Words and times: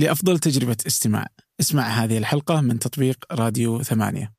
لأفضل 0.00 0.38
تجربة 0.38 0.76
استماع. 0.86 1.26
اسمع 1.60 1.82
هذه 1.82 2.18
الحلقة 2.18 2.60
من 2.60 2.78
تطبيق 2.78 3.24
راديو 3.32 3.82
ثمانية. 3.82 4.32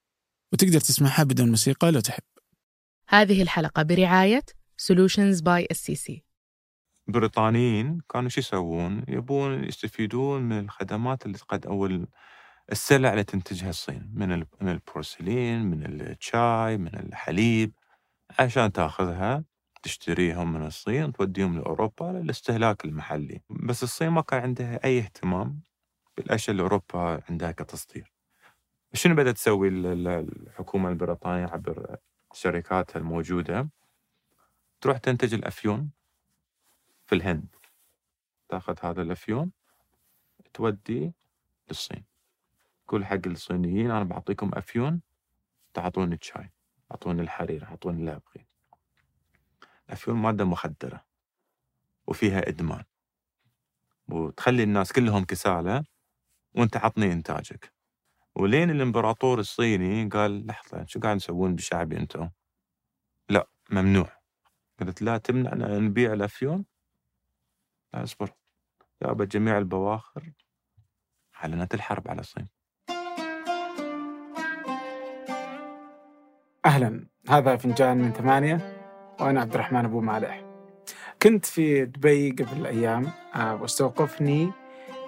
وتقدر 0.53 0.79
تسمعها 0.79 1.23
بدون 1.23 1.49
موسيقى 1.49 1.91
لو 1.91 1.99
تحب. 1.99 2.23
هذه 3.07 3.41
الحلقة 3.41 3.83
برعاية 3.83 4.41
Solutions 4.81 5.37
by 5.41 5.65
SCC 5.73 6.19
بريطانيين 7.07 8.01
كانوا 8.13 8.29
شو 8.29 8.39
يسوون؟ 8.39 9.03
يبون 9.07 9.63
يستفيدون 9.63 10.41
من 10.41 10.59
الخدمات 10.59 11.25
اللي 11.25 11.37
قد 11.37 11.65
أو 11.65 11.85
ال- 11.85 12.07
السلع 12.71 13.11
اللي 13.11 13.23
تنتجها 13.23 13.69
الصين. 13.69 14.11
من 14.13 14.31
ال- 14.31 14.47
من 14.61 14.69
البورسلين، 14.69 15.61
من 15.61 16.01
الشاي، 16.01 16.77
من 16.77 16.95
الحليب 16.95 17.73
عشان 18.39 18.71
تاخذها 18.71 19.43
تشتريهم 19.83 20.53
من 20.53 20.65
الصين 20.65 21.13
توديهم 21.13 21.57
لأوروبا 21.59 22.03
للاستهلاك 22.03 22.85
المحلي، 22.85 23.41
بس 23.49 23.83
الصين 23.83 24.09
ما 24.09 24.21
كان 24.21 24.41
عندها 24.41 24.83
أي 24.83 24.99
اهتمام 24.99 25.61
بالأشياء 26.17 26.51
اللي 26.51 26.63
أوروبا 26.63 27.21
عندها 27.29 27.51
كتصدير. 27.51 28.11
شنو 28.93 29.15
بدأت 29.15 29.35
تسوي 29.35 29.67
ال- 29.67 29.85
ال- 29.85 30.07
الحكومة 30.47 30.89
البريطانية 30.89 31.45
عبر 31.45 31.95
شركاتها 32.33 32.99
الموجودة؟ 32.99 33.69
تروح 34.81 34.97
تنتج 34.97 35.33
الأفيون 35.33 35.91
في 37.05 37.15
الهند 37.15 37.55
تاخذ 38.49 38.75
هذا 38.83 39.01
الأفيون 39.01 39.51
تودي 40.53 41.13
للصين 41.69 42.03
تقول 42.87 43.05
حق 43.05 43.27
الصينيين 43.27 43.91
أنا 43.91 44.03
بعطيكم 44.03 44.51
أفيون 44.53 45.01
تعطوني 45.73 46.15
الشاي 46.15 46.51
أعطوني 46.91 47.21
الحرير 47.21 47.63
أعطوني 47.63 47.99
اللي 47.99 48.11
الافيون 49.91 50.17
مادة 50.17 50.45
مخدرة 50.45 51.05
وفيها 52.07 52.49
إدمان. 52.49 52.83
وتخلي 54.07 54.63
الناس 54.63 54.93
كلهم 54.93 55.25
كسالى 55.25 55.83
وانت 56.53 56.77
عطني 56.77 57.13
إنتاجك. 57.13 57.73
ولين 58.35 58.69
الإمبراطور 58.69 59.39
الصيني 59.39 60.09
قال 60.09 60.47
لحظة 60.47 60.85
شو 60.85 60.99
قاعد 60.99 61.17
تسوون 61.17 61.55
بشعبي 61.55 61.97
أنتم؟ 61.97 62.29
لا 63.29 63.47
ممنوع. 63.69 64.17
قلت 64.79 65.01
لا 65.01 65.17
تمنعنا 65.17 65.79
نبيع 65.79 66.13
الافيون 66.13 66.65
لا 67.93 68.03
اصبر 68.03 68.31
جابت 69.03 69.27
جميع 69.27 69.57
البواخر 69.57 70.31
اعلنت 71.35 71.73
الحرب 71.73 72.07
على 72.07 72.19
الصين. 72.19 72.49
أهلا. 76.65 77.07
هذا 77.29 77.57
فنجان 77.57 77.97
من 77.97 78.13
ثمانية. 78.13 78.80
وأنا 79.21 79.41
عبد 79.41 79.53
الرحمن 79.53 79.85
أبو 79.85 80.01
مالح. 80.01 80.43
كنت 81.21 81.45
في 81.45 81.85
دبي 81.85 82.31
قبل 82.31 82.65
أيام 82.65 83.11
آه، 83.35 83.61
واستوقفني 83.61 84.51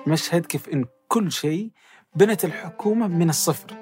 مشهد 0.08 0.46
كيف 0.46 0.70
إن 0.70 0.86
كل 1.08 1.32
شيء 1.32 1.70
بنت 2.16 2.46
الحكومة 2.46 3.08
من 3.08 3.30
الصفر 3.30 3.74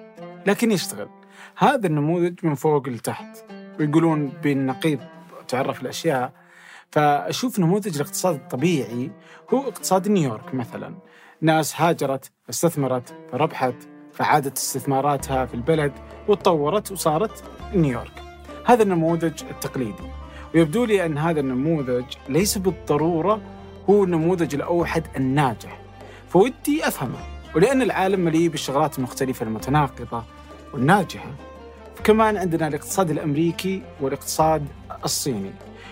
لكن 0.47 0.71
يشتغل. 0.71 1.09
هذا 1.57 1.87
النموذج 1.87 2.45
من 2.45 2.55
فوق 2.55 2.89
لتحت 2.89 3.37
ويقولون 3.79 4.27
بالنقيض 4.43 4.99
تعرف 5.47 5.81
الأشياء. 5.81 6.33
فأشوف 6.91 7.59
نموذج 7.59 7.95
الاقتصاد 7.95 8.35
الطبيعي 8.35 9.11
هو 9.53 9.59
اقتصاد 9.59 10.07
نيويورك 10.07 10.55
مثلا. 10.55 10.95
ناس 11.41 11.81
هاجرت 11.81 12.31
استثمرت 12.49 13.15
فربحت 13.31 13.75
فعادت 14.13 14.57
استثماراتها 14.57 15.45
في 15.45 15.53
البلد 15.53 15.93
وتطورت 16.27 16.91
وصارت 16.91 17.43
نيويورك. 17.75 18.23
هذا 18.65 18.83
النموذج 18.83 19.43
التقليدي. 19.43 20.20
ويبدو 20.55 20.85
لي 20.85 21.05
أن 21.05 21.17
هذا 21.17 21.39
النموذج 21.39 22.05
ليس 22.29 22.57
بالضرورة 22.57 23.41
هو 23.89 24.03
النموذج 24.03 24.55
الأوحد 24.55 25.03
الناجح. 25.17 25.79
فودي 26.29 26.87
أفهمه. 26.87 27.19
ولأن 27.55 27.81
العالم 27.81 28.19
مليء 28.19 28.49
بالشغلات 28.49 28.97
المختلفة 28.97 29.45
المتناقضة 29.45 30.23
والناجحة 30.73 31.31
فكمان 31.95 32.37
عندنا 32.37 32.67
الاقتصاد 32.67 33.09
الأمريكي 33.09 33.81
والاقتصاد 34.01 34.65
الصيني. 35.05 35.51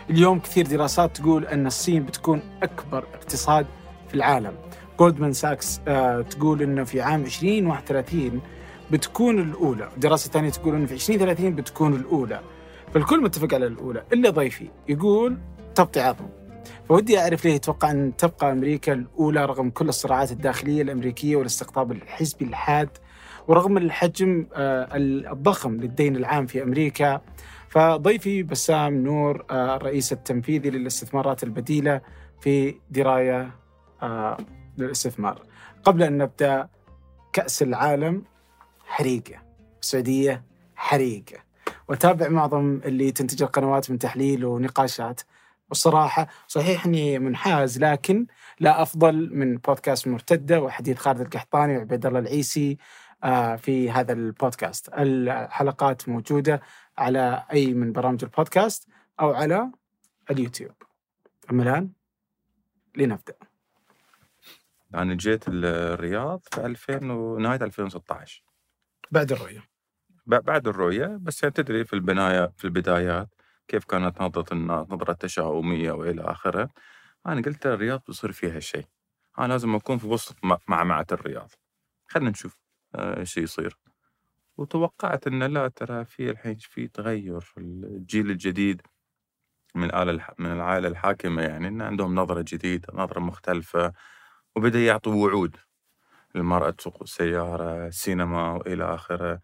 اليوم 0.10 0.40
كثير 0.40 0.68
دراسات 0.68 1.18
تقول 1.18 1.46
أن 1.46 1.68
الصين 1.68 2.04
بتكون 2.04 2.42
أكبر 2.64 3.04
اقتصاد 3.14 3.66
في 4.08 4.16
العالم. 4.16 4.54
جولدمان 5.00 5.34
ساكس 5.34 5.82
آه، 5.88 6.22
تقول 6.22 6.62
أنه 6.62 6.84
في 6.84 7.02
عام 7.02 7.22
2031 7.24 8.42
بتكون 8.92 9.40
الأولى. 9.40 9.90
دراسة 9.98 10.32
ثانية 10.32 10.50
تقول 10.50 10.76
أنه 10.76 10.86
في 10.86 10.94
2030 10.94 11.56
بتكون 11.56 11.94
الأولى. 11.94 12.40
فالكل 12.94 13.24
متفق 13.24 13.54
على 13.54 13.68
الأولى. 13.68 14.04
إلا 14.14 14.30
ضيفي 14.30 14.70
يقول 14.90 15.38
تبطي 15.76 16.00
عظم 16.00 16.26
فودي 16.90 17.20
أعرف 17.20 17.46
ليه 17.46 17.54
يتوقع 17.54 17.92
أن 17.92 18.14
تبقى 18.18 18.52
أمريكا 18.52 18.94
الأولى 18.94 19.46
رغم 19.46 19.70
كل 19.70 19.90
الصراعات 19.90 20.32
الداخلية 20.32 20.82
الأمريكية 20.82 21.36
والاستقطاب 21.36 21.92
الحزبي 21.92 22.46
الحاد 22.46 22.90
ورغم 23.48 23.78
الحجم 23.78 24.48
آه، 24.54 24.88
الضخم 25.32 25.76
للدين 25.76 26.16
العام 26.16 26.46
في 26.46 26.64
أمريكا. 26.64 27.22
فضيفي 27.70 28.44
بسام 28.44 28.94
نور 29.04 29.46
آه، 29.52 29.76
الرئيس 29.76 30.14
التنفيذي 30.14 30.70
للاستثمارات 30.70 31.44
البديلة 31.44 32.02
في 32.42 32.76
دراية 32.90 33.52
آه، 34.04 34.38
للاستثمار. 34.78 35.42
قبل 35.84 36.04
أن 36.04 36.18
نبدأ 36.18 36.70
كأس 37.34 37.62
العالم 37.62 38.24
حريقة. 38.86 39.36
السعودية 39.82 40.44
حريقة. 40.76 41.49
وتابع 41.90 42.30
معظم 42.30 42.82
اللي 42.86 43.12
تنتج 43.12 43.44
القنوات 43.44 43.92
من 43.92 44.00
تحليل 44.00 44.46
ونقاشات. 44.46 45.22
والصراحة 45.70 46.28
صحيح 46.48 46.86
أني 46.86 47.20
منحاز 47.20 47.80
لكن 47.80 48.28
لا 48.60 48.82
أفضل 48.82 49.30
من 49.36 49.58
بودكاست 49.58 50.08
مرتدة 50.08 50.62
وحديث 50.62 50.98
خالد 50.98 51.22
القحطاني 51.22 51.78
وعبيد 51.78 52.06
الله 52.06 52.20
العيسي 52.20 52.78
آه، 53.24 53.56
في 53.56 53.92
هذا 53.92 54.14
البودكاست. 54.14 54.90
الحلقات 54.94 56.10
موجودة 56.10 56.62
على 56.98 57.46
أي 57.54 57.74
من 57.74 57.92
برامج 57.92 58.24
البودكاست 58.24 58.88
أو 59.20 59.34
على 59.34 59.72
اليوتيوب. 60.32 60.76
أما 61.52 61.64
الآن 61.64 61.90
لنبدأ. 62.96 63.34
أنا 64.96 65.14
جيت 65.14 65.44
الرياض 65.48 66.42
في 66.52 66.66
2000 66.66 67.12
ونهايه 67.12 67.60
2016 67.62 68.44
بعد 69.12 69.32
الرؤية. 69.32 69.69
بعد 70.38 70.68
الرؤية 70.68 71.18
بس 71.22 71.44
يعني 71.44 71.54
تدري 71.56 71.84
في 71.86 71.94
البناية 71.94 72.52
في 72.58 72.66
البدايات 72.66 73.30
كيف 73.68 73.86
كانت 73.86 74.22
نظره 74.22 74.54
الناس 74.54 74.88
نظرة 74.90 75.14
تشاؤمية 75.14 75.92
وإلى 75.92 76.22
آخره 76.22 76.70
أنا 77.28 77.42
قلت 77.42 77.66
الرياض 77.66 78.02
بيصير 78.08 78.32
فيها 78.32 78.60
شيء. 78.60 78.86
أنا 79.40 79.48
لازم 79.48 79.76
أكون 79.76 79.98
في 79.98 80.08
وسط 80.08 80.36
م- 80.44 80.58
معمعة 80.68 81.06
الرياض. 81.12 81.52
خلينا 82.08 82.30
نشوف 82.30 82.58
آه، 82.96 83.20
إيش 83.20 83.38
يصير. 83.38 83.78
وتوقعت 84.58 85.28
إن 85.28 85.44
لا 85.44 85.68
ترى 85.68 86.06
في 86.06 86.30
الحين 86.30 86.56
في 86.56 86.88
تغير 86.88 87.40
في 87.40 87.58
الجيل 87.60 88.30
الجديد 88.32 88.82
من 89.76 89.84
الآلة 89.84 90.26
من 90.40 90.52
العائلة 90.52 90.88
الحاكمة 90.88 91.42
يعني 91.42 91.68
إن 91.68 91.82
عندهم 91.82 92.16
نظرة 92.16 92.46
جديدة 92.48 92.88
نظرة 92.94 93.20
مختلفة 93.20 93.94
وبدأ 94.56 94.80
يعطوا 94.80 95.16
وعود. 95.26 95.58
المرأة 96.36 96.70
تسوق 96.70 96.98
السيارة 97.02 97.88
السينما 97.88 98.52
وإلى 98.54 98.96
آخره. 98.96 99.40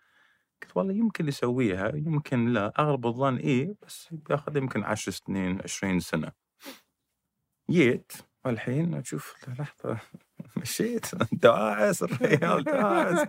قلت 0.64 0.78
والله 0.78 0.94
يمكن 0.94 1.28
يسويها 1.28 1.92
يمكن 1.96 2.48
لا 2.54 2.74
أغلب 2.80 3.06
الظن 3.08 3.36
إيه 3.38 3.76
بس 3.88 4.08
بياخذ 4.12 4.58
يمكن 4.58 4.84
عشر 4.84 5.12
سنين 5.12 5.62
عشرين 5.62 6.00
سنة. 6.00 6.32
جيت 7.72 8.12
والحين 8.46 8.94
أشوف 8.94 9.36
لحظة 9.60 10.00
مشيت. 10.58 11.06
داعس 11.44 12.04
الريال 12.04 12.64
داعس. 12.64 13.28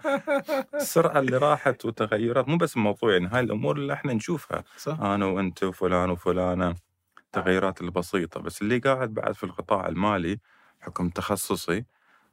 السرعة 0.75 1.19
اللي 1.19 1.36
راحت 1.36 1.84
وتغيرات 1.84 2.48
مو 2.48 2.56
بس 2.56 2.76
الموضوع 2.76 3.12
يعني 3.12 3.26
هاي 3.28 3.41
الأمور 3.41 3.76
اللي 3.76 3.92
إحنا 3.92 4.12
نشوفها. 4.12 4.65
صح؟ 4.76 5.00
أنا 5.00 5.26
وأنت 5.26 5.62
وفلان 5.65 6.10
وفلانة 6.10 6.75
التغيرات 7.19 7.81
البسيطة. 7.81 8.41
بس 8.41 8.62
اللي 8.62 8.78
قاعد 8.78 9.15
بعد 9.15 9.34
في 9.34 9.44
القطاع 9.44 9.88
المالي 9.88 10.38
حكم 10.81 11.09
تخصصي. 11.09 11.84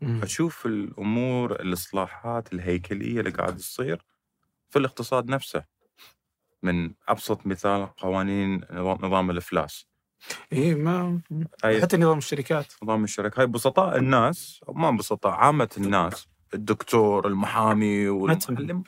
أشوف 0.03 0.65
الأمور 0.65 1.51
الإصلاحات 1.61 2.53
الهيكلية 2.53 3.19
اللي 3.19 3.31
قاعد 3.31 3.57
تصير. 3.57 4.05
في 4.73 4.79
الاقتصاد 4.79 5.29
نفسه. 5.29 5.65
من 6.63 6.93
أبسط 7.07 7.47
مثال 7.47 7.95
قوانين 7.95 8.61
نظام 8.71 9.29
الإفلاس. 9.29 9.87
إيه 10.51 10.75
ما 10.75 11.21
حتى 11.81 11.97
نظام 11.97 12.17
الشركات. 12.17 12.73
نظام 12.83 13.03
الشركة. 13.03 13.39
هاي 13.39 13.47
بسطاء 13.47 13.97
الناس 13.97 14.61
ما 14.69 14.91
بسطاء 14.91 15.31
عامة 15.31 15.69
الناس 15.77 16.27
الدكتور 16.53 17.27
المحامي. 17.27 18.07
والمعلم 18.07 18.83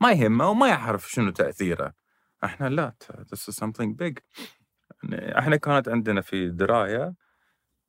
ما 0.00 0.12
يهمه 0.12 0.48
وما 0.48 0.68
يعرف 0.68 1.10
شنو 1.10 1.30
تأثيره. 1.30 1.92
إحنا 2.44 2.68
لا 2.68 2.94
this 3.10 3.38
is 3.38 3.64
something 3.64 3.96
big. 4.02 4.18
إحنا 5.12 5.56
كانت 5.56 5.88
عندنا 5.88 6.20
في 6.20 6.48
دراية 6.48 7.14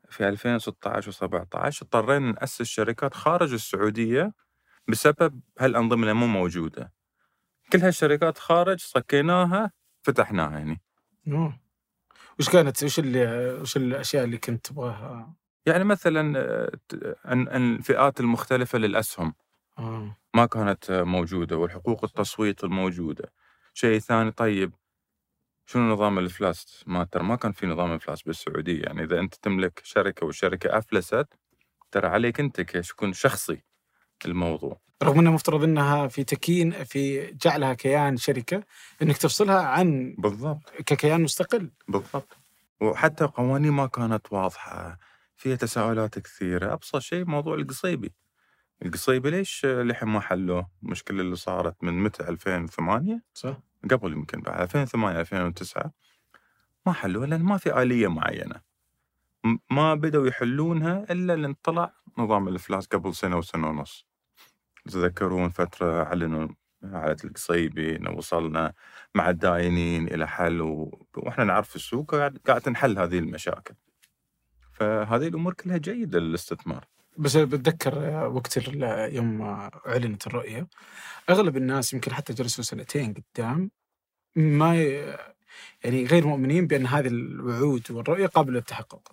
في 0.09 0.27
2016 0.27 1.11
و17 1.11 1.81
اضطرينا 1.81 2.31
نأسس 2.31 2.61
شركات 2.61 3.13
خارج 3.13 3.53
السعودية 3.53 4.33
بسبب 4.87 5.41
هالأنظمة 5.59 6.01
اللي 6.01 6.13
مو 6.13 6.27
موجودة. 6.27 7.02
كل 7.73 7.79
هالشركات 7.79 8.37
خارج 8.37 8.79
صكيناها 8.79 9.71
فتحناها 10.01 10.57
يعني 10.57 10.81
أوه. 11.27 11.59
وش 12.39 12.49
كانت 12.49 12.83
وش 12.83 12.99
اللي 12.99 13.53
وش 13.61 13.77
الأشياء 13.77 14.23
اللي 14.23 14.37
كنت 14.37 14.67
تبغاها 14.67 15.33
يعني 15.65 15.83
مثلا 15.83 16.33
آه، 16.37 16.71
الفئات 17.55 18.19
المختلفة 18.19 18.77
للأسهم 18.77 19.33
آه. 19.79 20.17
ما 20.35 20.45
كانت 20.45 20.91
آه، 20.91 21.03
موجودة 21.03 21.57
والحقوق 21.57 22.03
التصويت 22.03 22.63
الموجودة 22.63 23.31
شيء 23.73 23.99
ثاني 23.99 24.31
طيب 24.31 24.73
شنو 25.65 25.93
نظام 25.93 26.19
الافلاس؟ 26.19 26.83
ما 26.87 27.03
ترى 27.03 27.23
ما 27.23 27.35
كان 27.35 27.51
في 27.51 27.67
نظام 27.67 27.91
افلاس 27.91 28.23
بالسعودية، 28.23 28.81
يعني 28.83 29.03
إذا 29.03 29.19
أنت 29.19 29.35
تملك 29.35 29.81
شركة 29.83 30.25
والشركة 30.25 30.77
أفلست 30.77 31.27
ترى 31.91 32.07
عليك 32.07 32.39
أنت 32.39 32.61
كشخص 32.61 33.13
شخصي 33.13 33.63
الموضوع. 34.25 34.79
رغم 35.03 35.19
إنه 35.19 35.31
مفترض 35.31 35.63
إنها 35.63 36.07
في 36.07 36.23
تكين 36.23 36.71
في 36.83 37.31
جعلها 37.31 37.73
كيان 37.73 38.17
شركة 38.17 38.63
إنك 39.01 39.17
تفصلها 39.17 39.61
عن 39.61 40.15
بالضبط 40.17 40.69
ككيان 40.85 41.21
مستقل 41.21 41.71
بالضبط. 41.87 42.37
وحتى 42.81 43.25
قوانين 43.25 43.71
ما 43.71 43.87
كانت 43.87 44.33
واضحة، 44.33 44.97
فيها 45.35 45.55
تساؤلات 45.55 46.19
كثيرة، 46.19 46.73
أبسط 46.73 46.99
شيء 46.99 47.25
موضوع 47.25 47.55
القصيبي. 47.55 48.13
القصيبي 48.85 49.29
ليش 49.29 49.65
لحين 49.65 50.09
ما 50.09 50.19
حلوة؟ 50.19 50.69
المشكلة 50.83 51.21
اللي 51.21 51.35
صارت 51.35 51.83
من 51.83 52.03
متى 52.03 52.23
2008 52.29 53.21
صح؟ 53.33 53.57
قبل 53.91 54.13
يمكن 54.13 54.41
بعد 54.41 54.61
2008 54.61 55.19
2009 55.19 55.91
ما 56.85 56.93
حلوها 56.93 57.27
لأن 57.27 57.43
ما 57.43 57.57
في 57.57 57.81
آلية 57.81 58.07
معينة 58.07 58.61
ما 59.71 59.93
بدأوا 59.95 60.27
يحلونها 60.27 61.05
إلا 61.09 61.35
لأن 61.35 61.53
طلع 61.63 61.93
نظام 62.17 62.47
الإفلاس 62.47 62.87
قبل 62.87 63.15
سنة 63.15 63.37
وسنة 63.37 63.69
ونص 63.69 64.07
تتذكرون 64.85 65.49
فترة 65.49 66.03
أعلنوا 66.03 66.47
حالة 66.83 67.17
القصيبي 67.23 67.95
انه 67.95 68.11
وصلنا 68.11 68.73
مع 69.15 69.29
الداينين 69.29 70.07
إلى 70.07 70.27
حل 70.27 70.61
و... 70.61 71.05
وإحنا 71.17 71.43
نعرف 71.43 71.75
السوق 71.75 72.15
قاعد 72.15 72.61
تنحل 72.61 72.99
هذه 72.99 73.19
المشاكل. 73.19 73.73
فهذه 74.73 75.27
الأمور 75.27 75.53
كلها 75.53 75.77
جيدة 75.77 76.19
للاستثمار. 76.19 76.85
بس 77.17 77.37
بتذكر 77.37 77.99
وقت 78.27 78.57
ال- 78.57 79.15
يوم 79.15 79.41
أعلنت 79.87 80.27
الرؤية 80.27 80.67
أغلب 81.29 81.57
الناس 81.57 81.93
يمكن 81.93 82.13
حتى 82.13 82.33
جلسوا 82.33 82.63
سنتين 82.63 83.13
قدام 83.13 83.71
ما 84.35 84.75
ي- 84.75 85.17
يعني 85.83 86.05
غير 86.05 86.27
مؤمنين 86.27 86.67
بأن 86.67 86.85
هذه 86.85 87.07
الوعود 87.07 87.91
والرؤية 87.91 88.27
قابلة 88.27 88.53
للتحقق. 88.55 89.11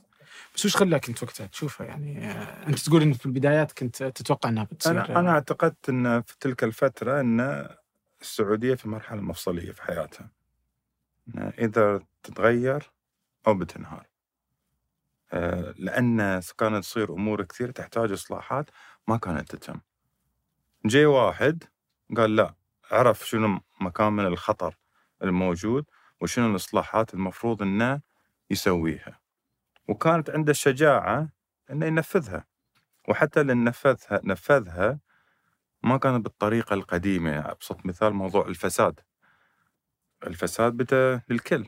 بس 0.55 0.65
وش 0.65 0.77
خلاك 0.77 1.09
انت 1.09 1.23
وقتها 1.23 1.47
تشوفها 1.47 1.87
يعني 1.87 2.19
آه، 2.27 2.67
انت 2.67 2.79
تقول 2.79 3.03
انك 3.03 3.17
في 3.17 3.27
البدايات 3.27 3.73
كنت 3.73 4.03
تتوقع 4.03 4.49
إنها 4.49 4.65
بتصير 4.65 5.19
أنا 5.19 5.31
اعتقدت 5.31 5.89
إن 5.89 6.23
في 6.23 6.37
تلك 6.41 6.65
الفترة 6.65 7.21
إن 7.21 7.69
السعودية 8.21 8.75
في 8.75 8.89
مرحلة 8.89 9.21
مفصلية 9.21 9.73
في 9.73 9.83
حياتها. 9.83 10.31
إذا 11.37 12.01
تتغير 12.23 12.91
أو 13.47 13.55
بتنهار. 13.55 14.07
آه، 15.33 15.75
لأن 15.79 16.41
كانت 16.59 16.85
تصير 16.85 17.13
أمور 17.13 17.43
كثير 17.43 17.71
تحتاج 17.71 18.13
إصلاحات 18.13 18.71
ما 19.09 19.17
كانت 19.17 19.57
تتم. 19.57 19.81
جاي 20.85 21.07
واحد 21.07 21.65
قال 22.17 22.37
لا 22.37 22.55
عرف 22.91 23.29
شنو 23.29 23.61
مكان 23.81 24.13
من 24.13 24.27
الخطر 24.27 24.77
الموجود 25.23 25.85
وشنو 26.21 26.51
الإصلاحات 26.51 27.15
المفروض 27.15 27.63
إنه 27.63 28.01
يسويها. 28.51 29.21
وكانت 29.91 30.31
عنده 30.31 30.51
الشجاعه 30.51 31.29
إنه 31.71 31.87
ينفذها. 31.87 32.45
وحتى 33.09 33.41
اللي 33.41 33.55
نفذها 33.55 34.21
نفذها 34.25 34.99
ما 35.83 35.97
كان 35.97 36.23
بالطريقة 36.23 36.75
القديمة 36.75 37.39
أبسط 37.51 37.87
مثال 37.87 38.13
موضوع 38.13 38.47
الفساد. 38.47 39.01
الفساد 40.27 40.73
بدا 40.73 41.23
للكل. 41.29 41.67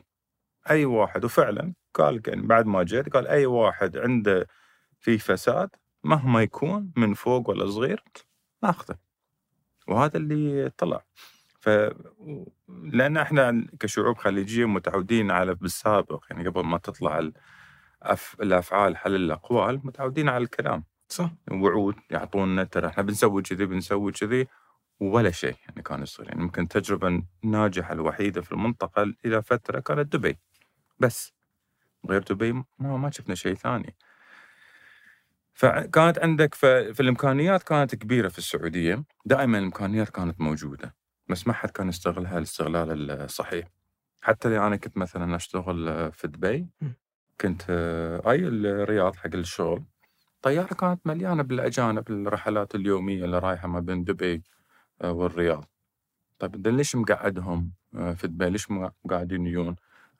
أي 0.69 0.85
واحد 0.85 1.25
وفعلا 1.25 1.73
قال 1.93 2.21
يعني 2.27 2.41
بعد 2.41 2.65
ما 2.65 2.83
جيت 2.83 3.09
قال 3.09 3.27
أي 3.27 3.45
واحد 3.45 3.97
عنده 3.97 4.47
فيه 4.99 5.17
فساد 5.17 5.69
مهما 6.03 6.41
يكون 6.41 6.91
من 6.97 7.13
فوق 7.13 7.49
ولا 7.49 7.69
صغير 7.69 8.03
ناخذه. 8.63 8.97
وهذا 9.87 10.17
اللي 10.17 10.69
طلع. 10.69 11.05
ف 11.59 11.69
لأن 12.83 13.17
إحنا 13.17 13.67
كشعوب 13.79 14.17
خليجية 14.17 14.65
متعودين 14.65 15.31
على 15.31 15.55
بالسابق 15.55 16.25
يعني 16.29 16.47
قبل 16.47 16.63
ما 16.63 16.77
تطلع 16.77 17.31
الأف... 18.05 18.35
الأفعال 18.41 18.97
حل 18.97 19.15
الأقوال 19.15 19.81
متعودين 19.83 20.29
على 20.29 20.43
الكلام. 20.43 20.83
صح. 21.09 21.31
وعود 21.51 21.95
يعطونا 22.09 22.63
ترى 22.63 22.87
إحنا 22.87 23.03
بنسوي 23.03 23.41
كذي 23.41 23.65
بنسوي 23.65 24.11
كذي 24.11 24.47
ولا 24.99 25.31
شيء 25.31 25.55
يعني 25.67 25.81
كان 25.81 26.01
يصير. 26.01 26.27
يعني 26.27 26.41
يمكن 26.41 26.61
التجربه 26.61 27.23
الناجحة 27.43 27.93
الوحيدة 27.93 28.41
في 28.41 28.51
المنطقة 28.51 29.13
إلى 29.25 29.43
فترة 29.43 29.79
كانت 29.79 30.15
دبي. 30.15 30.37
بس 30.99 31.33
غير 32.09 32.21
دبي 32.23 32.53
ما, 32.53 32.63
ما 32.79 33.11
شفنا 33.11 33.35
شيء 33.35 33.53
ثاني. 33.53 33.95
فكانت 35.53 36.19
عندك 36.19 36.55
ف- 36.55 36.65
في 36.65 36.99
الامكانيات 36.99 37.63
كانت 37.63 37.95
كبيرة 37.95 38.27
في 38.27 38.37
السعودية. 38.37 39.03
دائما 39.25 39.57
الإمكانيات 39.57 40.09
كانت 40.09 40.41
موجودة 40.41 40.95
بس 41.29 41.47
ما 41.47 41.53
حد 41.53 41.69
كان 41.69 41.89
يستغلها 41.89 42.37
الاستغلال 42.37 43.11
الصحيح. 43.11 43.67
حتى 44.21 44.57
أنا 44.57 44.75
كنت 44.75 44.97
مثلا 44.97 45.35
أشتغل 45.35 46.11
في 46.11 46.27
دبي. 46.27 46.67
كنت 47.41 47.61
آه، 47.69 48.31
أي 48.31 48.35
الرياض 48.47 49.15
حق 49.15 49.35
الشغل. 49.35 49.83
الطياره 50.35 50.73
كانت 50.73 51.07
مليانة 51.07 51.43
بالأجانب 51.43 52.11
الرحلات 52.11 52.75
اليومية 52.75 53.25
اللي 53.25 53.39
رايحة 53.39 53.67
ما 53.67 53.79
بين 53.79 54.03
دبي 54.03 54.43
آه، 55.01 55.11
والرياض. 55.11 55.65
طيب 56.39 56.67
ليش 56.67 56.95
مقعدهم؟ 56.95 57.71
آه، 57.95 58.13
في 58.13 58.27
دبي 58.27 58.49
ليش 58.49 58.67
قاعدين 59.09 59.47
يجون 59.47 59.75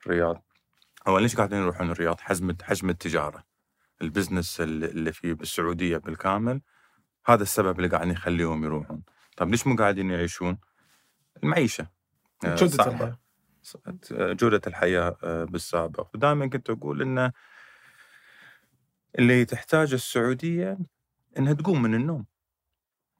الرياض؟ 0.06 0.44
أو 1.06 1.18
ليش 1.18 1.36
قاعدين 1.36 1.58
يروحون 1.58 1.90
الرياض؟ 1.90 2.20
حجم 2.20 2.56
حجم 2.62 2.90
التجارة. 2.90 3.44
البزنس 4.02 4.60
اللي 4.60 5.12
فيه 5.12 5.32
بالسعودية 5.32 5.96
بالكامل 5.96 6.60
هذا 7.26 7.42
السبب 7.42 7.76
اللي 7.78 7.88
قاعدين 7.88 8.12
يخليهم 8.12 8.64
يروحون. 8.64 9.02
طيب 9.36 9.50
ليش 9.50 9.66
مو 9.66 9.76
قاعدين 9.76 10.10
يعيشون؟ 10.10 10.58
المعيشة. 11.42 11.86
آه، 12.44 12.54
جودة. 12.54 12.86
الحياة. 12.86 13.18
جودة 14.12 14.60
الحياة 14.66 15.16
آه، 15.24 15.44
بالسابق. 15.44 16.08
ودائما 16.14 16.46
كنت 16.46 16.70
أقول 16.70 17.02
إن 17.02 17.32
اللي 19.18 19.44
تحتاج 19.44 19.92
السعودية 19.92 20.78
إنها 21.38 21.52
تقوم 21.52 21.82
من 21.82 21.94
النوم. 21.94 22.26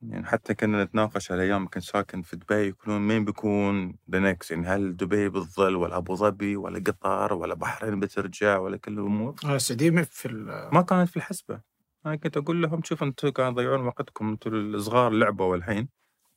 يعني 0.03 0.27
حتى 0.27 0.55
كنا 0.55 0.85
نتناقش 0.85 1.33
على 1.33 1.43
أيام 1.43 1.69
كنت 1.69 1.83
ساكن 1.83 2.23
في 2.23 2.37
دبي 2.37 2.69
يقولون 2.69 3.09
مين 3.09 3.25
بيكون 3.25 3.97
the 4.11 4.19
next 4.21 4.51
يعني 4.51 4.67
هل 4.67 4.97
دبي 4.97 5.29
بالظل 5.29 5.77
ولا 5.77 5.97
أبو 5.97 6.15
ظبي 6.15 6.57
ولا 6.57 6.79
قطر 6.79 7.35
ولا 7.35 7.55
بحرين 7.55 8.01
بترجع 8.01 8.59
ولا 8.59 8.77
كل 8.77 8.93
الأمور؟ 8.93 9.35
آه، 9.45 9.57
السعودية 9.57 10.03
في 10.03 10.29
ما 10.73 10.83
كانت 10.83 11.09
في 11.09 11.17
الحسبة. 11.17 11.61
أنا 12.07 12.17
كنت 12.17 12.37
أقول 12.37 12.63
لهم 12.63 12.83
شوف 12.83 13.03
أنتم 13.03 13.31
قاعد 13.31 13.53
تضيعون 13.55 13.87
وقتكم 13.87 14.29
أنتم 14.29 14.55
الصغار 14.55 15.13
لعبوا 15.13 15.57
الحين. 15.57 15.89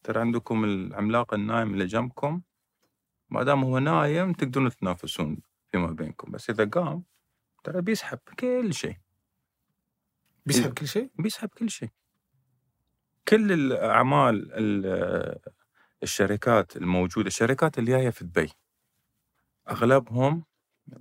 ترى 0.04 0.20
عندكم 0.20 0.64
العملاق 0.64 1.34
النايم 1.34 1.74
اللي 1.74 1.86
جنبكم 1.86 2.42
ما 3.30 3.44
دام 3.44 3.64
هو 3.64 3.80
نايم 3.80 4.34
تقدرون 4.34 4.70
تتنافسون 4.70 5.38
فيما 5.72 5.88
بينكم 5.92 6.32
بس 6.32 6.50
إذا 6.50 6.66
قام 6.66 7.04
ترى 7.64 7.82
بيسحب 7.82 8.20
كل 8.40 8.74
شيء. 8.74 8.98
بيسحب 10.46 10.74
كل 10.74 10.88
شيء؟ 10.88 11.12
بيسحب 11.20 11.50
كل 11.50 11.70
شيء. 11.70 11.90
كل 13.28 13.52
الأعمال 13.52 14.50
ال- 14.54 15.40
الشركات 16.04 16.78
الموجودة 16.78 17.28
الشركات 17.28 17.80
اللي 17.80 17.92
جاية 17.92 18.10
في 18.10 18.24
دبي 18.26 18.52
أغلبهم 19.70 20.44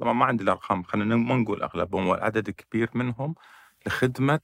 طبعا 0.01 0.13
ما 0.13 0.25
عندي 0.25 0.45
الأرقام 0.45 0.83
خلينا 0.83 1.17
ما 1.17 1.37
نقول 1.37 1.63
أغلبهم 1.63 2.07
والعدد 2.07 2.51
كبير 2.51 2.91
منهم 2.95 3.35
لخدمة 3.87 4.41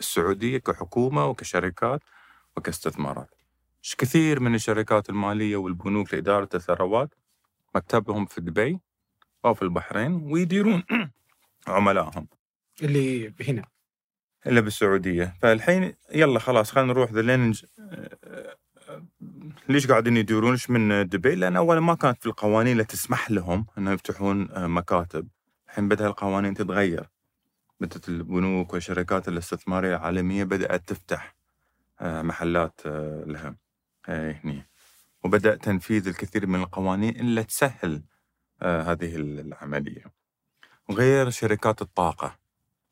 السعودية 0.00 0.58
كحكومة 0.58 1.26
وكشركات 1.26 2.00
وكاستثمارات. 2.56 3.34
كثير 3.98 4.40
من 4.40 4.54
الشركات 4.54 5.10
المالية 5.10 5.56
والبنوك 5.56 6.14
لإدارة 6.14 6.48
الثروات 6.54 7.14
مكتبهم 7.74 8.26
في 8.26 8.40
دبي 8.40 8.80
أو 9.44 9.54
في 9.54 9.62
البحرين 9.62 10.12
ويديرون 10.12 10.82
عملائهم 11.68 12.28
اللي 12.82 13.34
هنا 13.48 13.64
الا 14.46 14.60
بالسعودية 14.60 15.34
فالحين 15.42 15.94
يلا 16.14 16.38
خلاص 16.38 16.70
خلينا 16.72 16.92
نروح 16.92 17.12
ذا 17.12 17.22
لين 17.22 17.40
نج- 17.50 17.64
ليش 19.68 19.86
قاعدين 19.86 20.16
يديرون 20.16 20.52
إيش 20.52 20.70
من 20.70 21.08
دبي؟ 21.08 21.34
لأن 21.34 21.56
اولا 21.56 21.80
ما 21.80 21.94
كانت 21.94 22.20
في 22.22 22.26
القوانين 22.26 22.72
اللي 22.72 22.84
تسمح 22.84 23.30
لهم 23.30 23.66
إنهم 23.78 23.94
يفتحون 23.94 24.50
آه، 24.50 24.66
مكاتب. 24.66 25.28
الحين 25.68 25.88
بدأ 25.88 26.06
القوانين 26.06 26.54
تتغير. 26.54 27.08
بدأت 27.80 28.08
البنوك 28.08 28.72
والشركات 28.74 29.28
الاستثمارية 29.28 29.96
العالمية 29.96 30.44
بدأت 30.44 30.88
تفتح 30.88 31.36
آه، 32.00 32.22
محلات 32.22 32.80
آه، 32.86 33.24
لها 33.26 33.56
آه، 34.10 34.40
هني. 34.44 34.66
وبدأ 35.24 35.56
تنفيذ 35.56 36.08
الكثير 36.08 36.46
من 36.46 36.60
القوانين 36.60 37.16
اللي 37.16 37.44
تسهل 37.44 38.02
آه، 38.62 38.82
هذه 38.82 39.16
العملية. 39.16 40.04
وغير 40.88 41.30
شركات 41.30 41.82
الطاقة. 41.82 42.38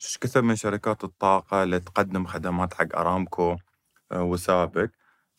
إيش 0.02 0.18
كثر 0.18 0.42
من 0.42 0.56
شركات 0.56 1.04
الطاقة 1.04 1.62
اللي 1.62 1.80
تقدم 1.80 2.26
خدمات 2.26 2.74
حق 2.74 2.96
أرامكو 2.96 3.56
آه، 4.12 4.22
وسابق 4.22 4.90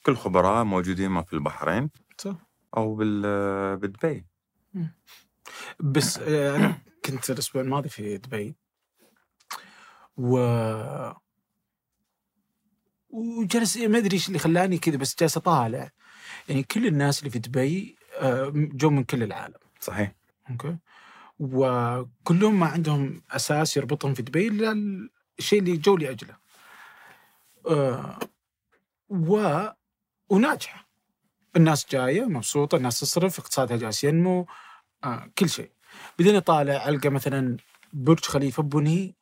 كل 0.06 0.16
خبراء 0.16 0.64
موجودين 0.64 1.10
ما 1.10 1.24
في 1.24 1.34
البحرين 1.34 1.90
صح 2.18 2.36
أو 2.78 2.96
بدبي 3.76 4.26
بس 5.80 6.18
أنا 6.20 6.78
كنت 7.06 7.30
الأسبوع 7.30 7.62
الماضي 7.62 7.90
في 7.90 8.18
دبي 8.18 8.56
و 10.18 10.38
وجلس 13.10 13.78
ما 13.78 13.98
أدري 13.98 14.14
إيش 14.14 14.28
اللي 14.28 14.40
خلاني 14.40 14.78
كذا 14.78 14.98
بس 14.98 15.16
جالس 15.20 15.38
أطالع. 15.38 15.92
يعني 16.50 16.64
كل 16.64 16.88
الناس 16.88 17.20
اللي 17.20 17.30
في 17.30 17.40
دبي 17.40 17.96
آه، 18.18 18.52
جو 18.56 18.90
من 18.90 19.04
كل 19.04 19.24
العالم. 19.24 19.58
صحيح. 19.80 20.12
أوكي؟ 20.50 20.78
وكلهم 21.40 22.60
ما 22.60 22.66
عندهم 22.66 23.22
أساس 23.32 23.78
يربطهم 23.78 24.14
في 24.14 24.22
دبي 24.22 24.48
إلا 24.48 24.72
الشيء 25.40 25.60
اللي 25.60 25.78
جو 25.78 25.98
لاجله 25.98 26.36
آه، 27.70 28.20
و 29.10 29.64
وناجحة. 30.30 30.90
الناس 31.56 31.86
جاية 31.92 32.26
مبسوطة 32.26 32.76
الناس 32.76 33.00
تصرف 33.00 33.40
اقتصادها 33.40 33.78
جالس 33.78 34.04
ينمو 34.04 34.48
آه، 35.04 35.32
كل 35.38 35.50
شيء. 35.50 35.72
بعدين 36.20 36.36
أطالع 36.36 36.90
ألقى 36.90 37.10
مثلا 37.10 37.58
برج 37.94 38.26
خليفة 38.26 38.64
بني 38.64 39.16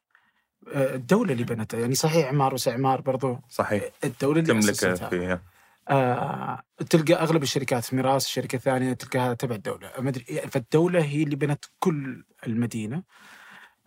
الدولة 0.75 1.33
اللي 1.33 1.43
بنتها 1.43 1.79
يعني 1.79 1.95
صحيح 1.95 2.27
عمار 2.27 2.53
وسعمار 2.53 3.01
برضو 3.01 3.39
صحيح. 3.49 3.83
الدولة 4.03 4.39
اللي 4.41 4.53
تملك 4.53 4.69
أسستها. 4.69 5.09
فيها. 5.09 5.41
آه 5.89 6.61
تلقى 6.89 7.13
أغلب 7.13 7.43
الشركات 7.43 7.93
ميراث 7.93 8.25
الشركة 8.25 8.55
الثانية 8.55 8.93
تلقاها 8.93 9.33
تبع 9.33 9.55
الدولة. 9.55 9.91
ما 9.99 10.09
أدري 10.09 10.23
فالدولة 10.23 11.03
هي 11.03 11.23
اللي 11.23 11.35
بنت 11.35 11.65
كل 11.79 12.23
المدينة. 12.47 13.03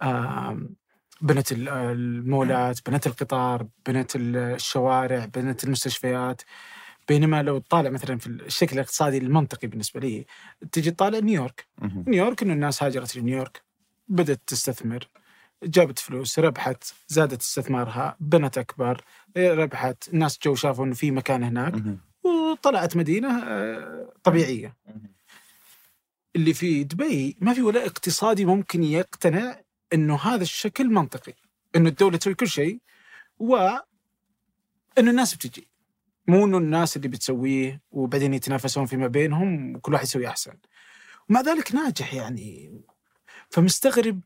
آه 0.03 0.61
بنت 1.21 1.53
ال- 1.53 1.69
المولات 1.69 2.91
بنت 2.91 3.07
القطار 3.07 3.67
بنت 3.87 4.13
الشوارع 4.17 5.25
بنت 5.25 5.65
المستشفيات. 5.65 6.43
بينما 7.09 7.43
لو 7.43 7.59
تطالع 7.59 7.91
مثلا 7.91 8.19
في 8.19 8.27
الشكل 8.27 8.75
الاقتصادي 8.75 9.19
المنطقي 9.19 9.69
بالنسبة 9.69 10.01
لي 10.01 10.27
تجي 10.73 10.91
تطالع 10.91 11.19
نيويورك. 11.19 11.67
نيويورك 11.83 12.43
إنه 12.43 12.53
الناس 12.53 12.83
هاجرت 12.83 13.17
لنيويورك 13.17 13.63
بدأت 14.09 14.41
تستثمر. 14.47 15.09
جابت 15.65 15.99
فلوس 15.99 16.39
ربحت 16.39 16.85
زادت 17.09 17.41
استثمارها 17.41 18.17
بنت 18.21 18.59
أكبر 18.59 19.05
ربحت 19.37 20.09
الناس 20.09 20.39
جو 20.45 20.55
شافوا 20.55 20.85
إنه 20.85 20.95
في 20.95 21.11
مكان 21.11 21.43
هناك. 21.45 21.75
وطلعت 22.25 22.97
مدينة 22.97 23.43
آه، 23.45 24.13
طبيعية. 24.23 24.77
مهم. 24.87 25.13
اللي 26.37 26.55
في 26.55 26.85
دبي 26.85 27.37
ما 27.41 27.55
في 27.55 27.63
ولا 27.63 27.87
اقتصادي 27.87 28.45
ممكن 28.45 28.85
يقتنع 28.85 29.61
إنه 29.93 30.17
هذا 30.17 30.43
الشكل 30.43 30.89
منطقي 30.89 31.33
إنه 31.77 31.89
الدولة 31.89 32.17
تسوي 32.17 32.35
كل 32.35 32.49
شيء 32.49 32.81
و 33.39 33.57
إنه 34.99 35.11
الناس 35.11 35.35
بتجي. 35.35 35.69
مو 36.27 36.45
إنه 36.45 36.59
الناس 36.59 36.97
اللي 36.97 37.09
بتسويه 37.09 37.81
وبعدين 37.91 38.35
يتنافسون 38.35 38.87
فيما 38.87 39.07
بينهم 39.07 39.77
وكل 39.77 39.93
واحد 39.93 40.05
يسوي 40.05 40.29
أحسن. 40.29 40.53
ومع 41.29 41.41
ذلك 41.41 41.75
ناجح 41.75 42.15
يعني. 42.15 42.81
فمستغرب 43.51 44.21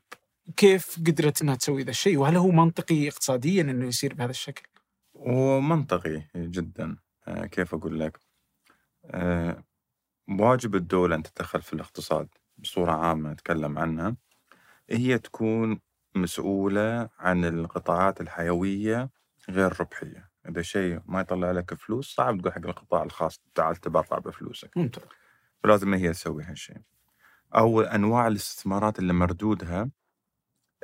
كيف 0.56 0.98
قدرت 1.06 1.42
إنها 1.42 1.54
تسوي 1.54 1.82
ذا 1.82 1.90
الشيء؟ 1.90 2.18
وهل 2.18 2.36
هو 2.36 2.50
منطقي 2.50 3.08
اقتصاديا 3.08 3.62
إنه 3.62 3.86
يصير 3.86 4.14
بهذا 4.14 4.30
الشكل؟ 4.30 4.62
ومنطقي 5.14 6.22
جدا 6.36 6.96
آه، 7.28 7.46
كيف 7.46 7.74
أقول 7.74 8.00
لك؟ 8.00 8.18
آه، 9.04 9.64
واجب 10.28 10.74
الدولة 10.74 11.16
أن 11.16 11.22
تتدخل 11.22 11.62
في 11.62 11.72
الاقتصاد 11.72 12.28
بصورة 12.58 12.92
عامة 12.92 13.32
نتكلم 13.32 13.78
عنها. 13.78 14.16
هي 14.90 15.18
تكون 15.18 15.80
مسؤولة 16.14 17.08
عن 17.18 17.44
القطاعات 17.44 18.20
الحيوية 18.20 19.10
غير 19.50 19.80
ربحية. 19.80 20.30
إذا 20.48 20.62
شيء 20.62 21.00
ما 21.06 21.20
يطلع 21.20 21.50
لك 21.50 21.74
فلوس 21.74 22.14
صعب 22.14 22.40
تقول 22.40 22.52
حق 22.52 22.66
القطاع 22.66 23.02
الخاص 23.02 23.40
تعال 23.54 23.76
تبرع 23.76 24.18
بفلوسك. 24.18 24.76
ممتاز. 24.76 25.04
فلازم 25.62 25.94
هي 25.94 26.12
تسوي 26.12 26.42
هالشيء. 26.42 26.76
أو 27.54 27.80
أنواع 27.80 28.26
الاستثمارات 28.26 28.98
اللي 28.98 29.12
مردودها 29.12 29.90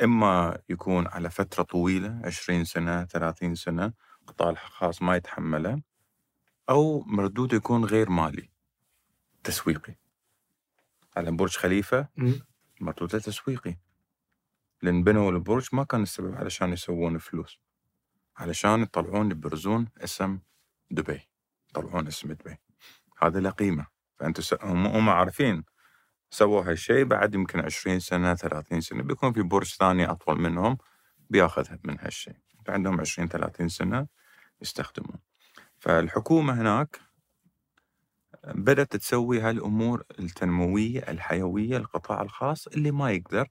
إما 0.03 0.59
يكون 0.69 1.07
على 1.07 1.31
فترة 1.31 1.63
طويلة 1.63 2.21
20 2.25 2.65
سنة 2.65 3.05
30 3.05 3.55
سنة 3.55 3.93
القطاع 4.21 4.51
الخاص 4.51 5.03
ما 5.03 5.17
يتحمله 5.17 5.83
أو 6.71 7.01
مردوده 7.07 7.57
يكون 7.57 7.85
غير 7.85 8.11
مالي 8.11 8.51
تسويقي. 9.45 9.95
على 11.17 11.31
برج 11.31 11.57
خليفة 11.57 12.09
مم. 12.17 12.41
مردوده 12.81 13.19
تسويقي. 13.19 13.77
لأن 14.83 15.05
بنوا 15.05 15.31
البرج 15.31 15.69
ما 15.73 15.85
كان 15.85 16.03
السبب 16.03 16.35
علشان 16.35 16.73
يسوون 16.73 17.19
فلوس. 17.19 17.61
علشان 18.37 18.83
يطلعون 18.83 19.31
يبرزون 19.31 19.89
اسم 19.99 20.39
دبي 20.91 21.21
يطلعون 21.71 22.07
اسم 22.07 22.33
دبي. 22.33 22.57
هذا 23.23 23.41
له 23.41 23.87
س... 24.41 24.55
هم 24.63 24.87
هم 24.87 25.09
عارفين 25.09 25.65
سووا 26.31 26.63
هالشيء 26.71 27.05
بعد 27.05 27.35
يمكن 27.35 27.61
20 27.61 28.01
سنة 28.01 28.35
30 28.35 28.81
سنة 28.81 29.03
بيكون 29.03 29.33
في 29.33 29.43
برج 29.43 29.67
ثاني 29.67 30.11
أطول 30.11 30.41
منهم 30.41 30.79
بياخذ 31.31 31.69
من 31.85 32.01
هالشيء 32.01 32.37
فعندهم 32.67 33.01
20 33.01 33.29
30 33.29 33.69
سنة 33.69 34.07
يستخدمون. 34.63 35.19
فالحكومة 35.79 36.61
هناك 36.61 37.01
بدأت 38.45 38.97
تسوي 38.97 39.41
هالأمور 39.41 40.05
التنموية 40.19 41.01
الحيوية 41.01 41.79
للقطاع 41.79 42.23
الخاص 42.23 42.67
اللي 42.67 42.91
ما 42.91 43.11
يقدر 43.11 43.49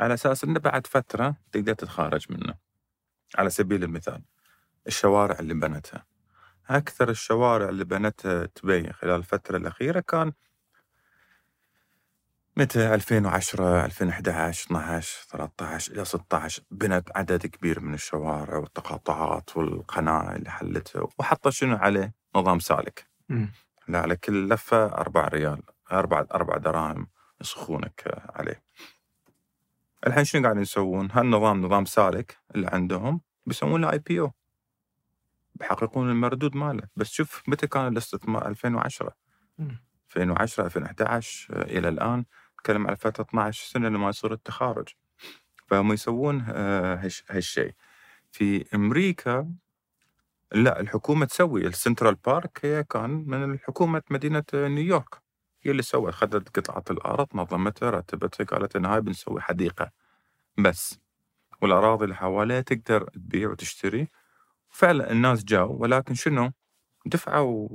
على 0.00 0.14
أساس 0.14 0.44
أنه 0.44 0.60
بعد 0.60 0.86
فترة 0.86 1.36
تقدر 1.52 1.72
تتخارج 1.74 2.26
منه. 2.30 2.54
على 3.38 3.50
سبيل 3.50 3.84
المثال 3.84 4.22
الشوارع 4.86 5.38
اللي 5.38 5.54
بنتها. 5.54 6.06
أكثر 6.70 7.10
الشوارع 7.10 7.68
اللي 7.68 7.84
بنتها 7.84 8.48
دبي 8.62 8.92
خلال 8.92 9.14
الفترة 9.16 9.56
الأخيرة 9.56 10.00
كان 10.00 10.32
متى؟ 12.56 12.94
2010 12.94 13.84
2011 13.84 14.66
12 14.66 15.26
13 15.28 15.92
إلى 15.92 16.04
16 16.04 16.62
بنت 16.70 17.08
عدد 17.16 17.46
كبير 17.46 17.80
من 17.80 17.94
الشوارع 17.94 18.56
والتقاطعات 18.56 19.56
والقناة 19.56 20.36
اللي 20.36 20.50
حلتها. 20.50 21.08
وحطت 21.18 21.48
شنو 21.48 21.76
عليه؟ 21.76 22.14
نظام 22.36 22.58
سالك. 22.58 23.06
لا 23.88 24.00
على 24.00 24.16
كل 24.16 24.48
لفة 24.48 24.86
أربع 24.86 25.28
ريال 25.28 25.62
أربع 25.92 26.26
أربع 26.34 26.56
دراهم 26.56 27.06
يسخونك 27.40 28.22
عليه. 28.34 28.62
الحين 30.06 30.24
شنو 30.24 30.42
قاعدين 30.42 30.62
يسوون؟ 30.62 31.08
هالنظام 31.12 31.62
نظام 31.62 31.84
سالك 31.84 32.38
اللي 32.54 32.66
عندهم 32.72 33.20
بيسوون 33.46 33.80
له 33.80 33.92
اي 33.92 33.98
بي 33.98 34.20
أو 34.20 34.32
بيحققون 35.54 36.10
المردود 36.10 36.56
ماله. 36.56 36.88
بس 36.96 37.10
شوف 37.10 37.42
متى 37.48 37.66
كان 37.66 37.86
الاستثمار؟ 37.92 38.48
2010 38.48 39.12
مم. 39.58 39.78
2010 40.16 40.64
2011 40.64 41.54
آه، 41.54 41.62
إلى 41.62 41.88
الآن 41.88 42.24
نتكلم 42.62 42.86
على 42.86 42.96
فترة 42.96 43.22
12 43.24 43.64
سنة 43.72 43.88
لما 43.88 44.08
يصير 44.08 44.32
التخارج. 44.32 44.88
فهم 45.66 45.92
يسوون 45.92 46.44
آه، 46.48 46.96
هالش- 46.96 47.24
هالشيء. 47.30 47.72
في 48.32 48.74
أمريكا 48.74 49.48
لا 50.52 50.80
الحكومة 50.80 51.26
تسوي 51.26 51.66
ال 51.66 51.72
Central 51.72 52.14
Park 52.14 52.58
هي 52.64 52.84
كان 52.84 53.10
من 53.10 53.58
حكومه 53.58 54.02
مدينة 54.10 54.44
نيويورك. 54.54 55.14
هي 55.62 55.70
اللي 55.70 55.82
سوت 55.82 56.12
خذت 56.14 56.58
قطعة 56.58 56.84
الأرض 56.90 57.26
نظمتها 57.34 57.90
رتبتها 57.90 58.44
قالت 58.44 58.76
ان 58.76 58.84
هاي 58.86 59.00
بنسوي 59.00 59.40
حديقة. 59.40 59.90
بس 60.58 60.98
والأراضي 61.62 62.04
اللي 62.04 62.16
حواليها 62.16 62.60
تقدر 62.60 63.04
تبيع 63.10 63.50
وتشتري. 63.50 64.08
فعلا 64.70 65.12
الناس 65.12 65.44
جاوا 65.44 65.76
ولكن 65.82 66.14
شنو؟ 66.14 66.52
دفعوا 67.06 67.68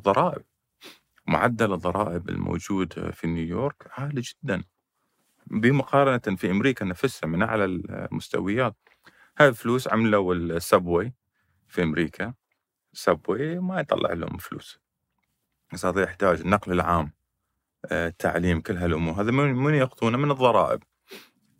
ضرائب 0.00 0.42
معدل 1.28 1.72
الضرائب 1.72 2.28
الموجود 2.28 3.10
في 3.10 3.26
نيويورك 3.26 3.90
عالي 3.90 4.20
جدا. 4.20 4.64
بمقارنة 5.46 6.36
في 6.36 6.50
أمريكا 6.50 6.84
نفسها 6.84 7.26
من 7.26 7.42
أعلى 7.42 7.64
المستويات. 7.64 8.76
هاي 9.38 9.48
الفلوس 9.48 9.88
عملوا 9.88 10.34
السبوي 10.34 11.14
في 11.68 11.82
أمريكا؟ 11.82 12.34
سبوي 12.92 13.58
ما 13.58 13.80
يطلع 13.80 14.12
لهم 14.12 14.36
فلوس. 14.36 14.80
بس 15.72 15.86
هذا 15.86 16.02
يحتاج 16.02 16.40
النقل 16.40 16.72
العام 16.72 17.12
آه، 17.90 18.08
التعليم 18.08 18.60
كل 18.60 18.76
هالأمور. 18.76 19.20
هذا 19.20 19.30
من 19.30 19.54
من 19.54 19.74
يقطونه 19.74 20.18
من 20.18 20.30
الضرائب. 20.30 20.82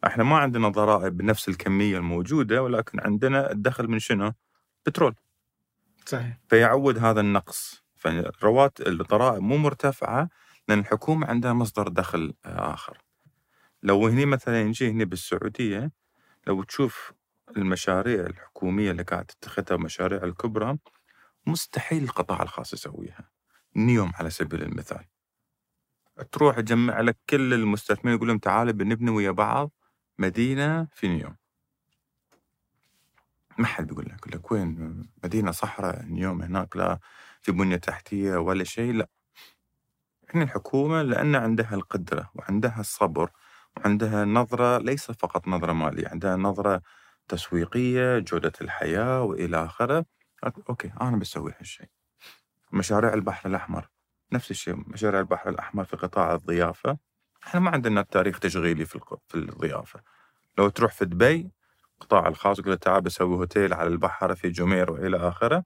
إحنا 0.06 0.24
ما 0.24 0.38
عندنا 0.38 0.68
ضرائب 0.68 1.16
بنفس 1.16 1.48
الكمية 1.48 1.98
الموجودة 1.98 2.62
ولكن 2.62 3.00
عندنا 3.00 3.52
الدخل 3.52 3.88
من 3.88 3.98
شنو؟ 3.98 4.32
بترول. 4.86 5.14
صحيح. 6.06 6.38
فيعود 6.48 6.98
هذا 6.98 7.20
النقص. 7.20 7.85
فروات 8.38 8.80
الضرائب 8.80 9.42
مو 9.42 9.56
مرتفعة 9.56 10.28
لأن 10.68 10.78
الحكومة 10.78 11.26
عندها 11.26 11.52
مصدر 11.52 11.88
دخل 11.88 12.34
آه، 12.44 12.74
آخر. 12.74 12.98
لو 13.82 14.06
هني 14.06 14.26
مثلا 14.26 14.64
نجي 14.64 14.90
هني 14.90 15.04
بالسعودية 15.04 15.92
لو 16.46 16.62
تشوف 16.62 17.12
المشاريع 17.56 18.26
الحكومية 18.26 18.90
اللي 18.90 19.02
قاعد 19.02 19.24
تتخذها 19.24 19.76
المشاريع 19.76 20.24
الكبرى 20.24 20.78
مستحيل 21.46 22.04
القطاع 22.04 22.42
الخاص 22.42 22.72
يسويها. 22.72 23.30
نيوم 23.76 24.12
على 24.14 24.30
سبيل 24.30 24.62
المثال. 24.62 25.04
تروح 26.32 26.60
تجمع 26.60 27.00
لك 27.00 27.16
كل 27.30 27.54
المستثمرين 27.54 28.16
يقول 28.16 28.28
لهم 28.28 28.38
تعالوا 28.38 28.72
بنبني 28.72 29.10
ويا 29.10 29.30
بعض 29.30 29.70
مدينة 30.18 30.88
في 30.92 31.08
نيوم 31.08 31.36
ما 33.58 33.66
حد 33.66 33.86
بيقول 33.86 34.04
لك 34.04 34.18
يقول 34.18 34.32
لك 34.34 34.52
وين 34.52 35.04
مدينة 35.24 35.50
صحراء 35.50 36.02
نيوم 36.02 36.42
هناك؟ 36.42 36.76
لا. 36.76 36.98
في 37.46 37.52
بنية 37.52 37.76
تحتية 37.76 38.36
ولا 38.36 38.64
شيء 38.64 38.92
لا. 38.92 39.08
هنا 40.34 40.44
الحكومة 40.44 41.02
لأن 41.02 41.34
عندها 41.34 41.74
القدرة 41.74 42.30
وعندها 42.34 42.80
الصبر 42.80 43.30
وعندها 43.76 44.24
نظرة 44.24 44.78
ليس 44.78 45.10
فقط 45.10 45.48
نظرة 45.48 45.72
مالية 45.72 46.08
عندها 46.08 46.36
نظرة 46.36 46.82
تسويقية 47.28 48.18
جودة 48.18 48.52
الحياة 48.60 49.22
وإلى 49.22 49.64
آخره. 49.64 50.04
أوكي 50.68 50.92
أنا 51.00 51.16
بسوي 51.16 51.52
هالشيء. 51.58 51.86
مشاريع 52.72 53.14
البحر 53.14 53.48
الأحمر 53.48 53.88
نفس 54.32 54.50
الشيء. 54.50 54.74
مشاريع 54.76 55.20
البحر 55.20 55.50
الأحمر 55.50 55.84
في 55.84 55.96
قطاع 55.96 56.34
الضيافة. 56.34 56.98
إحنا 57.46 57.60
ما 57.60 57.70
عندنا 57.70 58.02
تاريخ 58.02 58.38
تشغيلي 58.38 58.84
في 58.84 59.00
في 59.28 59.34
الضيافة. 59.34 60.00
لو 60.58 60.68
تروح 60.68 60.92
في 60.92 61.04
دبي 61.04 61.50
القطاع 62.00 62.28
الخاص 62.28 62.58
يقول 62.58 62.78
تعال 62.78 63.00
بسوي 63.02 63.36
هوتيل 63.36 63.74
على 63.74 63.88
البحر 63.88 64.34
في 64.34 64.48
جمير 64.50 64.92
وإلى 64.92 65.16
آخره. 65.16 65.64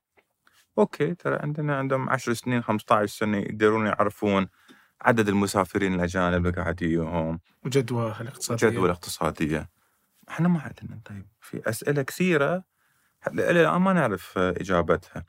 أوكي 0.81 1.15
ترى 1.15 1.39
عندنا 1.43 1.77
عندهم 1.77 2.11
10 2.11 2.33
سنين 2.33 2.63
15 2.63 3.07
سنة 3.07 3.39
يقدرون 3.39 3.87
يعرفون 3.87 4.47
عدد 5.03 5.29
المسافرين 5.29 5.95
الاجانب 5.95 6.47
اللي 6.47 6.63
قاعد 6.63 6.83
يجيهم 6.83 7.41
وجدوى 7.65 8.15
الاقتصادية 8.21 8.69
جدوى 8.69 8.85
الاقتصاديه 8.85 9.69
إحنا 10.29 10.49
ما 10.49 10.61
عندنا 10.61 11.01
طيب 11.05 11.27
في 11.41 11.63
أسئلة 11.69 12.03
كثيرة 12.03 12.65
إلى 13.29 13.63
الآن 13.63 13.81
ما 13.81 13.93
نعرف 13.93 14.39
إجابتها 14.39 15.25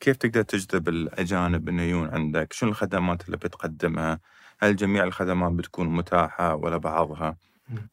كيف 0.00 0.16
تقدر 0.16 0.42
تجذب 0.42 0.88
الأجانب 0.88 1.68
إنه 1.68 1.82
يجون 1.82 2.08
عندك؟ 2.08 2.52
شنو 2.52 2.70
الخدمات 2.70 3.26
اللي 3.26 3.36
بتقدمها؟ 3.36 4.20
هل 4.58 4.76
جميع 4.76 5.04
الخدمات 5.04 5.52
بتكون 5.52 5.88
متاحة 5.88 6.54
ولا 6.54 6.76
بعضها؟ 6.76 7.36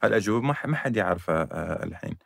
هالاجوبه 0.04 0.48
ما 0.48 0.56
ما 0.66 0.78
حد 0.78 0.98
يعرفها 0.98 1.48
آه، 1.52 1.84
الحين. 1.84 2.18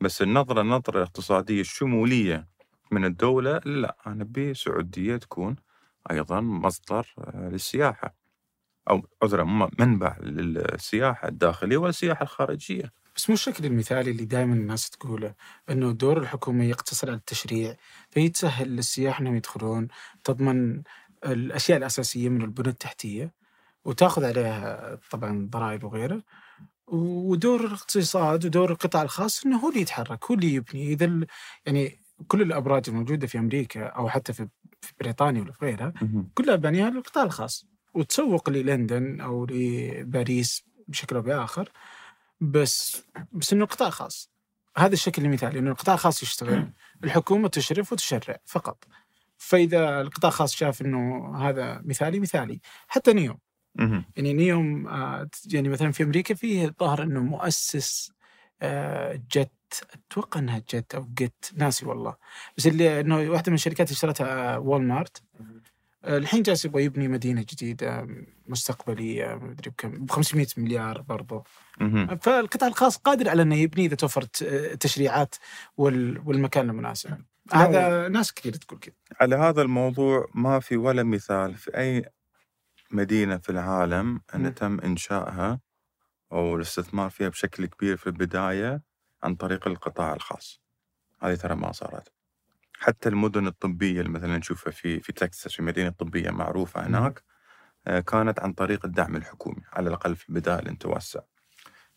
بس 0.00 0.22
النظرة 0.22 0.60
النظرة 0.60 0.96
الاقتصادية 0.96 1.60
الشمولية 1.60 2.48
من 2.92 3.04
الدولة 3.04 3.60
لا 3.64 3.96
أنا 4.06 4.22
ابي 4.22 4.50
السعوديه 4.50 5.16
تكون 5.16 5.56
أيضا 6.10 6.40
مصدر 6.40 7.14
آه، 7.18 7.48
للسياحة 7.48 8.14
أو 8.90 9.02
عذرا 9.22 9.70
منبع 9.78 10.16
للسياحة 10.20 11.28
الداخلية 11.28 11.76
والسياحة 11.76 12.22
الخارجية. 12.22 12.92
بس 13.16 13.30
مو 13.30 13.34
الشكل 13.34 13.64
المثالي 13.64 14.10
اللي 14.10 14.24
دائما 14.24 14.54
الناس 14.54 14.90
تقوله 14.90 15.34
إنه 15.70 15.92
دور 15.92 16.18
الحكومة 16.18 16.64
يقتصر 16.64 17.08
على 17.08 17.16
التشريع 17.16 17.76
فيتسهل 18.10 18.68
للسياح 18.76 19.20
إنهم 19.20 19.36
يدخلون 19.36 19.88
تضمن 20.24 20.82
الأشياء 21.26 21.78
الأساسية 21.78 22.28
من 22.28 22.42
البنى 22.42 22.68
التحتية 22.68 23.32
وتأخذ 23.84 24.24
عليها 24.24 24.94
طبعا 25.10 25.48
ضرائب 25.50 25.84
وغيره 25.84 26.22
ودور 26.86 27.64
الاقتصاد 27.66 28.46
ودور 28.46 28.70
القطاع 28.70 29.02
الخاص 29.02 29.46
إنه 29.46 29.58
هو 29.58 29.68
اللي 29.68 29.80
يتحرك 29.80 30.24
هو 30.24 30.34
اللي 30.34 30.54
يبني 30.54 30.92
إذا 30.92 31.26
يعني 31.66 32.01
كل 32.28 32.42
الأبراج 32.42 32.82
الموجودة 32.88 33.26
في 33.26 33.38
أمريكا 33.38 33.86
أو 33.86 34.08
حتى 34.08 34.32
في 34.32 34.48
بريطانيا 35.00 35.42
ولا 35.42 35.52
في 35.52 35.64
غيرها 35.64 35.92
كلها 36.34 36.56
بانيها 36.56 36.90
للقطاع 36.90 37.24
الخاص 37.24 37.66
وتسوق 37.94 38.50
للندن 38.50 39.20
أو 39.20 39.46
لباريس 39.50 40.64
بشكل 40.88 41.16
أو 41.16 41.22
بآخر 41.22 41.68
بس 42.40 43.02
بس 43.32 43.52
إنه 43.52 43.64
قطاع 43.64 43.90
خاص. 43.90 44.32
هذا 44.76 44.92
الشكل 44.92 45.24
المثالي 45.24 45.58
إنه 45.58 45.70
القطاع 45.70 45.94
الخاص 45.94 46.22
يشتغل 46.22 46.72
الحكومة 47.04 47.48
تشرف 47.48 47.92
وتشرع 47.92 48.36
فقط. 48.44 48.84
فإذا 49.36 50.00
القطاع 50.00 50.28
الخاص 50.28 50.54
شاف 50.54 50.82
إنه 50.82 51.34
هذا 51.36 51.82
مثالي 51.84 52.20
مثالي. 52.20 52.60
حتى 52.88 53.12
نيوم. 53.12 53.38
يعني 54.16 54.32
نيوم 54.32 54.88
آه، 54.88 55.28
يعني 55.52 55.68
مثلا 55.68 55.92
في 55.92 56.02
أمريكا 56.02 56.34
فيه 56.34 56.74
ظاهر 56.80 57.02
إنه 57.02 57.20
مؤسس 57.20 58.12
آه، 58.62 59.22
جت 59.72 59.86
أتوقع 60.10 60.40
إنها 60.40 60.58
جت 60.58 60.94
أو 60.94 61.08
جت 61.18 61.52
ناسي 61.54 61.86
والله. 61.86 62.16
بس 62.56 62.66
اللي 62.66 63.00
إنه 63.00 63.16
واحدة 63.30 63.50
من 63.50 63.54
الشركات 63.54 63.86
اللي 63.86 63.94
اشترتها 63.94 64.56
وول 64.56 64.82
مارت 64.82 65.22
الحين 66.04 66.42
جالس 66.42 66.64
يبغى 66.64 66.84
يبني 66.84 67.08
مدينة 67.08 67.40
جديدة 67.40 68.06
مستقبلية 68.46 69.26
ما 69.34 69.50
أدري 69.52 69.70
بكم 69.70 69.90
ب 69.90 70.10
500 70.10 70.46
مليار 70.56 71.00
برضو. 71.00 71.44
فالقطاع 72.20 72.68
الخاص 72.68 72.96
قادر 72.96 73.28
على 73.28 73.42
إنه 73.42 73.54
يبني 73.54 73.86
إذا 73.86 73.94
توفرت 73.94 74.42
التشريعات 74.42 75.34
والمكان 75.76 76.70
المناسب 76.70 77.10
هذا 77.52 78.08
ناس 78.08 78.32
كثير 78.34 78.52
تقول 78.52 78.80
كذا. 78.80 78.94
على 79.20 79.36
هذا 79.36 79.62
الموضوع 79.62 80.26
ما 80.34 80.60
في 80.60 80.76
ولا 80.76 81.02
مثال 81.02 81.54
في 81.54 81.76
أي 81.76 82.04
مدينة 82.90 83.36
في 83.36 83.50
العالم 83.52 84.20
ان 84.34 84.54
تم 84.54 84.80
إنشائها 84.80 85.60
أو 86.32 86.56
الاستثمار 86.56 87.10
فيها 87.10 87.28
بشكل 87.28 87.66
كبير 87.66 87.96
في 87.96 88.06
البداية. 88.06 88.82
عن 89.22 89.34
طريق 89.34 89.68
القطاع 89.68 90.14
الخاص 90.14 90.60
هذه 91.22 91.34
ترى 91.34 91.54
ما 91.54 91.72
صارت 91.72 92.12
حتى 92.78 93.08
المدن 93.08 93.46
الطبية 93.46 94.00
اللي 94.00 94.12
مثلا 94.12 94.38
نشوفها 94.38 94.70
في 94.70 95.00
في 95.00 95.12
تكساس 95.12 95.52
في 95.52 95.62
مدينة 95.62 95.90
طبية 95.90 96.30
معروفة 96.30 96.86
هناك 96.86 97.22
آه، 97.86 98.00
كانت 98.00 98.40
عن 98.40 98.52
طريق 98.52 98.86
الدعم 98.86 99.16
الحكومي 99.16 99.62
على 99.72 99.88
الأقل 99.88 100.16
في 100.16 100.28
البدايه 100.28 100.60
لن 100.60 100.78
توسع. 100.78 101.20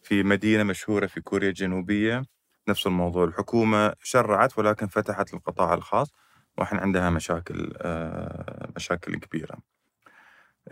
في 0.01 0.23
مدينة 0.23 0.63
مشهورة 0.63 1.05
في 1.05 1.21
كوريا 1.21 1.49
الجنوبية 1.49 2.23
نفس 2.67 2.87
الموضوع 2.87 3.23
الحكومة 3.23 3.93
شرعت 4.03 4.57
ولكن 4.57 4.87
فتحت 4.87 5.33
للقطاع 5.33 5.73
الخاص 5.73 6.13
وإحنا 6.57 6.81
عندها 6.81 7.09
مشاكل 7.09 7.73
آه، 7.77 8.71
مشاكل 8.75 9.15
كبيرة. 9.15 9.57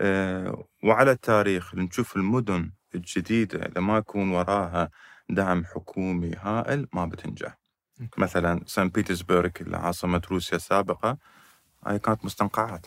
آه، 0.00 0.64
وعلى 0.84 1.10
التاريخ 1.10 1.74
نشوف 1.74 2.16
المدن 2.16 2.72
الجديدة 2.94 3.66
اللي 3.66 3.80
ما 3.80 3.98
يكون 3.98 4.30
وراها 4.30 4.90
دعم 5.30 5.64
حكومي 5.64 6.32
هائل 6.36 6.88
ما 6.92 7.06
بتنجح. 7.06 7.58
مثلا 8.18 8.60
سان 8.66 8.88
بيترسبرغ 8.88 9.50
اللي 9.60 9.76
عاصمة 9.76 10.22
روسيا 10.30 10.56
السابقة 10.56 11.18
هاي 11.86 11.98
كانت 11.98 12.24
مستنقعات. 12.24 12.86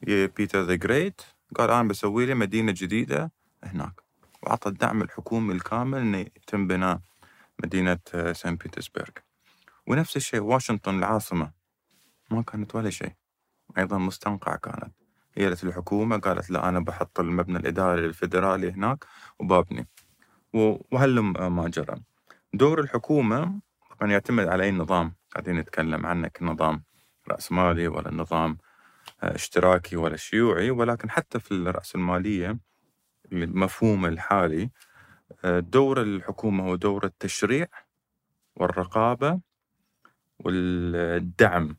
Peter 0.00 0.62
the 0.62 0.74
Great 0.74 1.20
قال 1.56 1.70
أنا 1.70 1.88
بسوي 1.88 2.26
لي 2.26 2.34
مدينة 2.34 2.72
جديدة 2.76 3.32
هناك. 3.64 4.00
وأعطى 4.42 4.68
الدعم 4.68 5.02
الحكومي 5.02 5.54
الكامل 5.54 5.98
إنه 5.98 6.18
يتم 6.18 6.66
بناء 6.66 7.00
مدينة 7.64 7.98
سان 8.32 8.56
بيترسبرغ 8.56 9.10
ونفس 9.86 10.16
الشيء 10.16 10.40
واشنطن 10.40 10.98
العاصمة. 10.98 11.52
ما 12.30 12.42
كانت 12.42 12.74
ولا 12.74 12.90
شيء. 12.90 13.12
أيضا 13.78 13.98
مستنقع 13.98 14.56
كانت. 14.56 14.94
هي 15.34 15.48
الحكومة 15.48 16.18
قالت 16.18 16.50
لا 16.50 16.68
أنا 16.68 16.80
بحط 16.80 17.20
المبنى 17.20 17.58
الإداري 17.58 18.06
الفيدرالي 18.06 18.70
هناك 18.72 19.04
وبابني. 19.38 19.88
وهلم 20.56 21.56
ما 21.56 21.68
جرى 21.68 21.96
دور 22.54 22.80
الحكومة 22.80 23.60
طبعا 23.90 24.10
يعتمد 24.12 24.48
على 24.48 24.64
أي 24.64 24.72
نظام؟ 24.72 25.14
قاعدين 25.32 25.56
نتكلم 25.56 26.06
عنه 26.06 26.28
كنظام 26.28 26.82
رأسمالي 27.28 27.88
ولا 27.88 28.14
نظام 28.14 28.58
آه، 29.22 29.34
اشتراكي 29.34 29.96
ولا 29.96 30.16
شيوعي 30.16 30.70
ولكن 30.70 31.10
حتى 31.10 31.40
في 31.40 31.52
الرأسمالية 31.52 32.58
المفهوم 33.32 34.06
الحالي 34.06 34.70
آه، 35.44 35.60
دور 35.60 36.02
الحكومة 36.02 36.64
هو 36.64 36.74
دور 36.74 37.04
التشريع 37.04 37.66
والرقابة 38.56 39.40
والدعم 40.38 41.76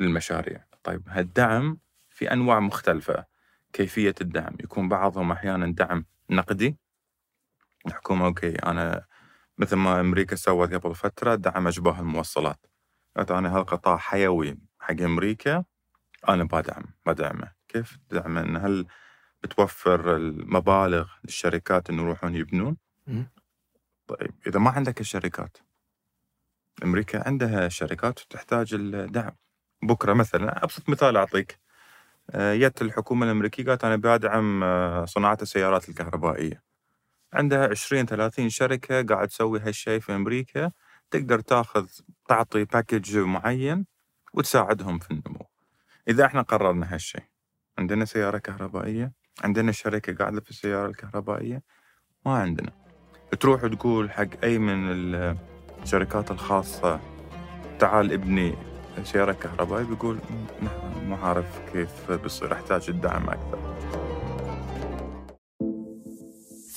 للمشاريع. 0.00 0.64
طيب 0.82 1.02
هالدعم 1.08 1.78
في 2.10 2.32
أنواع 2.32 2.60
مختلفة. 2.60 3.24
كيفية 3.72 4.14
الدعم؟ 4.20 4.56
يكون 4.60 4.88
بعضهم 4.88 5.32
أحيانا 5.32 5.66
دعم 5.66 6.04
نقدي 6.30 6.76
الحكومة 7.86 8.26
أوكي 8.26 8.54
أنا 8.54 9.04
مثل 9.58 9.76
ما 9.76 10.00
أمريكا 10.00 10.36
سوت 10.36 10.74
قبل 10.74 10.94
فترة 10.94 11.34
دعم 11.34 11.68
أشباه 11.68 12.00
الموصلات. 12.00 12.66
قالت 13.16 13.30
أنا 13.30 13.56
هالقطاع 13.56 13.96
حيوي 13.96 14.58
حق 14.80 15.00
أمريكا 15.00 15.64
أنا 16.28 16.44
بدعم 16.44 16.84
بدعمه. 17.06 17.52
كيف؟ 17.68 17.98
تدعمه 18.08 18.40
إن 18.40 18.56
هل 18.56 18.86
بتوفر 19.42 20.16
المبالغ 20.16 21.08
للشركات 21.24 21.90
إنه 21.90 22.02
يروحون 22.02 22.34
يبنون؟ 22.34 22.76
طيب 24.06 24.34
إذا 24.46 24.58
ما 24.60 24.70
عندك 24.70 25.00
الشركات 25.00 25.58
أمريكا 26.82 27.26
عندها 27.28 27.68
شركات 27.68 28.18
تحتاج 28.18 28.74
الدعم. 28.74 29.36
بكرة 29.82 30.12
مثلا 30.12 30.64
أبسط 30.64 30.88
مثال 30.88 31.16
أعطيك. 31.16 31.60
جت 32.34 32.82
آه، 32.82 32.84
الحكومة 32.84 33.26
الأمريكية 33.26 33.64
قالت 33.64 33.84
أنا 33.84 33.96
بدعم 33.96 34.64
آه، 34.64 35.04
صناعة 35.04 35.38
السيارات 35.42 35.88
الكهربائية. 35.88 36.67
عندها 37.32 37.68
20 37.68 38.06
30 38.06 38.48
شركة 38.48 39.02
قاعد 39.02 39.28
تسوي 39.28 39.60
هالشيء 39.60 40.00
في 40.00 40.14
أمريكا 40.14 40.70
تقدر 41.10 41.40
تاخذ 41.40 41.86
تعطي 42.28 42.64
باكج 42.64 43.18
معين 43.18 43.86
وتساعدهم 44.34 44.98
في 44.98 45.10
النمو. 45.10 45.46
إذا 46.08 46.24
إحنا 46.24 46.42
قررنا 46.42 46.94
هالشيء 46.94 47.22
عندنا 47.78 48.04
سيارة 48.04 48.38
كهربائية، 48.38 49.12
عندنا 49.44 49.72
شركة 49.72 50.14
قاعدة 50.14 50.40
في 50.40 50.50
السيارة 50.50 50.86
الكهربائية 50.86 51.62
ما 52.26 52.32
عندنا. 52.38 52.72
تروح 53.40 53.66
تقول 53.66 54.10
حق 54.10 54.44
أي 54.44 54.58
من 54.58 54.88
الشركات 55.82 56.30
الخاصة 56.30 57.00
تعال 57.78 58.12
ابني 58.12 58.54
سيارة 59.04 59.32
كهربائية 59.32 59.84
بيقول 59.84 60.18
ما 61.06 61.16
عارف 61.22 61.58
كيف 61.72 62.12
بيصير 62.12 62.52
أحتاج 62.52 62.86
الدعم 62.88 63.30
أكثر. 63.30 64.07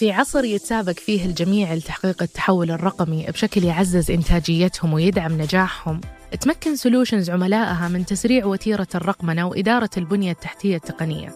في 0.01 0.11
عصر 0.11 0.43
يتسابق 0.43 0.91
فيه 0.91 1.25
الجميع 1.25 1.73
لتحقيق 1.73 2.23
التحول 2.23 2.71
الرقمي 2.71 3.25
بشكل 3.25 3.63
يعزز 3.63 4.11
إنتاجيتهم 4.11 4.93
ويدعم 4.93 5.41
نجاحهم. 5.41 6.01
تمكن 6.41 6.75
سولوشنز 6.75 7.29
عملائها 7.29 7.87
من 7.87 8.05
تسريع 8.05 8.45
وتيرة 8.45 8.87
الرقمنة 8.95 9.47
وإدارة 9.47 9.89
البنية 9.97 10.31
التحتية 10.31 10.75
التقنية. 10.75 11.35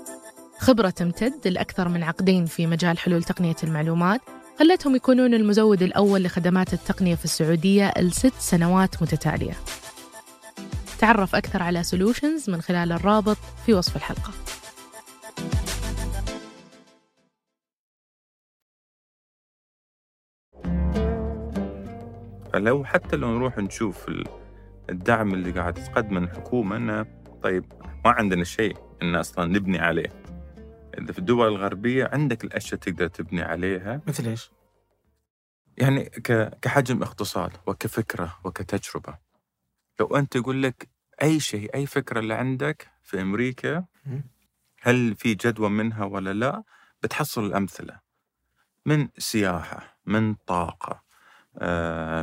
خبرة 0.59 0.89
تمتد 0.89 1.47
لأكثر 1.47 1.87
من 1.87 2.03
عقدين 2.03 2.45
في 2.45 2.67
مجال 2.67 2.97
حلول 2.97 3.23
تقنية 3.23 3.55
المعلومات 3.63 4.21
خلتهم 4.59 4.95
يكونون 4.95 5.33
المزود 5.33 5.81
الأول 5.81 6.23
لخدمات 6.23 6.73
التقنية 6.73 7.15
في 7.15 7.25
السعودية 7.25 7.93
لست 7.97 8.33
سنوات 8.39 9.01
متتالية. 9.01 9.53
تعرف 10.99 11.35
أكثر 11.35 11.63
على 11.63 11.83
سولوشنز 11.83 12.49
من 12.49 12.61
خلال 12.61 12.91
الرابط 12.91 13.37
في 13.65 13.73
وصف 13.73 13.95
الحلقة. 13.95 14.31
فلو 22.55 22.85
حتى 22.85 23.15
لو 23.15 23.35
نروح 23.35 23.57
نشوف 23.57 24.11
الدعم 24.89 25.33
اللي 25.33 25.51
قاعد 25.51 25.73
تقدمه 25.73 26.19
الحكومة 26.19 26.75
أنه 26.75 27.05
طيب 27.41 27.73
ما 28.05 28.11
عندنا 28.11 28.43
شيء 28.43 28.77
إن 29.01 29.15
أصلا 29.15 29.45
نبني 29.45 29.79
عليه. 29.79 30.23
إذا 30.97 31.11
في 31.11 31.19
الدول 31.19 31.47
الغربية 31.47 32.09
عندك 32.13 32.43
الأشياء 32.43 32.79
تقدر 32.79 33.07
تبني 33.07 33.41
عليها. 33.41 34.01
مثل 34.07 34.27
إيش؟ 34.27 34.51
يعني 35.77 36.03
كحجم 36.61 37.03
اقتصاد 37.03 37.51
وكفكرة 37.67 38.39
وكتجربة. 38.43 39.17
لو 39.99 40.07
أنت 40.07 40.35
يقول 40.35 40.63
لك 40.63 40.89
أي 41.21 41.39
شيء 41.39 41.75
أي 41.75 41.85
فكرة 41.85 42.19
اللي 42.19 42.33
عندك 42.33 42.87
في 43.03 43.21
أمريكا 43.21 43.85
هل 44.81 45.15
في 45.15 45.33
جدوى 45.33 45.69
منها 45.69 46.05
ولا 46.05 46.33
لا؟ 46.33 46.63
بتحصل 47.03 47.45
الأمثلة. 47.45 47.99
من 48.85 49.07
سياحة 49.17 49.99
من 50.05 50.33
طاقة 50.33 51.04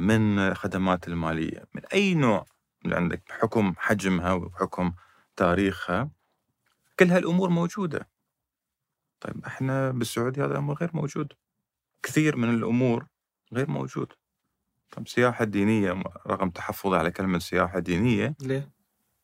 من 0.00 0.54
خدمات 0.54 1.08
المالية 1.08 1.64
من 1.74 1.82
أي 1.92 2.14
نوع 2.14 2.44
اللي 2.84 2.96
عندك 2.96 3.22
بحكم 3.28 3.74
حجمها 3.78 4.32
وبحكم 4.32 4.92
تاريخها. 5.36 6.10
كل 6.98 7.10
هالأمور 7.10 7.50
موجودة. 7.50 8.08
طيب 9.20 9.44
إحنا 9.46 9.90
بالسعودية 9.90 10.44
هذا 10.44 10.52
الأمر 10.52 10.74
غير 10.74 10.90
موجود. 10.94 11.32
كثير 12.02 12.36
من 12.36 12.54
الأمور 12.54 13.06
غير 13.52 13.70
موجود. 13.70 14.12
طيب 14.90 15.08
سياحة 15.08 15.44
دينية 15.44 16.02
رغم 16.26 16.50
تحفظي 16.50 16.96
على 16.98 17.10
كلمة 17.10 17.38
سياحة 17.38 17.78
دينية 17.78 18.34
ليه؟ 18.40 18.72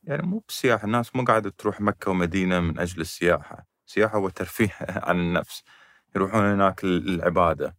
يعني 0.04 0.22
مو 0.22 0.44
بسياحة 0.48 0.84
الناس 0.84 1.16
مو 1.16 1.24
قاعدة 1.24 1.50
تروح 1.50 1.80
مكة 1.80 2.10
ومدينة 2.10 2.60
من 2.60 2.78
أجل 2.78 3.00
السياحة. 3.00 3.66
سياحة 3.86 4.18
وترفيه 4.18 4.70
عن 5.08 5.20
النفس. 5.20 5.64
يروحون 6.16 6.44
هناك 6.44 6.84
للعبادة. 6.84 7.77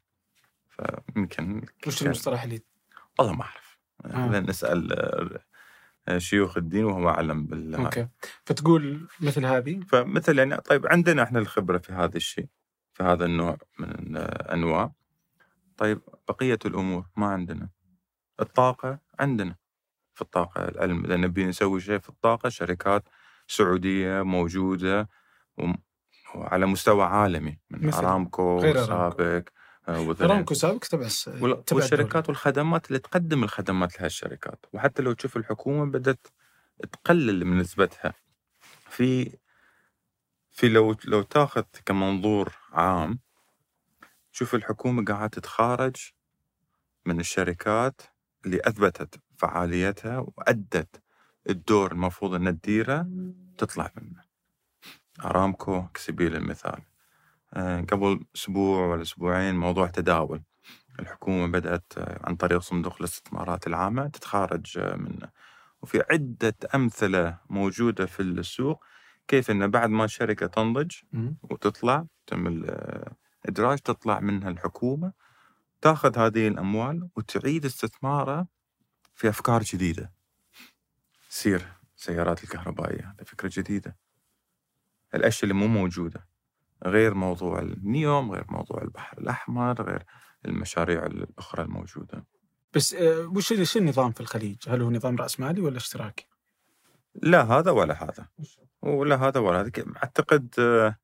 فيمكن 1.14 1.62
وش 1.88 2.04
المصطلح 2.04 2.44
اللي 2.44 2.62
والله 3.20 3.34
ما 3.34 3.44
أعرف. 3.44 3.80
آه. 4.06 4.40
نسأل 4.40 4.94
آه، 6.08 6.18
شيوخ 6.18 6.58
الدين 6.58 6.86
وهو 6.86 7.10
أعلم 7.10 7.46
بال 7.46 7.76
أوكي. 7.76 8.08
فتقول 8.46 9.08
مثل 9.20 9.46
هذه؟ 9.46 9.80
فمثل 9.80 10.40
يعني 10.40 10.58
طيب 10.58 10.88
عندنا 10.88 11.24
إحنا 11.24 11.40
الخبرة 11.40 11.78
في 11.78 11.94
هذا 11.94 12.18
الشيء 12.18 12.48
في 12.94 13.04
هذا 13.04 13.26
النوع 13.26 13.58
من 13.80 14.18
الأنواع. 14.18 14.92
طيب 15.78 16.02
بقية 16.28 16.60
الأمور 16.66 17.06
ما 17.16 17.28
عندنا. 17.28 17.70
الطاقة 18.40 19.00
عندنا 19.20 19.56
في 20.14 20.22
الطاقة 20.22 20.68
العلم. 20.68 21.06
إذا 21.06 21.16
نبي 21.16 21.46
نسوي 21.46 21.82
شيء 21.82 22.00
في 22.00 22.10
الطاقة 22.10 22.50
شركات 22.50 23.04
سعودية 23.48 24.22
موجودة 24.22 25.10
وعلى 26.36 26.66
مستوى 26.66 27.04
عالمي 27.04 27.60
من 27.70 27.94
أرامكو 27.94 28.62
سابق 28.62 29.22
آه، 29.22 29.44
ارامكو 30.32 30.54
سابق 30.54 30.80
تبع 30.84 31.08
والشركات 31.72 32.30
والخدمات 32.30 32.88
اللي 32.88 33.00
تقدم 33.00 33.44
الخدمات 33.44 34.00
لهالشركات 34.00 34.66
وحتى 34.74 35.02
لو 35.02 35.14
تشوف 35.14 35.38
الحكومة 35.38 35.86
بدأت 35.92 36.28
تقلل 36.92 37.46
من 37.46 37.58
نسبتها. 37.58 38.14
في 38.90 39.38
في 40.52 40.70
لو 40.70 40.96
لو 41.06 41.22
تاخذ 41.22 41.64
كمنظور 41.86 42.54
عام 42.72 43.20
شوف 44.32 44.56
الحكومة 44.56 45.06
قاعدة 45.06 45.28
تتخارج 45.28 45.96
من 47.06 47.20
الشركات 47.20 48.02
اللي 48.46 48.62
أثبتت 48.64 49.20
فعاليتها 49.38 50.18
وأدت 50.38 51.04
الدور 51.50 51.92
المفروض 51.92 52.34
إنها 52.34 52.52
تديره 52.52 53.08
تطلع 53.58 53.92
منه. 53.96 54.24
أرامكو 55.26 55.88
كسبيل 55.94 56.36
المثال. 56.36 56.72
آه، 56.74 56.89
قبل 57.90 58.26
أسبوع 58.36 58.88
ولا 58.88 59.02
أسبوعين 59.02 59.56
موضوع 59.56 59.88
تداول. 59.88 60.42
الحكومة 61.00 61.48
بدأت 61.48 61.94
آه، 61.98 62.20
عن 62.24 62.36
طريق 62.36 62.60
صندوق 62.60 62.96
الاستثمارات 63.00 63.68
العامة 63.68 64.08
تتخارج 64.08 64.78
آه، 64.78 64.96
منه 64.96 65.30
وفي 65.82 66.04
عدة 66.12 66.56
أمثلة 66.76 67.38
موجودة 67.50 68.06
في 68.06 68.22
السوق 68.22 68.84
كيف 69.28 69.52
أن 69.52 69.68
بعد 69.68 69.90
ما 69.90 70.06
الشركة 70.06 70.48
تنضج 70.48 70.92
وتطلع 71.44 72.06
تم 72.28 72.48
الإدراج 72.48 73.80
تطلع 73.80 74.20
منها 74.20 74.50
الحكومة 74.50 75.14
تأخذ 75.82 76.20
هذه 76.20 76.48
الأموال 76.48 77.10
وتعيد 77.16 77.66
استثمارها 77.66 78.48
في 79.16 79.30
أفكار 79.30 79.64
جديدة. 79.64 80.12
سير 81.30 81.68
سيارات 81.96 82.44
الكهربائية 82.44 83.16
هذه 83.20 83.24
فكرة 83.26 83.52
جديدة. 83.54 83.98
الأشياء 85.16 85.44
اللي 85.44 85.54
مو 85.54 85.68
موجودة. 85.68 86.29
غير 86.86 87.14
موضوع 87.14 87.60
النيوم 87.60 88.32
غير 88.32 88.46
موضوع 88.50 88.82
البحر 88.82 89.18
الأحمر 89.18 89.82
غير 89.82 90.04
المشاريع 90.46 91.06
الأخرى 91.06 91.64
الموجودة 91.64 92.26
بس 92.74 92.94
آه، 92.94 93.32
وش 93.36 93.52
وش 93.52 93.78
النظام 93.78 94.12
في 94.12 94.22
الخليج؟ 94.22 94.70
هل 94.70 94.82
هو 94.82 94.92
نظام 94.92 95.16
رأسمالي 95.16 95.62
ولا 95.62 95.78
اشتراكي؟ 95.78 96.28
لا 97.16 97.42
هذا 97.42 97.72
ولا 97.72 98.04
هذا 98.04 98.28
ولا 98.82 99.16
هذا 99.16 99.40
ولا 99.40 99.62
هذا 99.62 99.72
أعتقد 99.98 100.56
آه، 100.60 100.96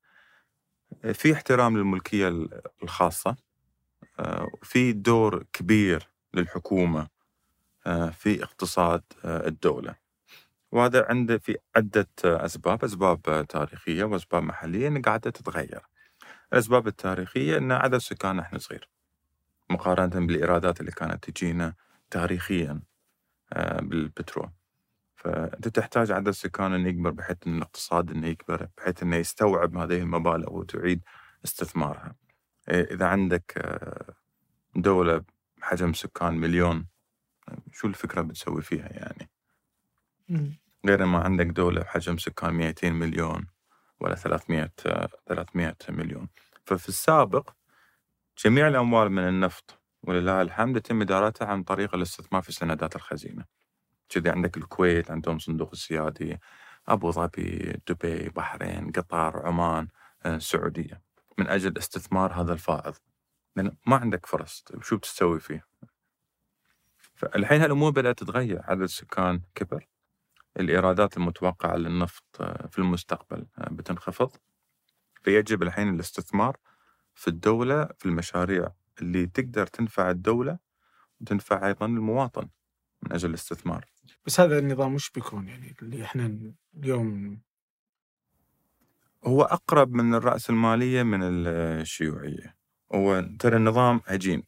في 1.12 1.32
احترام 1.32 1.76
للملكية 1.76 2.48
الخاصة 2.82 3.36
آه، 4.18 4.48
في 4.62 4.92
دور 4.92 5.44
كبير 5.52 6.08
للحكومة 6.34 7.16
في 8.12 8.42
اقتصاد 8.42 9.02
الدولة 9.24 9.94
وهذا 10.76 11.06
عنده 11.08 11.38
في 11.38 11.56
عدة 11.76 12.08
أسباب 12.24 12.84
أسباب 12.84 13.46
تاريخية 13.48 14.04
وأسباب 14.04 14.42
محلية 14.42 14.88
أن 14.88 15.02
قاعدة 15.02 15.30
تتغير. 15.30 15.82
الأسباب 16.52 16.86
التاريخية 16.86 17.58
أن 17.58 17.72
عدد 17.72 17.98
سكان 17.98 18.38
إحنا 18.38 18.58
صغير 18.58 18.90
مقارنة 19.70 20.26
بالإيرادات 20.26 20.80
اللي 20.80 20.92
كانت 20.92 21.30
تجينا 21.30 21.74
تاريخيا 22.10 22.82
آه، 23.52 23.80
بالبترول. 23.80 24.50
فأنت 25.16 25.68
تحتاج 25.68 26.12
عدد 26.12 26.30
سكان 26.30 26.72
أن 26.72 26.86
يكبر 26.86 27.10
بحيث 27.10 27.36
أن 27.46 27.56
الاقتصاد 27.56 28.10
أنه 28.10 28.26
يكبر 28.26 28.68
بحيث 28.78 29.02
أنه 29.02 29.16
يستوعب 29.16 29.76
هذه 29.76 29.98
المبالغ 29.98 30.52
وتعيد 30.52 31.02
استثمارها. 31.44 32.14
إيه، 32.68 32.94
إذا 32.94 33.06
عندك 33.06 33.54
آه، 33.58 34.14
دولة 34.76 35.24
بحجم 35.58 35.92
سكان 35.92 36.34
مليون 36.34 36.86
شو 37.72 37.88
الفكرة 37.88 38.22
بتسوي 38.22 38.62
فيها 38.62 38.88
يعني؟ 38.88 39.30
غير 40.88 41.06
ما 41.06 41.18
عندك 41.18 41.46
دولة 41.46 41.80
بحجم 41.80 42.18
سكان 42.18 42.54
200 42.54 42.90
مليون 42.90 43.46
ولا 44.00 44.14
300 44.14 44.70
300 45.26 45.76
مليون. 45.88 46.28
ففي 46.64 46.88
السابق 46.88 47.50
جميع 48.44 48.68
الأموال 48.68 49.12
من 49.12 49.28
النفط 49.28 49.80
ولله 50.02 50.42
الحمد 50.42 50.76
يتم 50.76 51.02
إدارتها 51.02 51.46
عن 51.48 51.62
طريق 51.62 51.94
الاستثمار 51.94 52.42
في 52.42 52.52
سندات 52.52 52.96
الخزينة. 52.96 53.44
كذي 54.08 54.30
عندك 54.30 54.56
الكويت 54.56 55.10
عندهم 55.10 55.38
صندوق 55.38 55.70
السيادي 55.72 56.38
أبو 56.88 57.10
ظبي 57.10 57.80
دبي 57.88 58.28
بحرين 58.28 58.92
قطر 58.92 59.46
عمان 59.46 59.88
السعودية. 60.26 60.94
آه، 60.94 61.00
من 61.38 61.48
أجل 61.48 61.78
استثمار 61.78 62.32
هذا 62.32 62.52
الفائض. 62.52 62.94
لأن 63.56 63.76
ما 63.86 63.96
عندك 63.96 64.26
فرص. 64.26 64.62
طيب 64.62 64.82
شو 64.82 64.96
بتسوي 64.96 65.40
فيه؟ 65.40 65.66
فالحين 67.14 67.60
هالأمور 67.60 67.90
بدأت 67.90 68.18
تتغير. 68.18 68.60
عدد 68.64 68.82
السكان 68.82 69.40
كبر. 69.54 69.86
الإيرادات 70.56 71.16
المتوقعة 71.16 71.76
للنفط 71.76 72.24
آه، 72.40 72.66
في 72.66 72.78
المستقبل 72.78 73.46
آه، 73.58 73.68
بتنخفض. 73.70 74.30
فيجب 75.22 75.62
الحين 75.62 75.94
الاستثمار 75.94 76.56
في 77.14 77.28
الدولة 77.28 77.88
في 77.98 78.06
المشاريع 78.06 78.68
اللي 79.00 79.26
تقدر 79.26 79.66
تنفع 79.66 80.10
الدولة 80.10 80.58
وتنفع 81.20 81.66
أيضا 81.66 81.86
المواطن 81.86 82.48
من 83.02 83.12
أجل 83.12 83.28
الاستثمار. 83.28 83.84
بس 84.26 84.40
هذا 84.40 84.58
النظام 84.58 84.94
وش 84.94 85.10
بيكون؟ 85.10 85.48
يعني 85.48 85.74
اللي 85.82 86.04
إحنا 86.04 86.52
اليوم 86.76 87.40
هو 89.24 89.42
أقرب 89.42 89.92
من 89.92 90.14
الرأسمالية 90.14 91.02
من 91.02 91.20
الشيوعية. 91.22 92.56
هو 92.94 93.28
ترى 93.38 93.56
النظام 93.56 94.00
هجين 94.06 94.42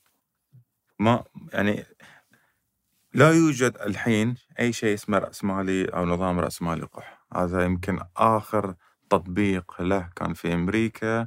ما 0.99 1.25
يعني 1.53 1.85
لا 3.15 3.31
يوجد 3.33 3.77
الحين 3.87 4.35
أي 4.61 4.73
شيء 4.73 4.95
اسمه 4.95 5.19
رأسمالي 5.19 5.85
أو 5.85 6.05
نظام 6.07 6.41
رأسمالي 6.41 6.83
قح 6.87 7.25
هذا 7.35 7.65
يمكن 7.65 8.01
آخر 8.17 8.75
تطبيق 9.11 9.83
له 9.83 10.11
كان 10.17 10.35
في 10.35 10.55
أمريكا 10.55 11.27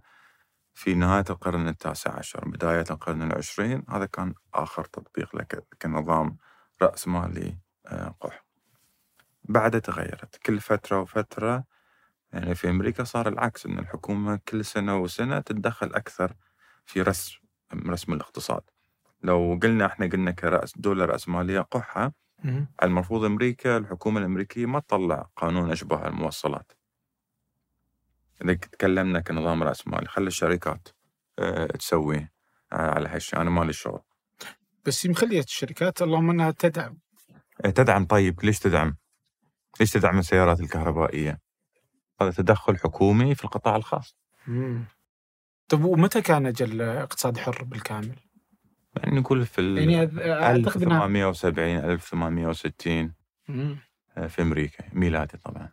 في 0.74 0.94
نهاية 0.94 1.26
القرن 1.30 1.68
التاسع 1.68 2.18
عشر 2.20 2.50
بداية 2.50 2.86
القرن 2.92 3.22
العشرين. 3.22 3.84
هذا 3.90 4.06
كان 4.06 4.34
آخر 4.54 4.86
تطبيق 4.86 5.36
له 5.36 5.46
كنظام 5.82 6.38
رأسمالي 6.82 7.58
آه، 7.88 8.16
قح. 8.22 8.46
بعدها 9.44 9.80
تغيرت 9.80 10.36
كل 10.36 10.60
فترة 10.60 11.02
وفترة 11.02 11.64
يعني 12.34 12.56
في 12.56 12.70
أمريكا 12.70 13.04
صار 13.04 13.28
العكس 13.28 13.66
أن 13.66 13.80
الحكومة 13.80 14.40
كل 14.48 14.66
سنة 14.66 14.98
وسنة 14.98 15.40
تتدخل 15.40 15.88
أكثر 15.94 16.34
في 16.86 17.02
رسم 17.02 17.40
رسم 17.74 18.14
الاقتصاد. 18.14 18.62
لو 19.24 19.60
قلنا 19.64 19.86
إحنا 19.86 20.06
قلنا 20.06 20.32
كرأس 20.32 20.78
دولة 20.78 21.06
رأسمالية 21.06 21.60
قحة. 21.60 22.12
المفروض 22.84 23.24
أمريكا 23.24 23.78
الحكومة 23.78 24.20
الأمريكية 24.20 24.66
ما 24.66 24.80
تطلع 24.80 25.30
قانون 25.36 25.72
أشبه 25.72 26.08
الموصلات 26.08 26.72
إذا 28.42 28.54
تكلمنا 28.54 29.20
كنظام 29.20 29.64
رأسمالي 29.64 30.08
خلي 30.08 30.28
الشركات 30.28 30.88
آه 31.40 31.66
تسويه 31.66 32.32
آه 32.74 32.76
على 32.76 33.10
هالشيء 33.10 33.42
أنا 33.42 33.50
مالي 33.50 33.74
شغل 33.74 34.02
بس 34.86 35.06
مخلية 35.06 35.40
الشركات 35.40 36.02
اللهم 36.02 36.30
إنها 36.30 36.52
تدعم 36.52 36.98
آه 37.66 37.70
تدعم 37.70 38.06
طيب 38.06 38.44
ليش 38.44 38.60
تدعم؟ 38.60 38.98
ليش 39.80 39.92
تدعم 39.92 40.20
السيارات 40.20 40.60
الكهربائية؟ 40.60 41.40
هذا 42.22 42.32
تدخل 42.32 42.78
حكومي 42.78 43.36
في 43.36 43.44
القطاع 43.44 43.76
الخاص 43.76 44.16
مم. 44.48 44.86
طب 45.70 45.84
ومتى 45.84 46.22
كان 46.22 46.46
أجل 46.46 46.82
اقتصاد 46.82 47.38
حر 47.38 47.64
بالكامل؟ 47.64 48.16
يعني 48.98 49.20
نقول 49.20 49.46
في 49.46 49.62
ال 49.62 49.78
يعني 49.78 49.96
أعتقد 50.32 50.84
إنها 50.84 51.06
1870 51.06 51.78
1860 51.78 53.14
مم. 53.48 53.78
آه، 54.18 54.28
في 54.28 54.42
أمريكا 54.42 54.84
ميلادي 54.94 55.38
طبعا. 55.38 55.70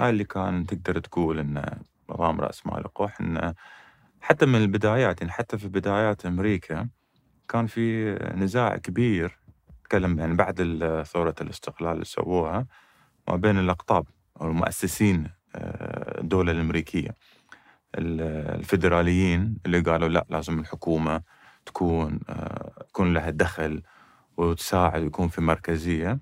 هاي 0.00 0.10
اللي 0.10 0.24
كان 0.24 0.66
تقدر 0.66 0.98
تقول 1.00 1.38
انه 1.38 1.64
نظام 2.10 2.40
رأس 2.40 2.66
مال 2.66 2.94
قح 2.94 3.20
انه 3.20 3.54
حتى 4.20 4.46
من 4.46 4.54
البدايات 4.62 5.20
يعني 5.20 5.32
حتى 5.32 5.58
في 5.58 5.68
بدايات 5.68 6.26
أمريكا 6.26 6.88
كان 7.48 7.66
في 7.66 8.14
نزاع 8.36 8.76
كبير 8.76 9.38
تكلم 9.84 10.18
يعني 10.18 10.34
بعد 10.34 10.62
ثورة 11.06 11.34
الاستقلال 11.40 11.92
اللي 11.92 12.04
سووها 12.04 12.66
ما 13.28 13.36
بين 13.36 13.58
الأقطاب 13.58 14.06
أو 14.40 14.46
المؤسسين 14.48 15.30
آه، 15.56 16.20
الدولة 16.20 16.52
الأمريكية. 16.52 17.08
ال- 17.08 17.14
الفيدراليين 17.94 19.56
اللي 19.66 19.80
قالوا 19.80 20.08
لا 20.08 20.26
لازم 20.30 20.58
الحكومة 20.60 21.22
تكون 21.66 22.20
آه، 22.28 22.72
يكون 22.88 23.14
لها 23.14 23.30
دخل 23.30 23.82
وتساعد 24.36 25.02
ويكون 25.02 25.28
في 25.28 25.40
مركزية. 25.40 26.20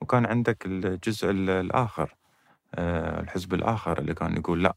وكان 0.00 0.26
عندك 0.26 0.66
الجزء 0.66 1.30
ال- 1.30 1.50
الآخر 1.50 2.14
آه، 2.74 3.20
الحزب 3.20 3.54
الآخر 3.54 3.98
اللي 3.98 4.14
كان 4.14 4.36
يقول 4.36 4.62
لا 4.62 4.76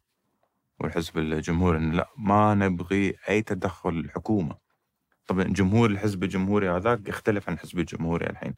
والحزب 0.79 1.17
الجمهوري 1.17 1.79
لا 1.79 2.09
ما 2.17 2.53
نبغي 2.53 3.15
أي 3.29 3.41
تدخل 3.41 3.89
الحكومة. 3.89 4.55
طبعا 5.27 5.43
جمهور 5.43 5.89
الحزب 5.89 6.23
الجمهوري 6.23 6.69
هذاك 6.69 7.09
يختلف 7.09 7.49
عن 7.49 7.55
الحزب 7.55 7.79
الجمهوري 7.79 8.25
الحين. 8.29 8.53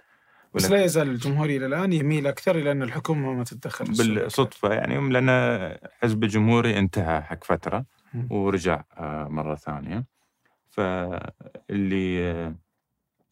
بس 0.53 0.71
لا 0.71 0.83
يزال 0.83 1.09
الجمهوري 1.09 1.57
إلى 1.57 1.65
الآن 1.65 1.93
يميل 1.93 2.27
أكثر 2.27 2.55
إلى 2.55 2.71
أن 2.71 2.83
الحكومة 2.83 3.33
ما 3.33 3.43
تتدخل. 3.43 3.85
بالصدفة 3.85 4.73
يعني 4.73 5.09
لأن 5.09 5.29
الحزب 5.29 6.23
الجمهوري 6.23 6.79
انتهى 6.79 7.21
حق 7.21 7.43
فترة 7.43 7.85
مم. 8.13 8.27
ورجع 8.31 8.83
آه، 8.97 9.27
مرة 9.27 9.55
ثانية 9.55 10.05
فاللي 10.69 12.31
آه، 12.31 12.55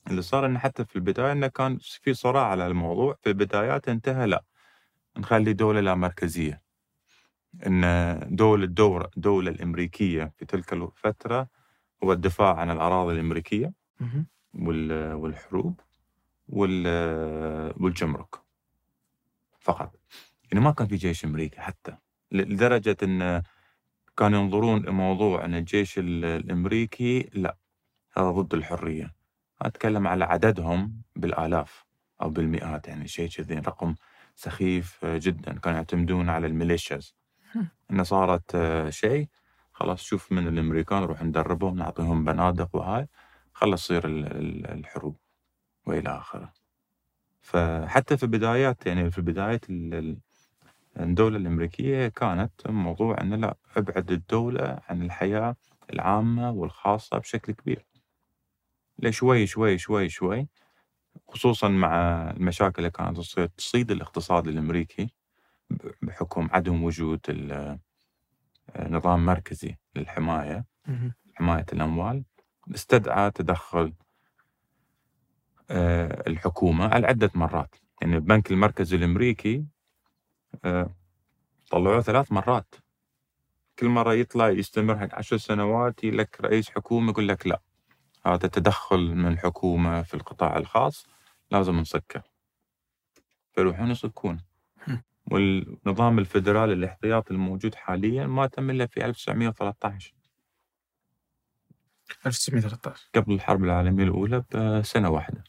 اللي 0.09 0.21
صار 0.21 0.45
إنه 0.45 0.59
حتى 0.59 0.85
في 0.85 0.95
البداية 0.95 1.31
إنه 1.31 1.47
كان 1.47 1.77
في 1.81 2.13
صراع 2.13 2.47
على 2.47 2.67
الموضوع 2.67 3.15
في 3.23 3.29
البدايات 3.29 3.89
انتهى 3.89 4.27
لا 4.27 4.43
نخلي 5.17 5.53
دولة 5.53 5.79
لا 5.79 5.95
مركزية 5.95 6.61
إن 7.67 8.19
دولة 8.31 8.63
الدورة 8.63 9.09
الدولة 9.17 9.51
الأمريكية 9.51 10.31
في 10.37 10.45
تلك 10.45 10.73
الفترة 10.73 11.47
هو 12.03 12.13
الدفاع 12.13 12.55
عن 12.55 12.69
مهم. 13.99 14.25
وال- 14.53 15.13
والحروب 15.13 15.65
وال- 15.65 15.86
والجمرك 16.49 18.35
فقط. 19.59 19.95
يعني 20.51 20.65
ما 20.65 20.71
كان 20.71 20.87
في 20.87 20.95
جيش 20.95 21.25
أمريكي 21.25 21.61
حتى 21.61 21.95
لدرجة 22.31 22.97
إن 23.03 23.43
كانوا 24.17 24.39
ينظرون 24.41 24.81
لموضوع 24.85 25.45
إن 25.45 25.55
الجيش 25.55 25.99
ال- 25.99 26.25
الأمريكي 26.25 27.29
لا 27.33 27.57
هذا 28.17 28.29
ضد 28.31 28.53
الحرية. 28.53 29.15
أتكلم 29.61 30.07
على 30.07 30.25
عددهم 30.25 31.01
بالآلاف 31.15 31.85
أو 32.21 32.29
بالمئات 32.29 32.87
يعني 32.87 33.07
شيء 33.07 33.29
كذي 33.29 33.55
رقم 33.59 33.95
سخيف 34.35 35.05
جدا. 35.05 35.59
كانوا 35.59 35.77
يعتمدون 35.77 36.29
على 36.29 36.47
الميليشياز. 36.47 37.15
انه 37.91 38.03
صارت 38.03 38.57
شيء 38.89 39.27
خلاص 39.71 40.01
شوف 40.01 40.31
من 40.31 40.47
الأمريكان 40.47 41.01
نروح 41.01 41.23
ندربهم 41.23 41.77
نعطيهم 41.77 42.25
بنادق 42.25 42.75
وهاي 42.75 43.07
خلص 43.53 43.83
تصير 43.85 44.05
ال- 44.05 44.25
ال- 44.25 44.67
الحروب. 44.71 45.17
وإلى 45.87 46.09
آخره. 46.09 46.53
فحتى 47.41 48.17
في 48.17 48.27
بدايات 48.27 48.85
يعني 48.85 49.11
في 49.11 49.21
ال- 49.69 50.17
الدولة 50.99 51.37
الأمريكية 51.37 52.07
كانت 52.07 52.51
موضوع 52.69 53.21
أنه 53.21 53.35
لا 53.35 53.57
أبعد 53.77 54.11
الدولة 54.11 54.79
عن 54.89 55.01
الحياة 55.01 55.55
العامة 55.93 56.51
والخاصة 56.51 57.17
بشكل 57.17 57.53
كبير. 57.53 57.85
شوي 59.09 59.47
شوي 59.47 59.77
شوي 59.77 60.09
شوي 60.09 60.47
خصوصا 61.27 61.67
مع 61.67 61.95
المشاكل 62.31 62.75
اللي 62.77 62.91
كانت 62.91 63.17
تصير 63.17 63.45
تصيد 63.45 63.91
الاقتصاد 63.91 64.47
الأمريكي 64.47 65.09
بحكم 66.01 66.49
عدم 66.51 66.83
وجود 66.83 67.19
نظام 68.79 69.25
مركزي 69.25 69.75
للحماية. 69.95 70.65
حماية 71.35 71.65
الأموال 71.73 72.23
استدعى 72.75 73.31
تدخل 73.31 73.93
الحكومة 75.71 76.87
على 76.87 77.07
عدة 77.07 77.31
مرات. 77.35 77.75
يعني 78.01 78.15
البنك 78.15 78.51
المركزي 78.51 78.95
الأمريكي 78.95 79.65
آه، 80.65 80.95
طلعوه 81.71 82.01
ثلاث 82.01 82.31
مرات. 82.31 82.75
كل 83.79 83.87
مرة 83.87 84.13
يطلع 84.13 84.49
يستمر 84.49 84.99
حق 84.99 85.15
عشر 85.15 85.37
سنوات 85.37 86.05
لك 86.05 86.37
رئيس 86.41 86.69
حكومة 86.69 87.11
يقول 87.11 87.27
لك 87.27 87.47
لا 87.47 87.61
هذا 88.25 88.47
تدخل 88.47 88.99
من 88.99 89.27
الحكومة 89.27 90.01
في 90.01 90.13
القطاع 90.13 90.57
الخاص 90.57 91.07
لازم 91.51 91.75
نصكه. 91.75 92.23
فيروحون 93.51 93.91
يصكون. 93.91 94.39
والنظام 95.31 96.19
الفدرالي 96.19 96.73
الاحتياطي 96.73 97.33
الموجود 97.33 97.75
حاليا 97.75 98.27
ما 98.27 98.47
تم 98.47 98.69
إلا 98.69 98.85
في 98.85 99.05
1913 99.05 100.13
1913 102.25 103.09
قبل 103.15 103.33
الحرب 103.33 103.63
العالمية 103.63 104.03
الأولى 104.03 104.43
بسنة 104.51 105.09
واحدة. 105.09 105.43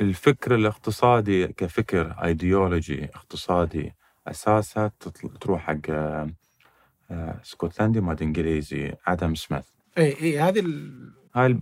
الفكر 0.00 0.54
الاقتصادي 0.54 1.46
كفكر 1.46 2.10
ايديولوجي 2.24 3.04
اقتصادي 3.04 3.94
أساسها 4.28 4.92
تطل- 5.00 5.38
تروح 5.40 5.62
حق 5.62 5.76
آه، 5.90 6.30
آه، 7.10 7.40
اسكتلندي 7.44 8.00
ما 8.00 8.12
أدري 8.12 8.24
إنجليزي 8.26 8.94
آدم 9.06 9.34
سميث. 9.34 9.66
اي 9.98 10.20
اي 10.22 10.40
هذه 10.40 10.60
ال... 10.60 11.12
هاي 11.34 11.58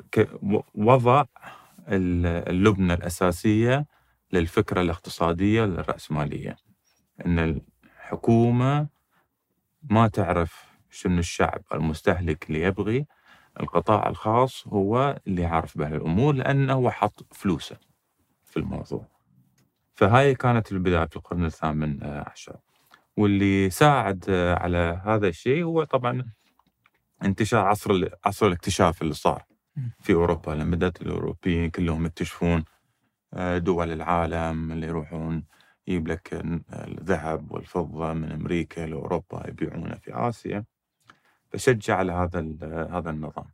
وضع 0.74 1.24
ال- 1.88 2.26
اللبنة 2.48 2.94
الأساسية 2.94 3.86
للفكرة 4.32 4.80
الاقتصادية 4.80 5.64
للرأسمالية 5.64 6.56
أن 7.26 7.38
الحكومة 7.38 8.86
ما 9.90 10.08
تعرف 10.08 10.64
شنو 10.90 11.18
الشعب 11.18 11.62
المستهلك 11.74 12.48
اللي 12.48 12.62
يبغي 12.62 13.06
القطاع 13.60 14.08
الخاص 14.08 14.66
هو 14.68 15.20
اللي 15.26 15.42
يعرف 15.42 15.78
بهالأمور 15.78 16.34
لأنه 16.34 16.72
هو 16.72 16.90
حط 16.90 17.26
فلوسه. 17.34 17.76
في 18.52 18.56
الموضوع. 18.56 19.06
فهاي 19.94 20.34
كانت 20.34 20.72
البداية 20.72 21.06
في 21.06 21.16
القرن 21.16 21.44
الثامن 21.44 22.02
آه، 22.02 22.28
عشر. 22.30 22.56
واللي 23.16 23.70
ساعد 23.70 24.24
آه، 24.28 24.54
على 24.54 25.00
هذا 25.04 25.28
الشيء 25.28 25.64
هو 25.64 25.84
طبعا 25.84 26.24
انتشار 27.24 27.66
عصر 27.66 28.08
عصر 28.24 28.46
الاكتشاف 28.46 29.02
اللي 29.02 29.14
صار 29.14 29.44
في 30.00 30.14
أوروبا. 30.14 30.50
لما 30.52 30.76
بدأت 30.76 31.02
الأوروبيين 31.02 31.70
كلهم 31.70 32.06
يكتشفون 32.06 32.64
آه، 33.34 33.58
دول 33.58 33.92
العالم 33.92 34.72
اللي 34.72 34.86
يروحون 34.86 35.44
يجيب 35.86 36.08
لك 36.08 36.28
الذهب 36.72 37.52
والفضة 37.52 38.12
من 38.12 38.32
أمريكا 38.32 38.80
لأوروبا 38.80 39.48
يبيعونه 39.48 39.94
في 39.94 40.14
آسيا. 40.14 40.64
فشجع 41.50 41.96
على 41.96 42.12
هذا 42.12 42.38
ال- 42.38 42.88
هذا 42.92 43.10
النظام. 43.10 43.46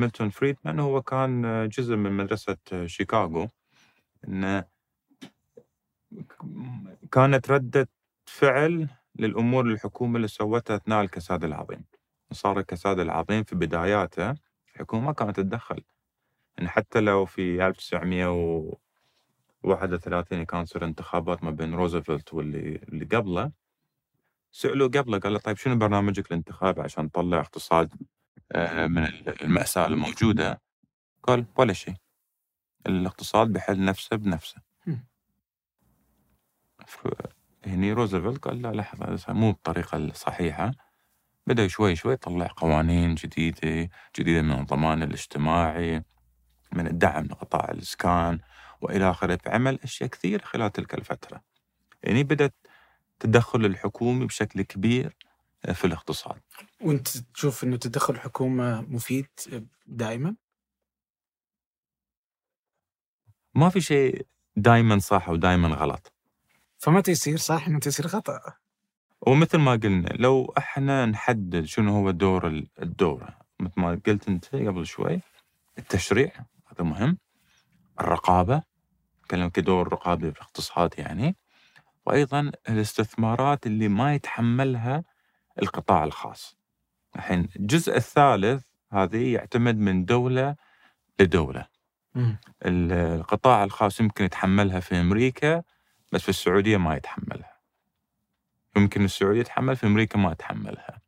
ميلتون 0.00 0.30
فريدمان 0.30 0.80
هو 0.80 1.02
كان 1.02 1.68
جزء 1.68 1.96
من 1.96 2.12
مدرسة 2.12 2.56
شيكاغو 2.86 3.48
انه 4.28 4.64
كانت 7.12 7.50
ردة 7.50 7.88
فعل 8.26 8.88
للأمور 9.16 9.62
اللي 9.64 9.74
الحكومة 9.74 10.16
اللي 10.16 10.28
سوتها 10.28 10.76
أثناء 10.76 11.02
الكساد 11.02 11.44
العظيم. 11.44 11.84
صار 12.32 12.58
الكساد 12.58 12.98
العظيم 13.00 13.44
في 13.44 13.54
بداياته 13.56 14.34
الحكومة 14.74 15.06
ما 15.06 15.12
كانت 15.12 15.36
تتدخل. 15.36 15.82
يعني 16.58 16.68
حتى 16.68 17.00
لو 17.00 17.24
في 17.24 17.66
1931 17.66 20.44
كان 20.44 20.64
تصير 20.64 20.84
انتخابات 20.84 21.44
ما 21.44 21.50
بين 21.50 21.74
روزفلت 21.74 22.34
واللي 22.34 22.76
اللي 22.76 23.04
قبله 23.04 23.52
سألوا 24.52 24.88
قبله 24.88 25.18
قال 25.18 25.32
له 25.32 25.38
طيب 25.38 25.56
شنو 25.56 25.76
برنامجك 25.76 26.26
الانتخابي 26.26 26.80
عشان 26.82 27.10
تطلع 27.10 27.40
اقتصاد 27.40 27.94
من 28.88 29.04
المأساة 29.42 29.86
الموجودة؟ 29.86 30.60
قال 31.22 31.46
ولا 31.56 31.72
شيء. 31.72 31.94
الاقتصاد 32.86 33.52
بحل 33.52 33.84
نفسه 33.84 34.16
بنفسه. 34.16 34.62
هني 37.66 37.92
روزفلت 37.92 38.44
قال 38.44 38.62
لا 38.62 38.72
لحظة 38.72 39.32
مو 39.32 39.52
بالطريقة 39.52 39.96
الصحيحة 39.96 40.72
بدأ 41.46 41.68
شوي 41.68 41.96
شوي 41.96 42.12
يطلع 42.12 42.46
قوانين 42.56 43.14
جديدة 43.14 43.90
جديدة 44.18 44.42
من 44.42 44.52
الضمان 44.60 45.02
الاجتماعي 45.02 46.04
من 46.72 46.86
الدعم 46.86 47.24
لقطاع 47.24 47.70
الإسكان 47.70 48.38
وإلى 48.80 49.10
آخره 49.10 49.36
فعمل 49.36 49.78
أشياء 49.84 50.08
كثير 50.10 50.42
خلال 50.42 50.72
تلك 50.72 50.94
الفترة 50.94 51.42
يعني 52.02 52.22
بدأت 52.24 52.54
تدخل 53.20 53.64
الحكومي 53.64 54.26
بشكل 54.26 54.62
كبير 54.62 55.16
في 55.72 55.84
الاقتصاد 55.84 56.40
وانت 56.80 57.08
تشوف 57.18 57.64
انه 57.64 57.76
تدخل 57.76 58.14
الحكومة 58.14 58.80
مفيد 58.80 59.28
دائما؟ 59.86 60.36
ما 63.54 63.68
في 63.68 63.80
شيء 63.80 64.26
دائما 64.56 64.98
صح 64.98 65.28
ودائما 65.28 65.68
غلط 65.68 66.12
فمتى 66.78 67.10
يصير 67.10 67.36
صح 67.36 67.68
متى 67.68 67.88
يصير 67.88 68.06
خطأ؟ 68.08 68.40
ومثل 69.26 69.58
ما 69.58 69.72
قلنا 69.72 70.08
لو 70.08 70.54
إحنا 70.58 71.06
نحدد 71.06 71.64
شنو 71.64 71.92
هو 71.96 72.10
دور 72.10 72.46
ال- 72.48 72.68
الدولة 72.82 73.28
مثل 73.60 73.80
ما 73.80 74.00
قلت 74.06 74.28
أنت 74.28 74.54
قبل 74.54 74.86
شوي 74.86 75.20
التشريع 75.78 76.32
هذا 76.66 76.84
مهم 76.84 77.18
الرقابة 78.00 78.62
نتكلم 79.22 79.48
كدور 79.48 79.92
رقابي 79.92 80.32
في 80.32 80.36
الاقتصاد 80.38 80.94
يعني 80.98 81.36
وأيضا 82.06 82.52
الاستثمارات 82.68 83.66
اللي 83.66 83.88
ما 83.88 84.14
يتحملها 84.14 85.04
القطاع 85.62 86.04
الخاص 86.04 86.56
الحين 87.16 87.48
الجزء 87.56 87.96
الثالث 87.96 88.64
هذه 88.92 89.34
يعتمد 89.34 89.76
من 89.78 90.04
دولة 90.04 90.56
لدولة 91.20 91.66
ال- 92.66 92.92
القطاع 92.92 93.64
الخاص 93.64 94.00
يمكن 94.00 94.24
يتحملها 94.24 94.80
في 94.80 95.00
أمريكا 95.00 95.62
بس 96.12 96.22
في 96.22 96.28
السعودية 96.28 96.76
ما 96.76 96.96
يتحملها. 96.96 97.60
يمكن 98.76 99.04
السعودية 99.04 99.42
تتحمل 99.42 99.76
في 99.76 99.86
أمريكا 99.86 100.18
ما 100.18 100.34
تحملها. 100.34 101.00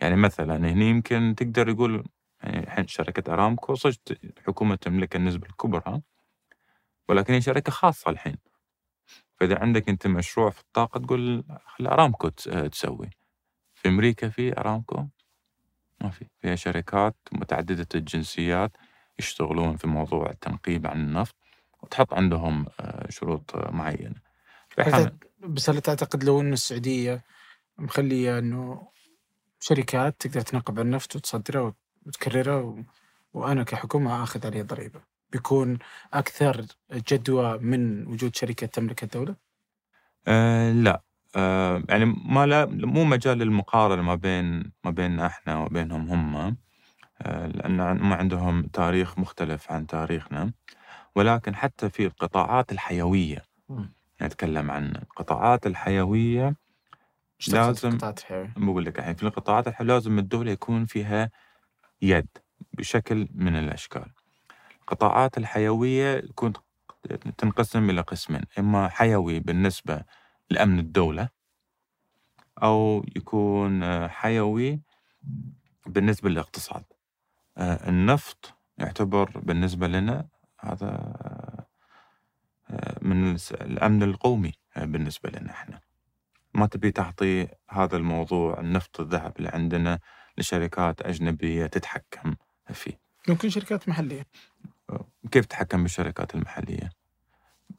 يعني 0.00 0.16
مثلا 0.16 0.56
هنا 0.56 0.84
يمكن 0.84 1.34
تقدر 1.36 1.68
يقول 1.68 2.04
يعني 2.42 2.58
الحين 2.58 2.86
شركة 2.86 3.32
أرامكو 3.32 3.74
صدق 3.74 3.98
الحكومة 4.24 4.74
تملك 4.76 5.16
النسبة 5.16 5.46
الكبرى 5.46 6.00
ولكن 7.08 7.34
هي 7.34 7.40
شركة 7.40 7.72
خاصة 7.72 8.10
الحين. 8.10 8.36
فإذا 9.36 9.58
عندك 9.58 9.88
أنت 9.88 10.06
مشروع 10.06 10.50
في 10.50 10.60
الطاقة 10.60 11.00
تقول 11.00 11.44
خلي 11.66 11.88
أرامكو 11.88 12.28
تس- 12.28 12.44
تسوي. 12.72 13.10
في 13.74 13.88
أمريكا 13.88 14.28
في 14.28 14.58
أرامكو 14.60 15.06
ما 16.00 16.10
في 16.10 16.26
فيها 16.40 16.54
شركات 16.54 17.16
متعددة 17.32 17.86
الجنسيات 17.94 18.72
يشتغلون 19.18 19.76
في 19.76 19.86
موضوع 19.86 20.30
التنقيب 20.30 20.86
عن 20.86 21.00
النفط 21.00 21.34
وتحط 21.82 22.14
عندهم 22.14 22.66
آه، 22.80 23.10
شروط 23.10 23.56
آه،. 23.56 24.12
فإحنا- 24.76 25.10
بس 25.38 25.70
هل 25.70 25.80
تعتقد 25.80 26.24
لو 26.24 26.40
ان 26.40 26.52
السعودية 26.52 27.24
مخلية 27.78 28.38
إنه 28.38 28.88
شركات 29.60 30.20
تقدر 30.20 30.40
تنقب 30.40 30.78
عن 30.80 30.86
النفط 30.86 31.16
وتصدره 31.16 31.74
وتكرره 32.06 32.62
و... 32.62 32.82
وأنا 33.32 33.62
كحكومة 33.62 34.22
أخذ 34.22 34.46
عليه 34.46 34.62
ضريبة 34.62 35.00
بيكون 35.32 35.78
أكثر 36.12 36.66
جدوى 36.92 37.58
من 37.58 38.06
وجود 38.06 38.36
شركة 38.36 38.66
تملك 38.66 39.02
الدولة؟ 39.02 39.36
آه 40.28 40.72
لا 40.72 41.02
آه 41.36 41.82
يعني 41.88 42.04
ما 42.24 42.46
لا 42.46 42.66
مو 42.66 43.04
مجال 43.04 43.38
للمقارنه 43.38 44.02
ما 44.02 44.14
بين 44.14 44.72
ما 44.84 44.90
بيننا 44.90 45.26
إحنا 45.26 45.58
وبينهم 45.58 46.08
هم 46.10 46.56
آه 47.22 47.46
لأن 47.46 47.80
هم 47.80 48.12
عندهم 48.12 48.62
تاريخ 48.62 49.18
مختلف 49.18 49.72
عن 49.72 49.86
تاريخنا 49.86 50.52
ولكن 51.16 51.54
حتى 51.56 51.90
في 51.90 52.06
القطاعات 52.06 52.72
الحيوية. 52.72 53.44
نتكلم 54.22 54.70
عن 54.70 54.96
القطاعات 54.96 55.66
تقصد 57.38 57.54
لازم-؟ 57.54 57.98
بقول 58.56 58.84
لك 58.84 58.98
الحين 58.98 59.14
في 59.14 59.22
القطاعات 59.22 59.68
الحيوية 59.68 59.88
لازم 59.94 60.18
الدولة 60.18 60.50
يكون 60.50 60.84
فيها 60.86 61.30
يد 62.02 62.28
بشكل 62.72 63.28
من 63.34 63.56
الأشكال 63.56 64.06
القطاعات 64.80 65.38
الحيوية 65.38 66.16
يكون 66.16 66.52
تنقسم 67.38 67.90
إلى 67.90 68.00
قسمين 68.00 68.42
إما 68.58 68.88
حيوي 68.88 69.40
بالنسبة 69.40 70.02
لأمن 70.50 70.78
الدولة 70.78 71.28
أو 72.62 73.04
يكون 73.16 73.82
آه، 73.82 74.08
حيوي 74.08 74.80
بالنسبة 75.86 76.28
للاقتصاد. 76.28 76.84
آه، 77.58 77.88
النفط 77.88 78.54
يعتبر 78.78 79.30
بالنسبة 79.38 79.88
لنا 79.88 80.28
هذا 80.60 81.14
آه، 82.70 82.98
من 83.02 83.36
الأمن 83.50 84.02
القومي 84.02 84.52
بالنسبة 84.76 85.30
لنا 85.30 85.50
إحنا. 85.50 85.80
ما 86.54 86.66
تبي 86.66 86.90
تعطي 86.90 87.48
هذا 87.68 87.96
الموضوع 87.96 88.60
النفط 88.60 89.00
الذهب 89.00 89.36
اللي 89.36 89.48
عندنا 89.48 89.98
لشركات 90.38 91.02
أجنبية 91.02 91.66
تتحكم 91.66 92.34
فيه؟ 92.72 93.00
ممكن 93.28 93.50
شركات 93.50 93.88
محلية. 93.88 94.26
كيف 95.30 95.46
تتحكم 95.46 95.82
بالشركات 95.82 96.34
المحلية؟ 96.34 96.90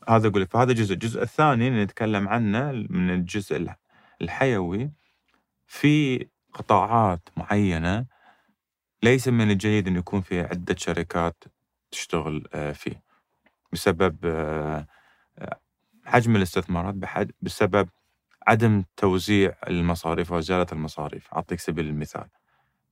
هذا 0.10 0.28
أقول 0.28 0.42
لك 0.42 0.52
فهذا 0.52 0.74
جزء. 0.74 0.94
الجزء 0.94 1.22
الثاني 1.22 1.68
اللي 1.68 1.84
نتكلم 1.84 2.28
عنه 2.28 2.72
من 2.72 3.10
الجزء 3.10 3.56
الح- 3.58 3.78
الحيوي 4.22 4.92
في 5.68 6.28
قطاعات 6.54 7.30
معينة 7.38 8.06
ليس 9.04 9.28
من 9.28 9.52
الجيد 9.52 9.88
أن 9.88 9.96
يكون 9.96 10.22
في 10.22 10.42
عدة 10.42 10.76
شركات 10.78 11.44
تشتغل 11.92 12.48
آه، 12.54 12.72
فيه. 12.72 13.04
بسبب 13.74 14.18
آه، 14.26 14.88
آه، 15.40 15.60
حجم 16.06 16.36
الاستثمارات 16.36 16.96
بسبب 17.42 17.90
عدم 18.48 18.84
توزيع 18.98 19.56
المصاريف 19.68 20.32
وزيادة 20.32 20.68
المصاريف. 20.74 21.34
أعطيك 21.34 21.60
سبيل 21.60 21.88
المثال. 21.88 22.28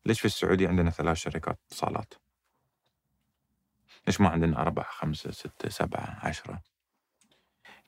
ليش 0.05 0.19
في 0.19 0.25
السعودية 0.25 0.67
عندنا 0.67 0.89
ثلاث 0.89 1.17
شركات 1.17 1.59
اتصالات؟ 1.67 2.13
ليش 4.07 4.21
ما 4.21 4.29
عندنا 4.29 4.61
أربعة 4.61 4.85
خمسة 4.89 5.31
ستة 5.31 5.69
سبعة 5.69 6.19
عشرة؟ 6.23 6.61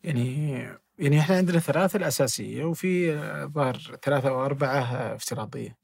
يعني 0.03 0.59
يعني 0.99 1.19
إحنا 1.19 1.37
عندنا 1.37 1.59
ثلاثة 1.59 1.97
الأساسية 1.97 2.63
وفي 2.65 3.13
آه، 3.13 3.45
ظهر 3.45 3.77
ثلاثة 4.03 4.29
أو 4.29 4.45
أربعة 4.45 4.79
آه، 4.81 5.15
افتراضية 5.15 5.77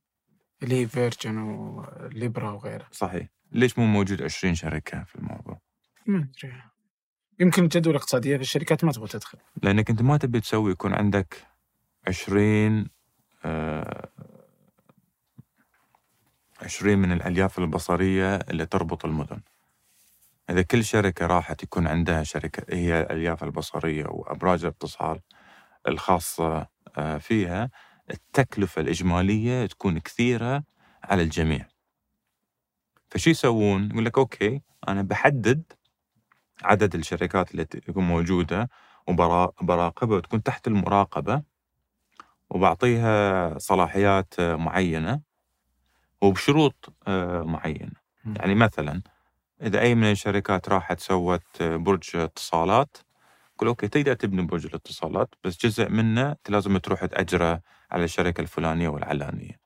اللي 0.64 0.82
هي 0.82 0.88
فيرجن 0.88 1.38
وليبرا 1.38 2.52
وغيرها. 2.52 2.88
صحيح. 2.92 3.28
ليش 3.52 3.80
مو 3.80 3.86
موجود 3.86 4.22
20 4.22 4.56
شركة 4.56 5.04
في 5.04 5.16
الموضوع؟ 5.16 5.60
ما 6.06 6.18
أدري. 6.18 6.54
يمكن 7.40 7.64
الجدوى 7.64 7.92
الاقتصاديه 7.92 8.36
في 8.36 8.42
الشركات 8.42 8.84
ما 8.84 8.92
تبغى 8.92 9.08
تدخل. 9.08 9.38
لأنك 9.64 9.90
أنت 9.90 10.02
ما 10.02 10.18
تبي 10.18 10.40
تسوي 10.40 10.72
يكون 10.72 10.94
عندك 10.94 11.48
20 12.08 12.88
آه، 13.46 14.10
20 16.62 16.98
من 16.98 17.12
الألياف 17.12 17.60
البصرية 17.60 18.36
اللي 18.36 18.66
تربط 18.66 19.06
المدن. 19.06 19.42
إذا 20.50 20.62
كل 20.62 20.84
شركة 20.84 21.26
راحت 21.26 21.64
يكون 21.64 21.88
عندها 21.88 22.24
شركة 22.24 22.76
هي 22.76 23.02
الألياف 23.02 23.44
البصرية 23.44 24.06
وأبراج 24.08 24.66
الاتصال 24.66 25.20
الخاصة 25.88 26.68
آه، 26.98 27.18
فيها 27.18 27.70
التكلفة 28.12 28.82
الإجمالية 28.82 29.66
تكون 29.66 30.00
كثيرة 30.00 30.64
على 31.04 31.24
الجميع 31.24 31.68
فشو 33.10 33.30
يسوون؟ 33.30 33.92
يقول 33.92 34.06
لك 34.06 34.18
أوكي 34.18 34.62
أنا 34.88 35.02
بحدد 35.02 35.64
عدد 36.64 36.96
الشركات 36.96 37.52
اللي 37.52 37.66
تكون 37.66 38.04
موجودة 38.04 38.70
وبراقبها 39.08 40.18
وتكون 40.18 40.44
تحت 40.44 40.68
المراقبة 40.68 41.42
وبعطيها 42.50 43.58
صلاحيات 43.58 44.34
آه، 44.40 44.56
معينة 44.56 45.22
وبشروط 46.22 46.94
آه، 47.08 47.44
معينة. 47.44 48.06
يعني 48.36 48.56
مثلا 48.56 49.02
إذا 49.62 49.82
أي 49.82 49.96
من 49.96 50.12
الشركات 50.12 50.70
راحت 50.70 51.00
سوت 51.00 51.62
آه، 51.62 51.76
برج 51.76 52.16
اتصالات 52.16 52.98
يقول 53.56 53.68
أوكي 53.68 53.88
تقدر 53.88 54.14
تبني 54.14 54.42
برج 54.42 54.66
الاتصالات 54.66 55.36
بس 55.44 55.58
جزء 55.66 55.90
منه 55.90 56.36
لازم 56.50 56.78
تروح 56.78 57.06
تأجره 57.06 57.62
على 57.92 58.04
الشركة 58.04 58.42
الفلانية 58.42 58.90
والعلانية. 58.90 59.60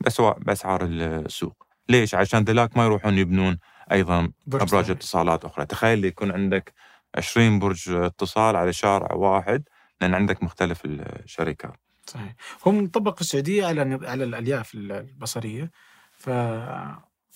بس 0.00 0.20
بأسعار 0.20 0.84
السوق. 0.84 1.66
ليش؟ 1.88 2.14
عشان 2.14 2.44
ذلاك 2.44 2.76
ما 2.76 2.84
يروحون 2.84 3.18
يبنون 3.18 3.58
أيضا 3.92 4.32
برج 4.46 4.62
أبراج 4.62 4.84
ثاني. 4.84 4.96
اتصالات 4.98 5.44
أخرى. 5.44 5.66
تخيل 5.66 6.04
يكون 6.04 6.32
عندك 6.32 6.74
20 7.14 7.58
برج 7.58 7.90
اتصال 7.90 8.56
على 8.56 8.72
شارع 8.72 9.12
واحد 9.12 9.62
لأن 10.00 10.14
عندك 10.14 10.42
مختلف 10.42 10.82
الشركات. 10.84 11.80
صحيح. 12.06 12.34
هو 12.66 12.72
مطبق 12.72 13.14
في 13.14 13.20
السعودية 13.20 13.66
على 13.66 13.80
على 14.02 14.24
الألياف 14.24 14.74
البصرية. 14.74 15.70
ف 16.12 16.30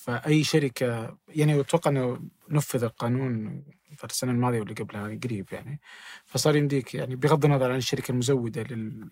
فأي 0.08 0.44
شركة 0.44 1.16
يعني 1.28 1.60
أتوقع 1.60 1.90
إنه 1.90 2.20
نفذ 2.50 2.84
القانون 2.84 3.62
في 3.96 4.04
السنة 4.04 4.32
الماضية 4.32 4.60
واللي 4.60 4.74
قبلها 4.74 5.18
قريب 5.24 5.46
يعني. 5.52 5.80
فصار 6.24 6.56
يمديك 6.56 6.94
يعني 6.94 7.16
بغض 7.16 7.44
النظر 7.44 7.70
عن 7.70 7.76
الشركة 7.78 8.12
المزودة 8.12 8.62
لل... 8.62 9.10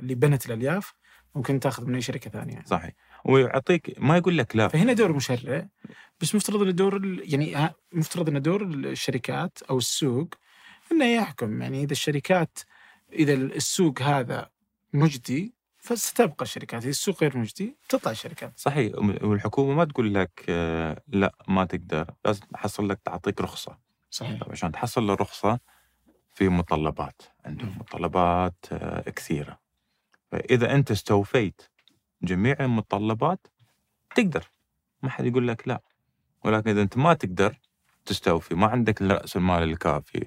اللي 0.00 0.14
بنت 0.14 0.46
الألياف 0.46 0.94
ممكن 1.34 1.60
تاخذ 1.60 1.86
من 1.86 1.94
أي 1.94 2.00
شركة 2.00 2.30
ثانية 2.30 2.52
يعني. 2.52 2.66
صحيح. 2.66 2.92
ويعطيك 3.24 3.94
ما 3.98 4.16
يقول 4.16 4.38
لك 4.38 4.56
لا. 4.56 4.68
فهنا 4.68 4.92
دور 4.92 5.12
مشرع 5.12 5.68
بس 6.20 6.34
مفترض 6.34 6.62
ان 6.62 6.74
دور 6.74 6.96
ال- 6.96 7.34
يعني 7.34 7.70
مفترض 7.92 8.28
ان 8.28 8.42
دور 8.42 8.62
الشركات 8.62 9.58
أو 9.70 9.78
السوق 9.78 10.28
إنه 10.92 11.04
يحكم. 11.04 11.62
يعني 11.62 11.82
إذا 11.82 11.92
الشركات 11.92 12.58
إذا 13.12 13.32
السوق 13.34 14.02
هذا 14.02 14.50
مجدي 14.92 15.54
فستبقى 15.88 16.42
الشركات 16.42 16.82
إذا 16.82 16.90
السوق 16.90 17.20
غير 17.20 17.38
مجدي 17.38 17.76
تطلع 17.88 18.12
الشركات 18.12 18.52
صحيح. 18.56 18.92
والحكومة 18.98 19.74
ما 19.74 19.84
تقول 19.84 20.14
لك 20.14 20.44
آه، 20.48 21.02
لا 21.08 21.32
ما 21.48 21.64
تقدر. 21.64 22.10
لازم 22.24 22.46
تحصل 22.52 22.88
لك 22.88 23.00
تعطيك 23.04 23.40
رخصة. 23.40 23.78
صحيح. 24.10 24.40
طيب 24.40 24.52
عشان 24.52 24.72
تحصل 24.72 25.10
الرخصه 25.10 25.58
في 26.34 26.48
متطلبات. 26.48 27.22
عندهم. 27.44 27.78
متطلبات 27.78 28.54
آه، 28.72 29.10
كثيرة. 29.10 29.58
فإذا 30.32 30.74
أنت 30.74 30.90
استوفيت 30.90 31.62
جميع 32.22 32.56
المتطلبات 32.60 33.46
تقدر. 34.14 34.50
ما 35.02 35.10
حد 35.10 35.26
يقول 35.26 35.48
لك 35.48 35.68
لا. 35.68 35.80
ولكن 36.44 36.70
إذا 36.70 36.82
أنت 36.82 36.96
ما 36.98 37.14
تقدر 37.14 37.58
تستوفي 38.06 38.54
ما 38.54 38.66
عندك 38.66 39.02
راس 39.02 39.36
المال 39.36 39.62
الكافي 39.62 40.26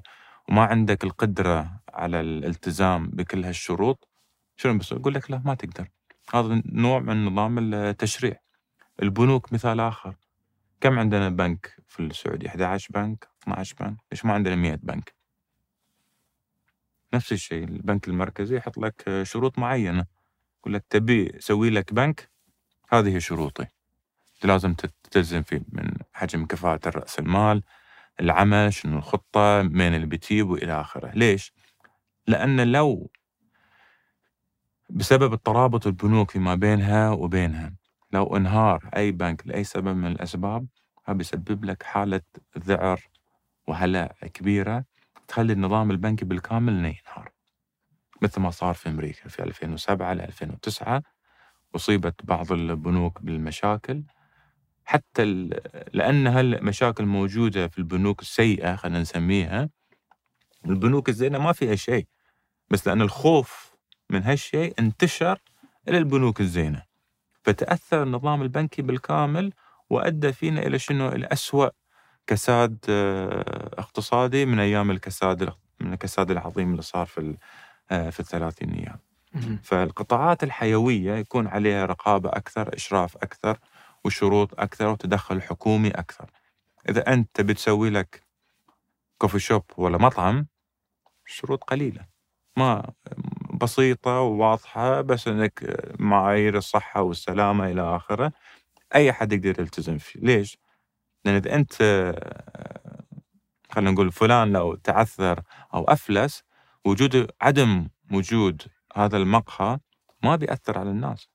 وما 0.49 0.63
عندك 0.63 1.03
القدرة 1.03 1.79
على 1.93 2.19
الالتزام 2.21 3.07
بكل 3.07 3.45
هالشروط 3.45 4.10
شنو 4.57 4.77
بيصير؟ 4.77 4.97
يقول 4.97 5.13
لك 5.13 5.31
لا 5.31 5.41
ما 5.45 5.53
تقدر. 5.55 5.87
هذا 6.33 6.61
نوع 6.65 6.99
من 6.99 7.25
نظام 7.25 7.73
التشريع. 7.73 8.39
البنوك 9.01 9.53
مثال 9.53 9.79
آخر. 9.79 10.15
كم 10.81 10.99
عندنا 10.99 11.29
بنك 11.29 11.75
في 11.87 11.99
السعودية؟ 11.99 12.47
11 12.47 12.87
بنك 12.93 13.29
12 13.43 13.75
بنك 13.79 13.97
ليش 14.11 14.25
ما 14.25 14.33
عندنا 14.33 14.55
100 14.55 14.75
بنك؟ 14.83 15.15
نفس 17.13 17.31
الشيء 17.31 17.63
البنك 17.63 18.07
المركزي 18.07 18.57
يحط 18.57 18.77
لك 18.77 19.23
شروط 19.23 19.59
معينة. 19.59 20.05
يقول 20.59 20.73
لك 20.73 20.85
تبي 20.89 21.37
أسوي 21.37 21.69
لك 21.69 21.93
بنك 21.93 22.31
هذه 22.89 23.17
شروطي. 23.17 23.65
لازم 24.43 24.73
تلتزم 24.73 25.41
فيه 25.41 25.61
من 25.69 25.93
حجم 26.13 26.45
كفاءة 26.45 26.89
رأس 26.89 27.19
المال 27.19 27.63
العمل 28.19 28.73
شنو 28.73 28.97
الخطة 28.97 29.61
من 29.61 29.95
اللي 29.95 30.05
بتجيب 30.05 30.49
وإلى 30.49 30.81
آخره. 30.81 31.11
ليش؟ 31.15 31.53
لأن 32.27 32.71
لو 32.71 33.11
بسبب 34.93 35.33
الترابط 35.33 35.87
البنوك 35.87 36.31
فيما 36.31 36.55
بينها 36.55 37.09
وبينها. 37.09 37.73
لو 38.11 38.37
انهار 38.37 38.89
أي 38.95 39.11
بنك 39.11 39.47
لأي 39.47 39.63
سبب 39.63 39.87
من 39.95 40.07
الأسباب 40.11 40.67
هذا 41.05 41.17
بيسبب 41.17 41.65
لك 41.65 41.83
حالة 41.83 42.21
ذعر 42.57 43.01
وهلع 43.67 44.07
كبيرة 44.33 44.85
تخلي 45.27 45.53
النظام 45.53 45.91
البنكي 45.91 46.25
بالكامل 46.25 46.73
إنه 46.73 46.87
ينهار. 46.87 47.31
مثل 48.21 48.41
ما 48.41 48.49
صار 48.51 48.73
في 48.73 48.89
أمريكا 48.89 49.29
في 49.29 49.43
2007 49.43 50.13
ل 50.13 50.21
2009 50.21 51.03
أصيبت 51.75 52.25
بعض 52.25 52.51
البنوك 52.51 53.21
بالمشاكل. 53.21 54.03
حتى 54.85 55.25
لأن 55.93 56.27
هالمشاكل 56.27 57.05
موجودة 57.05 57.67
في 57.67 57.77
البنوك 57.77 58.21
السيئة 58.21 58.75
خلينا 58.75 59.01
نسميها. 59.01 59.69
البنوك 60.65 61.09
الزينة 61.09 61.39
ما 61.39 61.51
فيها 61.53 61.75
شيء 61.75 62.07
بس 62.69 62.87
لأن 62.87 63.01
الخوف 63.01 63.70
من 64.11 64.23
هالشيء 64.23 64.73
انتشر 64.79 65.39
إلى 65.87 65.97
البنوك 65.97 66.41
الزينة 66.41 66.83
فتأثر 67.43 68.03
النظام 68.03 68.41
البنكي 68.41 68.81
بالكامل 68.81 69.53
وأدى 69.89 70.33
فينا 70.33 70.61
إلى 70.61 70.79
شنو؟ 70.79 71.07
أسوأ 71.09 71.69
كساد 72.27 72.77
آه، 72.89 73.69
اقتصادي 73.79 74.45
من 74.45 74.59
أيام 74.59 74.91
الكساد 74.91 75.53
من 75.79 75.93
الكساد 75.93 76.31
العظيم 76.31 76.71
اللي 76.71 76.81
صار 76.81 77.05
في 77.05 77.37
آه، 77.91 78.09
في 78.09 78.19
الثلاثينيات. 78.19 78.99
فالقطاعات 79.63 80.43
الحيوية 80.43 81.13
يكون 81.13 81.47
عليها 81.47 81.85
رقابة 81.85 82.29
أكثر 82.29 82.75
إشراف 82.75 83.17
أكثر 83.17 83.57
وشروط 84.05 84.59
أكثر 84.59 84.87
وتدخل 84.87 85.41
حكومي 85.41 85.89
أكثر 85.89 86.31
إذا 86.89 87.13
أنت 87.13 87.29
تبي 87.33 87.53
تسوي 87.53 87.89
لك 87.89 88.23
كوفي 89.17 89.39
شوب 89.39 89.63
ولا 89.77 89.97
مطعم 89.97 90.47
شروط 91.25 91.63
قليلة 91.63 92.05
ما 92.57 92.91
بسيطة 93.61 94.19
وواضحة 94.21 95.01
بس 95.01 95.27
أنك 95.27 95.85
معايير 95.99 96.57
الصحة 96.57 97.01
والسلامة 97.01 97.71
إلى 97.71 97.95
آخره 97.95 98.31
أي 98.95 99.09
أحد 99.09 99.33
يقدر 99.33 99.61
يلتزم 99.61 99.97
فيه 99.97 100.19
ليش؟ 100.19 100.57
لأن 101.25 101.35
إذا 101.35 101.55
أنت 101.55 101.73
خلينا 103.71 103.91
نقول 103.91 104.11
فلان 104.11 104.51
لو 104.53 104.75
تعثر 104.75 105.41
أو 105.73 105.83
أفلس 105.83 106.43
وجود 106.85 107.31
عدم 107.41 107.87
وجود 108.11 108.61
هذا 108.95 109.17
المقهى 109.17 109.79
ما 110.23 110.35
بيأثر 110.35 110.77
على 110.79 110.89
الناس 110.89 111.29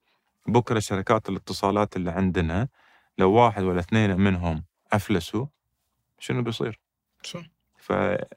بكرة 0.46 0.78
شركات 0.78 1.28
الاتصالات 1.28 1.96
اللي 1.96 2.10
عندنا 2.10 2.68
لو 3.18 3.32
واحد 3.32 3.62
ولا 3.62 3.80
اثنين 3.80 4.20
منهم 4.20 4.64
أفلسوا 4.92 5.46
شنو 6.18 6.42
بيصير؟ 6.42 6.80
صح 7.22 7.42
فدائما 7.78 8.28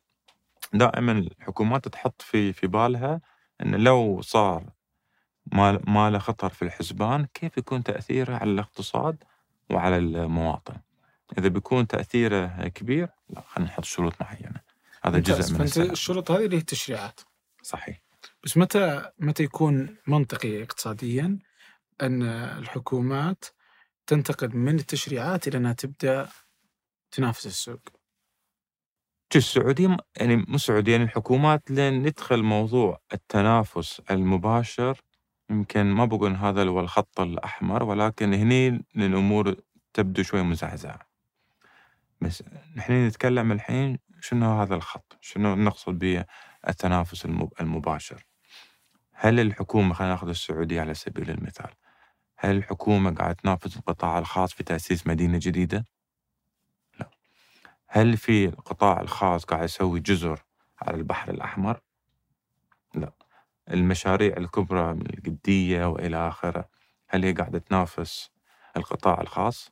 الحكومات 1.11 1.87
تحط 1.87 2.21
في 2.21 2.53
في 2.53 2.67
بالها 2.67 3.21
أن 3.61 3.75
لو 3.75 4.21
صار 4.21 4.63
ما 5.45 5.79
ما 5.87 6.09
له 6.09 6.19
خطر 6.19 6.49
في 6.49 6.61
الحسبان 6.61 7.25
كيف 7.33 7.57
يكون 7.57 7.83
تأثيره 7.83 8.35
على 8.35 8.51
الاقتصاد 8.51 9.23
وعلى 9.69 9.97
المواطن؟ 9.97 10.75
إذا 11.37 11.47
بيكون 11.47 11.87
تأثيره 11.87 12.67
كبير 12.67 13.09
لا 13.29 13.41
خلينا 13.41 13.71
نحط 13.71 13.83
شروط 13.83 14.13
معينة. 14.21 14.61
هذا. 15.03 15.19
جزء 15.19 15.53
من 15.53 15.65
فأنت. 15.65 15.91
الشروط 15.91 16.31
هذه 16.31 16.45
اللي 16.45 16.55
هي 16.55 16.59
التشريعات. 16.59 17.19
صحيح. 17.63 18.01
بس 18.43 18.57
متى 18.57 19.09
متى 19.19 19.43
يكون 19.43 19.95
منطقي 20.07 20.63
اقتصاديا 20.63 21.39
أن 22.01 22.23
الحكومات 22.23 23.45
تنتقل 24.07 24.55
من 24.55 24.75
التشريعات 24.75 25.47
إلى 25.47 25.57
أنها 25.57 25.73
تبدأ 25.73 26.29
تنافس 27.11 27.45
السوق؟ 27.45 27.79
شو 29.33 29.39
السعودية 29.39 29.97
يعني 30.17 30.35
مو 30.35 30.55
السعودية 30.55 30.91
يعني 30.91 31.03
الحكومات 31.03 31.71
لين 31.71 31.93
ندخل 32.03 32.43
موضوع 32.43 33.01
التنافس 33.13 34.01
المباشر 34.11 35.01
يمكن 35.49 35.83
ما 35.85 36.05
بقول 36.05 36.35
هذا 36.35 36.63
هو 36.67 36.79
الخط 36.79 37.19
الأحمر 37.19 37.83
ولكن 37.83 38.33
هني 38.33 38.67
الأمور 38.95 39.55
تبدو 39.93 40.23
شوي 40.23 40.41
مزعزعة. 40.43 40.99
بس 42.21 42.43
نحن 42.75 43.07
نتكلم 43.07 43.51
الحين 43.51 43.99
شنو 44.21 44.61
هذا 44.61 44.75
الخط؟ 44.75 45.17
شنو 45.21 45.55
نقصد 45.55 45.99
به 45.99 46.25
التنافس 46.67 47.25
المب- 47.25 47.53
المباشر؟ 47.61 48.25
هل 49.13 49.39
الحكومة 49.39 49.93
خلينا 49.93 50.13
ناخذ 50.13 50.29
السعودية 50.29 50.81
على 50.81 50.93
سبيل 50.93 51.29
المثال 51.29 51.69
هل 52.37 52.55
الحكومة 52.57 53.13
قاعدة 53.15 53.33
تنافس 53.33 53.77
القطاع 53.77 54.19
الخاص 54.19 54.53
في 54.53 54.63
تأسيس 54.63 55.07
مدينة 55.07 55.39
جديدة؟ 55.41 55.85
هل 57.91 58.17
في 58.17 58.45
القطاع 58.45 59.01
الخاص 59.01 59.45
قاعد 59.45 59.63
يسوي 59.63 59.99
جزر 59.99 60.39
على 60.81 60.97
البحر 60.97 61.31
الأحمر؟ 61.31 61.79
لا 62.95 63.11
المشاريع 63.71 64.37
الكبرى 64.37 64.93
من 64.93 65.05
القدية 65.13 65.85
وإلى 65.85 66.27
آخره 66.27 66.69
هل 67.09 67.25
هي 67.25 67.31
قاعدة 67.31 67.59
تنافس 67.59 68.31
القطاع 68.77 69.21
الخاص؟ 69.21 69.71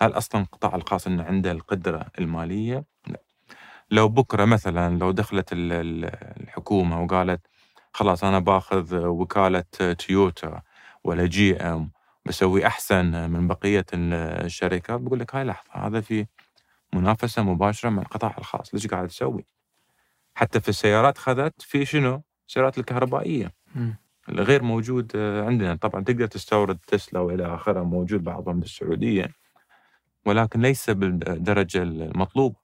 هل 0.00 0.12
أصلا 0.12 0.40
القطاع 0.42 0.74
الخاص 0.74 1.06
إنه 1.06 1.24
عنده 1.24 1.52
القدرة 1.52 2.06
المالية؟ 2.18 2.84
لا 3.06 3.22
لو 3.90 4.08
بكرة 4.08 4.44
مثلا 4.44 4.98
لو 4.98 5.10
دخلت 5.10 5.52
ال- 5.52 5.72
ال- 5.72 6.04
الحكومة 6.42 7.02
وقالت 7.02 7.46
خلاص 7.92 8.24
أنا 8.24 8.38
باخذ 8.38 8.96
وكالة 9.06 9.64
تويوتا 9.98 10.62
ولا 11.04 11.26
جي 11.26 11.56
إم 11.56 11.90
بسوي 12.26 12.66
أحسن 12.66 13.30
من 13.30 13.48
بقية 13.48 13.86
الشركات 13.94 15.00
بقول 15.00 15.20
لك 15.20 15.34
هاي 15.34 15.44
لحظة 15.44 15.70
هذا 15.86 16.00
في 16.00 16.26
منافسة 16.92 17.42
مباشرة 17.42 17.90
مع 17.90 18.02
القطاع 18.02 18.34
الخاص. 18.38 18.74
ليش 18.74 18.86
قاعد 18.86 19.08
تسوي؟ 19.08 19.44
حتى 20.34 20.60
في 20.60 20.68
السيارات 20.68 21.18
خذت 21.18 21.62
في 21.62 21.84
شنو؟ 21.84 22.22
السيارات 22.48 22.78
الكهربائية. 22.78 23.52
مم. 23.74 23.96
الغير 24.28 24.62
موجود 24.62 25.12
آه، 25.14 25.44
عندنا. 25.44 25.74
طبعا 25.76 26.04
تقدر 26.04 26.26
تستورد 26.26 26.78
تسلا 26.86 27.20
وإلى 27.20 27.54
آخره 27.54 27.82
موجود 27.82 28.24
بعضهم 28.24 28.60
بالسعودية. 28.60 29.34
ولكن 30.26 30.60
ليس 30.60 30.90
بالدرجة 30.90 31.82
المطلوب. 31.82 32.56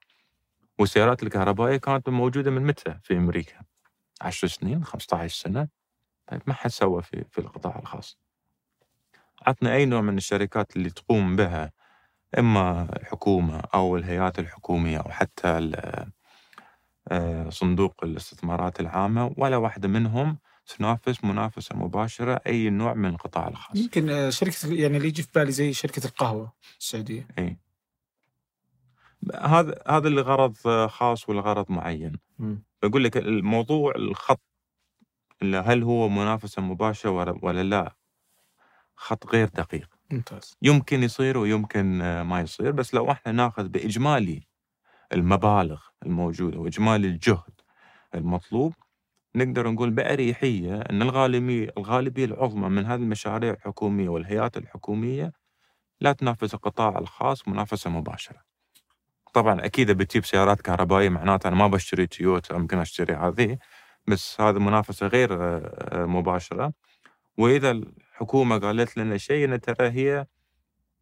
والسيارات 0.79 1.23
الكهربائية 1.23 1.77
كانت 1.77 2.09
موجودة 2.09 2.51
من 2.51 2.63
متى؟ 2.63 2.99
في 3.03 3.17
أمريكا. 3.17 3.57
10 4.21 4.49
سنين 4.49 4.85
15 4.85 5.35
سنة. 5.43 5.69
طيب 6.27 6.43
ما 6.47 6.55
حد 6.55 6.71
سوى 6.71 7.03
في 7.03 7.25
في 7.31 7.39
القطاع 7.39 7.79
الخاص. 7.79 8.19
عطنا 9.47 9.75
أي 9.75 9.85
نوع 9.87 10.01
من 10.01 10.17
الشركات 10.17 10.77
اللي 10.77 10.91
تقوم 10.91 11.37
بها 11.37 11.73
إما 12.39 12.89
الحكومة 12.97 13.63
أو 13.75 13.97
الهيئات 13.97 14.39
الحكومية 14.39 14.99
أو 14.99 15.11
حتى 15.11 15.71
آه، 17.09 17.51
صندوق 17.51 18.05
الاستثمارات 18.05 18.81
العامة 18.81 19.35
ولا 19.37 19.57
واحدة 19.57 19.89
منهم 19.89 20.39
تنافس 20.67 21.25
منافسة 21.25 21.77
مباشرة 21.77 22.41
أي 22.47 22.71
نوع 22.71 22.95
من 22.95 23.09
القطاع 23.09 23.49
الخاص. 23.49 23.77
يمكن 23.77 24.11
آه، 24.11 24.31
شركة 24.31 24.73
يعني 24.75 24.97
اللي 24.97 25.09
يجي 25.09 25.23
في 25.23 25.29
بالي 25.35 25.53
زي 25.53 25.73
شركة 25.73 26.07
القهوة 26.07 26.53
السعودية 26.79 27.29
إي 27.39 27.59
هذا 29.41 29.83
هذا 29.89 30.09
لغرض 30.09 30.57
خاص 30.87 31.29
ولغرض 31.29 31.71
معين. 31.71 32.19
بقول 32.83 33.05
لك 33.05 33.17
الموضوع 33.17 33.95
الخط 33.97 34.41
اللي 35.43 35.57
هل 35.57 35.83
هو 35.83 36.09
منافسة 36.09 36.63
مباشرة 36.63 37.11
ولا- 37.11 37.39
ولا 37.43 37.63
لا؟ 37.63 37.97
خط 38.97 39.27
غير 39.27 39.49
دقيق. 39.49 39.94
ممتاز 40.15 40.57
يمكن 40.63 41.03
يصير 41.03 41.39
ويمكن 41.39 42.03
آه، 42.03 42.23
ما 42.23 42.41
يصير 42.41 42.71
بس 42.71 42.95
لو 42.95 43.11
إحنا 43.11 43.33
ناخذ 43.33 43.69
بإجمالي 43.69 44.43
المبالغ 45.13 45.81
الموجودة 46.07 46.59
وإجمالي 46.59 47.09
الجهد 47.09 47.61
المطلوب 48.15 48.75
نقدر 49.37 49.71
نقول 49.71 49.91
بأريحية 49.91 50.81
أن 50.81 51.03
الغالبية 51.03 51.71
الغالبية 51.79 52.25
العظمى 52.25 52.69
من 52.69 52.87
هذه 52.87 53.01
المشاريع 53.01 53.53
الحكومية 53.53 54.09
والهيئات 54.09 54.57
الحكومية 54.57 55.33
لا 56.01 56.13
تنافس 56.13 56.55
القطاع 56.55 56.99
الخاص 56.99 57.49
منافسة 57.49 57.91
مباشرة. 57.91 58.43
طبعا 59.35 59.65
أكيد 59.67 59.91
بتجيب 59.91 60.25
سيارات 60.25 60.61
كهربائية 60.61 61.09
معناته 61.09 61.49
أنا 61.49 61.57
ما 61.57 61.67
بشتري 61.67 62.07
تويوتا 62.07 62.59
ممكن 62.59 62.79
أشتري 62.79 63.15
هذه 63.15 63.59
بس 64.07 64.41
هذه 64.41 64.59
منافسة 64.59 65.07
غير 65.07 65.29
آه، 65.33 66.07
مباشرة 66.07 66.73
وإذا 67.39 67.81
الحكومة 68.15 68.59
قالت 68.59 68.97
لنا 68.97 69.17
شيء 69.17 69.57
ترى 69.57 69.89
هي 69.91 70.27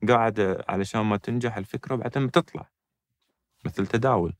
قاعدة 0.08 0.64
علشان 0.68 1.00
ما 1.00 1.16
تنجح 1.16 1.56
الفكرة 1.56 1.94
وبعدين 1.94 2.26
بتطلع 2.26 2.68
مثل 3.64 3.86
تداول 3.86 4.34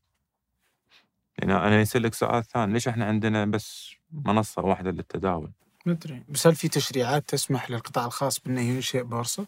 يعني 1.37 1.53
أنا 1.55 1.81
يسألك 1.81 2.13
سؤال 2.13 2.43
ثاني 2.43 2.73
ليش 2.73 2.87
إحنا 2.87 3.05
عندنا 3.05 3.45
بس 3.45 3.91
منصة 4.11 4.61
واحدة 4.61 4.91
للتداول؟ 4.91 5.51
ما 5.85 5.93
أدري 5.93 6.23
بس 6.29 6.47
هل 6.47 6.55
في 6.55 6.67
تشريعات 6.67 7.29
تسمح 7.29 7.71
للقطاع 7.71 8.05
الخاص 8.05 8.39
بأنه 8.39 8.61
ينشئ 8.61 9.03
بورصة؟ 9.03 9.47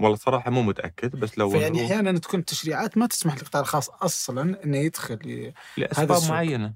والله 0.00 0.16
صراحة 0.16 0.50
مو 0.50 0.62
متأكد 0.62 1.16
بس 1.16 1.38
لو 1.38 1.52
يعني 1.54 1.84
أحيانا 1.86 2.18
تكون 2.18 2.44
تشريعات 2.44 2.98
ما 2.98 3.06
تسمح 3.06 3.34
للقطاع 3.34 3.60
الخاص 3.60 3.90
أصلا 3.90 4.64
أنه 4.64 4.76
يدخل 4.76 5.52
لأسباب 5.76 6.22
معينة. 6.30 6.74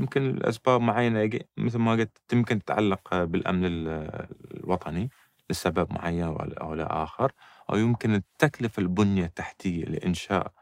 يمكن 0.00 0.30
الأسباب 0.30 0.80
معينة 0.80 1.30
مثل 1.56 1.78
ما 1.78 1.92
قلت 1.92 2.18
يمكن 2.32 2.58
تتعلق 2.64 3.24
بالأمن 3.24 3.62
الوطني 3.64 5.10
لسبب 5.50 5.92
معين 5.92 6.22
أو 6.60 6.74
لآخر 6.74 7.32
أو 7.70 7.76
يمكن 7.76 8.14
التكلفة 8.14 8.80
البنية 8.80 9.24
التحتية 9.24 9.84
لإنشاء 9.84 10.52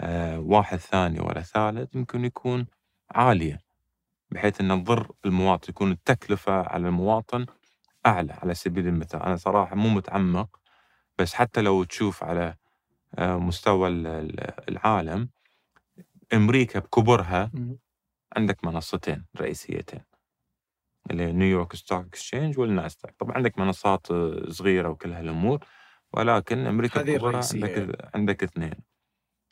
آه، 0.00 0.38
واحد 0.40 0.78
ثاني 0.78 1.20
ولا 1.20 1.40
ثالث 1.42 1.94
يمكن 1.96 2.24
يكون 2.24 2.66
عالية 3.10 3.60
بحيث 4.30 4.60
أن 4.60 4.84
تضر 4.84 5.10
المواطن 5.24 5.66
يكون 5.70 5.90
التكلفة 5.92 6.52
على 6.52 6.88
المواطن 6.88 7.46
أعلى 8.06 8.32
على 8.32 8.54
سبيل 8.54 8.86
المثال. 8.88 9.22
أنا 9.22 9.36
صراحة 9.36 9.76
مو 9.76 9.88
متعمق 9.88 10.58
بس 11.18 11.34
حتى 11.34 11.62
لو 11.62 11.84
تشوف 11.84 12.24
على 12.24 12.54
آه، 13.14 13.36
مستوى 13.38 13.88
العالم 14.68 15.28
أمريكا 16.34 16.78
بكبرها 16.78 17.50
عندك 18.36 18.64
منصتين 18.64 19.24
رئيسيتين 19.40 20.00
اللي 21.10 21.32
New 21.32 21.51
York 21.51 21.76
Stock 21.76 22.06
Exchange 22.06 22.58
وال 22.58 22.72
Nasdaq 22.72 23.14
طبعا 23.18 23.34
عندك 23.36 23.58
منصات 23.58 24.10
آه، 24.10 24.44
صغيرة 24.48 24.88
وكل 24.88 25.12
هالأمور 25.12 25.64
ولكن 26.12 26.66
أمريكا 26.66 27.02
بكبرها 27.02 27.40
عندك 27.54 28.10
عندك 28.14 28.42
اثنين. 28.42 28.74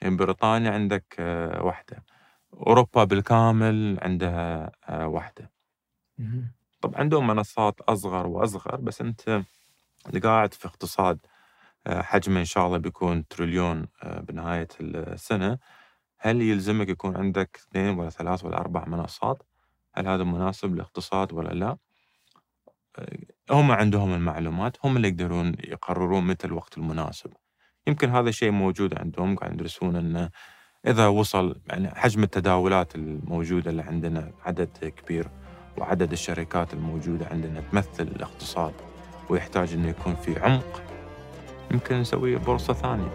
يعني 0.03 0.17
بريطانيا 0.17 0.71
عندك 0.71 1.17
آه، 1.19 1.63
واحدة. 1.65 2.05
أوروبا 2.55 3.05
بالكامل 3.05 3.99
عندها 4.03 4.73
واحدة. 4.91 5.51
طبعا 6.81 7.01
عندهم 7.01 7.27
منصات 7.27 7.81
أصغر 7.81 8.27
وأصغر 8.27 8.77
بس 8.77 9.01
أنت 9.01 9.43
قاعد 10.25 10.55
في 10.55 10.67
اقتصاد 10.69 11.19
حجمه 11.89 12.41
إن 12.41 12.45
شاء 12.45 12.67
الله 12.67 12.79
بيكون 12.79 13.29
تريليون 13.29 13.87
بنهاية 14.05 14.69
السنة 14.81 15.59
هل 16.19 16.43
يلزمك 16.43 16.89
يكون 16.89 17.17
عندك 17.17 17.61
اثنين 17.69 17.99
ولا 17.99 18.11
ثلاث 18.11 18.45
ولا 18.45 18.59
أربع 18.59 18.85
منصات؟ 18.87 19.43
هل 19.95 20.09
هذا 20.09 20.25
مناسب 20.25 20.75
للاقتصاد 20.75 21.33
ولا 21.33 21.49
لا؟ 21.49 21.77
هم 23.51 23.73
عندهم 23.73 24.15
المعلومات 24.15 24.77
هم 24.85 24.97
اللي 24.97 25.09
يقدرون 25.09 25.55
يقررون 25.65 26.27
متى 26.27 26.47
الوقت 26.47 26.79
المناسب 26.79 27.33
يمكن 27.87 28.11
هذا 28.11 28.29
الشيء 28.29 28.51
موجود 28.51 28.99
عندهم 28.99 29.37
قاعد 29.37 29.53
يدرسون 29.53 29.97
إنه 29.97 30.31
إذا 30.87 31.07
وصل 31.07 31.61
يعني 31.67 31.91
حجم 31.91 32.23
التداولات 32.23 32.95
الموجودة 32.95 33.71
اللي 33.71 33.83
عندنا 33.83 34.33
عدد 34.45 34.69
كبير 34.97 35.29
وعدد 35.79 36.13
الشركات 36.13 36.75
الموجودة 36.75 37.27
عندنا 37.27 37.61
تمثل 37.61 38.03
الاقتصاد 38.03 38.75
ويحتاج 39.29 39.73
إنه 39.73 39.89
يكون 39.89 40.15
في 40.15 40.41
عمق 40.41 40.94
يمكن 41.71 42.01
نسوي 42.01 42.37
بورصة 42.37 42.73
ثانية. 42.73 43.11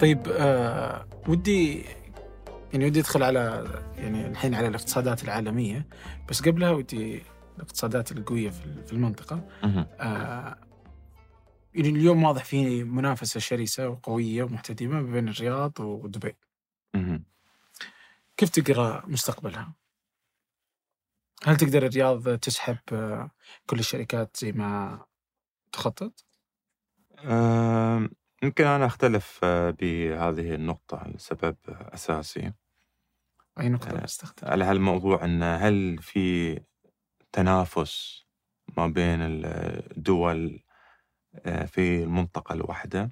طيب 0.00 0.28
آه 0.28 1.06
ودي 1.28 1.84
يعني 2.72 2.86
ودي 2.86 3.00
أدخل 3.00 3.22
على 3.22 3.64
يعني 3.96 4.26
الحين 4.26 4.54
على 4.54 4.68
الاقتصادات 4.68 5.24
العالمية 5.24 5.86
بس 6.28 6.42
قبلها 6.42 6.70
ودي 6.70 7.22
الاقتصادات 7.56 8.12
القوية 8.12 8.50
في 8.86 8.92
المنطقة 8.92 9.48
آه 10.00 10.56
يعني 11.74 11.88
اليوم 11.88 12.24
واضح 12.24 12.44
في 12.44 12.84
منافسة 12.84 13.40
شرسة 13.40 13.88
وقوية 13.88 14.42
ومحتدمة 14.42 15.02
بين 15.02 15.28
الرياض 15.28 15.80
ودبي 15.80 16.36
كيف 18.36 18.48
تقرأ 18.50 19.04
مستقبلها؟ 19.06 19.72
هل 21.44 21.56
تقدر 21.56 21.86
الرياض 21.86 22.38
تسحب 22.38 22.78
آه، 22.92 23.30
كل 23.66 23.78
الشركات 23.78 24.36
زي 24.36 24.52
ما 24.52 25.00
تخطط؟ 25.72 26.24
يمكن 28.42 28.64
أنا 28.66 28.86
أختلف 28.86 29.40
آه، 29.44 29.70
بهذه 29.70 30.54
النقطة 30.54 31.08
لسبب 31.08 31.56
أساسي 31.68 32.52
أي 33.60 33.68
نقطة 33.68 34.04
استخدم؟ 34.04 34.48
على 34.48 34.64
هالموضوع 34.64 35.24
أن 35.24 35.42
هل 35.42 35.98
في 36.02 36.54
تنافس 37.32 38.24
ما 38.78 38.86
بين 38.86 39.18
الدول 39.22 40.62
آه، 41.46 41.64
في 41.66 42.02
المنطقة 42.02 42.52
الواحدة 42.52 43.10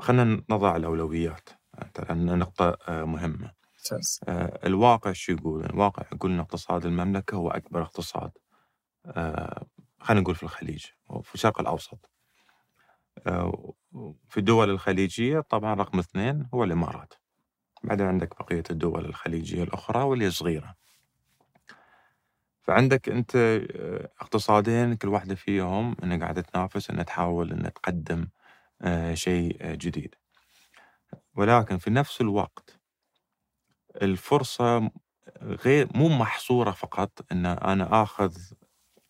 خلينا 0.00 0.42
نضع 0.50 0.76
الأولويات 0.76 1.48
ترى 1.94 2.14
نقطة 2.14 2.78
آه، 2.88 3.04
مهمة 3.04 3.46
آه، 3.46 3.54
الواقع 4.66 5.12
شو 5.12 5.32
يقول؟ 5.32 5.64
الواقع 5.64 6.02
يقول 6.12 6.32
أن 6.32 6.40
اقتصاد 6.40 6.86
المملكة 6.86 7.34
هو 7.34 7.50
أكبر 7.50 7.82
اقتصاد 7.82 8.30
خلينا 10.00 10.20
نقول 10.22 10.34
في 10.34 10.42
الخليج 10.42 10.86
وفي 11.08 11.34
الشرق 11.34 11.60
الأوسط. 11.60 12.10
في 14.28 14.36
الدول 14.36 14.70
الخليجية 14.70 15.40
طبعا 15.40 15.74
رقم 15.74 15.98
اثنين 15.98 16.48
هو 16.54 16.64
الإمارات. 16.64 17.14
بعدين 17.84 18.06
عندك 18.06 18.42
بقية 18.42 18.62
الدول 18.70 19.04
الخليجية 19.04 19.62
الأخرى 19.62 20.02
واللي 20.02 20.30
صغيرة. 20.30 20.74
فعندك 22.62 23.36
آه، 23.36 24.10
اقتصادين 24.20 24.94
كل 24.94 25.08
واحدة 25.08 25.34
فيهم 25.34 25.96
أنها 26.02 26.16
قاعدة 26.18 26.40
تنافس 26.40 26.90
أنها 26.90 27.02
تحاول 27.02 27.52
أنها 27.52 27.70
تقدم 27.70 28.28
آه، 28.82 29.14
شيء 29.14 29.56
آه، 29.60 29.74
جديد. 29.74 30.14
ولكن 31.34 31.78
في 31.78 31.90
نفس 31.90 32.20
الوقت 32.20 32.79
الفرصة 34.02 34.90
غير 35.42 35.88
مو 35.94 36.08
محصورة 36.08 36.70
فقط 36.70 37.32
أن 37.32 37.46
أنا 37.46 38.02
آخذ 38.02 38.36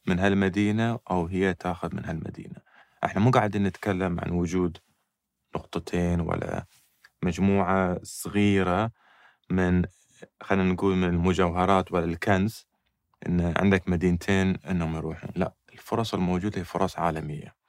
من 0.06 0.18
هالمدينة 0.18 0.98
أو 1.10 1.26
هي 1.26 1.54
تاخذ 1.54 1.94
من 1.94 2.04
هالمدينة. 2.04 2.56
إحنا 3.04 3.20
مو 3.20 3.30
قاعدين 3.30 3.62
نتكلم 3.62 4.20
عن 4.20 4.30
وجود 4.30 4.78
نقطتين 5.56 6.20
ولا 6.20 6.66
مجموعة 7.22 8.00
صغيرة 8.02 8.90
من 9.50 9.84
خلينا 10.42 10.72
نقول 10.72 10.96
من 10.96 11.08
المجوهرات 11.08 11.92
ولا 11.92 12.04
الكنز 12.04 12.66
إن 13.26 13.54
عندك 13.56 13.88
مدينتين 13.88 14.56
إنهم 14.56 14.96
يروحون. 14.96 15.30
لا 15.36 15.54
الفرص 15.72 16.14
الموجودة 16.14 16.60
هي 16.60 16.64
فرص 16.64 16.98
عالمية. 16.98 17.59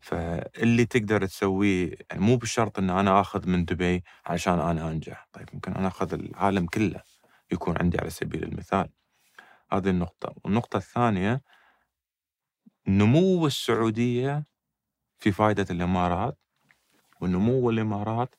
فاللي 0.00 0.86
تقدر 0.86 1.26
تسويه 1.26 1.94
يعني 2.10 2.22
مو 2.22 2.36
بالشرط 2.36 2.78
ان 2.78 2.90
أنا 2.90 3.20
آخذ 3.20 3.48
من 3.48 3.64
دبي 3.64 4.04
عشان 4.26 4.60
أنا 4.60 4.90
أنجح. 4.90 5.28
طيب 5.32 5.48
ممكن 5.54 5.72
أنا 5.72 5.88
آخذ 5.88 6.14
العالم 6.14 6.66
كله 6.66 7.02
يكون 7.52 7.74
عندي 7.80 7.98
على 7.98 8.10
سبيل 8.10 8.44
المثال. 8.44 8.88
هذه 9.72 9.88
النقطة. 9.90 10.34
والنقطة 10.44 10.76
الثانية 10.76 11.42
نمو 12.88 13.46
السعودية 13.46 14.44
في 15.18 15.32
فائده 15.32 15.66
الإمارات 15.70 16.38
ونمو 17.20 17.70
الإمارات 17.70 18.34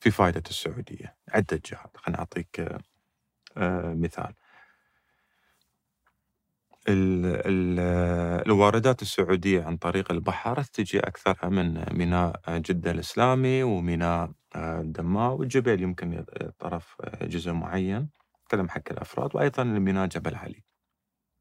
في 0.00 0.10
فائده 0.10 0.42
السعودية. 0.50 1.16
عدة 1.28 1.62
جهات. 1.66 1.96
خليني 1.96 2.18
أعطيك 2.18 2.60
آه، 3.56 3.94
مثال. 3.94 4.34
الواردات 8.46 9.02
السعودية 9.02 9.64
عن 9.64 9.76
طريق 9.76 10.12
البحر 10.12 10.62
تجي 10.62 11.00
أكثرها 11.00 11.48
من 11.48 11.84
ميناء 11.98 12.40
جدة 12.48 12.90
الإسلامي 12.90 13.62
وميناء 13.62 14.30
الدماء 14.56 15.32
والجبيل 15.32 15.82
يمكن 15.82 16.24
طرف 16.58 16.96
جزء 17.22 17.52
معين. 17.52 18.08
كلام 18.50 18.68
حق 18.68 18.82
الأفراد 18.90 19.36
وأيضا 19.36 19.62
الميناء 19.62 20.06
جبل 20.06 20.34
علي. 20.34 20.64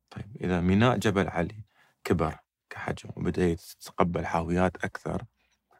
طيب 0.09 0.37
إذا 0.41 0.61
ميناء 0.61 0.97
جبل 0.97 1.27
علي 1.27 1.65
كبر 2.03 2.35
كحجم 2.69 3.09
وبدأ 3.15 3.45
يتقبل 3.45 4.25
حاويات 4.25 4.85
أكثر 4.85 5.23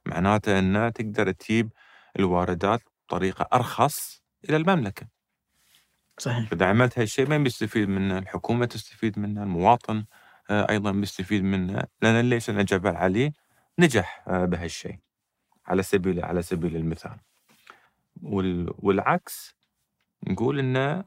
معناته 0.06 0.60
أنه 0.60 0.90
تقدر 0.90 1.32
تجيب 1.32 1.74
الواردات 2.20 2.82
بطريقة 3.08 3.48
أرخص 3.54 4.24
إلى 4.50 4.58
المملكة. 4.58 5.13
صحيح 6.18 6.50
إذا 6.54 6.66
عملت 6.66 7.00
هالشيء 7.00 7.30
من 7.30 7.44
بيستفيد 7.44 7.90
منه؟ 7.90 8.18
الحكومة 8.18 8.66
تستفيد 8.66 9.20
منه، 9.20 9.44
المواطن 9.44 10.06
آه، 10.50 10.70
أيضا 10.70 10.92
بيستفيد 10.92 11.44
منه، 11.44 11.84
لأن 12.02 12.30
ليش؟ 12.30 12.50
أن 12.50 12.66
جبل 12.66 12.96
علي 12.96 13.34
نجح 13.80 14.24
آه، 14.28 14.46
بهالشيء 14.46 15.00
على 15.66 15.84
سبيل 15.84 16.26
على 16.26 16.42
سبيل 16.42 16.76
المثال. 16.76 17.18
وال... 18.22 18.74
والعكس 18.78 19.56
نقول 20.28 20.60
انه 20.60 21.04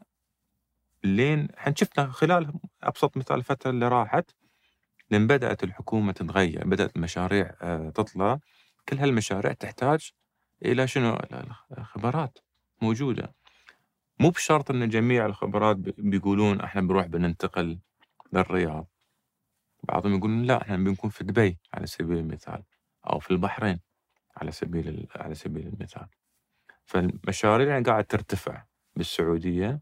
لين 1.04 1.48
إحنا 1.58 1.74
شفنا 1.76 2.06
خلال 2.06 2.52
أبسط 2.82 3.16
مثال 3.16 3.36
الفترة 3.36 3.70
اللي 3.70 3.88
راحت 3.88 4.30
لين 5.10 5.26
بدأت 5.26 5.64
الحكومة 5.64 6.12
تتغير 6.12 6.66
بدأت 6.68 6.96
المشاريع 6.96 7.54
آه، 7.62 7.90
تطلع 7.90 8.38
كل 8.88 8.98
هالمشاريع 8.98 9.52
تحتاج 9.52 10.10
إلى 10.64 10.86
شنو 10.88 11.18
خبرات 11.82 12.38
موجودة 12.82 13.34
مو 14.20 14.30
بشرط 14.30 14.70
إن 14.70 14.88
جميع 14.88 15.26
الخبرات 15.26 15.76
بيقولون 15.76 16.60
إحنا 16.60 16.80
بنروح 16.80 17.06
بننتقل 17.06 17.78
للرياض. 18.32 18.86
بعضهم 19.82 20.16
يقولون 20.16 20.42
لا 20.42 20.62
إحنا 20.62 20.76
بنكون 20.76 21.10
في 21.10 21.24
دبي 21.24 21.58
على 21.74 21.86
سبيل 21.86 22.18
المثال 22.18 22.62
أو 23.10 23.18
في 23.18 23.30
البحرين 23.30 23.80
على 24.36 24.52
سبيل 24.52 25.06
على 25.16 25.34
سبيل 25.34 25.66
المثال. 25.66 26.06
فالمشاريع 26.84 27.82
قاعد 27.82 28.04
ترتفع 28.04 28.64
بالسعودية. 28.96 29.80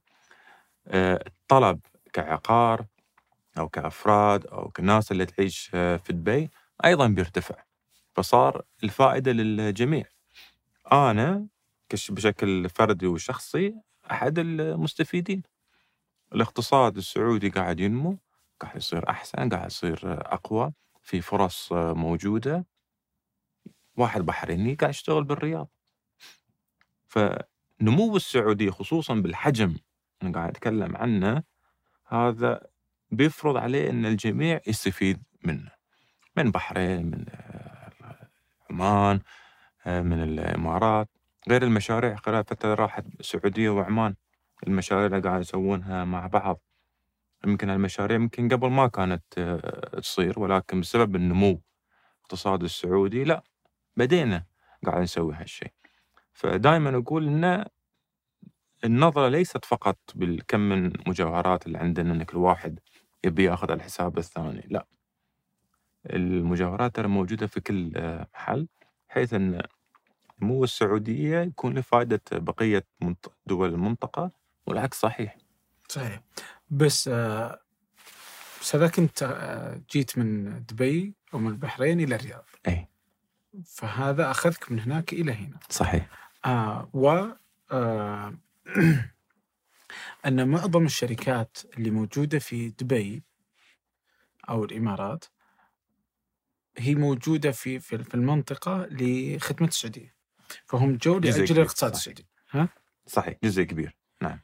آه، 0.87 1.24
الطلب 1.26 1.80
كعقار 2.12 2.87
أو 3.59 3.68
كأفراد 3.68 4.47
أو 4.47 4.70
كناس 4.70 5.12
اللي 5.12 5.26
تعيش 5.26 5.70
آه، 5.74 5.97
في 5.97 6.12
دبي 6.12 6.51
أيضا 6.85 7.07
بيرتفع. 7.09 7.64
فصار 8.16 8.62
الفائدة 8.85 9.32
للجميع. 9.32 10.05
أنا 10.93 11.47
بشكل 12.11 12.68
فردي 12.68 13.07
وشخصي 13.07 13.74
أحد 14.11 14.38
المستفيدين. 14.38 15.42
الاقتصاد 16.34 16.96
السعودي 16.96 17.48
قاعد 17.48 17.80
ينمو 17.80 18.18
قاعد 18.61 18.76
يصير 18.76 19.11
أحسن 19.11 19.48
قاعد 19.48 19.66
يصير 19.66 19.98
أقوى 20.34 20.72
في 21.02 21.20
فرص 21.20 21.72
موجودة. 21.72 22.66
واحد 23.96 24.20
بحريني 24.20 24.74
قاعد 24.74 24.90
يشتغل 24.90 25.24
بالرياض. 25.24 25.68
فنمو 27.07 28.16
السعودية 28.16 28.70
خصوصا 28.70 29.14
بالحجم 29.14 29.76
أنا 30.22 30.32
قاعد 30.32 30.48
أتكلم 30.48 30.96
عنه 30.96 31.42
هذا 32.07 32.66
بيفرض 33.11 33.57
عليه 33.57 33.90
إن 33.90 34.07
الجميع 34.07 34.61
يستفيد 34.66 35.22
منه. 35.44 35.70
من 36.36 36.50
بحرين 36.50 37.07
من 37.07 37.24
عمان 38.70 39.20
من 39.86 40.22
الإمارات 40.22 41.09
غير 41.49 41.62
المشاريع 41.62 42.16
خلال 42.16 42.45
فترة 42.45 42.74
راحت 42.74 43.05
السعودية 43.20 43.70
وعمان 43.70 44.14
المشاريع 44.66 45.07
اللي 45.07 45.20
قاعد 45.20 45.40
يسوونها 45.40 46.05
مع 46.05 46.26
بعض. 46.26 46.61
يمكن 47.47 47.70
المشاريع 47.70 48.16
يمكن 48.16 48.49
قبل 48.49 48.70
ما 48.70 48.86
كانت 48.86 49.24
آه، 49.38 50.01
تصير 50.01 50.40
ولكن 50.40 50.80
بسبب 50.80 51.16
النمو 51.16 51.61
الاقتصاد 52.16 52.62
السعودي 52.62 53.24
لا 53.24 53.42
بدينا 53.97 54.45
قاعد 54.86 55.03
نسوي 55.03 55.34
هالشيء. 55.34 55.72
فدائما 56.32 56.97
أقول 56.97 57.26
إن 57.26 57.64
النظرة 58.84 59.28
ليست 59.28 59.64
فقط 59.64 59.99
بالكم 60.14 60.61
من 60.61 60.92
مجوهرات 61.07 61.66
اللي 61.66 61.78
عندنا 61.78 62.12
ان 62.12 62.22
كل 62.22 62.36
واحد 62.36 62.80
يبي 63.24 63.45
يأخذ 63.45 63.70
على 63.70 63.78
الحساب 63.78 64.18
الثاني 64.18 64.66
لا. 64.70 64.86
المجوهرات 66.07 66.95
ترى 66.97 67.09
موجودة 67.09 67.47
في 67.47 67.61
كل 67.61 67.92
آه، 67.97 68.26
محل 68.34 68.68
بحيث 69.09 69.34
إن 69.34 69.62
نمو 70.43 70.64
السعودية 70.64 71.39
يكون 71.41 71.78
لفائده 71.78 72.20
بقية 72.32 72.87
دول 73.47 73.68
المنطقة؟ 73.74 74.30
والعكس 74.66 75.01
صحيح. 75.01 75.37
صحيح. 75.89 76.20
بس 76.70 77.09
بس 78.61 78.76
هذاك 78.76 78.99
انت 78.99 79.24
جيت 79.91 80.18
من 80.18 80.62
دبي 80.66 81.14
أو 81.35 81.39
من 81.39 81.51
البحرين 81.51 82.01
إلى 82.01 82.14
الرياض. 82.14 82.45
اي 82.68 82.89
فهذا 83.66 84.30
أخذك 84.30 84.72
من 84.72 84.80
هناك 84.80 85.12
إلى 85.12 85.32
هنا. 85.32 85.61
صحيح. 85.70 86.09
آه 86.45 86.91
و 86.93 87.26
آه 87.72 88.35
أن 90.26 90.49
معظم 90.49 90.85
الشركات 90.85 91.59
اللي 91.78 91.91
موجودة 91.91 92.39
في 92.39 92.68
دبي 92.68 93.22
أو 94.49 94.64
الإمارات 94.64 95.24
هي 96.78 96.95
موجودة 96.95 97.51
في 97.51 97.80
في 97.80 98.14
المنطقة 98.14 98.87
لخدمة 98.91 99.68
السعودية. 99.68 100.13
فهم 100.66 100.96
جو 100.96 101.18
لأجل 101.18 101.57
الاقتصاد 101.57 101.92
السعودي 101.92 102.26
ها؟ 102.50 102.68
صحيح. 103.07 103.34
جزء 103.44 103.62
كبير. 103.62 103.96
نعم. 104.22 104.40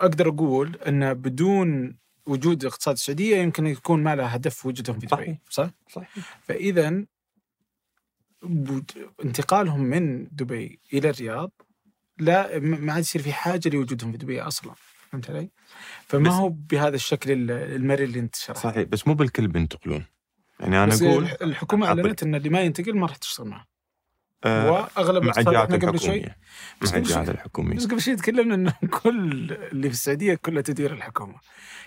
أقدر 0.00 0.28
أقول 0.28 0.76
أن 0.76 1.14
بدون 1.14 1.96
وجود 2.26 2.60
الاقتصاد 2.60 2.94
السعودية 2.94 3.36
يمكن 3.36 3.66
يكون 3.66 4.02
ما 4.02 4.16
له 4.16 4.26
هدف 4.26 4.66
وجودهم 4.66 4.98
في 4.98 5.06
دبي. 5.06 5.38
صح؟ 5.50 5.70
صحيح. 5.88 6.08
فاذا 6.42 7.04
انتقالهم 9.24 9.80
من 9.80 10.28
دبي 10.32 10.80
إلى 10.92 11.10
الرياض 11.10 11.50
لا 12.18 12.58
ما 12.58 12.92
عاد 12.92 13.00
يصير 13.00 13.22
في 13.22 13.32
حاجة 13.32 13.68
لوجودهم 13.68 14.12
في 14.12 14.18
دبي 14.18 14.42
أصلا. 14.42 14.74
فهمت 15.10 15.30
علي؟ 15.30 15.50
فما 16.06 16.30
هو 16.30 16.48
بهذا 16.48 16.96
الشكل 16.96 17.50
المرن 17.50 18.04
اللي 18.04 18.18
أنت 18.18 18.36
شرحته. 18.36 18.70
صحيح. 18.70 18.82
بس 18.88 19.08
مو 19.08 19.14
بالكل 19.14 19.48
بينتقلون. 19.48 20.04
يعني 20.60 20.84
أنا 20.84 20.94
أقول 20.94 21.24
الحكومة 21.42 21.86
أعلنت 21.86 22.22
أن 22.22 22.34
اللي 22.34 22.48
ما 22.48 22.60
ينتقل 22.60 22.96
ما 22.96 23.06
راح 23.06 23.16
تشتغل 23.16 23.46
معه. 23.46 23.66
واغلب 24.44 25.22
مع 25.22 25.32
الجهات 25.38 25.74
الحكومية 25.74 26.36
مع 26.82 26.96
الجهات 26.96 27.28
الحكومية 27.28 27.76
بس 27.76 27.86
قبل 27.86 28.00
شوي 28.00 28.16
تكلمنا 28.16 28.54
إنه 28.54 28.72
كل 29.02 29.52
اللي 29.52 29.88
في 29.88 29.94
السعودية 29.94 30.34
كلها 30.34 30.62
تدير 30.62 30.92
الحكومة 30.92 31.34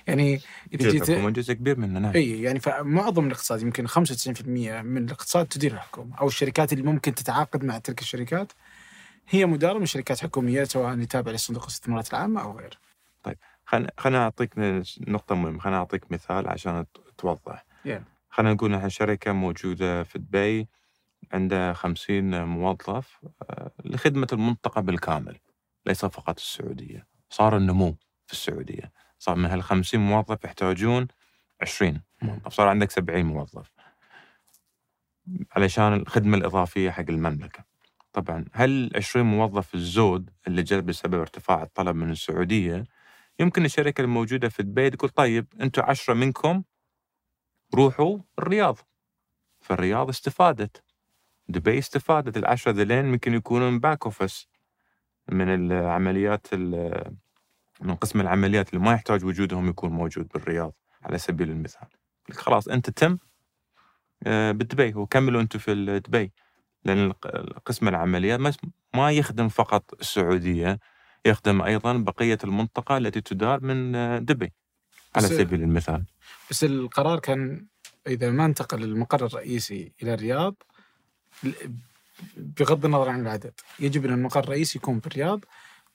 يعني 0.08 0.41
إذا 0.74 0.89
جيت 0.89 1.10
الحكومة 1.10 1.30
جزء 1.30 1.54
كبير 1.54 1.80
منه 1.80 2.00
نعم 2.00 2.14
إي 2.14 2.41
يعني 2.41 2.60
فمعظم 2.60 3.28
الاقتصاد 3.28 3.62
يمكن 3.62 3.88
95% 3.88 3.93
من 4.47 5.06
الاقتصاد 5.06 5.45
تدير 5.45 5.74
الحكومة 5.74 6.18
أو 6.18 6.28
الشركات 6.28 6.74
اللي 6.74 6.84
ممكن 6.84 7.16
تتعاقد 7.16 7.64
مع 7.64 7.78
تلك 7.78 8.02
الشركات 8.02 8.52
هي 9.30 9.45
مدارة 9.45 9.80
من 9.80 9.86
شركات 9.86 10.20
حكومية 10.20 10.64
سواء 10.64 11.04
تابعه 11.04 11.34
لصندوق 11.34 11.64
الاستثمارات 11.64 12.10
العامة 12.14 12.41
أو 12.41 12.60
غيره. 12.60 12.78
طيب 13.24 13.38
خلينا 13.66 13.91
خلينا 13.97 14.24
أعطيك 14.24 14.54
نقطة 15.08 15.36
مهمة 15.36 15.60
خلينا 15.60 15.78
أعطيك 15.78 16.12
مثال 16.12 16.47
عشان 16.47 16.86
توضح. 17.18 17.66
yeah. 17.88 18.02
خلينا 18.30 18.54
نقول 18.54 18.74
انها 18.74 18.88
شركة 18.88 19.32
موجودة 19.32 20.04
في 20.04 20.20
دبي 20.20 20.68
عنده 21.32 21.74
خمسين 21.74 22.43
موظف 22.43 23.20
آه، 23.49 23.72
لخدمة 23.86 24.28
المنطقة 24.34 24.82
بالكامل 24.82 25.39
ليس 25.86 26.05
فقط 26.05 26.38
السعودية. 26.38 27.07
صار 27.30 27.57
النمو 27.57 27.97
في 28.26 28.34
السعودية. 28.34 28.91
صار 29.20 29.36
من 29.36 29.45
هالخمسين 29.45 29.99
موظف 29.99 30.43
يحتاجون 30.45 31.07
عشرين 31.61 32.01
موظف. 32.22 32.53
صار 32.53 32.67
عندك 32.67 32.91
سبعين 32.91 33.26
موظف. 33.26 33.72
علشان 35.51 35.93
الخدمة 35.93 36.38
الإضافية 36.38 36.89
حق 36.91 37.05
المملكة. 37.09 37.63
طبعا 38.13 38.45
هل 38.53 38.91
20 38.95 39.26
موظف 39.26 39.76
الزود 39.76 40.30
اللي 40.47 40.63
جاء 40.63 40.80
بسبب 40.80 41.20
ارتفاع 41.20 41.63
الطلب 41.63 41.95
من 41.95 42.11
السعودية 42.11 42.84
يمكن 43.39 43.65
الشركة 43.65 44.01
الموجودة 44.01 44.49
في 44.49 44.63
دبي 44.63 44.89
تقول 44.89 45.09
طيب 45.09 45.47
أنتم 45.61 45.82
عشرة 45.82 46.13
منكم 46.13 46.63
روحوا 47.76 48.20
الرياض. 48.39 48.78
فالرياض 49.61 50.09
استفادت. 50.09 50.84
دبي 51.50 51.80
استفادت 51.80 52.38
العشرة 52.38 52.72
ذلين 52.72 53.06
ممكن 53.06 53.34
يكونون 53.34 53.80
back 53.80 54.05
office 54.05 54.47
من 55.32 55.50
العمليات 55.50 56.54
من 57.82 57.95
قسم 58.02 58.22
العمليات 58.22 58.70
اللي 58.70 58.86
ما 58.86 58.93
يحتاج 58.93 59.26
وجودهم 59.26 59.70
يكون 59.70 59.91
موجود 59.91 60.28
بالرياض 60.28 60.74
على 61.04 61.18
سبيل 61.18 61.50
المثال. 61.50 61.88
خلاص 62.32 62.68
أنت 62.68 62.89
تم 62.89 63.18
آه، 64.24 64.52
بدبي 64.52 64.93
وكملوا 64.95 65.41
أنتم 65.41 65.60
في 65.60 66.00
دبي 66.00 66.32
لأن 66.86 67.12
قسم 67.66 67.88
العمليات 67.88 68.39
ما 68.93 69.12
يخدم 69.12 69.50
فقط 69.50 69.93
السعودية 70.00 70.80
يخدم 71.26 71.62
أيضا 71.62 71.97
بقية 71.97 72.38
المنطقة 72.43 72.97
التي 72.97 73.22
تدار 73.22 73.64
من 73.64 73.95
آه، 73.95 74.20
دبي 74.20 74.54
على 75.16 75.28
سبيل 75.28 75.62
المثال. 75.62 76.06
بس 76.50 76.64
القرار 76.64 77.20
كان 77.20 77.66
إذا 78.08 78.32
ما 78.32 78.45
انتقل 78.45 78.84
المقر 78.84 79.26
الرئيسي 79.26 79.93
إلى 80.04 80.14
الرياض 80.14 80.56
بغض 82.37 82.85
النظر 82.85 83.09
عن 83.09 83.21
العدد 83.21 83.53
يجب 83.79 84.05
إن 84.05 84.13
المقر 84.13 84.43
الرئيسي 84.43 84.77
يكون 84.77 84.99
في 84.99 85.07
الرياض 85.07 85.45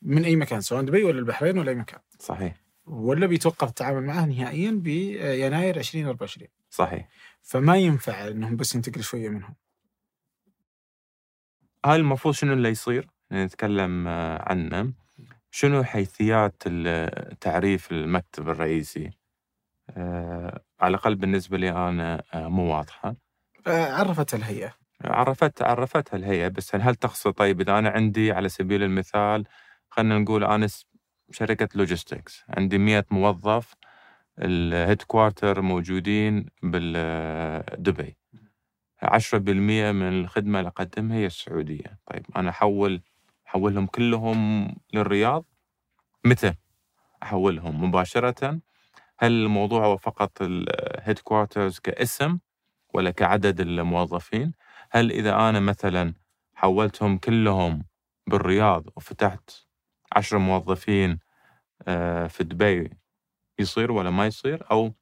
من 0.03 0.25
أي 0.25 0.37
مكان 0.37 0.61
سواء 0.61 0.83
دبي 0.83 1.05
ولا 1.05 1.19
البحرين 1.19 1.59
ولا 1.59 1.71
أي 1.71 1.75
مكان. 1.75 2.01
صحيح. 2.19 2.55
ولا 2.87 3.27
بيتوقف 3.27 3.69
التعامل 3.69 4.03
معه 4.03 4.25
نهائيا 4.27 4.71
بيناير 4.71 5.77
2024 5.77 6.49
صحيح. 6.71 7.09
فما 7.43 7.77
ينفع 7.77 8.29
إنهم 8.29 8.57
بس 8.57 8.75
ينتقل 8.75 9.03
شوية 9.03 9.29
منهم. 9.29 9.55
هاي 11.85 11.97
المفروض 11.97 12.35
شنو 12.35 12.53
اللي 12.53 12.69
يصير؟ 12.69 13.09
نتكلم 13.33 14.09
عنه. 14.41 14.93
شنو 15.51 15.85
حيثيات 15.85 16.63
تعريف 17.41 17.93
المكتب 17.93 18.49
الرئيسي؟ 18.49 19.11
آه، 19.91 20.61
على 20.81 20.91
الأقل 20.91 21.15
بالنسبة 21.15 21.59
لي 21.59 21.71
أنا 21.71 22.23
آه، 22.35 22.49
مو 22.49 22.77
واضحة. 22.77 23.17
آه، 23.67 23.93
عرفت 23.93 24.35
الهيئة. 24.35 24.75
عرفت 25.05 25.63
عرفتها 25.63 26.17
الهيئة 26.17 26.49
بس 26.49 26.75
هل 26.75 26.95
تقصد 26.95 27.33
طيب 27.33 27.61
إذا 27.61 27.79
أنا 27.79 27.91
عندي 27.91 28.33
على 28.33 28.49
سبيل 28.49 28.83
المثال 28.83 29.45
خلينا 29.91 30.19
نقول 30.19 30.45
أنا 30.45 30.69
شركة 31.31 31.69
logistics 31.75 32.45
عندي 32.49 32.79
100 32.79 33.05
موظف 33.11 33.75
ال 34.39 35.03
headquarter 35.03 35.61
موجودين 35.61 36.47
بالدبي. 36.63 38.17
10% 39.05 39.35
من 39.35 40.09
الخدمة 40.21 40.59
اللي 40.59 40.69
أقدمها 40.69 41.17
هي 41.17 41.27
السعودية. 41.27 41.99
طيب 42.07 42.27
أنا 42.37 42.51
أحول 42.51 43.03
أحولهم 43.47 43.87
كلهم 43.87 44.69
للرياض؟ 44.95 45.45
متى 46.25 46.55
أحولهم؟ 47.23 47.85
مباشرة؟ 47.85 48.61
هل 49.19 49.33
الموضوع 49.33 49.87
هو 49.87 49.97
فقط 49.97 50.39
ال 50.41 51.19
headquarters 51.19 51.79
كاسم 51.79 52.39
ولا 52.95 53.11
كعدد 53.11 53.61
الموظفين؟ 53.61 54.55
هل 54.95 55.13
إذا 55.13 55.49
أنا 55.49 55.61
مثلا 55.61 56.15
حولتهم 56.55 57.19
كلهم 57.19 57.85
بالرياض 58.27 58.85
وفتحت 58.97 59.51
عشر 60.13 60.39
موظفين 60.39 61.19
آه، 61.89 62.27
في 62.27 62.45
دبي 62.45 62.91
يصير 63.59 63.93
ولا 63.93 64.11
ما 64.11 64.27
يصير 64.27 64.71
أو 64.71 64.95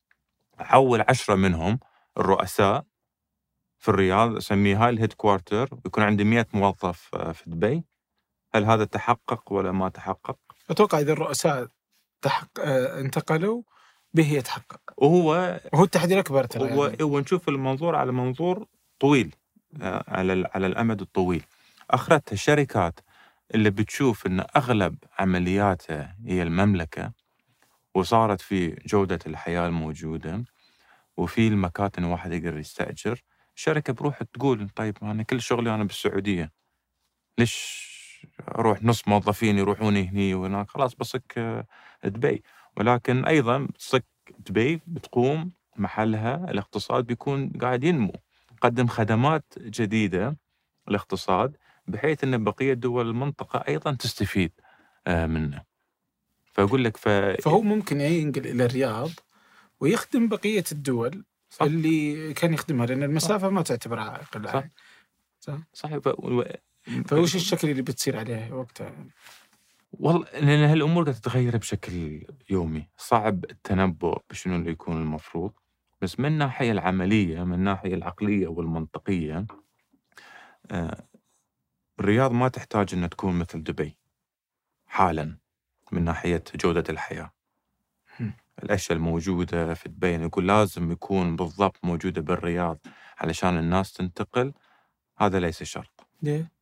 أحول 0.60 1.04
عشرة 1.08 1.34
منهم 1.34 1.80
الرؤساء 2.18 2.84
في 3.78 3.88
الرياض 3.88 4.36
أسميه 4.36 4.84
هاي 4.84 4.90
الهيد 4.90 5.12
كوارتر 5.12 5.68
ويكون 5.84 6.04
عندي 6.04 6.24
100 6.24 6.46
موظف 6.54 7.14
آه، 7.14 7.32
في 7.32 7.50
دبي 7.50 7.84
هل 8.54 8.64
هذا 8.64 8.84
تحقق 8.84 9.52
ولا 9.52 9.72
ما 9.72 9.88
تحقق؟ 9.88 10.38
أتوقع 10.70 10.98
إذا 10.98 11.12
الرؤساء 11.12 11.68
تحق... 12.22 12.60
آه، 12.60 13.00
انتقلوا 13.00 13.62
به 14.14 14.32
يتحقق 14.32 14.80
وهو 14.96 15.60
وهو 15.72 15.84
التحدي 15.84 16.14
الأكبر 16.14 16.44
ترى 16.44 16.74
هو 16.74 16.86
يعني. 16.86 17.02
هو 17.02 17.20
نشوف 17.20 17.48
المنظور 17.48 17.96
على 17.96 18.12
منظور 18.12 18.66
طويل 19.00 19.34
على 20.08 20.32
ال- 20.32 20.46
على 20.54 20.66
الأمد 20.66 21.00
الطويل. 21.00 21.44
اخرتها 21.90 22.32
الشركات 22.32 23.00
اللي 23.54 23.70
بتشوف 23.70 24.26
إن 24.26 24.40
أغلب 24.56 24.96
عملياتها 25.18 26.16
هي 26.26 26.42
المملكة 26.42 27.12
وصارت 27.94 28.40
في 28.40 28.68
جودة 28.86 29.18
الحياة 29.26 29.66
الموجودة 29.66 30.44
وفي 31.16 31.48
المكاتن 31.48 32.04
واحد 32.04 32.32
يقدر 32.32 32.58
يستأجر. 32.58 33.22
الشركة 33.56 33.92
بروح 33.92 34.22
تقول 34.22 34.68
طيب 34.68 34.98
أنا 35.02 35.22
كل 35.22 35.40
شغلي 35.40 35.74
أنا 35.74 35.84
بالسعودية. 35.84 36.52
ليش 37.38 37.82
أروح؟ 38.48 38.82
نص 38.82 39.08
موظفين 39.08 39.58
يروحون 39.58 39.96
هني 39.96 40.34
وهناك 40.34 40.70
خلاص 40.70 40.94
بصك 40.94 41.38
آه، 41.38 41.66
دبي. 42.04 42.42
ولكن 42.76 43.24
أيضا 43.24 43.68
صك 43.78 44.04
دبي 44.38 44.80
بتقوم 44.86 45.52
محلها 45.76 46.50
الاقتصاد 46.50 47.06
بيكون 47.06 47.50
قاعد 47.50 47.84
ينمو. 47.84 48.12
قدم 48.62 48.86
خدمات 48.86 49.44
جديدة 49.58 50.36
الاقتصاد 50.88 51.56
بحيث 51.86 52.24
أن 52.24 52.44
بقية 52.44 52.72
دول 52.74 53.08
المنطقة 53.08 53.64
أيضا 53.68 53.92
تستفيد 53.92 54.52
آه، 55.06 55.26
منه. 55.26 55.62
فأقول 56.52 56.84
لك 56.84 56.96
ف... 56.96 57.08
فهو 57.42 57.62
ممكن 57.62 58.00
ينقل 58.00 58.46
إلى 58.46 58.64
الرياض 58.64 59.10
ويخدم 59.80 60.28
بقية 60.28 60.64
الدول 60.72 61.24
صح. 61.50 61.62
اللي 61.62 62.32
كان 62.34 62.54
يخدمها 62.54 62.86
لأن 62.86 63.02
المسافة 63.02 63.48
ما 63.48 63.62
تعتبر 63.62 63.98
عائق 63.98 64.36
الآن. 64.36 64.70
صحيح 65.72 65.98
ف... 65.98 66.06
و- 66.06 66.44
فوش 67.06 67.36
الشكل 67.36 67.70
اللي 67.70 67.82
بتصير 67.82 68.18
عليه 68.18 68.52
وقتها؟ 68.52 69.06
والله 69.92 70.26
لأن 70.32 70.64
هالأمور 70.70 71.04
قاعدة 71.04 71.18
تتغير 71.18 71.56
بشكل 71.56 72.26
يومي. 72.50 72.88
صعب 72.96 73.44
التنبؤ 73.44 74.18
بشنو 74.30 74.56
اللي 74.56 74.70
يكون 74.70 74.96
المفروض. 74.96 75.52
بس 76.02 76.20
من 76.20 76.26
الناحيه 76.26 76.72
العملية 76.72 77.44
من 77.44 77.54
الناحيه 77.54 77.94
العقلية 77.94 78.48
والمنطقية 78.48 79.46
آه، 80.70 81.06
الرياض 82.00 82.32
ما 82.32 82.48
تحتاج 82.48 82.94
إنها 82.94 83.08
تكون 83.08 83.38
مثل 83.38 83.62
دبي 83.62 83.98
حالا 84.86 85.38
من 85.92 86.04
ناحية 86.04 86.44
جودة 86.54 86.84
الحياة 86.88 87.32
هم. 88.20 88.32
الأشياء 88.62 88.98
الموجودة 88.98 89.74
في 89.74 89.88
دبي 89.88 90.14
يقول 90.14 90.48
لازم 90.48 90.92
يكون 90.92 91.36
بالضبط 91.36 91.84
موجودة 91.84 92.22
بالرياض 92.22 92.78
علشان 93.18 93.58
الناس 93.58 93.92
تنتقل 93.92 94.52
هذا 95.18 95.40
ليس 95.40 95.62
شرط 95.62 96.06
ليه؟ 96.22 96.52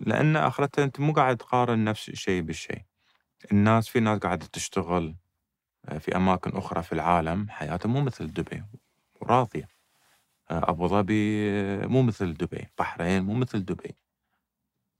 لأن 0.00 0.36
آخرتها 0.36 0.84
أنت 0.84 1.00
مو 1.00 1.12
قاعد 1.12 1.36
تقارن 1.36 1.84
نفس 1.84 2.08
الشيء 2.08 2.42
بالشيء 2.42 2.82
الناس 3.52 3.88
في 3.88 4.00
ناس 4.00 4.18
قاعدة 4.18 4.46
تشتغل 4.46 5.16
في 5.98 6.16
أماكن 6.16 6.50
أخرى 6.56 6.82
في 6.82 6.92
العالم 6.92 7.48
حياتها 7.50 7.88
مو 7.88 8.00
مثل 8.00 8.26
دبي 8.32 8.62
وراضيه 9.20 9.68
آه، 10.50 10.70
أبو 10.70 10.86
ظبي 10.88 11.50
آه، 11.50 11.86
مو 11.86 12.02
مثل 12.02 12.34
دبي 12.34 12.68
بحرين 12.78 13.22
مو 13.22 13.34
مثل 13.34 13.64
دبي 13.64 13.96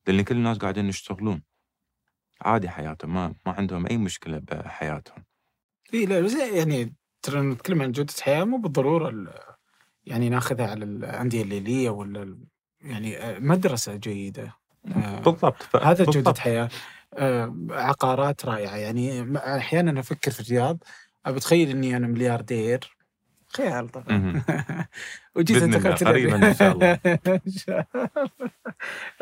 لأن 0.06 0.22
كل 0.22 0.36
الناس 0.36 0.58
قاعدين 0.58 0.88
يشتغلون. 0.88 1.42
عادي 2.40 2.68
حياتهم 2.68 3.14
ما 3.14 3.34
ما 3.46 3.52
عندهم 3.52 3.86
أي 3.86 3.96
مشكلة 3.98 4.38
بحياتهم. 4.38 5.24
إي 5.94 6.06
لا 6.06 6.46
يعني 6.56 6.94
ترى 7.22 7.40
نتكلم 7.40 7.82
عن 7.82 7.92
جودة 7.92 8.12
حياه 8.20 8.44
مو 8.44 8.56
بالضرورة 8.56 9.08
ال- 9.08 9.34
يعني 10.04 10.28
ناخذها 10.28 10.70
على 10.70 10.84
الأندية 10.84 11.42
الليلية 11.42 11.90
ولا 11.90 12.38
يعني 12.80 13.16
آه، 13.18 13.38
مدرسة 13.38 13.96
جيدة. 13.96 14.56
آه، 14.96 15.20
بالضبط 15.20 15.62
ف... 15.62 15.76
هذا 15.76 16.04
بالضبط. 16.04 16.16
جودة 16.16 16.40
حياة. 16.40 16.64
آه، 16.64 16.70
عقارات 17.70 18.44
رائعة 18.44 18.76
يعني 18.76 19.38
أحيانا 19.38 20.00
أفكر 20.00 20.30
في 20.30 20.40
الرياض 20.40 20.78
بتخيل 21.26 21.70
إني 21.70 21.96
أنا 21.96 22.06
ملياردير 22.06 22.96
خيال 23.48 23.88
طبعا. 23.88 24.42
وجيت 25.36 25.62
انتقلت 25.62 26.04
قريباً 26.04 26.36
إن 26.48 26.54
شاء 26.54 26.72
الله. 26.72 26.98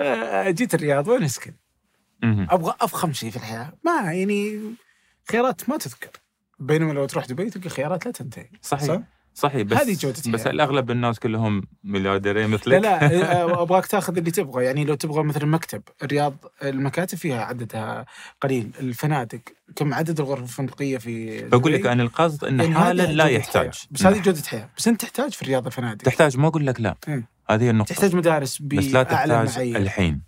آه، 0.01 0.51
جيت 0.51 0.74
الرياض 0.74 1.09
وين 1.09 1.22
أسكن؟ 1.22 1.53
مهم. 2.22 2.47
أبغى 2.51 2.74
أفخم 2.80 3.12
شيء 3.12 3.30
في 3.30 3.36
الحياة 3.36 3.72
ما 3.84 4.12
يعني 4.12 4.61
خيارات 5.30 5.68
ما 5.68 5.76
تذكر 5.76 6.11
بينما 6.59 6.93
لو 6.93 7.07
تروح 7.07 7.26
دبي 7.26 7.51
تلقى 7.51 7.68
خيارات 7.70 8.07
لا 8.07 8.12
تنتهي 8.12 8.51
صحيح 8.62 8.84
صح؟ 8.84 9.01
صحيح 9.35 9.62
بس 9.62 9.76
هذه 9.76 9.95
جودة 10.01 10.22
بس. 10.33 10.47
الأغلب 10.47 10.91
الناس 10.91 11.18
كلهم 11.18 11.62
مليارديرين 11.85 12.43
لا 12.51 12.55
مثلك 12.55 12.83
لا 12.83 13.03
آه، 13.43 13.62
أبغاك 13.62 13.87
تاخذ 13.87 14.16
اللي 14.18 14.31
تبغى. 14.31 14.64
يعني 14.64 14.85
لو 14.85 14.95
تبغى 14.95 15.22
مثلا 15.22 15.45
مكتب 15.47 15.83
الرياض 16.03 16.35
المكاتب 16.62 17.18
فيها 17.18 17.45
عددها 17.45 18.07
قليل 18.41 18.70
الفنادق 18.81 19.41
كم 19.76 19.95
عدد 19.95 20.20
الغرف 20.20 20.43
الفندقية 20.43 20.99
في 20.99 21.43
بقول 21.49 21.72
لك؟ 21.72 21.87
أنا 21.87 22.03
القصد 22.03 22.45
انه 22.45 22.62
يعني 22.64 22.74
حالا 22.76 23.03
لا 23.03 23.24
يحتاج. 23.26 23.62
حياة. 23.62 23.72
بس 23.91 24.07
هذه 24.07 24.22
جودة 24.22 24.43
حياة. 24.43 24.68
بس 24.78 24.89
أنت 24.89 25.01
تحتاج 25.01 25.33
في 25.33 25.43
الرياض 25.43 25.66
الفنادق. 25.66 26.05
تحتاج 26.05 26.37
ما 26.39 26.49
أقول 26.49 26.66
لك 26.66 26.81
لا. 26.81 26.95
إيه. 27.09 27.28
هذه 27.51 27.70
النقطة. 27.70 27.95
تحتاج 27.95 28.16
مدارس 28.16 28.62
بس 28.62 28.85
لا 28.85 29.03
تحتاج 29.03 29.59
الحين. 29.59 30.22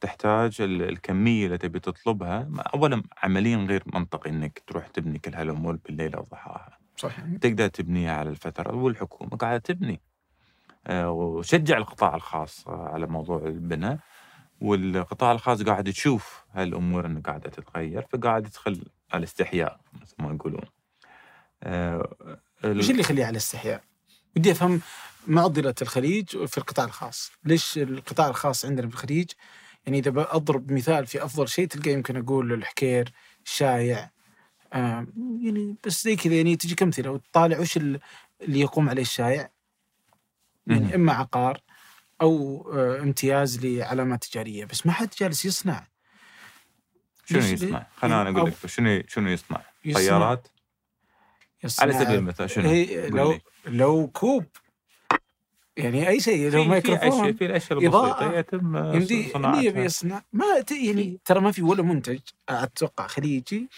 تحتاج 0.00 0.56
ال- 0.60 0.88
الكمية 0.88 1.46
اللي 1.46 1.58
تبي 1.58 1.80
تطلبها 1.80 2.48
اولا 2.74 3.02
عمليا 3.22 3.56
غير 3.56 3.82
منطقي 3.94 4.30
إنك 4.30 4.62
تروح 4.66 4.86
تبني 4.86 5.18
كل 5.18 5.34
هالأمور 5.34 5.78
بالليل 5.86 6.14
أو 6.14 6.22
ضحاها. 6.30 6.78
صح 7.02 7.16
تقدر 7.40 7.68
تبنيها 7.68 8.16
على 8.16 8.30
الفترة 8.30 8.74
والحكومة 8.74 9.30
قاعدة 9.30 9.58
تبني. 9.58 10.00
آه، 10.86 11.10
وشجع 11.10 11.76
القطاع 11.76 12.14
الخاص 12.14 12.68
على 12.68 13.06
موضوع 13.06 13.38
البناء. 13.46 13.98
والقطاع 14.60 15.32
الخاص 15.32 15.62
قاعد 15.62 15.92
تشوف 15.92 16.44
هالأمور 16.52 17.06
إنه 17.06 17.20
قاعدة 17.20 17.50
تتغير 17.50 18.06
فقاعد 18.10 18.46
يدخل 18.46 18.84
على 19.12 19.18
الاستحياء 19.18 19.80
مثل 20.02 20.14
ما 20.18 20.34
يقولون. 20.34 20.64
آه، 21.62 22.16
وش 22.64 22.90
اللي 22.90 23.00
يخليه 23.00 23.24
على 23.24 23.36
استحياء؟ 23.36 23.82
ودي 24.36 24.52
أفهم 24.52 24.80
معضلة 25.26 25.74
الخليج 25.82 26.44
في 26.44 26.58
القطاع 26.58 26.84
الخاص، 26.84 27.32
ليش 27.44 27.78
القطاع 27.78 28.28
الخاص 28.28 28.64
عندنا 28.64 28.88
في 28.88 28.94
الخليج؟ 28.94 29.30
يعني 29.86 29.98
إذا 29.98 30.10
بضرب 30.10 30.72
مثال 30.72 31.06
في 31.06 31.24
أفضل 31.24 31.48
شيء 31.48 31.66
تلقى 31.66 31.92
يمكن 31.92 32.16
أقول 32.16 32.52
الحكير، 32.52 33.12
الشايع 33.44 34.10
آه 34.72 35.06
يعني 35.42 35.76
بس 35.86 36.04
زي 36.04 36.16
كذا 36.16 36.34
يعني 36.34 36.56
تجيك 36.56 36.82
امثله 36.82 37.10
وتطالع 37.10 37.58
وش 37.60 37.76
ال- 37.76 38.00
اللي 38.42 38.60
يقوم 38.60 38.88
عليه 38.88 39.02
الشايع 39.02 39.50
مهم. 40.66 40.82
يعني 40.82 40.94
إما 40.94 41.12
عقار 41.12 41.60
أو 42.20 42.62
آه 42.74 43.00
امتياز 43.02 43.66
لعلامات 43.66 44.24
تجارية 44.24 44.64
بس 44.64 44.86
ما 44.86 44.92
حد 44.92 45.08
جالس 45.18 45.44
يصنع 45.44 45.86
شنو 47.24 47.38
يصنع؟ 47.38 47.86
خليني 47.96 48.20
أنا 48.22 48.38
أقول 48.38 48.50
لك 48.50 48.66
شنو 48.66 49.02
شنو 49.08 49.28
يصنع؟ 49.28 49.60
طيارات 49.94 50.48
يصنع 51.64 51.82
على 51.84 52.04
سبيل 52.04 52.14
المثال 52.18 52.50
شنو؟ 52.50 52.68
هي 52.68 53.08
لو. 53.08 53.38
لو 53.66 54.06
كوب 54.12 54.44
يعني 55.76 56.08
أي 56.08 56.20
شيء 56.20 56.50
لو 56.50 56.64
في 56.80 56.80
في 57.32 57.44
الاشياء. 57.44 57.78
البسيطه 57.78 58.32
يتم 58.38 58.76
يمدي 58.76 59.36
اللي 59.36 59.64
يبي 59.66 59.84
يصنع 59.84 60.22
ما. 60.32 60.44
يعني 60.70 61.18
ترى 61.24 61.40
ما 61.40 61.52
في 61.52 61.62
ولا 61.62 61.82
منتج 61.82 62.18
أتوقع 62.48 63.06
خليجي 63.06 63.68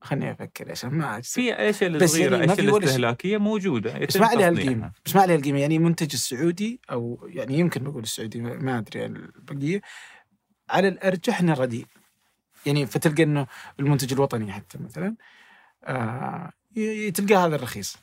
خليني 0.00 0.30
أفكر 0.30 0.70
عشان 0.70 0.90
ما. 0.90 1.20
في 1.20 1.50
الاشياء 1.50 1.90
بس 1.90 2.02
الصغيرة؟ 2.02 2.36
يعني 2.36 2.44
الاشياء 2.44 2.66
شيء. 2.66 2.78
الاستهلاكية؟ 2.78 3.38
موجودة. 3.38 3.98
بس 3.98 4.16
ما 4.16 4.26
عليها. 4.26 4.48
القيمه 4.48 4.92
بس 5.04 5.16
ما 5.16 5.22
عليها 5.22 5.36
القيمه 5.36 5.58
يعني 5.58 5.78
منتج 5.78 6.12
السعودي 6.12 6.80
أو 6.90 7.28
يعني 7.28 7.58
يمكن 7.58 7.84
بقول 7.84 8.02
السعودي 8.02 8.40
ما 8.40 8.78
أدري 8.78 9.06
البقية. 9.06 9.80
على 10.70 10.88
الأرجح 10.88 11.40
إنه 11.40 11.54
رديء. 11.54 11.86
يعني 12.66 12.86
فتلقى 12.86 13.22
إنه 13.22 13.46
المنتج 13.80 14.12
الوطني 14.12 14.52
حتى 14.52 14.78
مثلا 14.78 15.16
آه 15.84 16.52
تلقى 17.14 17.34
هذا 17.34 17.56
الرخيص. 17.56 17.96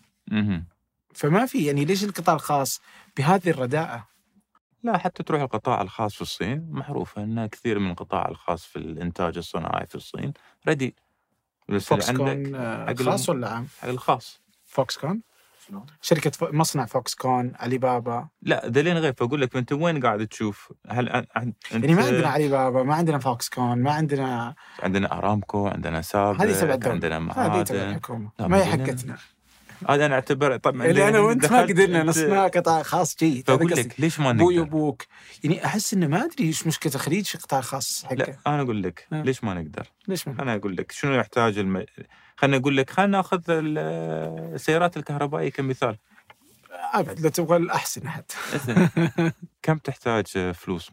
فما 1.13 1.45
في 1.45 1.65
يعني 1.65 1.85
ليش 1.85 2.03
القطاع 2.03 2.35
الخاص 2.35 2.81
بهذه 3.17 3.49
الرداءة؟ 3.49 4.07
لا 4.83 4.97
حتى 4.97 5.23
تروح 5.23 5.41
القطاع 5.41 5.81
الخاص 5.81 6.15
في 6.15 6.21
الصين 6.21 6.67
معروفة 6.69 7.23
إن 7.23 7.45
كثير 7.45 7.79
من 7.79 7.91
القطاع 7.91 8.27
الخاص 8.27 8.65
في 8.65 8.75
الإنتاج 8.75 9.37
الصناعي 9.37 9.87
في 9.87 9.95
الصين 9.95 10.33
رديء. 10.67 10.93
Foxconn 11.79 12.09
عندك 12.09 12.55
آه 12.55 12.93
خاص 12.93 13.29
ولا 13.29 13.49
عام؟ 13.49 13.67
حق 13.81 13.87
الخاص. 13.89 14.41
Foxconn 14.65 15.21
شركة 16.01 16.29
ف- 16.29 16.43
مصنع 16.53 16.85
Foxconn 16.85 17.51
علي 17.55 17.77
بابا 17.77 18.27
لا 18.41 18.67
ذلين 18.67 18.97
غير 18.97 19.13
فاقول 19.13 19.41
لك 19.41 19.55
أنت 19.55 19.73
وين 19.73 20.05
قاعد 20.05 20.27
تشوف؟ 20.27 20.73
هل 20.89 21.09
أن- 21.09 21.39
أن- 21.39 21.41
أنت 21.41 21.55
يعني 21.73 21.93
ما 21.93 22.03
عندنا 22.05 22.27
علي 22.27 22.47
بابا 22.49 22.83
ما 22.83 22.95
عندنا 22.95 23.19
Foxconn 23.19 23.81
ما 23.81 23.91
عندنا 23.91 24.55
عندنا 24.79 25.17
ارامكو 25.17 25.67
عندنا 25.67 26.01
سابق 26.01 26.41
هذه 26.41 26.59
تبع 26.61 26.73
الدولة. 26.73 26.93
عندنا 26.93 27.17
هذه 27.17 27.63
تبع 27.63 27.77
معادن 27.79 27.99
لا، 28.39 28.47
ما 28.47 28.57
هي 28.57 28.65
حقتنا. 28.65 29.17
هذا 29.89 30.05
أنا 30.05 30.15
اعتبر 30.15 30.57
طبعا 30.57 30.85
اللي 30.85 31.09
أنا 31.09 31.19
وأنت 31.19 31.51
ما 31.51 31.61
قدرنا 31.61 32.03
نصنع 32.03 32.47
قطاع 32.47 32.83
خاص 32.83 33.15
جيد 33.15 33.51
هذا 33.51 33.57
فأقول. 33.57 33.71
لك 33.71 33.99
ليش 33.99 34.19
ما 34.19 34.29
أبوي 34.29 34.57
نقدر؟ 34.57 34.61
وأبوك 34.75 35.03
يعني 35.43 35.65
أحس 35.65 35.93
إنه 35.93 36.07
ما 36.07 36.25
أدري 36.25 36.43
إيش 36.47 36.67
مشكلة 36.67 36.91
في 37.23 37.37
قطاع 37.37 37.61
خاص 37.61 38.05
حقه 38.05 38.15
لا 38.15 38.37
أنا 38.47 38.61
أقول 38.61 38.83
لك 38.83 39.07
ها. 39.11 39.23
ليش 39.23 39.43
ما 39.43 39.53
نقدر؟ 39.53 39.87
ليش 40.07 40.27
ما 40.27 40.41
أنا 40.43 40.55
أقول 40.55 40.77
لك 40.77 40.91
شنو 40.91 41.13
يحتاج 41.15 41.57
الم... 41.57 41.85
خلينا 42.35 42.57
نقول 42.57 42.77
لك 42.77 42.89
خلينا 42.89 43.11
نأخذ 43.17 43.41
ال- 43.49 43.77
السيارات 44.53 44.97
الكهربائية 44.97 45.51
كمثال 45.51 45.97
ابد 46.93 47.19
لو 47.19 47.29
تبغى 47.29 47.57
الأحسن 47.57 48.09
حتى. 48.09 48.35
كم 49.61 49.77
تحتاج 49.77 50.51
فلوس 50.53 50.91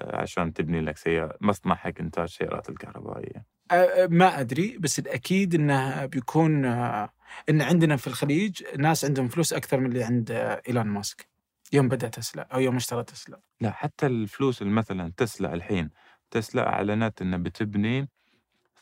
عشان 0.00 0.52
تبني 0.52 0.80
لك 0.80 0.96
سيارة 0.98 1.36
مصنع 1.40 1.74
حق 1.74 1.92
إنتاج 2.00 2.28
سيارات 2.28 2.68
الكهربائية؟ 2.68 3.44
أه، 3.70 3.74
أه، 3.74 4.06
ما 4.06 4.40
أدري 4.40 4.76
بس 4.80 4.98
الأكيد 4.98 5.54
انه 5.54 6.06
بيكون 6.06 6.64
أه، 6.64 7.08
إن 7.48 7.62
عندنا 7.62 7.96
في 7.96 8.06
الخليج 8.06 8.62
ناس 8.78 9.04
عندهم 9.04 9.28
فلوس 9.28 9.52
أكثر 9.52 9.80
من 9.80 9.86
اللي 9.86 10.04
عند 10.04 10.30
إيلون 10.68 10.86
ماسك 10.86 11.28
يوم 11.72 11.88
بدأ 11.88 12.08
تسلا 12.08 12.42
أو 12.42 12.60
يوم 12.60 12.76
اشترى 12.76 13.04
تسلا. 13.04 13.40
لا 13.60 13.70
حتى 13.70 14.06
الفلوس 14.06 14.62
مثلا 14.62 15.12
تسلا 15.16 15.54
الحين 15.54 15.90
تسلا 16.30 16.68
أعلنت 16.68 17.22
إنها 17.22 17.38
بتبني 17.38 18.08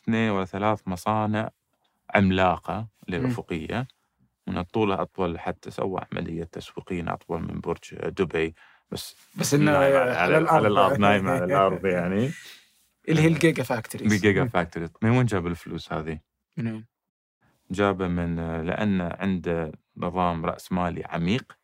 اثنين 0.03 0.29
ولا 0.29 0.45
ثلاث 0.45 0.87
مصانع 0.87 1.49
عملاقة 2.15 2.87
للأفقية. 3.07 3.87
من 4.47 4.61
طولها 4.61 5.01
أطول 5.01 5.39
حتى 5.39 5.71
سوى 5.71 6.01
عملية 6.11 6.43
تسويقية 6.43 7.13
أطول 7.13 7.41
من 7.41 7.59
برج 7.59 7.95
دبي 7.95 8.55
بس 8.91 9.15
بس 9.35 9.53
إنه 9.53 9.71
على, 9.71 9.97
على, 9.97 10.37
الأرض. 10.37 10.55
على 10.55 10.67
الأرض 10.67 10.99
نايم 10.99 11.27
على 11.27 11.45
الأرض 11.53 11.85
يعني. 11.85 12.31
اللي 13.09 13.21
هي 13.21 13.27
ال 13.27 13.63
gigafactories 13.63 14.13
بـ 14.13 14.19
giga 14.19 14.45
factory 14.45 14.89
من 15.01 15.09
وين 15.09 15.25
جاب 15.25 15.47
الفلوس 15.47 15.93
هذه؟ 15.93 16.19
من 16.57 16.67
وين؟ 16.67 16.85
جابه 17.71 18.07
من 18.07 18.35
لأن 18.65 19.01
عنده 19.01 19.71
نظام 19.97 20.45
رأس 20.45 20.71
مالي 20.71 21.03
عميق 21.05 21.57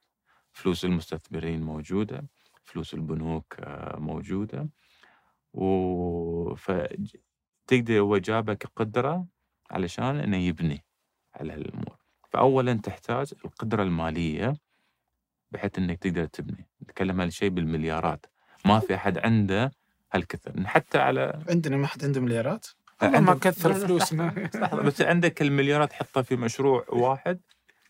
فلوس 0.51 0.85
المستثمرين 0.85 1.61
موجودة 1.61 2.23
فلوس 2.67 2.93
البنوك 2.93 3.55
آه، 3.59 3.99
موجودة. 3.99 4.69
و 5.53 6.55
فتقدر 6.55 7.99
هو 7.99 8.17
جابه 8.17 8.53
كقدرة 8.53 9.25
علشان 9.71 10.15
إنه 10.19 10.37
يبني 10.37 10.83
على 11.33 11.53
هالأمور. 11.53 11.97
فأولا 12.29 12.73
تحتاج 12.73 13.33
القدرة 13.45 13.83
المالية 13.83 14.57
بحيث 15.51 15.77
إنك 15.79 15.97
تقدر 15.97 16.25
تبني. 16.25 16.67
نتكلم 16.83 17.21
عن 17.21 17.29
شيء 17.29 17.49
بالمليارات. 17.49 18.25
ما 18.65 18.79
في 18.79 18.95
أحد 18.95 19.17
عنده 19.17 19.71
هالكثر. 20.13 20.67
حتى 20.67 20.97
على 20.97 21.43
عندنا 21.49 21.77
ما 21.77 21.87
حد 21.87 22.05
عنده 22.05 22.21
مليارات؟ 22.21 22.67
ما 23.03 23.33
كثر 23.33 23.73
فلوسنا. 23.73 24.49
لحظة 24.55 24.81
بس 24.81 25.01
عندك 25.01 25.41
المليارات 25.41 25.93
حطها 25.93 26.21
في 26.23 26.35
مشروع 26.35 26.85
واحد. 26.89 27.39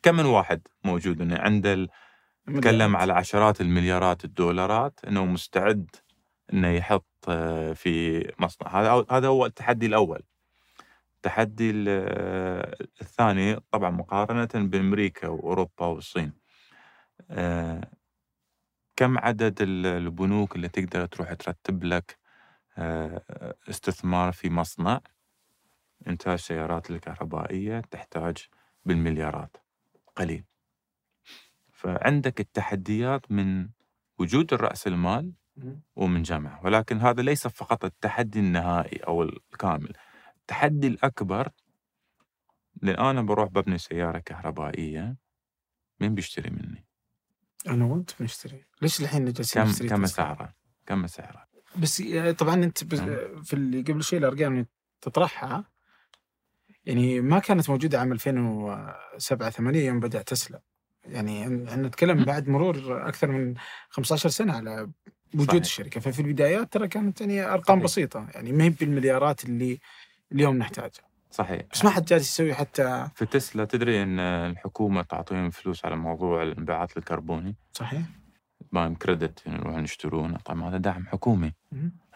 كم 0.04 0.16
من 0.16 0.26
واحد 0.26 0.68
موجود؟ 0.84 1.22
إنه 1.22 1.38
عنده 1.38 1.74
ال- 1.74 1.90
تكلم 2.48 2.96
على 2.96 3.14
عشرات 3.14 3.62
المليارات 3.62 4.26
الدولارات 4.26 5.00
إنه 5.08 5.26
مستعد 5.26 5.96
إنه 6.54 6.68
يحط 6.68 7.06
آه، 7.30 7.74
في 7.74 8.24
مصنع. 8.40 8.82
هذا 8.82 9.06
هذا 9.12 9.28
هو 9.28 9.46
التحدي 9.46 9.86
الأول. 9.86 10.24
التحدي 11.16 11.70
ال- 11.70 11.86
آه، 11.90 12.78
الثاني 13.02 13.60
طبعا 13.72 13.90
مقارنة 13.90 14.50
بأمريكا 14.56 15.28
وأوروبا 15.28 15.86
والصين. 15.86 16.34
آه، 17.32 17.92
كم 18.96 19.18
عدد 19.18 19.62
ال- 19.62 19.86
البنوك 19.86 20.56
اللي 20.56 20.68
تقدر 20.68 21.06
تروح 21.06 21.34
ترتب 21.34 21.84
لك؟ 21.84 22.18
استثمار 23.70 24.32
في 24.32 24.50
مصنع 24.50 25.02
إنتاج 26.08 26.40
سيارات 26.40 26.92
الكهربائية 26.92 27.80
تحتاج 27.80 28.38
بالمليارات 28.86 29.58
قليل 30.16 30.44
فعندك 31.72 32.40
التحديات 32.40 33.32
من 33.32 33.70
وجود 34.20 34.54
الرأس 34.54 34.88
المال 34.88 35.34
ومن 35.96 36.22
جامعة 36.22 36.66
ولكن 36.66 36.98
هذا 36.98 37.22
ليس 37.22 37.48
فقط 37.48 37.86
التحدي 37.86 38.40
النهائي 38.40 38.98
أو 38.98 39.24
الكامل 39.24 39.94
التحدي 40.38 40.88
الأكبر 40.88 41.50
لأن 42.82 43.06
أنا 43.06 43.22
بروح 43.22 43.50
ببني 43.50 43.78
سيارة 43.78 44.20
كهربائية 44.20 45.18
مين 46.00 46.16
بيشتري 46.16 46.50
مني؟ 46.50 46.86
أنا 47.68 47.86
وأنت 47.86 48.12
بنشتري 48.20 48.66
ليش 48.82 49.02
الحين 49.02 49.26
جالسين 49.26 49.64
كم 49.64 49.70
نشتري 49.70 49.90
كم؟ 49.90 50.06
سعرها؟ 50.06 50.54
كم 50.86 51.08
سعرها؟ 51.08 51.47
بس 51.80 52.02
آه، 52.02 52.32
طبعا 52.32 52.56
أنت 52.56 52.84
بس 52.84 53.00
نعم. 53.00 53.42
في 53.44 53.54
اللي 53.54 53.82
قبل 53.82 54.04
شوي 54.04 54.20
الأرقام 54.20 54.54
اللي 54.54 54.66
تطرحها 55.02 55.64
يعني 56.86 57.22
ما 57.22 57.40
كانت 57.40 57.70
موجودة 57.70 58.00
عام 58.00 58.12
2007 58.12 59.50
8 59.50 59.86
يوم 59.88 60.00
بدأ 60.00 60.22
تسلا 60.22 60.62
يعني 61.06 61.44
إحنا 61.44 61.88
نتكلم 61.88 62.24
بعد 62.24 62.50
مرور 62.50 63.08
أكثر 63.08 63.32
من 63.32 63.54
15 63.90 64.30
سنة 64.30 64.54
على 64.54 64.90
وجود 65.34 65.48
صحيح. 65.48 65.62
الشركة. 65.62 66.00
ففي 66.00 66.22
البدايات 66.22 66.74
ترى 66.74 66.88
كانت 66.88 67.22
يعني 67.22 67.46
أرقام 67.46 67.78
صحيح. 67.78 67.84
بسيطة. 67.84 68.28
يعني 68.34 68.52
ما 68.52 68.64
هي 68.64 68.70
بالمليارات 68.70 69.46
اللي 69.46 69.80
اليوم 70.32 70.58
نحتاجها. 70.58 71.08
صحيح. 71.32 71.62
بس 71.74 71.86
ما 71.86 71.90
حد 71.90 72.06
جالس 72.06 72.30
يسوي 72.30 72.54
حتى 72.54 73.10
في 73.16 73.26
تسلا 73.26 73.66
تدري 73.66 74.04
إن 74.04 74.20
الحكومة 74.20 75.02
تعطيهم 75.02 75.50
فلوس 75.50 75.86
على 75.86 75.96
موضوع 75.96 76.44
الانبعاث 76.44 76.98
الكربوني؟ 76.98 77.56
صحيح. 77.74 78.02
بال 78.72 78.96
credit 78.96 79.46
يعني 79.46 79.60
يروحون 79.60 79.84
يشترون 79.84 80.38
طبعا 80.38 80.70
هذا 80.70 80.78
دعم 80.78 81.06
حكومي. 81.08 81.54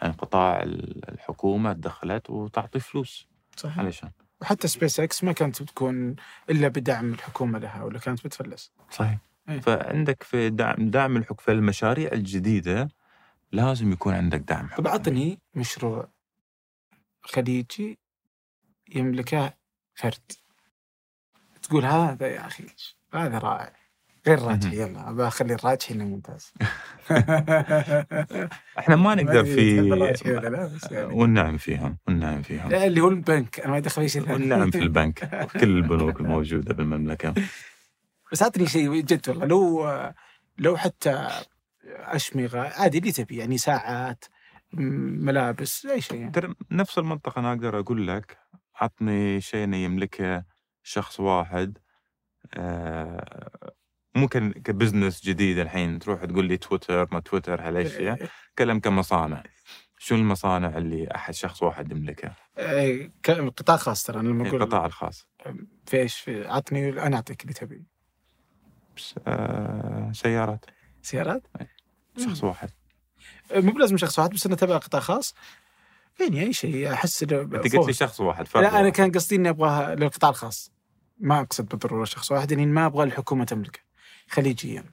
يعني 0.02 0.12
قطاع 0.18 0.62
ال- 0.62 1.08
الحكومة 1.10 1.72
دخلت 1.72 2.30
وتعطي 2.30 2.80
فلوس. 2.80 3.26
صحيح. 3.56 3.78
علشان 3.78 4.10
وحتى 4.40 4.68
سبيس 4.68 5.00
إكس 5.00 5.24
ما 5.24 5.32
كانت 5.32 5.62
بتكون 5.62 6.16
إلا 6.50 6.68
بدعم 6.68 7.12
الحكومة 7.12 7.58
لها 7.58 7.82
ولا 7.82 7.98
كانت 7.98 8.24
بتفلس. 8.26 8.72
صحيح. 8.90 9.18
إيه. 9.48 9.60
فعندك 9.60 10.22
في 10.22 10.50
دعم 10.50 10.90
دعم 10.90 11.16
الحكومة 11.16 11.40
في 11.40 11.52
المشاريع 11.52 12.12
الجديدة 12.12 12.88
لازم 13.52 13.92
يكون 13.92 14.14
عندك 14.14 14.40
دعم 14.40 14.66
طب 14.66 14.72
حكومي 14.72 14.88
عطني 14.88 15.38
مشروع 15.54 16.08
خليجي 17.22 17.98
يملكه 18.94 19.54
فرد. 19.94 20.32
تقول 21.62 21.84
هذا 21.84 22.26
يا 22.26 22.46
أخي 22.46 22.66
هذا 23.14 23.38
رائع. 23.38 23.72
غير 24.26 24.42
راجحي 24.42 24.76
يلا 24.82 25.10
ابى 25.10 25.26
اخلي 25.26 25.54
الراجحي 25.54 25.94
انه 25.94 26.04
ممتاز. 26.04 26.52
إحنا 28.78 28.96
ما 28.96 29.14
نقدر 29.22 29.44
في 29.44 29.78
الراجحي 29.80 30.34
بس 30.74 30.92
يعني. 30.92 31.14
والنعم 31.14 31.56
فيهم 31.56 31.98
والنعم 32.06 32.42
فيهم. 32.42 32.70
لا، 32.70 32.86
اللي 32.86 33.00
هو 33.00 33.08
البنك 33.08 33.60
أنا 33.60 33.70
ما 33.70 33.78
يدخل 33.78 34.02
في 34.02 34.08
شيء 34.08 34.22
ثاني 34.22 34.32
والنعم 34.34 34.70
في 34.70 34.78
البنك 34.88 35.48
كل 35.52 35.76
البنوك 35.76 36.20
الموجودة 36.20 36.74
بالمملكة. 36.74 37.34
بس 38.32 38.42
اعطني 38.42 38.66
شيء 38.66 39.00
جد 39.00 39.28
والله 39.28 39.46
لو 39.46 39.88
لو 40.58 40.76
حتى 40.76 41.28
أشمغة 41.86 42.58
عادي 42.60 42.98
اللي 42.98 43.12
تبي 43.12 43.36
يعني 43.36 43.58
ساعات 43.58 44.24
ملابس 44.72 45.86
أي 45.86 46.00
شيء 46.00 46.18
يعني. 46.20 46.32
ترى 46.32 46.54
نفس 46.70 46.98
المنطقة 46.98 47.38
أنا 47.38 47.52
أقدر 47.52 47.78
أقول 47.78 48.06
لك 48.06 48.38
عطني 48.76 49.40
شيء 49.40 49.74
يملكه 49.74 50.44
شخص 50.82 51.20
واحد 51.20 51.78
آه، 52.54 53.72
ممكن 54.14 54.52
كبزنس 54.52 55.24
جديد 55.24 55.58
الحين 55.58 55.98
تروح 55.98 56.24
تقول 56.24 56.44
لي 56.44 56.56
تويتر 56.56 57.08
ما 57.12 57.20
تويتر 57.20 57.60
هالأشياء. 57.68 58.28
تكلم 58.56 58.80
كمصانع. 58.80 59.42
شو 59.98 60.14
المصانع 60.14 60.78
اللي 60.78 61.08
أحد 61.14 61.34
شخص 61.34 61.62
واحد 61.62 61.92
يملكها؟ 61.92 62.36
إيه، 62.58 63.12
قطاع 63.28 63.76
خاص 63.76 64.02
ترى 64.02 64.20
أنا 64.20 64.28
لما 64.28 64.48
أقول 64.48 64.62
القطاع 64.62 64.86
الخاص. 64.86 65.26
في 65.86 65.96
إيش؟ 65.96 66.16
في 66.16 66.46
عطني 66.48 66.88
أنا 66.88 67.16
أعطيك 67.16 67.42
اللي 67.42 67.52
تبي. 67.52 67.84
بس 68.96 69.14
آه، 69.26 70.12
سيارات. 70.14 70.64
سيارات؟ 71.02 71.46
شخص 72.18 72.44
واحد. 72.44 72.70
مو 73.54 73.72
بلازم 73.72 73.96
شخص 73.96 74.18
واحد 74.18 74.30
بس 74.30 74.46
أنا 74.46 74.56
تبع 74.56 74.76
قطاع 74.76 75.00
خاص. 75.00 75.34
يعني 76.20 76.42
أي 76.42 76.52
شيء 76.52 76.92
أحس 76.92 77.22
أنت 77.22 77.34
قلت. 77.34 77.86
لي 77.86 77.92
شخص 77.92 78.20
واحد 78.20 78.46
فرد 78.46 78.62
لا 78.62 78.80
أنا. 78.80 78.88
كان 78.88 79.12
قصدي 79.12 79.36
إني 79.36 79.48
أبغاها 79.48 79.94
للقطاع 79.94 80.30
الخاص. 80.30 80.72
ما 81.18 81.40
أقصد 81.40 81.68
بالضرورة 81.68 82.04
شخص 82.04 82.32
واحد 82.32 82.50
يعني 82.50 82.66
ما 82.66 82.86
أبغى 82.86 83.04
الحكومة 83.04 83.44
تملكه. 83.44 83.80
خليجيا 84.32 84.84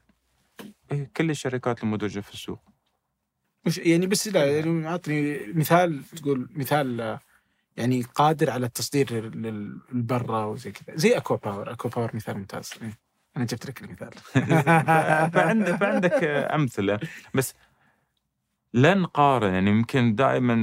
إيه، 0.92 1.12
كل 1.18 1.30
الشركات 1.30 1.84
المدرجة 1.84 2.20
في 2.20 2.34
السوق. 2.34 2.60
مش 3.66 3.78
يعني 3.78 4.08
بس 4.08 4.28
لا 4.28 4.46
يعني 4.60 4.88
أعطني 4.88 5.40
مثال 5.54 6.04
تقول 6.04 6.50
مثال 6.56 7.02
آه، 7.02 7.20
يعني 7.78 8.02
قادر 8.02 8.50
على 8.50 8.66
التصدير 8.66 9.14
لل- 9.14 9.80
للبرا 9.92 10.46
وزي 10.46 10.72
كذا. 10.72 10.98
زي 10.98 11.18
أكوا 11.18 11.38
باور. 11.38 11.72
أكوا 11.72 11.90
باور 11.90 12.16
مثال 12.16 12.38
ممتاز. 12.38 12.74
إيه. 12.82 12.98
أنا 13.38 13.46
جبت 13.46 13.66
لك 13.66 13.82
المثال. 13.82 14.12
فعندك 15.34 15.76
فعندك 15.76 16.24
أمثلة. 16.24 17.00
بس 17.34 17.54
لا 18.74 18.94
نقارن 18.94 19.54
يعني 19.54 19.70
يمكن 19.70 20.16
دائما 20.16 20.54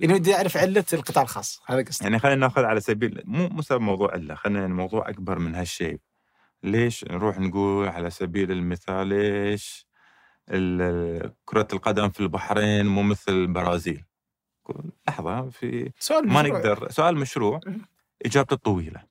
يعني 0.00 0.18
بدي 0.18 0.34
أعرف 0.34 0.56
علة 0.56 0.84
القطاع 0.92 1.22
الخاص. 1.22 1.62
هذا 1.66 1.82
قصدي. 1.82 2.04
يعني 2.04 2.18
خلينا 2.18 2.40
ناخذ 2.40 2.64
على 2.64 2.80
سبيل 2.80 3.22
مو 3.24 3.48
مو 3.48 3.62
موضوع 3.70 4.14
إلا 4.14 4.34
خلينا 4.34 4.60
يعني 4.60 4.74
موضوع 4.74 5.08
أكبر 5.08 5.38
من 5.38 5.54
هالشيء. 5.54 6.00
ليش 6.62 7.04
نروح 7.04 7.38
نقول 7.38 7.88
على 7.88 8.10
سبيل 8.10 8.52
المثال 8.52 9.06
ليش 9.06 9.86
كرة 11.44 11.68
القدم 11.72 12.08
في 12.08 12.20
البحرين 12.20 12.86
مو 12.86 13.02
مثل 13.02 13.32
البرازيل 13.32 14.04
لحظة 15.08 15.50
في 15.50 15.92
سؤال 15.98 16.28
ما 16.28 16.42
مشروع. 16.42 16.58
نقدر 16.58 16.90
سؤال 16.90 17.16
مشروع. 17.16 17.60
إجابته 18.26 18.56
طويلة 18.56 19.02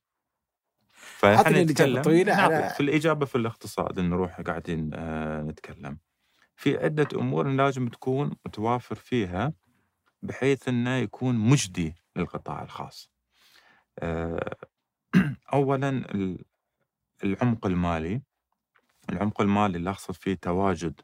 فإحنا 0.94 1.64
نتكلم 1.64 1.98
الطويلة 1.98 2.34
على- 2.36 2.40
نعطي- 2.52 2.74
في 2.76 2.80
الإجابة 2.80 3.26
في 3.26 3.36
الاقتصاد 3.36 4.00
نروح 4.00 4.42
قاعدين 4.42 4.90
آه، 4.94 5.42
نتكلم 5.42 5.98
في 6.56 6.78
عدة 6.78 7.08
أمور 7.14 7.48
لازم 7.48 7.88
تكون 7.88 8.32
متوافر 8.46 8.96
فيها 8.96 9.54
بحيث 10.22 10.68
أنه 10.68 10.96
يكون 10.96 11.36
مجدي 11.36 11.96
للقطاع 12.16 12.64
الخاص 12.64 13.12
آه، 14.00 14.56
أولا 15.54 16.04
العمق 17.24 17.66
المالي 17.66 18.22
العمق 19.10 19.42
المالي 19.42 19.78
اللي 19.78 19.90
أقصد 19.90 20.14
فيه 20.14 20.34
تواجد 20.34 21.02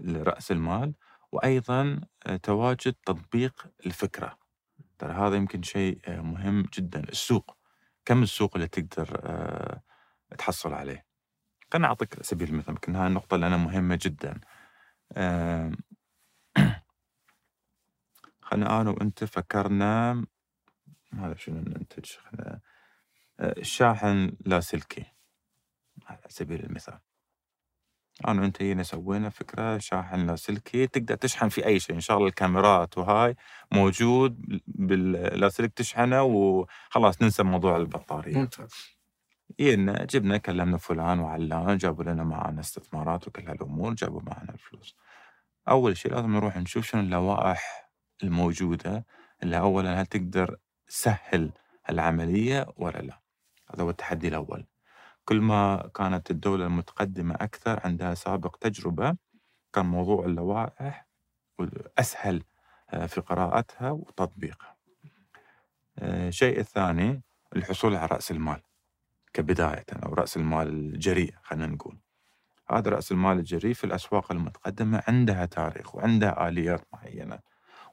رأس 0.00 0.52
المال 0.52 0.94
وأيضا 1.32 2.00
آه، 2.26 2.36
تواجد 2.36 2.94
تطبيق 3.06 3.66
الفكرة. 3.86 4.38
ترى 4.98 5.12
هذا 5.12 5.36
يمكن 5.36 5.62
شيء 5.62 6.00
آه، 6.06 6.20
مهم 6.20 6.62
جدا. 6.74 7.00
السوق 7.00 7.56
كم 8.04 8.22
السوق 8.22 8.50
اللي 8.54 8.68
تقدر 8.68 9.20
آه، 9.24 9.82
تحصل 10.38 10.72
عليه؟ 10.72 11.06
خليني 11.72 11.86
أعطيك 11.86 12.22
سبيل 12.22 12.48
المثال 12.48 12.74
يمكن 12.74 12.96
هاي 12.96 13.06
النقطة 13.06 13.36
لأنها 13.36 13.56
مهمة 13.56 13.98
جدا. 14.02 14.40
خلينا 18.42 18.80
أنا 18.80 18.90
وأنت 18.90 19.24
فكرنا 19.24 20.24
هذا 21.14 21.34
شنو 21.34 21.60
ننتج 21.60 22.04
خلينا 22.04 22.60
آه، 23.40 23.54
الشاحن 23.58 24.32
لاسلكي 24.46 25.04
على 26.06 26.20
سبيل 26.28 26.64
المثال. 26.64 26.98
أنا 28.28 28.42
وانت 28.42 28.62
جينا 28.62 28.82
سوينا 28.82 29.28
فكرة 29.28 29.78
شاحن 29.78 30.26
لاسلكي 30.26 30.86
تقدر 30.86 31.14
تشحن 31.14 31.48
في 31.48 31.66
أي 31.66 31.80
شيء 31.80 31.96
إن 31.96 32.00
شاء 32.00 32.16
الله 32.16 32.28
الكاميرات 32.28 32.98
وهاي 32.98 33.36
موجود 33.72 34.60
باللاسلك 34.66 35.72
تشحنه 35.72 36.22
وخلاص 36.22 37.22
ننسى 37.22 37.42
موضوع 37.42 37.76
البطارية. 37.76 38.36
ممتاز. 38.36 38.74
جينا 39.60 40.04
جبنا 40.04 40.36
كلمنا 40.36 40.76
فلان 40.76 41.20
وعلان 41.20 41.76
جابوا 41.76 42.04
لنا 42.04 42.24
معنا 42.24 42.60
استثمارات 42.60 43.28
وكل 43.28 43.48
هالأمور 43.48 43.94
جابوا 43.94 44.20
معنا 44.22 44.52
الفلوس. 44.52 44.96
أول 45.68 45.96
شيء 45.96 46.12
لازم 46.12 46.32
نروح 46.32 46.56
نشوف 46.56 46.86
شنو 46.86 47.00
اللوائح 47.00 47.90
الموجودة 48.22 49.06
اللي 49.42 49.58
اولا 49.58 50.00
هل 50.00 50.06
تقدر 50.06 50.56
تسهل 50.86 51.50
العملية 51.90 52.66
ولا 52.76 52.98
لا. 52.98 53.20
هذا 53.74 53.82
هو 53.82 53.90
التحدي 53.90 54.28
الأول. 54.28 54.66
كل 55.24 55.40
ما 55.40 55.90
كانت 55.94 56.30
الدولة 56.30 56.66
المتقدمة 56.66 57.34
أكثر 57.34 57.80
عندها 57.84 58.14
سابق 58.14 58.56
تجربة 58.56 59.16
كان 59.72 59.86
موضوع 59.86 60.24
اللوائح 60.24 61.06
أسهل 61.98 62.42
آه، 62.90 63.06
في 63.06 63.20
قراءتها 63.20 63.90
وتطبيقها. 63.90 64.76
آه، 65.98 66.28
الشيء 66.28 66.60
الثاني 66.60 67.22
الحصول 67.56 67.94
على 67.94 68.06
رأس 68.06 68.30
المال 68.30 68.62
كبداية 69.32 69.84
أو 70.06 70.14
رأس 70.14 70.36
المال 70.36 70.68
الجريء 70.68 71.34
خلينا 71.42 71.66
نقول. 71.66 71.98
هذا 72.70 72.90
رأس 72.90 73.12
المال 73.12 73.38
الجريء 73.38 73.74
في 73.74 73.84
الأسواق 73.84 74.32
المتقدمة 74.32 75.02
عندها 75.08 75.46
تاريخ 75.46 75.94
وعندها 75.94 76.48
آليات 76.48 76.86
معينة 76.92 77.38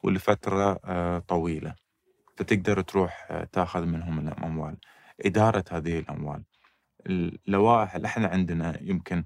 ولفترة 0.04 0.80
آه، 0.86 1.20
طويلة 1.20 1.76
فتقدر 2.38 2.82
تروح 2.82 3.28
آه، 3.32 3.44
تاخذ 3.44 3.86
منهم 3.86 4.28
الأموال 4.28 4.78
إدارة 5.26 5.64
هذه 5.72 6.00
الأموال. 6.00 6.44
اللوائح 7.06 7.96
اللي 7.96 8.08
إحنا 8.08 8.28
عندنا 8.28 8.78
يمكن 8.82 9.24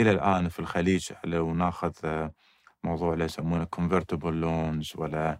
إلى 0.00 0.10
الآن 0.10 0.48
في 0.48 0.58
الخليج 0.58 1.12
لو 1.24 1.54
ناخذ 1.54 1.92
آه، 2.04 2.32
موضوع 2.84 3.12
اللي 3.12 3.24
يسمونه 3.24 3.66
convertible 3.76 4.34
loans 4.44 4.98
ولا 4.98 5.38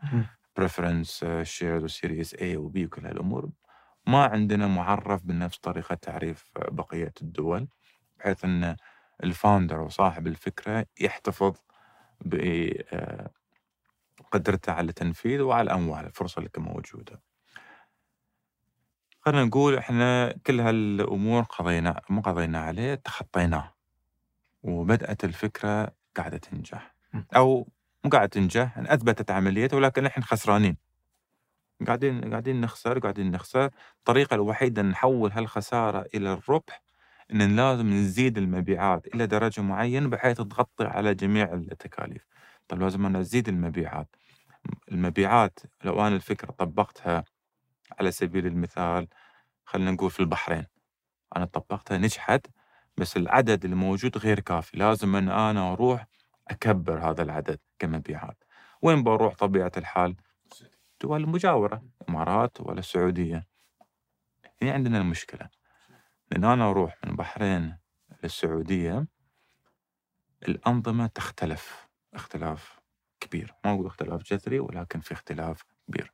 preference 0.60 1.24
shares 1.42 1.84
و 1.84 1.91
series 1.91 2.34
A 2.34 2.42
و 2.42 2.63
B 2.63 2.84
وكل 2.86 3.06
هالأمور 3.06 3.50
ما 4.06 4.24
عندنا 4.24 4.66
معرف 4.66 5.22
بنفس 5.24 5.58
طريقة 5.58 5.94
تعريف 5.94 6.50
آه، 6.56 6.70
بقية 6.70 7.12
الدول 7.22 7.68
بحيث 8.18 8.44
إن 8.44 8.76
ال 9.24 9.31
founder 9.31 9.78
أو 9.78 9.88
صاحب 9.88 10.26
الفكرة 10.26 10.86
يحتفظ 11.00 11.54
بقدرته 12.20 13.30
على 14.72 14.88
التنفيذ 14.88 15.40
وعلى 15.40 15.62
الأموال 15.70 16.04
الفرصة 16.06 16.38
اللي 16.38 16.50
موجودة. 16.58 17.22
خلينا 19.26 19.44
نقول 19.44 19.76
إحنا 19.76 20.32
كل 20.46 20.60
هالأمور 20.60 21.42
قضينا 21.42 22.00
مو 22.10 22.20
قضينا 22.20 22.58
عليه 22.60 22.94
تخطيناه. 22.94 23.74
وبدأت 24.62 25.24
الفكرة 25.24 25.92
قاعدة 26.16 26.38
تنجح. 26.38 26.94
أو 27.36 27.68
مو 28.04 28.10
قاعدة 28.10 28.26
تنجح 28.26 28.76
يعني 28.76 28.94
أثبتت 28.94 29.30
عمليتها 29.30 29.76
ولكن 29.76 30.06
إحنا 30.06 30.24
خسرانين. 30.24 30.76
قاعدين 31.86 32.30
قاعدين 32.30 32.60
نخسر 32.60 32.98
قاعدين 32.98 33.30
نخسر. 33.30 33.70
الطريقة 33.98 34.34
الوحيدة 34.34 34.82
إن 34.82 34.88
نحول 34.90 35.32
هالخسارة 35.32 36.06
إلى 36.14 36.32
الربح 36.32 36.82
إن 37.32 37.56
لازم 37.56 37.90
نزيد 37.90 38.38
المبيعات 38.38 39.06
إلى 39.14 39.26
درجة 39.26 39.60
معينة 39.60 40.08
بحيث 40.08 40.36
تغطي 40.36 40.84
على 40.84 41.14
جميع 41.14 41.52
التكاليف. 41.54 42.26
طيب 42.68 42.82
لازم 42.82 43.06
أنا 43.06 43.20
أزيد 43.20 43.48
المبيعات. 43.48 44.16
المبيعات 44.92 45.58
لو 45.84 46.06
أنا 46.06 46.16
الفكرة 46.16 46.50
طبقتها 46.52 47.24
على 47.92 48.10
سبيل 48.10 48.46
المثال 48.46 49.08
خلينا 49.64 49.90
نقول 49.90 50.10
في 50.10 50.20
البحرين. 50.20 50.66
أنا 51.36 51.44
طبقتها 51.44 51.98
نجحت 51.98 52.46
بس 52.96 53.16
العدد 53.16 53.64
الموجود 53.64 54.18
غير 54.18 54.40
كافي. 54.40 54.76
لازم 54.76 55.16
أن 55.16 55.28
أنا 55.28 55.72
أروح 55.72 56.06
أكبر 56.48 57.10
هذا 57.10 57.22
العدد 57.22 57.58
كمبيعات. 57.78 58.44
وين 58.82 59.02
بروح 59.02 59.34
طبيعة 59.34 59.72
الحال؟ 59.76 60.16
دول 61.00 61.20
المجاورة 61.24 61.82
الإمارات 62.02 62.60
ولا 62.60 62.78
السعودية. 62.78 63.46
هنا 64.62 64.72
عندنا 64.72 64.98
المشكلة. 64.98 65.48
لأن 66.30 66.44
أنا 66.44 66.70
أروح 66.70 66.96
من 67.04 67.10
البحرين 67.10 67.78
للسعودية 68.22 69.06
الأنظمة 70.48 71.06
تختلف 71.06 71.88
اختلاف 72.14 72.80
كبير. 73.20 73.54
ما 73.64 73.72
أقول 73.72 73.86
اختلاف 73.86 74.22
جذري 74.22 74.60
ولكن 74.60 75.00
في 75.00 75.12
اختلاف 75.12 75.62
كبير. 75.88 76.12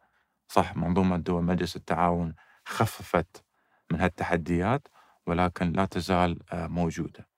صح 0.52 0.76
منظومة 0.76 1.16
دول 1.16 1.44
مجلس 1.44 1.76
التعاون 1.76 2.34
خففت 2.64 3.44
من 3.92 4.00
هالتحديات 4.00 4.88
ولكن 5.26 5.72
لا 5.72 5.84
تزال 5.84 6.38
آه، 6.52 6.66
موجودة. 6.66 7.28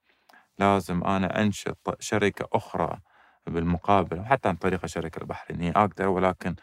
لازم 0.59 1.03
أنا 1.03 1.41
أنشط 1.41 1.97
شركة 1.99 2.47
أخرى 2.53 2.99
بالمقابل 3.47 4.25
حتى 4.25 4.49
عن 4.49 4.55
طريق 4.55 4.79
الشركة 4.83 5.19
البحرينية 5.19 5.71
أقدر 5.75 6.07
ولكن 6.07 6.55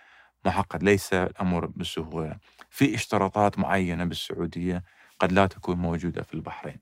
معقد 0.44 0.82
ليس 0.82 1.14
الأمر 1.14 1.66
بالسهولة 1.66 2.36
في 2.70 2.94
اشتراطات 2.94 3.59
معينة 3.59 4.05
بالسعودية 4.05 4.84
قد 5.18 5.32
لا 5.32 5.46
تكون 5.46 5.76
موجودة 5.76 6.22
في 6.22 6.34
البحرين. 6.34 6.80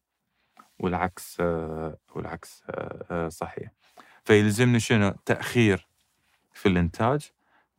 والعكس 0.79 1.37
آه، 1.41 1.97
والعكس 2.15 2.63
آه، 2.71 3.29
صحيح. 3.29 3.71
فيلزمني 4.25 4.81
شنو؟ 4.81 5.11
تأخير 5.27 5.89
في 6.53 6.69
الإنتاج 6.69 7.31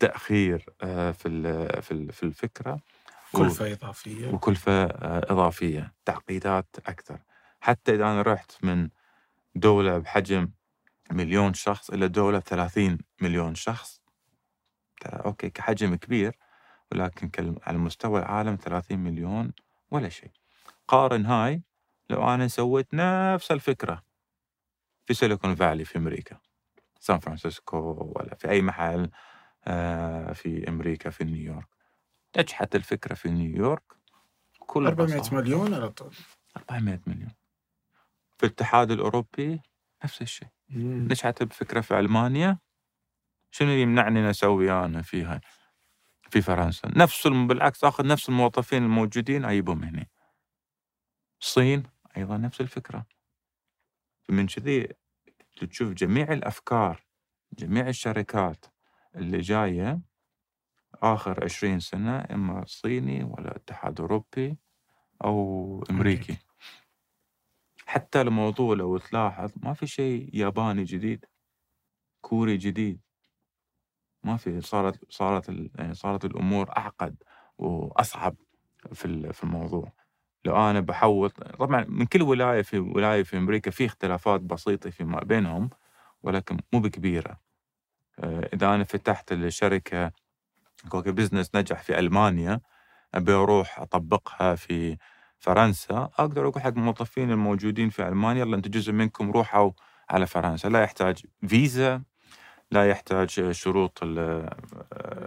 تأخير 0.01 0.65
آه، 0.81 1.11
في 1.11 1.29
في 1.81 2.11
في 2.11 2.23
الفكرة 2.23 2.79
كلفة 3.31 3.71
إضافية. 3.71 4.33
وكلفة 4.33 4.83
آه، 4.83 5.31
إضافية 5.31 5.93
تعقيدات 6.05 6.65
أكثر. 6.85 7.19
حتى 7.59 7.95
إذا 7.95 8.03
أنا 8.03 8.21
رحت 8.21 8.65
من 8.65 8.89
دولة 9.55 9.97
بحجم 9.97 10.51
مليون 11.11 11.53
شخص 11.53 11.89
إلى 11.89 12.07
دولة 12.07 12.39
30 12.39 12.97
مليون 13.21 13.55
شخص 13.55 14.01
ترى 15.01 15.21
okay 15.25 15.49
كحجم 15.49 15.95
كبير 15.95 16.37
ولكن 16.91 17.55
على 17.63 17.77
مستوى 17.77 18.19
العالم 18.19 18.55
30 18.55 18.99
مليون 18.99 19.53
ولا 19.91 20.09
شيء. 20.09 20.31
قارن 20.87 21.25
هاي 21.25 21.61
لو 22.09 22.33
أنا 22.33 22.47
سويت 22.47 22.87
نفس 22.93 23.51
الفكرة 23.51 24.03
في 25.05 25.13
سيليكون 25.13 25.55
فالي 25.55 25.85
في 25.85 25.97
أمريكا 25.97 26.37
سان 26.99 27.19
فرانسيسكو 27.19 28.13
ولا 28.15 28.35
في 28.35 28.49
أي 28.49 28.61
محل 28.61 29.11
في 30.33 30.65
أمريكا 30.67 31.09
في 31.09 31.23
نيويورك. 31.23 31.67
نجحت 32.37 32.75
الفكرة 32.75 33.13
في 33.13 33.29
نيويورك. 33.29 33.83
كل 34.59 34.87
400 34.87 35.19
بساطة. 35.19 35.35
مليون 35.37 35.73
على 35.73 35.89
طول. 35.89 36.15
400 36.57 37.01
مليون. 37.07 37.31
في 38.37 38.45
الاتحاد 38.45 38.91
الأوروبي 38.91 39.61
نفس 40.03 40.21
الشيء. 40.21 40.47
مم. 40.69 41.07
نجحت 41.11 41.43
بفكرة 41.43 41.81
في 41.81 41.99
ألمانيا. 41.99 42.59
شنو 43.51 43.69
يمنعني 43.69 44.19
أن 44.19 44.25
أسوي 44.25 44.71
أنا 44.71 45.01
فيها؟ 45.01 45.41
في 46.29 46.41
فرنسا. 46.41 46.91
نفس 46.95 47.25
الم... 47.25 47.47
بالعكس 47.47 47.83
أخذ 47.83 48.07
نفس 48.07 48.29
الموظفين 48.29 48.83
الموجودين 48.83 49.45
أجيبهم 49.45 49.83
هنا 49.83 50.05
الصين 51.41 51.83
أيضا 52.17 52.37
نفس 52.37 52.61
الفكرة. 52.61 53.05
فمن 54.23 54.47
كذي 54.47 54.87
تشوف 55.69 55.93
جميع 55.93 56.33
الأفكار 56.33 57.03
جميع 57.53 57.87
الشركات 57.87 58.65
اللي 59.15 59.39
جاية 59.39 60.01
آخر 60.95 61.43
عشرين 61.43 61.79
سنة 61.79 62.25
إما 62.31 62.63
صيني 62.67 63.23
ولا 63.23 63.55
اتحاد 63.55 63.99
أوروبي 63.99 64.57
أو 65.23 65.83
أمريكي. 65.89 66.37
حتى 67.85 68.21
الموضوع 68.21 68.75
لو 68.75 68.97
تلاحظ 68.97 69.51
ما 69.55 69.73
في 69.73 69.87
شيء 69.87 70.29
ياباني 70.33 70.83
جديد 70.83 71.25
كوري 72.21 72.57
جديد. 72.57 72.99
ما 74.23 74.37
في 74.37 74.61
صارت 74.61 74.99
صارت 75.11 75.49
يعني 75.75 75.93
صارت 75.93 76.25
الأمور 76.25 76.77
أعقد 76.77 77.23
وأصعب 77.57 78.35
في 78.93 79.33
في 79.33 79.43
الموضوع. 79.43 79.91
لو 80.45 80.55
أنا 80.69 80.79
بحوط 80.79 81.43
طبعا 81.43 81.85
من 81.89 82.05
كل 82.05 82.21
ولاية 82.21 82.61
في 82.61 82.79
ولاية 82.79 83.23
في 83.23 83.37
أمريكا 83.37 83.71
في 83.71 83.85
اختلافات 83.85 84.41
بسيطة 84.41 84.89
فيما 84.89 85.19
بينهم 85.19 85.69
ولكن 86.23 86.57
مو 86.73 86.79
بكبيرة. 86.79 87.50
إذا 88.23 88.75
أنا 88.75 88.83
فتحت 88.83 89.31
الشركة 89.31 90.11
okay 90.89 91.11
business 91.11 91.51
نجح 91.55 91.83
في 91.83 91.99
ألمانيا 91.99 92.59
أبي 93.13 93.33
أروح 93.33 93.79
أطبقها 93.79 94.55
في 94.55 94.97
فرنسا 95.39 96.09
أقدر 96.19 96.47
أقول 96.47 96.61
حق 96.61 96.67
الموظفين 96.67 97.31
الموجودين 97.31 97.89
في 97.89 98.07
ألمانيا 98.07 98.41
يلا 98.41 98.55
أنتم 98.55 98.69
جزء 98.71 98.91
منكم 98.91 99.31
روحوا 99.31 99.71
على 100.09 100.27
فرنسا. 100.27 100.67
لا 100.67 100.83
يحتاج 100.83 101.25
فيزا 101.47 102.01
لا 102.71 102.89
يحتاج 102.89 103.51
شروط 103.51 103.99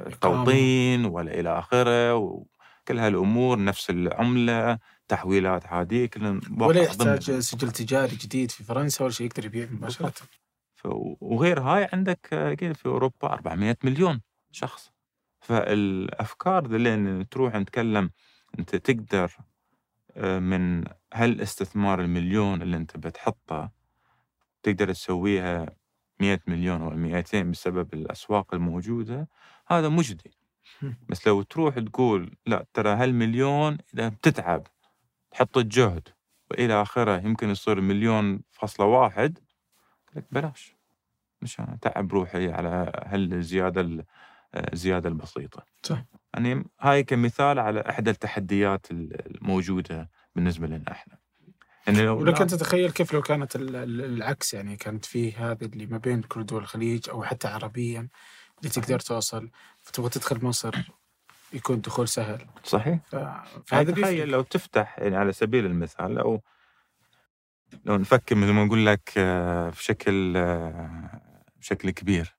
التوطين 0.07 1.05
ولا 1.05 1.41
إلى 1.41 1.59
آخره 1.59 2.15
وكل 2.15 2.99
هالأمور 2.99 3.65
نفس 3.65 3.91
العملة 3.91 4.79
تحويلات 5.09 5.67
هذه 5.67 6.07
كلها 6.07 6.41
ولا 6.61 6.83
يحتاج 6.83 7.39
سجل 7.39 7.71
تجاري 7.71 8.17
جديد 8.17 8.51
في 8.51 8.65
فرنسا 8.65 9.05
ولا 9.05 9.13
شيء 9.13 9.27
يقدر 9.27 9.45
يبيع 9.45 9.69
مباشرة. 9.71 10.13
وغير 11.21 11.61
هاي 11.61 11.89
عندك 11.93 12.33
أكيد 12.33 12.73
في 12.73 12.87
أوروبا 12.87 13.33
400 13.33 13.77
مليون 13.85 14.21
شخص. 14.53 14.93
فالأفكار 15.41 16.65
اللي 16.65 17.25
تروح 17.25 17.55
نتكلم 17.55 18.11
أنت 18.59 18.77
تقدر 18.77 19.33
آه، 20.17 20.39
من 20.39 20.85
هالاستثمار 21.15 22.01
المليون 22.01 22.63
اللي 22.63 22.77
أنت 22.77 22.97
بتحطه 22.97 23.71
تقدر 24.63 24.93
تسويها 24.93 25.67
100 26.21 26.41
مليون 26.47 26.83
أو 26.83 26.91
200 26.91 27.43
بسبب 27.51 27.95
الأسواق 27.95 28.55
الموجودة 28.55 29.29
هذا 29.67 29.89
مجدي. 29.89 30.31
بس 31.09 31.27
لو 31.27 31.43
تروح 31.43 31.79
تقول 31.79 32.37
لا 32.47 32.67
ترى 32.75 32.91
هالمليون 32.91 33.79
إذا 33.95 34.09
بتتعب 34.09 34.67
تحط 35.31 35.59
الجهد 35.59 36.09
وإلى 36.51 36.83
آخره 36.83 37.17
يمكن 37.21 37.51
يصير 37.51 37.81
مليون 37.81 38.41
فاصلة 38.51 38.87
واحد 38.87 39.39
لك 40.17 40.25
بلاش. 40.33 40.74
مش 41.45 41.63
تعب 41.81 42.13
روحي 42.13 42.53
على 42.53 42.93
هالزياده 43.07 44.05
الزيادة 44.73 45.09
البسيطة. 45.09 45.65
صح. 45.83 46.05
يعني 46.35 46.65
هاي 46.81 47.05
كمثال 47.05 47.59
على 47.59 47.81
إحدى 47.89 48.11
التحديات 48.11 48.87
الموجودة 48.91 50.11
بالنسبة 50.35 50.67
لنا 50.67 50.85
إحنا. 50.91 51.19
يعني 51.87 52.03
لو 52.03 52.19
ولك 52.19 52.41
أنت 52.41 52.55
تتخيل 52.55 52.91
كيف 52.91 53.13
لو 53.13 53.23
كانت 53.23 53.57
العكس 53.57 54.55
يعني 54.55 54.77
كانت 54.77 55.05
فيه 55.05 55.51
هذه 55.51 55.65
اللي 55.65 55.87
ما 55.87 55.99
بين 55.99 56.23
كل 56.23 56.47
دول 56.47 56.63
الخليج 56.63 57.11
أو 57.11 57.23
حتى 57.25 57.49
عربيا 57.49 58.09
اللي 58.59 58.71
تقدر 58.71 59.01
توصل 59.01 59.51
فتبغى 59.81 60.11
تدخل 60.11 60.45
مصر 60.45 60.75
يكون 61.53 61.81
دخول 61.81 62.09
سهل. 62.09 62.47
صحيح. 62.65 62.99
ف... 63.07 63.17
فهذا 63.67 63.93
تخيل 63.93 64.29
لو 64.29 64.43
تفتح 64.43 64.99
يعني 64.99 65.17
على 65.17 65.33
سبيل 65.33 65.67
المثال 65.67 66.15
لو 66.15 66.41
لو 67.85 67.97
نفكر 67.97 68.35
مثل 68.35 68.51
ما 68.51 68.65
نقول 68.65 68.87
لك 68.87 69.13
آه، 69.17 69.71
بشكل 69.71 70.37
آه، 70.37 71.21
بشكل 71.65 71.91
كبير. 71.91 72.37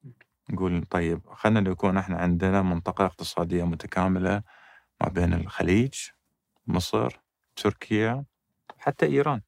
نقول 0.49 0.83
طيب 0.89 1.21
خلينا 1.29 1.71
يكون 1.71 1.97
إحنا 1.97 2.17
عندنا 2.17 2.61
منطقة 2.61 3.05
اقتصادية 3.05 3.63
متكاملة 3.63 4.43
ما 5.01 5.09
بين 5.09 5.33
الخليج 5.33 5.93
مصر 6.67 7.19
تركيا 7.55 8.25
حتى 8.77 9.05
إيران 9.05 9.41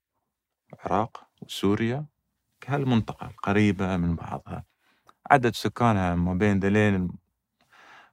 العراق 0.74 1.28
وسوريا 1.42 2.06
كهالمنطقة 2.62 3.28
القريبة 3.28 3.98
من 3.98 4.16
بعضها. 4.16 4.64
عدد 5.32 5.56
سكانها 5.56 6.16
ما 6.16 6.34
بين 6.34 6.60
ذلين 6.60 7.10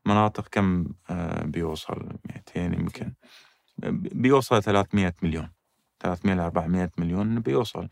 المناطق 0.07 0.49
كم 0.49 0.87
آه، 1.11 1.45
بيوصل؟ 1.45 2.19
200 2.25 2.61
يمكن. 2.61 3.15
بيوصل 3.93 4.63
300 4.63 5.15
مليون. 5.23 5.53
300 6.01 6.35
ل 6.35 6.41
400 6.41 6.91
مليون 6.99 7.41
بيوصل. 7.41 7.89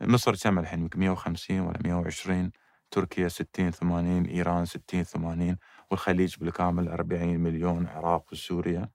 مصر 0.00 0.34
كم 0.36 0.58
الحين؟ 0.58 0.80
يمكن 0.80 1.00
150 1.00 1.60
ولا 1.60 1.78
120 1.84 2.52
تركيا 2.90 3.28
60 3.28 3.70
80 3.70 4.26
إيران 4.26 4.64
60 4.64 5.02
80 5.04 5.56
والخليج 5.90 6.36
بالكامل 6.38 6.88
40 6.88 7.40
مليون 7.40 7.82
العراق 7.82 8.32
وسوريا. 8.32 8.90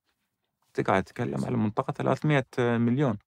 تقعد 0.74 1.04
تتكلم 1.04 1.46
على 1.46 1.58
منطقة 1.58 1.94
300 1.94 2.46
مليون. 2.60 3.18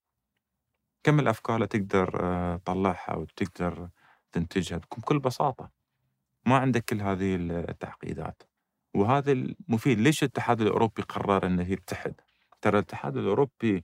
كم 1.02 1.20
الأفكار 1.20 1.56
اللي 1.56 1.66
تقدر 1.66 2.20
آه، 2.24 2.56
تطلعها 2.56 3.14
وتقدر 3.16 3.88
تنتجها 4.32 4.78
بكل 4.78 5.18
بساطة 5.18 5.70
ما 6.46 6.56
عندك 6.58 6.84
كل 6.84 7.00
هذه 7.00 7.36
التعقيدات. 7.40 8.42
وهذا 8.94 9.32
المفيد. 9.32 9.98
ليش 9.98 10.22
الاتحاد 10.22 10.60
الأوروبي 10.60 11.02
قرر 11.02 11.46
إنه 11.46 11.70
يتحد؟ 11.72 12.20
ترى 12.62 12.78
الاتحاد 12.78 13.16
الأوروبي 13.16 13.82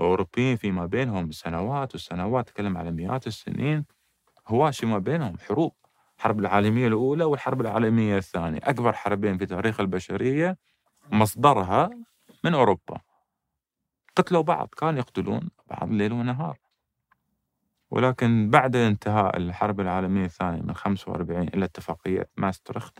اوروبيين 0.00 0.56
فيما 0.56 0.86
بينهم 0.86 1.30
سنوات 1.30 1.94
وسنوات 1.94 2.48
تكلم 2.48 2.76
على 2.78 2.90
مئات 2.90 3.26
السنين 3.26 3.84
هواشي 4.48 4.86
ما 4.86 4.98
بينهم 4.98 5.38
حروب. 5.38 5.72
الحرب 6.22 6.40
العالمية 6.40 6.86
الأولى 6.86 7.24
والحرب 7.24 7.60
العالمية 7.60 8.16
الثانية. 8.16 8.60
أكبر 8.62 8.92
حربين 8.92 9.38
في 9.38 9.46
تاريخ 9.46 9.80
البشرية 9.80 10.58
مصدرها 11.12 11.90
من 12.44 12.54
أوروبا. 12.54 13.00
قتلوا 14.16 14.42
بعض 14.42 14.68
كانوا 14.76 14.98
يقتلون 14.98 15.50
بعض 15.70 15.90
ليل 15.92 16.12
ونهار. 16.12 16.58
ولكن 17.90 18.50
بعد 18.50 18.76
انتهاء 18.76 19.36
الحرب 19.36 19.80
العالمية 19.80 20.24
الثانية 20.24 20.62
من 20.62 20.74
45 20.74 21.48
إلى 21.48 21.64
اتفاقية 21.64 22.28
ماسترخت 22.36 22.98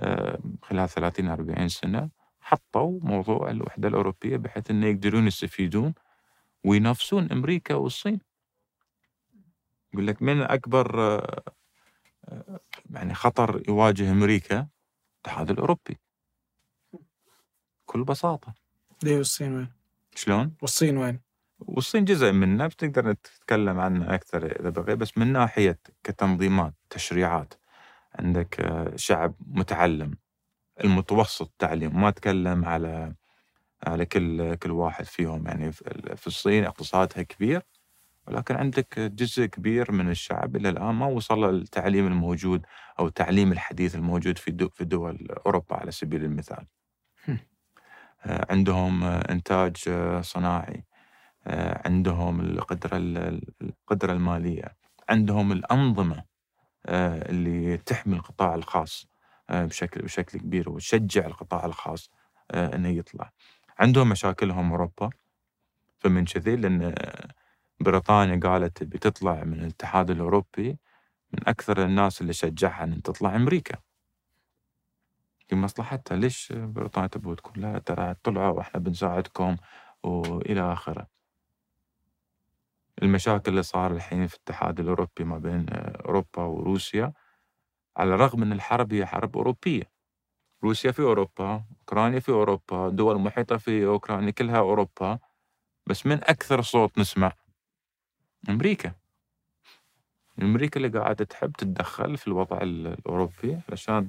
آه، 0.00 0.38
خلال 0.62 0.88
30 0.88 1.28
40 1.28 1.68
سنة 1.68 2.10
حطوا 2.40 3.00
موضوع 3.02 3.50
الوحدة 3.50 3.88
الأوروبية 3.88 4.36
بحيث 4.36 4.70
أنه 4.70 4.86
يقدرون 4.86 5.26
يستفيدون 5.26 5.94
وينافسون 6.64 7.32
أمريكا 7.32 7.74
والصين. 7.74 8.20
يقول 9.92 10.06
لك 10.06 10.22
من 10.22 10.42
أكبر 10.42 11.00
آه، 11.00 11.42
يعني 12.90 13.14
خطر 13.14 13.62
يواجه 13.68 14.10
أمريكا 14.10 14.68
الاتحاد 15.14 15.50
الأوروبي 15.50 15.98
بكل 17.86 18.04
بساطة 18.04 18.54
ليه 19.02 19.16
والصين 19.16 19.54
وين؟ 19.56 19.68
شلون؟ 20.14 20.54
والصين 20.62 20.96
وين؟ 20.96 21.20
والصين 21.58 22.04
جزء 22.04 22.32
منها 22.32 22.66
بتقدر 22.66 23.08
نتكلم 23.10 23.80
عنه 23.80 24.14
أكثر 24.14 24.60
إذا 24.60 24.68
بغي 24.68 24.96
بس 24.96 25.18
من 25.18 25.32
ناحية 25.32 25.78
كتنظيمات 26.04 26.74
تشريعات 26.90 27.54
عندك 28.14 28.60
آه، 28.60 28.96
شعب 28.96 29.34
متعلم 29.40 30.14
المتوسط 30.84 31.52
تعليم 31.58 32.00
ما 32.00 32.08
أتكلم 32.08 32.64
على 32.64 33.14
على 33.86 34.06
كل 34.06 34.54
كل 34.54 34.70
واحد 34.70 35.04
فيهم 35.04 35.46
يعني 35.46 35.72
في 36.16 36.26
الصين 36.26 36.64
اقتصادها 36.64 37.22
كبير 37.22 37.62
ولكن 38.28 38.56
عندك 38.56 38.98
جزء 39.00 39.46
كبير 39.46 39.92
من 39.92 40.10
الشعب 40.10 40.56
إلى 40.56 40.68
الآن 40.68 40.94
ما 40.94 41.06
وصل 41.06 41.54
للتعليم 41.54 42.06
الموجود 42.06 42.66
أو 42.98 43.06
التعليم 43.06 43.52
الحديث 43.52 43.94
الموجود 43.94 44.38
في 44.38 44.68
في 44.74 44.84
دول 44.84 45.28
أوروبا 45.46 45.76
على 45.76 45.90
سبيل 45.90 46.24
المثال. 46.24 46.66
آه، 48.26 48.46
عندهم 48.50 49.04
إنتاج 49.04 49.76
صناعي، 50.20 50.84
آه، 51.46 51.82
عندهم 51.88 52.40
القدرة 52.40 52.96
القدرة 53.62 54.12
المالية، 54.12 54.76
عندهم 55.08 55.52
الأنظمة 55.52 56.24
آه، 56.86 57.30
اللي 57.30 57.76
تحمي 57.76 58.16
القطاع 58.16 58.54
الخاص 58.54 59.08
بشكل 59.50 60.02
بشكل 60.02 60.38
كبير 60.38 60.70
وتشجع 60.70 61.26
القطاع 61.26 61.64
الخاص 61.66 62.10
إنه 62.54 62.88
يطلع. 62.88 63.30
عندهم 63.78 64.08
مشاكلهم 64.08 64.70
أوروبا 64.70 65.10
فمن 65.98 66.24
كذي 66.24 66.56
لأن 66.56 66.94
بريطانيا 67.80 68.40
قالت 68.40 68.76
تبي 68.76 68.98
تطلع 68.98 69.44
من 69.44 69.60
الاتحاد 69.60 70.10
الأوروبي 70.10 70.78
من 71.32 71.48
أكثر 71.48 71.84
الناس 71.84 72.20
اللي 72.20 72.32
شجعها 72.32 72.84
أن 72.84 73.02
تطلع 73.02 73.36
أمريكا. 73.36 73.78
لمصلحتها 75.52 76.16
ليش 76.16 76.52
بريطانيا 76.52 77.08
تبغى 77.08 77.34
تقول 77.36 77.60
لا 77.62 77.78
ترى 77.78 78.14
طلعوا 78.22 78.52
وإحنا 78.52 78.80
بنساعدكم 78.80 79.56
وإلى 80.02 80.72
آخره. 80.72 81.06
المشاكل 83.02 83.50
اللي 83.50 83.62
صار 83.62 83.92
الحين 83.92 84.26
في 84.26 84.34
الاتحاد 84.34 84.80
الأوروبي 84.80 85.24
ما 85.24 85.38
بين 85.38 85.66
أوروبا 85.70 86.42
وروسيا 86.42 87.12
على 87.96 88.14
الرغم 88.14 88.42
أن 88.42 88.52
الحرب 88.52 88.92
هي 88.92 89.06
حرب 89.06 89.36
أوروبية. 89.36 89.90
روسيا 90.64 90.92
في 90.92 91.02
أوروبا 91.02 91.64
أوكرانيا 91.80 92.20
في 92.20 92.28
أوروبا 92.32 92.88
دول 92.88 93.18
محيطة 93.20 93.56
في 93.56 93.86
أوكرانيا 93.86 94.30
كلها 94.30 94.58
أوروبا. 94.58 95.18
بس 95.86 96.06
من 96.06 96.24
أكثر 96.24 96.62
صوت 96.62 96.98
نسمع 96.98 97.32
أمريكا. 98.48 98.92
أمريكا 100.42 100.80
اللي 100.80 100.98
قاعدة 100.98 101.24
تحب 101.24 101.52
تتدخل 101.52 102.16
في 102.16 102.26
الوضع 102.26 102.58
الأوروبي 102.62 103.60
علشان 103.68 104.08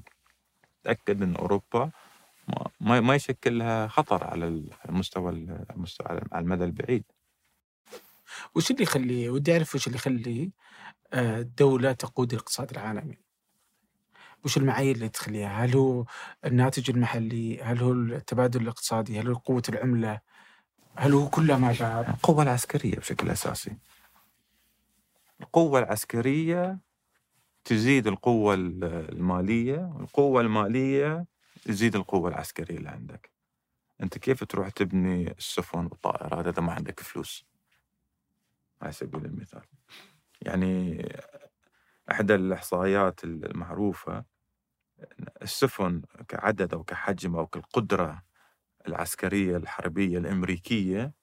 تأكد 0.84 1.22
أن 1.22 1.36
أوروبا 1.36 1.92
ما 2.82 3.02
ما 3.02 3.16
يشكل 3.16 3.60
لها 3.60 3.88
خطر 3.88 4.24
على 4.24 4.64
المستوى 4.90 5.48
على 6.06 6.22
المدى 6.36 6.64
البعيد. 6.64 7.04
وش 8.56 8.72
اللي 8.72 8.84
يخلي 8.84 9.30
ودي 9.30 9.54
أعرف 9.54 9.76
وش 9.76 9.88
اللي 9.88 9.98
يخلي 9.98 10.52
آه، 11.14 11.40
الدولة 11.40 11.92
تقود 11.92 12.34
الاقتصاد 12.34 12.72
العالمي؟ 12.72 13.18
وش 14.44 14.58
المعايير 14.58 14.96
اللي 14.96 15.10
تخليها؟ 15.10 15.66
هل 15.66 15.74
هو 15.76 16.06
الناتج 16.46 16.90
المحلي؟ 16.90 17.62
هل 17.62 17.80
هو 17.80 17.92
التبادل 17.92 18.62
الاقتصادي؟ 18.62 19.20
هل 19.20 19.28
هو 19.28 19.36
قوة 19.36 19.64
العملة؟ 19.70 20.20
هل 20.96 21.14
هو 21.14 21.30
كلها 21.30 21.58
مع 21.58 21.74
بعض 21.80 22.10
القوة 22.10 22.44
العسكرية 22.44 22.96
بشكل 22.96 23.30
أساسي. 23.30 23.78
القوة 25.42 25.80
العسكرية 25.80 26.80
تزيد 27.64 28.08
القوة 28.08 28.54
ال- 28.54 28.84
المالية 28.84 29.92
والقوة 29.96 30.42
المالية 30.42 31.26
تزيد 31.66 31.96
القوة 31.96 32.30
العسكرية 32.30 32.78
اللي 32.78 32.90
عندك. 32.90 33.32
أنت 34.02 34.18
كيف 34.18 34.44
تروح 34.44 34.70
تبني 34.70 35.32
السفن 35.32 35.86
والطائرات 35.86 36.48
إذا 36.48 36.62
ما 36.62 36.74
عندك 36.74 37.00
فلوس؟ 37.00 37.46
على 38.82 38.92
سبيل 38.92 39.26
المثال. 39.26 39.62
يعني 40.42 41.06
إحدى 42.12 42.36
الإحصائيات 42.36 43.24
المعروفة 43.24 44.26
السفن 45.42 46.02
كعدد 46.28 46.74
أو 46.74 46.84
كحجم 46.84 47.36
أو 47.36 47.48
كالقدرة 47.48 48.24
العسكرية 48.88 49.58
الحربية 49.58 50.18
الأمريكية 50.18 51.14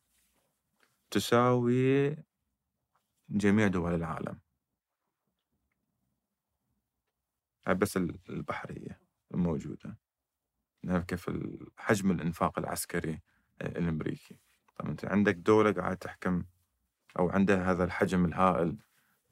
تساوي 1.10 2.16
جميع 3.32 3.66
دول 3.66 3.94
العالم. 3.94 4.40
بس 7.68 7.96
ال- 7.96 8.18
البحرية 8.28 9.00
الموجودة. 9.34 9.98
نعرف 10.84 11.04
كيف 11.04 11.30
حجم 11.76 12.10
الإنفاق 12.10 12.59
العسكري 12.59 13.20
الأمريكي. 13.62 14.38
طبعا 14.76 14.90
أنت 14.90 15.04
عندك 15.04 15.34
دولة 15.34 15.72
قاعدة 15.72 15.94
تحكم 15.94 16.44
أو 17.18 17.30
عندها 17.30 17.70
هذا 17.70 17.84
الحجم 17.84 18.24
الهائل 18.24 18.76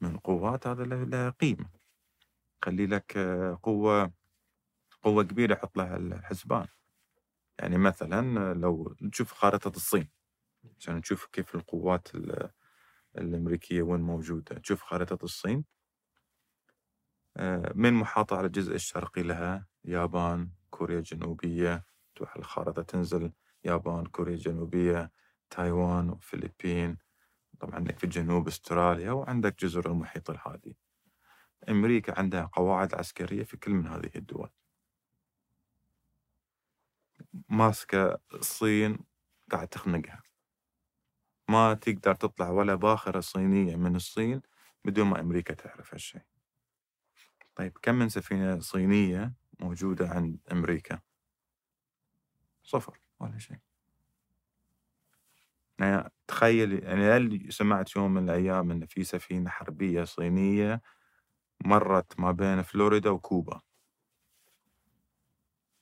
من 0.01 0.15
القوات 0.15 0.67
هذا 0.67 0.83
له 0.83 1.29
قيمة 1.29 1.69
خلي 2.65 2.87
لك 2.87 3.17
آه، 3.17 3.59
قوة 3.63 4.11
قوة 5.01 5.23
كبيرة 5.23 5.55
حط 5.55 5.77
لها 5.77 5.97
الحسبان. 5.97 6.67
يعني 7.59 7.77
مثلا 7.77 8.53
لو 8.53 8.95
نشوف 9.01 9.31
خارطة 9.33 9.75
الصين 9.75 10.09
عشان 10.79 10.95
نشوف 10.95 11.25
كيف 11.25 11.55
القوات 11.55 12.15
ال- 12.15 12.51
الأمريكية 13.17 13.81
وين 13.81 14.01
موجودة؟ 14.01 14.59
تشوف 14.59 14.81
خارطة 14.81 15.25
الصين؟ 15.25 15.65
آه، 17.37 17.71
من 17.75 17.93
محاطة 17.93 18.37
على 18.37 18.47
الجزء 18.47 18.75
الشرقي 18.75 19.23
لها؟ 19.23 19.67
يابان 19.85 20.49
كوريا 20.69 20.97
الجنوبية. 20.97 21.85
تروح 22.15 22.35
الخارطة 22.35 22.81
تنزل 22.81 23.31
يابان 23.65 24.05
كوريا 24.05 24.33
الجنوبية 24.33 25.11
تايوان 25.49 26.09
والفلبين 26.09 26.97
طبعا 27.59 27.75
عندك 27.75 27.97
في 27.97 28.03
الجنوب 28.03 28.47
أستراليا 28.47 29.11
وعندك 29.11 29.59
جزر 29.59 29.91
المحيط 29.91 30.29
الهادي 30.29 30.77
أمريكا 31.69 32.19
عندها 32.19 32.49
قواعد 32.53 32.95
عسكرية 32.95 33.43
في 33.43 33.57
كل 33.57 33.71
من 33.71 33.87
هذه 33.87 34.11
الدول. 34.15 34.49
ماسكة 37.49 38.19
الصين 38.33 38.99
قاعد 39.51 39.67
تخنقها. 39.67 40.23
ما 41.51 41.73
تقدر 41.73 42.15
تطلع 42.15 42.49
ولا 42.49 42.75
باخرة 42.75 43.19
صينية 43.19 43.75
من 43.75 43.95
الصين 43.95 44.41
بدون 44.85 45.07
ما 45.07 45.19
أمريكا 45.19 45.53
تعرف 45.53 45.93
هالشيء 45.93 46.21
طيب 47.55 47.77
كم 47.81 47.95
من 47.95 48.09
سفينة 48.09 48.59
صينية 48.59 49.33
موجودة 49.59 50.09
عند 50.09 50.37
أمريكا؟ 50.51 50.99
صفر 52.63 52.99
ولا 53.19 53.37
شيء. 53.37 53.57
يعني 55.79 56.11
تخيل 56.27 56.83
يعني 56.83 57.03
هل 57.03 57.53
سمعت 57.53 57.95
يوم 57.95 58.13
من 58.13 58.23
الأيام 58.23 58.71
أن 58.71 58.85
في 58.85 59.03
سفينة 59.03 59.49
حربية 59.49 60.03
صينية 60.03 60.81
مرت 61.65 62.19
ما 62.19 62.31
بين 62.31 62.61
فلوريدا 62.61 63.09
وكوبا؟ 63.09 63.61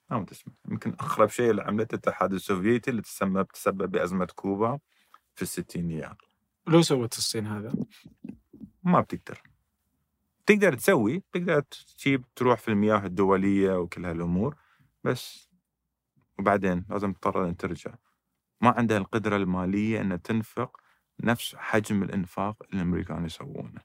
ما 0.10 0.26
تسمع 0.26 0.54
يمكن 0.68 0.94
أقرب 0.94 1.30
شيء 1.30 1.52
اللي 1.52 1.62
عملته 1.62 1.96
الاتحاد 1.96 2.34
السوفيتي 2.34 2.92
اللي 2.92 3.02
تسمى 3.02 3.44
تسبب 3.44 3.92
بأزمة 3.92 4.26
كوبا. 4.26 4.80
في 5.40 5.44
الستينيات 5.44 6.18
لو 6.68 6.82
سوت 6.82 7.18
الصين 7.18 7.48
هذا؟ 7.48 7.74
ما 8.84 9.02
بتقدر. 9.02 9.42
تقدر 10.46 10.74
تسوي 10.74 11.24
تقدر 11.32 11.62
تجيب 11.62 12.26
تروح 12.36 12.60
في 12.60 12.68
المياه 12.68 13.06
الدولية 13.06 13.80
وكل 13.80 14.06
هالأمور 14.06 14.56
بس 15.04 15.50
وبعدين 16.40 16.86
لازم 16.90 17.14
تضطر 17.14 17.50
أن 17.50 17.58
ترجع. 17.58 17.96
ما 18.62 18.70
عندها 18.70 18.98
القدرة 18.98 19.36
المالية 19.36 20.02
أن 20.02 20.22
تنفق 20.22 20.78
نفس 21.20 21.56
حجم 21.56 22.04
الإنفاق 22.04 22.64
اللي 22.64 22.76
الأمريكان 22.76 23.26
يسوونه. 23.26 23.82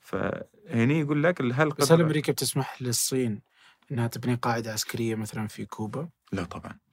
فهني 0.00 1.00
يقول 1.00 1.22
لك 1.22 1.40
هل 1.40 1.68
بس 1.68 1.92
هل 1.92 2.00
أمريكا 2.00 2.32
بتسمح 2.32 2.82
للصين 2.82 3.42
أنها 3.92 4.06
تبني 4.06 4.34
قاعدة 4.34 4.72
عسكرية 4.72 5.14
مثلا 5.14 5.48
في 5.48 5.66
كوبا؟ 5.66 6.08
لا 6.32 6.44
طبعا. 6.44 6.83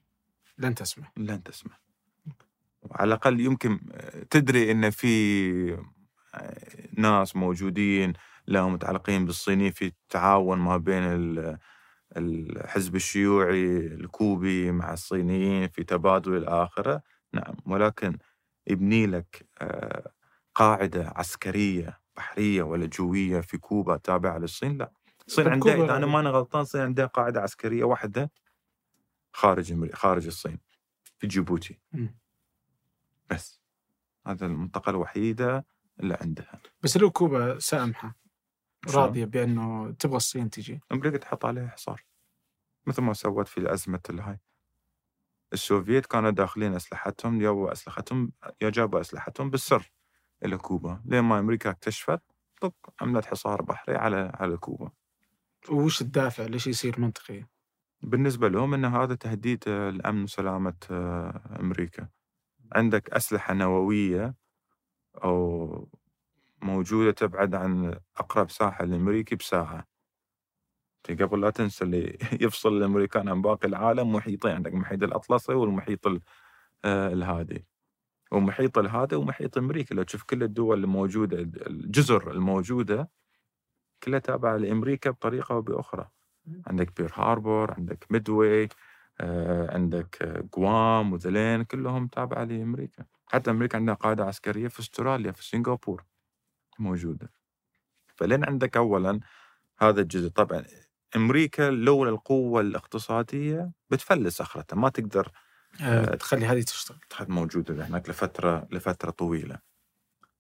لن 0.57 0.75
تسمح 0.75 1.11
لن 1.17 1.43
تسمع. 1.43 1.77
وعلى 2.81 3.07
الأقل 3.07 3.39
يمكن 3.39 3.79
آه، 3.91 4.23
تدري 4.29 4.71
أن 4.71 4.89
في 4.89 5.07
آه، 6.35 6.87
ناس 6.97 7.35
موجودين 7.35 8.13
لهم 8.47 8.73
متعلقين 8.73 9.25
بالصينيين 9.25 9.71
في 9.71 9.91
تعاون 10.09 10.57
ما 10.59 10.77
بين 10.77 11.03
ال- 11.03 11.57
الحزب 12.17 12.95
الشيوعي 12.95 13.77
الكوبي 13.77 14.71
مع 14.71 14.93
الصينيين 14.93 15.67
في 15.67 15.83
تبادل 15.83 16.37
الآخرة. 16.37 17.01
نعم 17.33 17.55
ولكن 17.65 18.17
يبني 18.67 19.07
لك 19.07 19.45
آه، 19.61 20.11
قاعدة 20.55 21.13
عسكرية 21.15 21.99
بحرية 22.17 22.63
ولا 22.63 22.85
جوية 22.85 23.41
في 23.41 23.57
كوبا 23.57 23.97
تابعة 23.97 24.37
للصين؟ 24.37 24.77
لا. 24.77 24.91
الصين 25.27 25.45
طب 25.45 25.51
عندها 25.51 25.75
إذا 25.75 25.97
أنا 25.97 26.05
ما 26.05 26.19
أنا 26.19 26.29
غلطان 26.29 26.61
الصين 26.61 26.81
عندها 26.81 27.05
قاعدة 27.05 27.41
عسكرية 27.41 27.83
واحدة 27.83 28.31
خارج 29.33 29.93
خارج 29.93 30.25
الصين 30.25 30.59
في 31.19 31.27
جيبوتي. 31.27 31.79
بس. 33.29 33.61
هذا 34.27 34.45
المنطقة 34.45 34.89
الوحيدة 34.89 35.65
اللي 35.99 36.17
عندها. 36.21 36.61
بس 36.81 36.97
لو 36.97 37.11
كوبا 37.11 37.59
سامحة؟ 37.59 38.15
راضية 38.89 39.25
بأنه 39.25 39.91
تبغى 39.91 40.17
الصين 40.17 40.49
تجي. 40.49 40.79
أمريكا 40.91 41.17
تحط 41.17 41.45
عليها 41.45 41.67
حصار. 41.67 42.03
مثل 42.85 43.01
ما 43.01 43.13
سوت 43.13 43.47
في 43.47 43.73
أزمة 43.73 44.01
الهاي 44.09 44.39
السوفييت 45.53 46.05
كانوا 46.05 46.29
داخلين 46.29 46.73
أسلحتهم 46.75 47.41
يا 47.41 47.71
أسلحتهم 47.71 48.31
يا 48.61 48.69
جابوا 48.69 49.01
أسلحتهم 49.01 49.49
بالسر. 49.49 49.91
إلى 50.45 50.57
كوبا 50.57 51.01
لين 51.05 51.21
ما 51.21 51.39
أمريكا 51.39 51.69
اكتشفت 51.69 52.21
طق 52.61 52.73
عملت 53.01 53.25
حصار 53.25 53.61
بحري 53.61 53.95
على 53.95 54.31
على 54.33 54.57
كوبا 54.57 54.91
وش 55.69 56.01
الدافع؟ 56.01 56.43
ليش 56.43 56.67
يصير 56.67 56.99
منطقي؟ 56.99 57.45
بالنسبة 58.03 58.47
لهم 58.49 58.73
أن 58.73 58.85
هذا 58.85 59.15
تهديد 59.15 59.63
آه، 59.67 59.89
لأمن 59.89 60.23
وسلامة 60.23 60.73
آه، 60.91 61.57
أمريكا. 61.59 62.09
عندك 62.73 63.09
أسلحة 63.09 63.53
نووية 63.53 64.35
أو 65.23 65.89
موجودة 66.63 67.11
تبعد 67.11 67.55
عن 67.55 67.99
أقرب 68.17 68.49
ساحل 68.51 68.93
أمريكي 68.93 69.35
بساعة 69.35 69.87
في 71.03 71.15
قبل 71.15 71.41
لا 71.41 71.49
تنسى 71.49 71.83
اللي 71.85 72.17
يفصل 72.41 72.77
الأمريكان 72.77 73.29
عن 73.29 73.41
باقي 73.41 73.67
العالم 73.67 74.11
محيطين 74.13 74.51
عندك 74.51 74.73
المحيط 74.73 75.03
الأطلسي 75.03 75.53
والمحيط 75.53 76.07
ال- 76.07 76.21
آه، 76.85 77.13
الهادي. 77.13 77.65
ومحيط 78.33 78.77
الهادي 78.77 79.15
ومحيط 79.15 79.57
أمريكا 79.57 79.95
لو 79.95 80.03
تشوف 80.03 80.23
كل 80.23 80.43
الدول 80.43 80.83
الموجودة 80.83 81.37
الجزر 81.67 82.31
الموجودة 82.31 83.11
كلها 84.03 84.19
تابعة 84.19 84.57
لأمريكا 84.57 85.11
بطريقة 85.11 85.53
أو 85.55 85.61
بأخرى. 85.61 86.09
عندك 86.67 86.97
بيرل 87.01 87.11
هاربور 87.15 87.71
عندك 87.73 88.05
ميدوي 88.11 88.69
آه، 89.21 89.73
عندك 89.75 90.21
آه، 90.21 90.41
جوام 90.57 91.13
وهذلين 91.13 91.63
كلهم 91.63 92.07
تابعة 92.07 92.43
لأمريكا. 92.43 93.05
حتى 93.27 93.51
أمريكا 93.51 93.77
عندها 93.77 93.93
قاعدة 93.95 94.25
عسكرية 94.25 94.67
في 94.67 94.79
أستراليا 94.79 95.31
في 95.31 95.45
سنغافورة 95.45 96.05
موجودة. 96.79 97.33
فلين 98.17 98.45
عندك 98.45 98.77
أولا 98.77 99.19
هذا 99.79 100.01
الجزء؟ 100.01 100.29
طبعا 100.29 100.65
أمريكا 101.15 101.63
لولا 101.71 102.09
القوة 102.11 102.61
الاقتصادية 102.61 103.71
بتفلس 103.89 104.41
آخرتها 104.41 104.77
ما 104.77 104.89
تقدر 104.89 105.31
آه 105.81 106.15
تخلي 106.15 106.45
هذه 106.45 106.61
تشتغل. 106.61 106.99
موجودة 107.29 107.87
هناك 107.87 108.09
لفترة 108.09 108.67
لفترة 108.71 109.11
طويلة. 109.11 109.59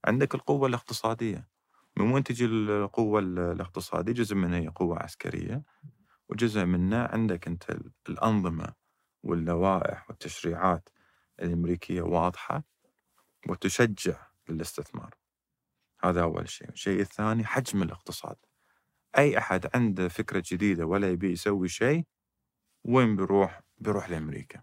عندك 0.05 0.35
القوة 0.35 0.67
الاقتصادية. 0.67 1.50
من 1.97 2.11
وين 2.11 2.23
تجي 2.23 2.45
القوة 2.45 3.19
ال- 3.19 3.39
الاقتصادية؟ 3.39 4.13
جزء 4.13 4.35
منها 4.35 4.59
هي 4.59 4.67
قوة 4.67 4.99
عسكرية 4.99 5.63
وجزء 6.29 6.65
منها 6.65 7.07
عندك 7.13 7.47
أنت 7.47 7.69
ال- 7.69 7.91
الأنظمة 8.09 8.73
واللوائح 9.23 10.09
والتشريعات 10.09 10.89
الأمريكية 11.41 12.01
واضحة 12.01 12.63
وتشجع 13.49 14.27
للاستثمار. 14.49 15.15
هذا 16.03 16.21
أول 16.21 16.49
شيء. 16.49 16.69
الشيء 16.69 17.01
الثاني 17.01 17.45
حجم 17.45 17.83
الاقتصاد. 17.83 18.35
أي 19.17 19.37
أحد 19.37 19.69
عنده 19.75 20.07
فكرة 20.07 20.43
جديدة 20.45 20.85
ولا 20.85 21.09
يبي 21.11 21.31
يسوي 21.31 21.67
شيء 21.67 22.05
وين 22.85 23.15
بيروح؟ 23.15 23.61
بيروح 23.77 24.09
لأمريكا. 24.09 24.61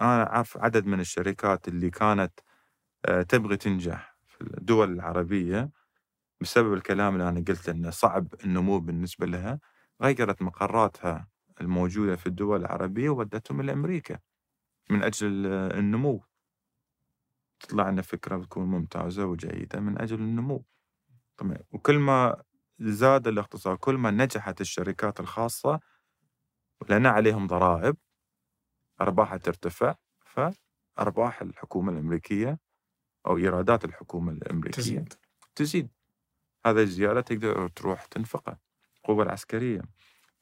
أنا 0.00 0.32
أعرف 0.34 0.56
عدد 0.58 0.86
من 0.86 1.00
الشركات 1.00 1.68
اللي 1.68 1.90
كانت 1.90 2.40
آه، 3.04 3.22
تبغي 3.22 3.56
تنجح 3.56 4.16
في 4.26 4.40
الدول 4.40 4.92
العربية 4.92 5.70
بسبب 6.40 6.74
الكلام 6.74 7.14
اللي 7.14 7.28
أنا 7.28 7.40
قلته 7.48 7.70
إنه 7.72 7.90
صعب 7.90 8.34
النمو 8.44 8.80
بالنسبة 8.80 9.26
لها 9.26 9.60
غيرت 10.02 10.42
مقراتها 10.42 11.28
الموجودة 11.60 12.16
في 12.16 12.26
الدول 12.26 12.60
العربية 12.60 13.08
وودتهم 13.10 13.60
إلى 13.60 13.72
أمريكا 13.72 14.18
من 14.90 15.02
أجل 15.02 15.46
آه، 15.46 15.78
النمو. 15.78 16.22
تطلع 17.60 17.90
لنا 17.90 18.02
فكرة 18.02 18.36
بتكون 18.36 18.64
ممتازة 18.66 19.24
وجيدة 19.26 19.80
من 19.80 20.00
أجل 20.02 20.16
النمو. 20.20 20.64
طبعا 21.36 21.58
وكل 21.72 21.98
ما 21.98 22.42
زاد 22.80 23.28
الاقتصاد 23.28 23.76
كل 23.78 23.94
ما 23.94 24.10
نجحت 24.10 24.60
الشركات 24.60 25.20
الخاصة 25.20 25.80
لأن 26.88 27.06
عليهم 27.06 27.46
ضرائب 27.46 27.96
أرباحها 29.00 29.36
ترتفع 29.38 29.94
فأرباح 30.26 31.42
الحكومة 31.42 31.92
الأمريكية 31.92 32.58
أو 33.26 33.36
إيرادات 33.36 33.84
الحكومة 33.84 34.32
الأمريكية 34.32 34.82
تزيد. 34.82 35.14
تزيد. 35.54 35.90
هذا 36.66 36.82
الزياده 36.82 37.20
تقدر 37.20 37.68
تروح 37.68 38.04
تنفقه 38.04 38.58
القوه 38.96 39.24
العسكرية. 39.24 39.82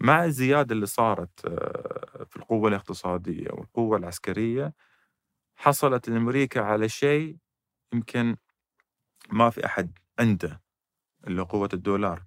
مع 0.01 0.25
الزيادة 0.25 0.75
اللي 0.75 0.87
صارت 0.87 1.47
آه، 1.47 2.25
في 2.31 2.37
القوة 2.37 2.69
الاقتصادية 2.69 3.49
والقوة 3.51 3.97
العسكرية 3.99 4.75
حصلت 5.57 6.09
أمريكا 6.09 6.61
على 6.61 6.89
شيء 6.89 7.37
يمكن 7.95 8.37
ما 9.31 9.51
في 9.51 9.67
أحد 9.67 9.99
عنده 10.19 10.63
اللي 11.27 11.43
قوة 11.43 11.69
الدولار. 11.73 12.25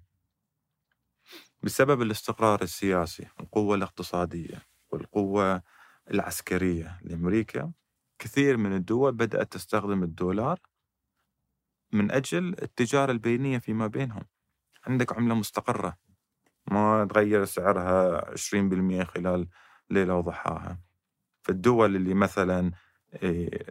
بسبب 1.62 2.02
الاستقرار 2.02 2.62
السياسي 2.62 3.26
القوه 3.40 3.74
الاقتصادية 3.76 4.62
والقوة 4.90 5.62
العسكرية 6.10 7.00
لأمريكا 7.02 7.72
كثير 8.18 8.56
من 8.56 8.72
الدول 8.72 9.12
بدأت 9.12 9.52
تستخدم 9.52 10.02
الدولار 10.02 10.60
من 11.92 12.10
أجل 12.10 12.56
التجارة 12.62 13.12
البينية 13.12 13.58
فيما 13.58 13.86
بينهم. 13.86 14.22
عندك 14.86 15.12
عملة 15.12 15.34
مستقرة 15.34 15.96
ما 16.70 17.04
تغير 17.10 17.44
سعرها 17.44 18.30
20% 18.32 19.04
خلال 19.04 19.48
ليلة 19.90 20.14
وضحاها. 20.14 20.80
فالدول 21.42 21.96
اللي 21.96 22.14
مثلا 22.14 22.72
إيه، 23.22 23.66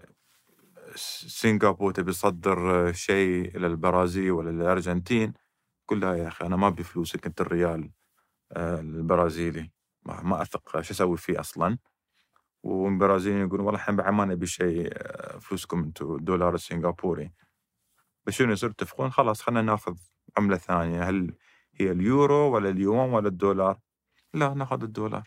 سنغافورة 0.95 1.91
تبي 1.93 2.11
تصدر 2.11 2.91
شيء 2.93 3.57
إلى 3.57 3.67
البرازيل 3.67 4.31
ولا 4.31 4.49
الأرجنتين 4.49 5.33
قل 5.87 5.99
لها 5.99 6.15
يا 6.15 6.27
أخي 6.27 6.45
أنا 6.45 6.55
ما 6.55 6.67
أبي 6.67 6.83
فلوسك 6.83 7.25
أنت 7.25 7.41
الريال 7.41 7.91
آه، 8.51 8.79
البرازيلي. 8.79 9.71
ما 10.05 10.41
أثق 10.41 10.81
شو 10.81 10.93
أسوي 10.93 11.17
فيه 11.17 11.39
أصلا؟ 11.39 11.77
والبرازيليين 12.63 13.47
يقولون 13.47 13.65
والله 13.65 13.79
إحنا 13.81 13.95
بعد 13.95 14.13
ما 14.13 14.25
نبي 14.25 14.45
شيء 14.45 14.89
آه، 14.93 15.37
فلوسكم 15.39 15.79
أنتم 15.83 16.15
الدولار 16.15 16.55
السنغافوري. 16.55 17.31
بس 18.27 18.33
شنو 18.33 18.51
يصير 18.51 18.69
يتفقون 18.69 19.09
خلاص 19.11 19.41
خلينا 19.41 19.61
ناخذ 19.61 19.95
عملة 20.37 20.57
ثانية. 20.57 21.09
هل 21.09 21.35
هي 21.75 21.91
اليورو 21.91 22.55
ولا 22.55 22.69
اليوان 22.69 23.09
ولا 23.09 23.27
الدولار؟ 23.27 23.79
لا 24.33 24.53
ناخذ 24.53 24.83
الدولار. 24.83 25.23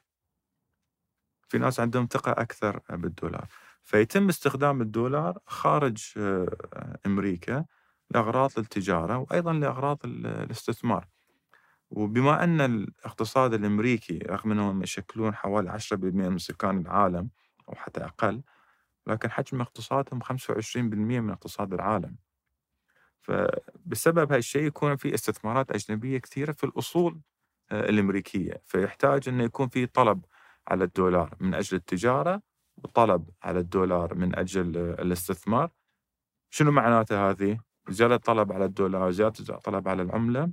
في 1.49 1.59
ناس 1.59 1.81
عندهم 1.81 2.09
ثقة 2.11 2.33
أكثر 2.33 2.81
بالدولار. 2.91 3.47
فيتم 3.83 4.29
استخدام 4.29 4.81
الدولار 4.81 5.39
خارج 5.47 6.13
آه، 6.17 6.99
أمريكا 7.07 7.65
لأغراض 8.11 8.51
التجارة 8.59 9.19
وأيضا 9.19 9.53
لأغراض 9.53 9.99
ال- 10.05 10.27
الاستثمار. 10.27 11.09
وبما 11.91 12.45
أن 12.45 12.61
الاقتصاد 12.61 13.55
الأمريكي 13.55 14.19
رغم 14.19 14.53
أنهم 14.53 14.83
يشكلون 14.83 15.35
حوالي 15.35 15.71
10% 15.71 16.29
من 16.29 16.39
سكان 16.39 16.79
العالم 16.79 17.31
أو 17.69 17.75
حتى 17.75 18.05
أقل 18.05 18.43
لكن 19.07 19.31
حجم 19.31 19.61
اقتصادهم 19.61 20.21
25% 20.21 21.21
من 21.21 21.31
اقتصاد 21.31 21.73
العالم. 21.75 22.17
فبسبب 23.21 24.33
هالشيء 24.33 24.63
يكون 24.63 24.97
في 24.97 25.15
استثمارات 25.15 25.71
أجنبية 25.71 26.19
كثيرة 26.19 26.53
في 26.53 26.65
الأصول 26.65 27.21
آه، 27.71 27.89
الأمريكية. 27.89 28.63
فيحتاج 28.67 29.29
أنه 29.29 29.45
يكون 29.45 29.69
في 29.69 29.87
طلب 29.87 30.25
على 30.69 30.85
الدولار 30.85 31.37
من 31.41 31.55
أجل 31.55 31.77
التجارة 31.77 32.43
وطلب 32.77 33.31
على 33.43 33.59
الدولار 33.59 34.15
من 34.15 34.39
أجل 34.39 34.77
آه، 34.77 35.03
الاستثمار. 35.03 35.71
شنو 36.51 36.71
معناته 36.71 37.31
هذه؟ 37.31 37.61
زيادة 37.89 38.17
طلب 38.17 38.53
على 38.53 38.65
الدولار 38.65 39.11
زيادة 39.11 39.57
طلب 39.57 39.89
على 39.89 40.03
العملة. 40.03 40.53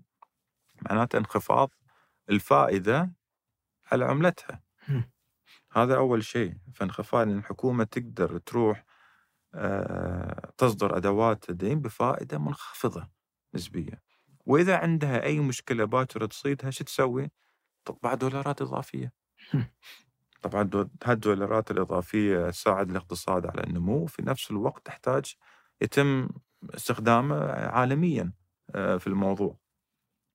معناته 0.82 1.18
انخفاض 1.18 1.74
الفائدة 2.30 3.12
على 3.92 4.06
عملتها. 4.06 4.62
هذا 5.72 5.96
أول 5.96 6.24
شيء. 6.24 6.54
فانخفاض 6.74 7.28
الحكومة 7.28 7.84
تقدر 7.84 8.38
تروح 8.38 8.84
تصدر 10.58 10.98
أدوات 10.98 11.52
دين 11.52 11.82
بفائدة 11.82 12.38
منخفضة 12.38 13.10
نسبيا 13.54 14.02
وإذا 14.46 14.78
عندها 14.78 15.24
أي 15.24 15.40
مشكلة 15.40 15.86
باكرة 15.86 16.26
تصيدها 16.26 16.70
شو 16.70 16.84
تسوي؟ 16.84 17.32
تطبع 17.86 18.14
دولارات 18.14 18.62
إضافية. 18.62 19.14
طبعا 20.42 20.64
دو- 20.64 20.88
هالدولارات 21.04 21.72
الإضافية 21.72 22.50
تساعد 22.50 22.90
الاقتصاد 22.90 23.46
على 23.46 23.64
النمو 23.64 23.98
وفي 24.04 24.22
نفس 24.22 24.52
الوقت 24.52 24.86
تحتاج 24.86 25.36
يتم 25.82 26.30
استخدامه 26.76 27.36
عالميا 27.52 28.34
آه، 28.76 28.98
في 28.98 29.08
الموضوع 29.08 29.58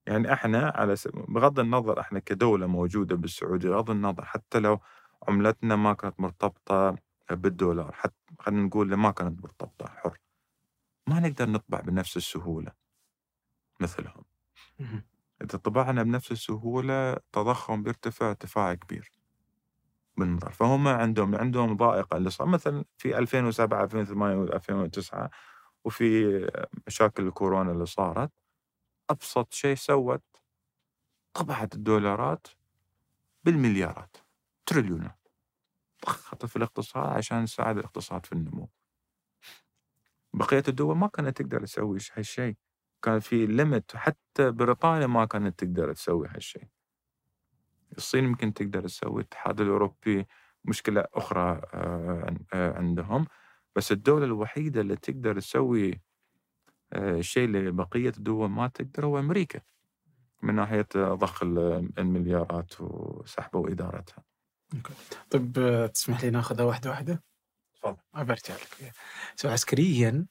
يعني 0.06 0.32
إحنا 0.32 0.72
على 0.76 0.96
س... 0.96 1.08
بغض 1.08 1.58
النظر 1.60 2.00
إحنا 2.00 2.18
كدولة 2.18 2.66
موجودة 2.66 3.16
بالسعودية 3.16 3.68
بغض 3.70 3.90
النظر 3.90 4.24
حتى 4.24 4.58
لو 4.60 4.80
عملتنا 5.28 5.76
ما 5.76 5.92
كانت 5.94 6.20
مرتبطة 6.20 6.96
بالدولار 7.30 7.92
حتى 7.92 8.14
خلينا 8.38 8.62
نقول 8.62 8.94
ما 8.94 9.10
كانت 9.10 9.42
مرتبطة 9.42 9.88
حر. 9.88 10.18
ما 11.06 11.20
نقدر 11.20 11.48
نطبع 11.50 11.80
بنفس 11.80 12.16
السهولة 12.16 12.72
مثلهم. 13.80 14.24
إذا 15.42 15.58
طبعنا 15.58 16.02
بنفس 16.02 16.32
السهولة 16.32 17.16
تضخم 17.32 17.82
بيرتفع 17.82 18.28
ارتفاع 18.28 18.74
كبير 18.74 19.12
بالنظر 20.16 20.50
فهم 20.50 20.88
عندهم 20.88 21.34
عندهم 21.34 21.76
ضائقة 21.76 22.16
اللي 22.16 22.30
صار 22.30 22.46
مثلا 22.46 22.84
في 22.98 23.18
2007 23.18 23.84
2008 23.84 24.42
2009 24.52 25.30
وفي 25.84 26.50
مشاكل 26.86 27.26
الكورونا 27.26 27.72
اللي 27.72 27.86
صارت 27.86 28.32
أبسط 29.10 29.52
شيء 29.52 29.74
سوت 29.74 30.22
طبعت 31.34 31.74
الدولارات 31.74 32.46
بالمليارات 33.44 34.16
تريليونات. 34.66 35.21
ضخت 36.06 36.46
في 36.46 36.56
الاقتصاد 36.56 37.16
عشان 37.16 37.44
تساعد 37.44 37.78
الاقتصاد 37.78 38.26
في 38.26 38.32
النمو. 38.32 38.68
بقية 40.34 40.62
الدول 40.68 40.96
ما 40.96 41.06
كانت 41.06 41.42
تقدر 41.42 41.60
تسوي 41.66 41.98
هالشيء 42.14 42.56
كان 43.02 43.20
في 43.20 43.46
ليمت 43.46 43.96
حتى 43.96 44.50
بريطانيا 44.50 45.06
ما 45.06 45.24
كانت 45.24 45.58
تقدر 45.64 45.92
تسوي 45.92 46.28
هالشيء 46.28 46.68
الصين 47.96 48.24
يمكن 48.24 48.54
تقدر 48.54 48.82
تسوي 48.82 49.20
الاتحاد 49.20 49.60
الأوروبي 49.60 50.26
مشكلة 50.64 51.04
أخرى 51.14 51.60
آه، 51.74 52.36
آه، 52.54 52.72
عندهم. 52.78 53.26
بس 53.76 53.92
الدولة 53.92 54.24
الوحيدة 54.24 54.80
اللي 54.80 54.96
تقدر 54.96 55.40
تسوي 55.40 56.00
آه، 56.92 57.18
الشيء 57.18 57.44
اللي 57.44 57.70
بقية 57.70 58.12
الدول 58.18 58.50
ما 58.50 58.68
تقدر 58.68 59.06
هو 59.06 59.18
أمريكا 59.18 59.60
من 60.42 60.54
ناحية 60.54 60.88
آه، 60.96 61.14
ضخ 61.14 61.42
ال- 61.42 61.90
المليارات 61.98 62.80
وسحبها 62.80 63.60
وإدارتها. 63.60 64.24
طيب 65.30 65.52
تسمح 65.94 66.24
لي 66.24 66.30
ناخذها 66.30 66.64
واحدة 66.64 66.90
واحدة؟ 66.90 67.22
تفضل. 67.74 67.96
برجع 68.14 68.54
لك. 68.54 68.92
سو 69.36 69.48
عسكريا 69.48 70.26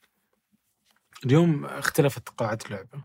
اليوم 1.26 1.64
اختلفت 1.64 2.28
قواعد 2.28 2.62
اللعبة 2.66 3.04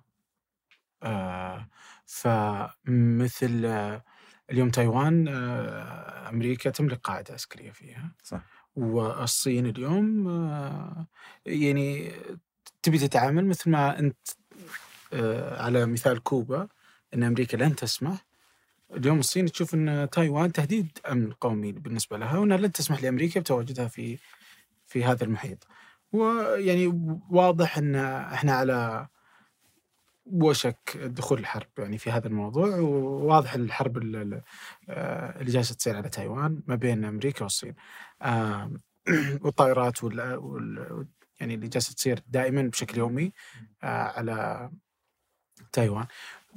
آه 1.03 1.67
فمثل 2.05 3.65
آه 3.65 4.03
اليوم 4.51 4.69
تايوان 4.69 5.27
آه 5.27 6.29
أمريكا 6.29 6.69
تملك 6.69 6.99
قاعدة 7.01 7.33
عسكرية 7.33 7.71
فيها 7.71 8.11
صح. 8.23 8.41
والصين 8.75 9.65
اليوم 9.65 10.27
آه 10.27 11.07
يعني 11.45 12.11
تبي 12.83 12.97
تتعامل 12.97 13.45
مثل 13.45 13.69
ما 13.69 13.99
أنت 13.99 14.17
آه 15.13 15.63
على 15.63 15.85
مثال 15.85 16.23
كوبا 16.23 16.67
أن 17.13 17.23
أمريكا 17.23 17.57
لن 17.57 17.75
تسمح 17.75 18.25
اليوم 18.95 19.19
الصين 19.19 19.45
تشوف 19.45 19.73
أن 19.73 20.09
تايوان 20.11 20.51
تهديد 20.51 20.99
أمن 21.11 21.31
قومي 21.31 21.71
بالنسبة 21.71 22.17
لها 22.17 22.37
وأنها 22.37 22.57
لن 22.57 22.71
تسمح 22.71 23.03
لأمريكا 23.03 23.39
بتواجدها 23.39 23.87
في 23.87 24.17
في 24.87 25.03
هذا 25.05 25.23
المحيط. 25.23 25.67
ويعني 26.11 26.87
واضح 27.29 27.77
أن 27.77 27.95
إحنا 27.95 28.53
على 28.53 29.07
وشك 30.25 30.97
دخول 30.97 31.39
الحرب 31.39 31.67
يعني 31.77 31.97
في 31.97 32.11
هذا 32.11 32.27
الموضوع 32.27 32.75
وواضح 32.77 33.53
الحرب 33.53 33.97
ال- 33.97 34.15
ال- 34.15 34.41
آه، 34.89 35.39
اللي 35.41 35.51
جالسة 35.51 35.75
تصير 35.75 35.95
على 35.97 36.09
تايوان 36.09 36.63
ما 36.67 36.75
بين 36.75 37.05
أمريكا 37.05 37.43
والصين. 37.43 37.75
والطائرات 39.43 40.03
وال 40.03 40.35
وال- 40.35 41.07
يعني 41.39 41.53
اللي 41.53 41.67
جالسة 41.67 41.93
تصير 41.93 42.19
دائما 42.27 42.61
بشكل 42.61 42.97
يومي 42.97 43.33
آه، 43.83 43.87
على 44.03 44.69
تايوان. 45.71 46.05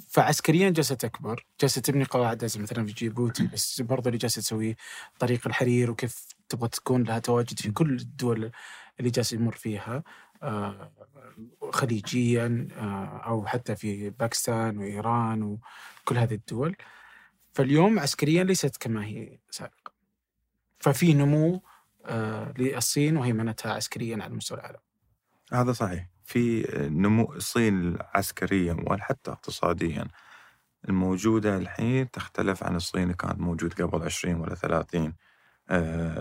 فعسكريا 0.09 0.71
جالسة 0.71 0.95
تكبر 0.95 1.47
جالسة 1.61 1.81
تبني 1.81 2.05
قواعد 2.05 2.45
مثلا 2.45 2.87
في 2.87 2.93
جيبوتي 2.93 3.47
بس 3.47 3.81
برضه 3.81 4.07
اللي 4.09 4.19
جالسة 4.19 4.43
تسويه 4.43 4.77
طريق 5.19 5.47
الحرير 5.47 5.91
وكيف 5.91 6.27
تبغى 6.49 6.69
تكون 6.69 7.03
لها 7.03 7.19
تواجد 7.19 7.59
في 7.59 7.71
كل 7.71 7.91
الدول 7.91 8.51
اللي 9.01 9.11
جالس 9.11 9.33
يمر 9.33 9.53
فيها 9.53 10.03
آه، 10.43 10.93
خليجيا 11.71 12.69
آه، 12.73 13.23
أو 13.27 13.47
حتى 13.47 13.77
في 13.77 14.11
باكستان 14.11 14.79
وإيران 14.79 15.43
وكل 15.43 16.19
هذه 16.19 16.35
الدول. 16.35 16.77
فاليوم 17.53 17.99
عسكريا 17.99 18.45
ليست 18.45 18.77
كما 18.77 19.05
هي 19.05 19.39
سابقا. 19.51 19.93
ففي 20.79 21.15
نمو 21.15 21.63
آه، 22.07 22.55
للصين 22.59 23.17
وهيمنتها 23.17 23.73
عسكريا 23.73 24.23
على 24.23 24.35
مستوى 24.35 24.59
العالم. 24.59 24.81
هذا 25.53 25.73
صحيح. 25.73 26.07
في 26.31 26.63
نمو 26.91 27.33
الصين 27.33 27.99
عسكريا 28.15 28.77
وحتى 28.87 29.31
اقتصاديا. 29.31 30.05
الموجودة 30.89 31.57
الحين 31.57 32.11
تختلف 32.11 32.65
عن 32.65 32.77
الصين 32.77 33.03
اللي 33.03 33.15
كانت 33.15 33.41
موجود 33.41 33.73
قبل 33.83 34.03
20 34.03 34.41
ولا 34.41 34.55
30 34.55 35.15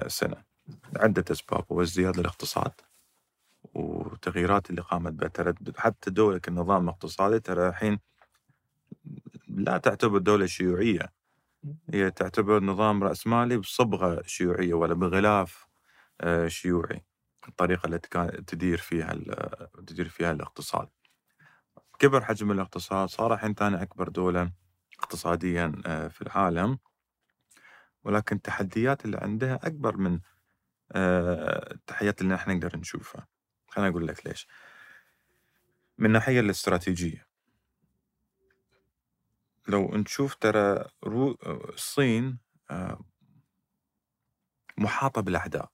سنة. 0.08 0.44
عدة 0.96 1.26
أسباب 1.32 1.66
وازدياد 1.70 2.20
الاقتصاد 2.20 2.72
وتغييرات 3.74 4.70
اللي 4.70 4.82
قامت 4.82 5.14
بها 5.14 5.28
تردد 5.28 5.78
حتى 5.78 6.12
دولة 6.12 6.42
النظام 6.48 6.84
الاقتصادي 6.84 7.40
ترى 7.40 7.70
الحين 7.70 8.00
لا 9.48 9.78
تعتبر 9.78 10.18
دولة 10.18 10.46
شيوعية. 10.46 11.14
هي 11.94 12.12
تعتبر 12.12 12.64
نظام 12.64 13.04
رأسمالي 13.04 13.58
بصبغة 13.58 14.22
شيوعية 14.26 14.74
ولا 14.74 14.94
بغلاف 14.94 15.68
آه، 16.22 16.48
شيوعي. 16.48 17.09
الطريقة 17.48 17.88
التي 17.88 18.10
كانت 18.10 18.50
تدير 18.50 18.78
فيها 18.78 19.14
تدير 19.88 20.10
فيها 20.10 20.32
الاقتصاد. 20.32 20.90
كبر 22.00 22.26
حجم 22.26 22.52
الاقتصاد 22.52 23.10
صار 23.10 23.34
الحين 23.34 23.54
ثاني 23.54 23.82
أكبر 23.82 24.10
دولة 24.10 24.52
اقتصاديا 25.00 25.82
آه، 25.86 26.08
في 26.08 26.22
العالم. 26.22 26.80
ولكن 28.04 28.36
التحديات 28.36 29.06
اللي 29.06 29.18
عندها 29.18 29.60
أكبر 29.64 29.98
من 29.98 30.20
آه، 30.92 31.74
التحديات 31.74 32.22
اللي 32.22 32.36
إحنا 32.36 32.54
نقدر 32.54 32.78
نشوفها. 32.78 33.28
خليني 33.68 33.90
أقول 33.92 34.08
لك 34.08 34.28
ليش. 34.28 34.48
من 35.98 36.06
الناحية 36.06 36.40
الاستراتيجية. 36.40 37.28
لو 39.68 39.96
نشوف 39.96 40.36
ترى 40.36 40.86
رو... 41.04 41.38
الصين 41.46 42.40
آه، 42.72 43.06
محاطة 44.78 45.22
بالأعداء. 45.22 45.72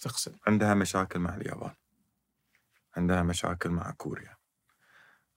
إيش 0.00 0.12
تقصد؟ 0.12 0.36
عندها 0.46 0.74
مشاكل 0.74 1.18
مع 1.18 1.34
اليابان. 1.36 1.74
عندها 2.96 3.22
مشاكل 3.22 3.70
مع 3.70 3.90
كوريا. 3.90 4.36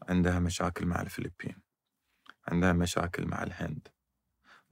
عندها 0.09 0.39
مشاكل 0.39 0.85
مع 0.85 1.01
الفلبين. 1.01 1.61
عندها 2.47 2.73
مشاكل 2.73 3.25
مع 3.25 3.43
الهند. 3.43 3.87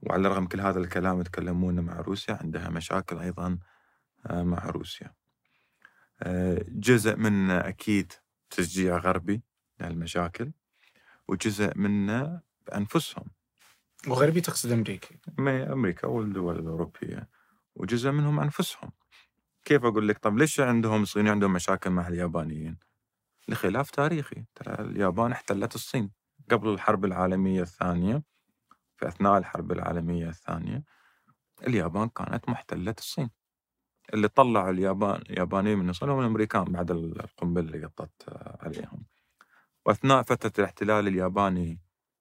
وعلى 0.00 0.28
الرغم 0.28 0.46
كل 0.46 0.60
هذا 0.60 0.78
الكلام 0.78 1.20
يتكلمون 1.20 1.80
مع 1.80 2.00
روسيا 2.00 2.34
عندها 2.34 2.68
مشاكل 2.68 3.18
أيضا 3.18 3.58
آه، 4.26 4.42
مع 4.42 4.66
روسيا. 4.66 5.14
آه، 6.22 6.64
جزء 6.68 7.16
منه 7.16 7.58
أكيد 7.58 8.12
تشجيع 8.50 8.96
غربي 8.96 9.42
لهالمشاكل 9.80 10.52
وجزء 11.28 11.78
منه 11.78 12.40
بأنفسهم. 12.66 13.30
وغربي 14.08 14.40
تقصد 14.40 14.72
أمريكا 14.72 15.16
أمريكا 15.72 16.06
والدول 16.06 16.58
الأوروبية. 16.58 17.28
وجزء 17.74 18.10
منهم 18.10 18.40
أنفسهم. 18.40 18.92
كيف 19.64 19.84
أقول 19.84 20.08
لك؟ 20.08 20.18
طب 20.18 20.38
ليش 20.38 20.60
عندهم 20.60 21.02
الصين 21.02 21.28
عندهم 21.28 21.52
مشاكل 21.52 21.90
مع 21.90 22.08
اليابانيين؟ 22.08 22.78
لخلاف 23.48 23.90
تاريخي. 23.90 24.44
ترى 24.54 24.74
اليابان 24.74 25.32
احتلت 25.32 25.74
الصين 25.74 26.10
قبل 26.50 26.68
الحرب 26.68 27.04
العالمية 27.04 27.62
الثانية. 27.62 28.22
في 28.96 29.08
أثناء 29.08 29.38
الحرب 29.38 29.72
العالمية 29.72 30.28
الثانية 30.28 30.84
اليابان 31.66 32.08
كانت 32.08 32.48
محتلة 32.48 32.94
الصين. 32.98 33.30
اللي 34.14 34.28
طلعوا 34.28 34.70
اليابان 34.70 35.22
اليابانيين 35.30 35.78
من 35.78 35.90
الصين 35.90 36.08
هم 36.08 36.20
الأمريكان 36.20 36.64
بعد 36.64 36.90
القنبلة 36.90 37.74
اللي 37.74 37.86
قطت 37.86 38.24
عليهم. 38.60 39.04
وأثناء 39.86 40.22
فترة 40.22 40.52
الاحتلال 40.58 41.08
الياباني 41.08 41.80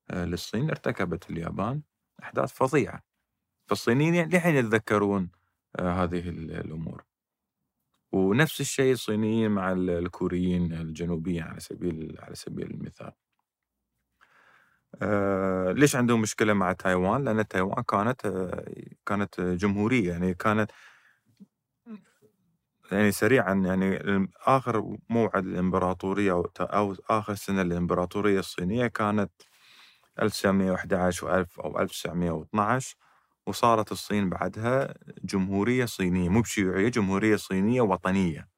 آه، 0.09 0.25
للصين 0.25 0.69
ارتكبت 0.69 1.29
اليابان 1.29 1.81
أحداث 2.23 2.53
فظيعة. 2.53 3.03
فالصينيين 3.67 4.29
لحين 4.29 4.55
يتذكرون 4.55 5.29
آه، 5.75 6.03
هذه 6.03 6.29
الأمور. 6.29 7.10
ونفس 8.11 8.61
الشيء 8.61 8.93
الصينيين 8.93 9.51
مع 9.51 9.71
الكوريين 9.71 10.73
الجنوبيين 10.73 11.43
على 11.43 11.59
سبيل 11.59 12.17
على 12.19 12.35
سبيل 12.35 12.71
المثال. 12.71 13.11
آه 15.01 15.71
ليش 15.71 15.95
عندهم 15.95 16.21
مشكلة 16.21 16.53
مع 16.53 16.73
تايوان؟ 16.73 17.23
لأن 17.23 17.47
تايوان 17.47 17.83
كانت 17.83 18.25
آه 18.25 18.65
كانت 19.05 19.41
جمهورية 19.41 20.09
يعني 20.09 20.33
كانت 20.33 20.71
يعني 22.91 23.11
سريعا 23.11 23.53
يعني 23.53 23.99
آخر 24.47 24.97
موعد 25.09 25.45
الإمبراطورية 25.45 26.31
أو, 26.31 26.49
أو 26.61 26.95
آخر 27.09 27.35
سنة 27.35 27.63
للامبراطوريه 27.63 28.39
الصينية 28.39 28.87
كانت 28.87 29.31
1911 30.21 31.45
و1000 31.45 31.59
أو 31.59 31.79
1912 31.79 32.95
وصارت 33.47 33.91
الصين 33.91 34.29
بعدها 34.29 34.93
جمهورية 35.23 35.85
صينية 35.85 36.29
مو 36.29 36.41
بشيوعية 36.41 36.89
جمهورية 36.89 37.35
صينية 37.35 37.81
وطنية. 37.81 38.49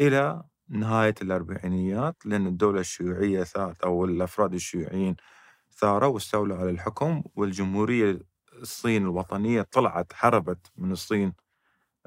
إلى 0.00 0.42
نهاية 0.68 1.14
الأربعينيات 1.22 2.16
لأن 2.26 2.46
الدولة 2.46 2.80
الشيوعية 2.80 3.42
ثارت 3.44 3.80
أو 3.82 4.04
الأفراد 4.04 4.54
الشيوعيين 4.54 5.16
ثاروا 5.72 6.14
واستولوا 6.14 6.56
على 6.56 6.70
الحكم 6.70 7.22
والجمهورية 7.34 8.20
الصين 8.52 9.02
الوطنية 9.02 9.62
طلعت 9.62 10.12
هربت 10.16 10.72
من 10.76 10.92
الصين 10.92 11.34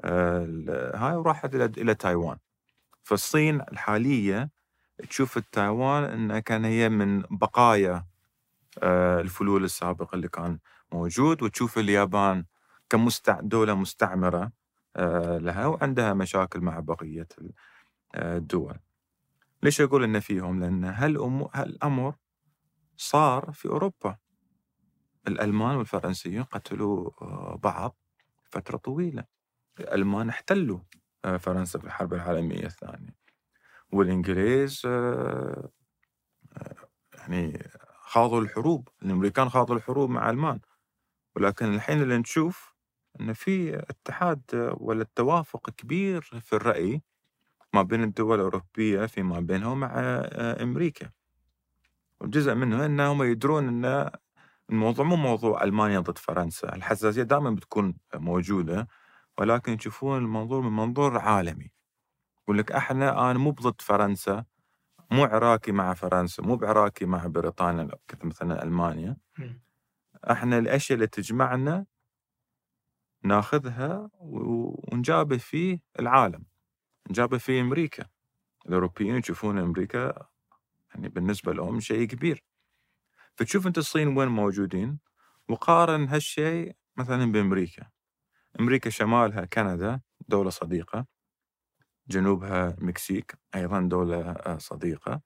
آه، 0.02 0.92
هاي 0.96 1.16
وراحت 1.16 1.54
إلى 1.54 1.64
إلى 1.64 1.94
تايوان. 1.94 2.38
فالصين 3.04 3.60
الحالية 3.62 4.50
تشوف 5.10 5.36
التايوان 5.36 6.04
أنها 6.04 6.40
كان 6.40 6.64
هي 6.64 6.88
من 6.88 7.22
بقايا 7.30 8.06
آه، 8.82 9.20
الفلول 9.20 9.64
السابق 9.64 10.14
اللي 10.14 10.28
كان 10.28 10.58
موجود 10.94 11.42
وتشوف 11.42 11.78
اليابان 11.78 12.44
كمستع 12.90 13.40
دولة 13.40 13.74
مستعمرة 13.74 14.52
آه، 14.96 15.38
لها 15.38 15.66
وعندها 15.66 16.14
مشاكل 16.14 16.60
مع 16.60 16.80
بقية 16.80 17.28
آه، 18.14 18.36
الدول. 18.36 18.78
ليش 19.62 19.80
أقول 19.80 20.04
إن 20.04 20.20
فيهم؟ 20.20 20.60
لأن 20.60 20.84
هالأمر 21.54 22.14
صار 22.96 23.50
في 23.52 23.68
أوروبا؟ 23.68 24.16
الألمان 25.28 25.76
والفرنسيين 25.76 26.42
قتلوا 26.42 27.10
آه، 27.22 27.56
بعض 27.62 27.96
فترة 28.50 28.76
طويلة. 28.76 29.24
الألمان 29.80 30.28
احتلوا 30.28 30.80
فرنسا 31.38 31.78
في 31.78 31.84
الحرب 31.84 32.14
العالمية 32.14 32.66
الثانية. 32.66 33.16
والإنجليز 33.92 34.86
يعني 37.14 37.70
خاضوا 38.00 38.40
الحروب. 38.40 38.88
الأمريكان 39.02 39.48
خاضوا 39.48 39.76
الحروب 39.76 40.10
مع 40.10 40.30
الألمان. 40.30 40.60
ولكن 41.36 41.74
الحين 41.74 42.02
اللي 42.02 42.18
نشوف 42.18 42.74
أن 43.20 43.32
في 43.32 43.76
اتحاد 43.78 44.42
ولا 44.80 45.02
التوافق 45.02 45.70
كبير 45.70 46.20
في 46.22 46.52
الرأي 46.56 47.02
ما 47.74 47.82
بين 47.82 48.02
الدول 48.02 48.36
الأوروبية 48.36 49.06
فيما 49.06 49.40
بينهم 49.40 49.80
مع 49.80 49.92
أمريكا. 50.62 51.10
وجزء 52.20 52.54
منه 52.54 52.86
أنهم 52.86 53.22
يدرون 53.22 53.84
أن 53.84 54.10
الموضوع 54.70 55.04
مو 55.04 55.16
موضوع 55.16 55.64
ألمانيا 55.64 56.00
ضد 56.00 56.18
فرنسا. 56.18 56.74
الحساسية 56.74 57.22
دائما 57.22 57.50
بتكون 57.50 57.94
موجودة 58.14 58.88
ولكن 59.38 59.72
يشوفون 59.72 60.18
المنظور 60.18 60.60
من 60.62 60.76
منظور 60.76 61.18
عالمي. 61.18 61.70
يقول 62.42 62.58
لك 62.58 62.72
إحنا 62.72 63.30
أنا 63.30 63.38
مو 63.38 63.50
ضد 63.50 63.80
فرنسا 63.80 64.44
مو 65.10 65.24
عراقي 65.24 65.72
مع 65.72 65.94
فرنسا 65.94 66.42
مو 66.42 66.56
بعراقي 66.56 67.06
مع 67.06 67.26
بريطانيا 67.26 67.88
مثلا 68.24 68.62
ألمانيا. 68.62 69.16
إحنا 70.30 70.58
الاشياء 70.58 70.96
اللي 70.96 71.06
تجمعنا 71.06 71.86
ناخذها 73.22 74.10
ونجابه 74.14 75.36
في 75.36 75.80
العالم. 76.00 76.44
نجابه 77.10 77.38
في 77.38 77.60
أمريكا. 77.60 78.06
الأوروبيين 78.66 79.16
يشوفون 79.16 79.58
أمريكا 79.58 80.26
يعني 80.94 81.08
بالنسبة 81.08 81.52
لهم 81.52 81.80
شيء 81.80 82.06
كبير. 82.08 82.44
فتشوف 83.36 83.66
أنت 83.66 83.78
الصين 83.78 84.16
وين 84.16 84.28
موجودين 84.28 84.98
وقارن 85.48 86.08
هالشيء 86.08 86.76
مثلا 86.96 87.32
بأمريكا. 87.32 87.90
أمريكا 88.60 88.90
شمالها 88.90 89.44
كندا 89.44 90.00
دولة 90.28 90.50
صديقة. 90.50 91.06
جنوبها 92.08 92.68
المكسيك 92.78 93.38
أيضا 93.54 93.80
دولة 93.80 94.58
صديقة. 94.58 95.20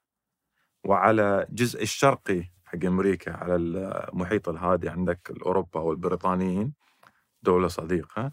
وعلى 0.85 1.47
الجزء 1.51 1.83
الشرقي 1.83 2.45
حق 2.69 2.85
أمريكا 2.85 3.33
على 3.33 3.57
المحيط 3.57 4.49
الهادي 4.49 4.89
عندك 4.89 5.33
اوروبا 5.47 5.81
والبريطانيين 5.81 6.73
دولة 7.43 7.69
صديقة. 7.69 8.33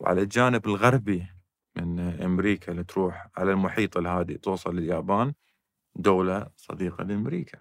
وعلى 0.00 0.22
الجانب 0.22 0.66
الغربي 0.66 1.26
من 1.76 1.98
أمريكا 2.22 2.72
اللي 2.72 2.84
تروح 2.84 3.28
على 3.36 3.52
المحيط 3.52 3.96
الهادي 3.96 4.38
توصل 4.38 4.76
لليابان 4.76 5.32
دولة 5.96 6.46
صديقة 6.56 7.04
لأمريكا. 7.04 7.58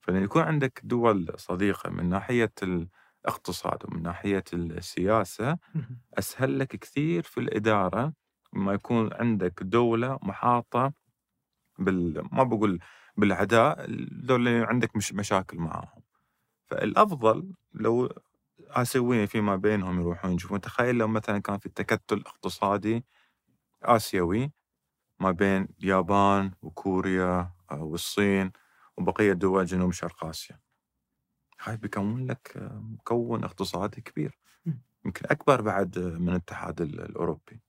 فلما 0.00 0.20
يكون 0.20 0.42
عندك 0.42 0.80
دول 0.84 1.32
صديقة 1.36 1.90
من 1.90 2.08
ناحية 2.08 2.52
اقتصاد 3.26 3.78
ومن 3.84 4.02
ناحية 4.02 4.44
السياسة 4.52 5.58
أسهل 6.18 6.58
لك 6.58 6.76
كثير 6.76 7.22
في 7.22 7.40
الإدارة. 7.40 8.12
لما 8.54 8.72
يكون 8.72 9.12
عندك 9.12 9.62
دولة 9.62 10.18
محاطة 10.22 10.92
بال 11.78 12.28
ما 12.32 12.42
بقول 12.42 12.80
بالأعداء 13.16 13.84
الدولة 13.84 14.50
اللي 14.50 14.66
عندك 14.66 14.96
مش 14.96 15.12
مشاكل 15.14 15.58
معاهم. 15.58 16.02
فالأفضل 16.66 17.52
لو 17.74 18.08
آسيويين 18.70 19.26
فيما 19.26 19.56
بينهم 19.56 20.00
يروحون 20.00 20.32
يشوفون 20.34 20.60
تخيل 20.60 20.94
لو 20.96 21.08
مثلا 21.08 21.38
كان 21.38 21.58
في 21.58 21.68
تكتل 21.68 22.22
اقتصادي 22.26 23.04
آسيوي 23.82 24.52
ما 25.20 25.30
بين 25.30 25.68
اليابان 25.82 26.52
وكوريا 26.62 27.52
والصين 27.72 28.52
وبقية 28.96 29.32
دول 29.32 29.64
جنوب 29.66 29.92
شرق 29.92 30.24
آسيا. 30.24 30.60
هاي 31.60 31.76
بيكون 31.76 32.26
لك 32.26 32.52
مكون 32.72 33.44
اقتصادي 33.44 34.00
كبير. 34.00 34.38
يمكن 35.04 35.26
أكبر 35.30 35.60
بعد 35.60 35.98
من 35.98 36.28
الاتحاد 36.28 36.80
الأوروبي. 36.80 37.60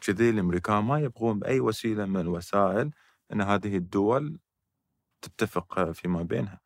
كذي 0.00 0.30
الأمريكان 0.30 0.84
ما 0.84 1.00
يبغون 1.00 1.38
بأي 1.38 1.60
وسيلة 1.60 2.06
من 2.06 2.20
الوسائل 2.20 2.90
أن 3.32 3.40
هذه 3.40 3.76
الدول 3.76 4.38
تتفق 5.22 5.90
فيما 5.90 6.22
بينها. 6.22 6.60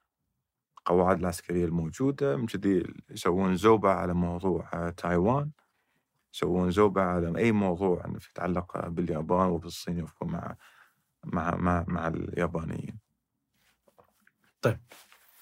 القواعد 0.79 1.19
العسكرية 1.19 1.65
الموجودة 1.65 2.37
من 2.37 2.47
كذي 2.47 2.95
يسوون 3.11 3.57
زوبة 3.57 3.91
على 3.91 4.15
موضوع 4.15 4.91
تايوان 4.91 5.51
يسوون 6.35 6.71
زوبة 6.71 7.03
على 7.03 7.39
أي 7.39 7.53
موضوع 7.53 8.05
يتعلق 8.31 8.89
باليابان 8.89 9.47
وبالصين 9.47 9.99
يوفقون 9.99 10.31
مع 10.31 10.57
مع 11.25 11.57
مع 11.57 11.85
مع 11.89 12.09
اليابانيين. 12.09 12.99
طيب 14.63 14.81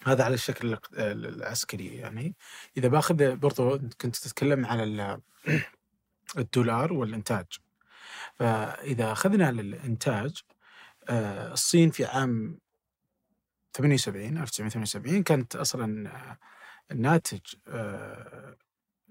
هذا 0.05 0.25
على 0.25 0.35
الشكل 0.35 0.79
العسكري 0.99 1.87
يعني. 1.87 2.37
إذا 2.77 2.89
بأخذ 2.89 3.37
برضو 3.37 3.79
كنت 3.79 4.17
تتكلم 4.17 4.67
على 4.67 5.21
الدولار 6.39 6.93
والإنتاج. 6.93 7.47
فإذا 8.35 9.13
أخذنا 9.13 9.51
الانتاج 9.51 10.43
آه، 11.09 11.53
الصين 11.53 11.91
في 11.91 12.05
عام 12.05 12.59
78 13.75 14.39
1978 14.39 15.23
كانت 15.23 15.57
أصلا 15.57 16.09
الناتج 16.91 17.41
آه، 17.69 18.57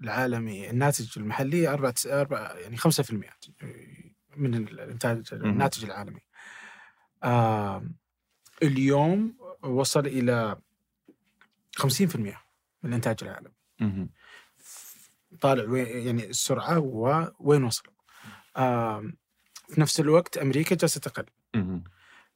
العالمي 0.00 0.70
الناتج 0.70 1.18
المحلي 1.18 1.68
أربعة 1.68 1.94
أربعة 2.06 2.52
يعني 2.52 2.76
5% 2.76 3.14
من 4.36 4.54
الإنتاج 4.54 5.24
الناتج 5.32 5.84
العالمي. 5.84 6.20
آه 7.22 7.86
اليوم 8.62 9.36
وصل 9.62 10.06
إلى 10.06 10.56
50% 11.76 12.16
من 12.16 12.36
الإنتاج 12.84 13.16
العالمي. 13.22 13.54
طالع 15.40 15.64
وين 15.64 15.86
يعني 16.06 16.30
السرعة 16.30 16.78
وين 17.38 17.64
وصل. 17.64 17.82
آه 18.56 19.12
في 19.68 19.80
نفس 19.80 20.00
الوقت 20.00 20.38
أمريكا 20.38 20.76
جالسة 20.76 21.00
تقل. 21.00 21.24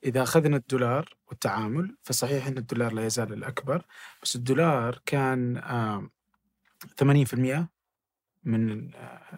إذا 0.04 0.22
أخذنا 0.22 0.56
الدولار 0.56 1.16
والتعامل 1.28 1.96
فصحيح 2.02 2.46
أن 2.46 2.58
الدولار 2.58 2.92
لا 2.92 3.06
يزال 3.06 3.32
الأكبر 3.32 3.84
بس 4.22 4.36
الدولار 4.36 5.00
كان 5.06 5.56
آه 5.56 6.10
80% 7.02 7.66
من 8.44 8.90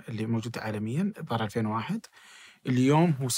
اللي 0.09 0.27
موجود 0.27 0.59
عالميا 0.59 1.13
ظهر 1.21 1.45
2001 1.45 2.07
اليوم 2.67 3.11
هو 3.11 3.29
60% 3.29 3.33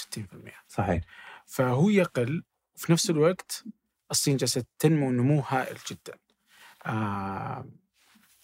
صحيح. 0.69 1.03
فهو 1.47 1.89
يقل 1.89 2.45
في 2.77 2.93
نفس 2.93 3.11
الوقت 3.11 3.65
الصين 4.11 4.37
جالسة 4.37 4.65
تنمو 4.79 5.11
نمو 5.11 5.41
هائل 5.41 5.77
جدا. 5.91 6.19
آه 6.87 7.69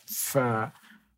ف 0.06 0.38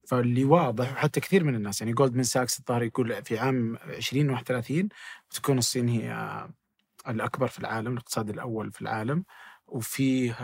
فاللي 0.09 0.44
واضح 0.44 0.94
حتى 0.94 1.20
كثير 1.20 1.44
من 1.44 1.55
الناس 1.55 1.80
يعني 1.80 1.93
جولدمان 1.93 2.24
ساكس 2.24 2.59
الظاهر 2.59 2.82
يقول 2.82 3.24
في 3.24 3.39
عام 3.39 3.76
2031 3.76 4.89
بتكون 5.30 5.59
الصين 5.59 5.89
هي 5.89 6.12
الأكبر 7.09 7.49
في 7.49 7.59
العالم 7.59 7.93
الاقتصاد 7.93 8.31
الأول 8.31 8.73
في 8.73 8.83
العالم 8.83 9.25
وفيه 9.66 10.37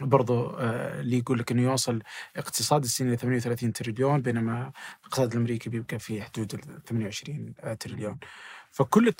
برضو 0.00 0.50
آه، 0.50 1.00
اللي 1.00 1.18
يقول 1.18 1.38
لك 1.38 1.52
إنه 1.52 1.62
يوصل 1.62 2.02
اقتصاد 2.36 2.84
الصين 2.84 3.08
إلى 3.08 3.16
38 3.16 3.72
تريليون 3.72 4.22
بينما 4.22 4.72
الاقتصاد 5.00 5.32
الأمريكي 5.32 5.70
بيبقى 5.70 5.98
في 5.98 6.22
حدود 6.22 6.54
ال 6.54 6.84
28 6.84 7.54
آه، 7.60 7.74
تريليون. 7.74 8.18
فكل 8.70 9.12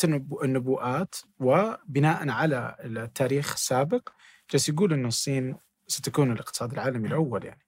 النبوءات 0.45 1.15
وبناء 1.41 2.29
على 2.29 2.77
التاريخ 2.81 3.53
السابق 3.53 4.09
جالس 4.51 4.69
يقول 4.69 4.93
إنه 4.93 5.09
الصين 5.09 5.57
ستكون 5.87 6.33
الاقتصاد 6.33 6.73
العالمي 6.73 7.09
الأول 7.09 7.45
يعني. 7.45 7.67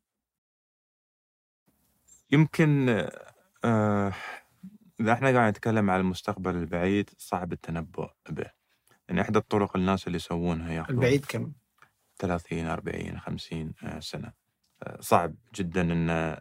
يمكن 2.30 2.88
آه 3.64 4.12
إذا 5.00 5.12
إحنا 5.12 5.30
قاعد 5.30 5.50
نتكلم 5.50 5.90
على 5.90 6.00
المستقبل 6.00 6.54
البعيد 6.54 7.10
صعب 7.16 7.52
التنبؤ 7.52 8.08
به. 8.28 8.50
يعني 9.08 9.20
إحدى 9.20 9.38
الطرق 9.38 9.76
الناس 9.76 10.06
اللي 10.06 10.16
يسوونها 10.16 10.72
ياخذون 10.72 10.96
البعيد 10.96 11.24
كم؟ 11.24 11.52
30 12.18 12.66
40 12.66 13.18
50 13.20 13.72
سنة 14.00 14.32
آه، 14.82 14.98
صعب 15.00 15.34
جدا 15.54 15.80
أن 15.80 16.36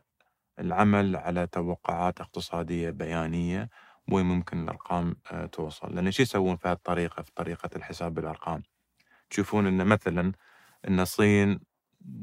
العمل 0.60 1.16
على 1.16 1.48
توقعات 1.48 2.22
اقتصادية 2.22 2.90
بيانية 2.90 3.70
وين 4.12 4.26
ممكن 4.26 4.64
الأرقام 4.64 5.16
آه، 5.32 5.46
توصل 5.46 5.96
لأن 5.96 6.12
شو 6.12 6.24
يسوون 6.24 6.56
في 6.56 6.68
هالطريقة 6.68 7.24
في 7.24 7.32
طريقة 7.36 7.70
الحساب 7.76 8.14
بالأرقام 8.14 8.64
تشوفون 9.30 9.68
أن 9.68 9.88
مثلا 9.88 10.32
أن 10.88 11.00
الصين 11.00 11.60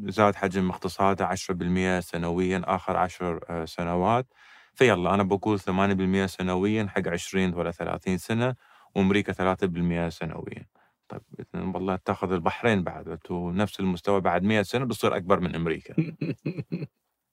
زاد 0.05 0.35
حجم 0.35 0.71
اقتصاده 0.71 1.27
10% 1.27 2.01
سنويا 2.01 2.63
آخر 2.65 2.97
عشر 2.97 3.41
آه، 3.49 3.65
سنوات 3.65 4.27
فيلا 4.75 5.15
أنا 5.15 5.23
بقول 5.23 5.61
8% 5.61 6.27
سنويا 6.27 6.87
حق 6.89 7.09
20 7.09 7.55
ولا 7.55 7.71
30 7.71 8.19
سنة 8.19 8.55
وأمريكا 8.95 9.33
3% 9.33 10.09
سنويا. 10.09 10.67
طيب 11.09 11.23
والله 11.55 11.97
تأخذ 11.97 12.33
البحرين 12.33 12.83
بعد 12.85 13.19
نفس 13.33 13.81
المستوى 13.81 14.21
بعد 14.21 14.43
100 14.43 14.63
سنة 14.63 14.85
بتصير 14.85 15.17
أكبر 15.17 15.41
من 15.41 15.55
أمريكا. 15.55 15.95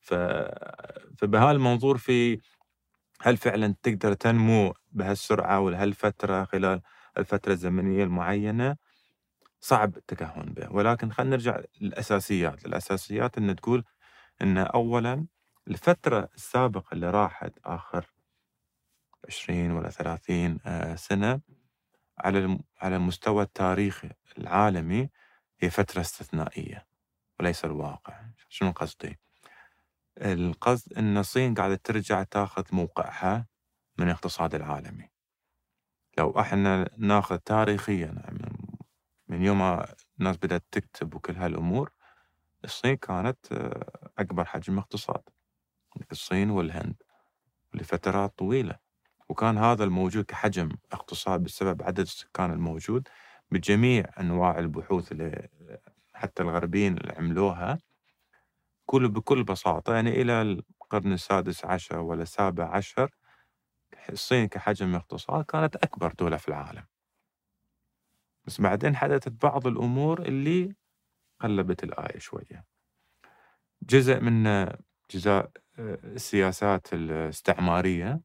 ف... 0.07 0.13
فبهالمنظور 1.17 1.97
في 1.97 2.39
هل 3.21 3.37
فعلا 3.37 3.75
تقدر 3.83 4.13
تنمو 4.13 4.73
بهالسرعة 4.91 5.59
ولهالفتره 5.59 6.43
خلال 6.43 6.81
الفترة 7.17 7.51
الزمنية 7.53 8.03
المعينة؟ 8.03 8.75
صعب 9.61 9.97
التكهن 9.97 10.53
به 10.53 10.71
ولكن 10.73 11.11
خلينا 11.11 11.31
نرجع 11.35 11.61
للأساسيات. 11.81 12.65
الأساسيات 12.65 13.37
إن 13.37 13.55
تقول 13.55 13.83
إن 14.41 14.57
اولا 14.57 15.25
الفترة 15.71 16.29
السابقة 16.35 16.93
اللي 16.93 17.09
راحت 17.09 17.53
آخر 17.65 18.05
20 19.27 19.71
ولا 19.71 19.89
30 19.89 20.59
آه، 20.65 20.95
سنة 20.95 21.41
على 22.17 22.59
على 22.81 22.95
المستوى 22.95 23.43
التاريخي 23.43 24.09
العالمي 24.37 25.09
هي 25.59 25.69
فترة 25.69 26.01
استثنائية 26.01 26.87
وليس 27.39 27.65
الواقع. 27.65 28.21
شنو 28.49 28.71
قصدي؟ 28.71 29.19
القصد 30.17 30.93
أن 30.93 31.17
الصين 31.17 31.53
قاعدة 31.53 31.75
ترجع 31.75 32.23
تاخذ 32.23 32.63
موقعها 32.71 33.45
من 33.97 34.05
الاقتصاد 34.05 34.55
العالمي. 34.55 35.09
لو 36.17 36.39
إحنا 36.39 36.89
ناخذ 36.97 37.37
تاريخيا 37.37 38.15
من 39.27 39.43
يوم 39.43 39.83
الناس 40.19 40.37
بدأت 40.37 40.63
تكتب 40.71 41.15
وكل 41.15 41.35
هالأمور 41.35 41.91
الصين 42.63 42.95
كانت 42.95 43.51
آه، 43.51 44.09
أكبر 44.17 44.45
حجم 44.45 44.77
اقتصاد. 44.77 45.21
الصين 46.11 46.49
والهند 46.49 46.95
لفترات 47.73 48.37
طويلة. 48.37 48.79
وكان 49.29 49.57
هذا 49.57 49.83
الموجود 49.83 50.25
كحجم 50.25 50.69
اقتصاد 50.91 51.43
بسبب 51.43 51.83
عدد 51.83 51.99
السكان 51.99 52.51
الموجود 52.51 53.07
بجميع 53.51 54.05
أنواع 54.19 54.59
البحوث 54.59 55.11
اللي 55.11 55.47
حتى 56.13 56.43
الغربيين 56.43 56.97
اللي 56.97 57.13
عملوها. 57.13 57.79
كل 58.85 59.09
بكل 59.09 59.43
بساطة 59.43 59.95
يعني 59.95 60.21
إلى 60.21 60.41
القرن 60.41 61.13
السادس 61.13 61.65
عشر 61.65 61.99
ولا 61.99 62.23
السابع 62.23 62.75
عشر 62.75 63.09
الصين 64.09 64.47
كحجم 64.47 64.95
اقتصاد 64.95 65.45
كانت 65.45 65.75
أكبر 65.75 66.13
دولة 66.13 66.37
في 66.37 66.47
العالم. 66.47 66.85
بس 68.45 68.61
بعدين 68.61 68.95
حدثت 68.95 69.29
بعض 69.43 69.67
الأمور 69.67 70.21
اللي 70.21 70.75
قلبت 71.41 71.83
الآية 71.83 72.19
شوية. 72.19 72.65
جزء 73.83 74.19
من 74.19 74.65
جزاء 75.11 75.43
آه، 75.45 75.60
السياسات 75.79 76.93
الاستعمارية 76.93 78.21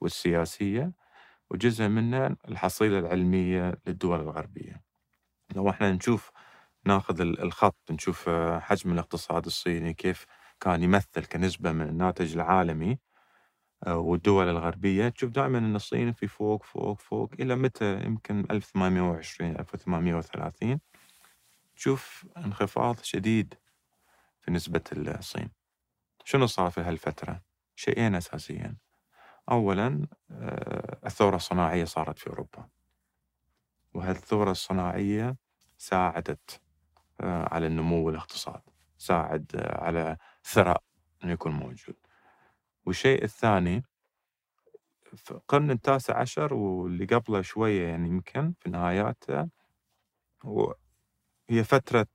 والسياسية 0.00 0.92
وجزء 1.50 1.88
منها 1.88 2.36
الحصيلة 2.48 2.98
العلمية 2.98 3.74
للدول 3.86 4.20
الغربية. 4.20 4.82
لو 5.56 5.70
إحنا 5.70 5.92
نشوف 5.92 6.30
ناخذ 6.86 7.20
الخط 7.20 7.76
نشوف 7.90 8.28
آه، 8.28 8.58
حجم 8.60 8.92
الاقتصاد 8.92 9.46
الصيني 9.46 9.94
كيف 9.94 10.26
كان 10.60 10.82
يمثل 10.82 11.24
كنسبة 11.32 11.72
من 11.72 11.88
الناتج 11.88 12.34
العالمي 12.34 12.98
آه، 13.86 13.98
والدول 13.98 14.48
الغربية 14.48 15.08
تشوف 15.08 15.30
دائما 15.30 15.58
أن 15.58 15.76
الصين 15.76 16.12
في 16.12 16.26
فوق 16.28 16.64
فوق 16.64 17.00
فوق 17.00 17.30
إلى 17.40 17.56
متى؟ 17.56 18.00
يمكن 18.04 18.46
1820 18.50 19.50
1830 19.60 20.80
تشوف 21.76 22.26
انخفاض 22.36 22.98
شديد 23.02 23.54
في 24.40 24.50
نسبة 24.50 24.82
الصين. 24.92 25.57
شنو 26.28 26.46
صار 26.46 26.70
في 26.70 26.80
هالفترة؟ 26.80 27.42
شيئين 27.76 28.14
أساسيين. 28.14 28.78
أولا 29.50 30.06
آه، 30.30 30.98
الثورة 31.06 31.36
الصناعية 31.36 31.84
صارت 31.84 32.18
في 32.18 32.26
أوروبا. 32.26 32.68
وهالثورة 33.94 34.50
الصناعية 34.50 35.36
ساعدت 35.78 36.60
آه، 37.20 37.54
على 37.54 37.66
النمو 37.66 38.06
والاقتصاد 38.06 38.60
ساعد 38.98 39.52
آه، 39.56 39.84
على 39.84 40.16
ثراء 40.44 40.82
أنه 41.24 41.32
يكون 41.32 41.52
موجود. 41.52 41.96
والشيء 42.86 43.24
الثاني 43.24 43.84
في 45.16 45.30
القرن 45.30 45.70
التاسع 45.70 46.20
عشر 46.20 46.54
واللي 46.54 47.04
قبله 47.04 47.42
شوية 47.42 47.88
يعني 47.88 48.08
يمكن 48.08 48.52
في 48.60 48.70
نهاياته 48.70 49.48
هي 51.50 51.64
فترة 51.64 52.06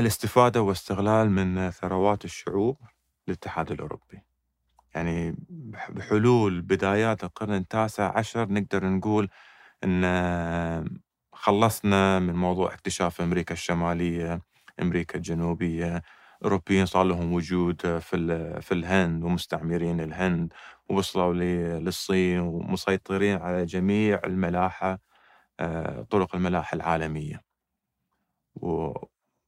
الاستفادة 0.00 0.62
واستغلال 0.62 1.30
من 1.30 1.70
ثروات 1.70 2.24
الشعوب 2.24 2.76
الاتحاد 3.28 3.70
الأوروبي. 3.72 4.22
يعني 4.94 5.36
بحلول 5.90 6.60
بدايات 6.60 7.24
القرن 7.24 7.54
التاسع 7.54 8.18
عشر 8.18 8.52
نقدر 8.52 8.86
نقول 8.86 9.28
أن 9.84 10.04
خلصنا 11.32 12.18
من 12.18 12.34
موضوع 12.34 12.74
اكتشاف 12.74 13.20
أمريكا 13.20 13.52
الشمالية 13.54 14.42
أمريكا 14.82 15.16
الجنوبية. 15.16 16.02
أوروبيين 16.44 16.86
صار 16.86 17.04
لهم 17.04 17.32
وجود 17.32 17.98
في 17.98 18.60
في 18.62 18.72
الهند 18.74 19.24
ومستعمرين 19.24 20.00
الهند 20.00 20.52
ووصلوا 20.88 21.34
للصين 21.80 22.40
ومسيطرين 22.40 23.36
على 23.36 23.64
جميع 23.66 24.20
الملاحة 24.24 24.98
آه، 25.60 26.02
طرق 26.02 26.34
الملاحة 26.36 26.74
العالمية. 26.74 27.42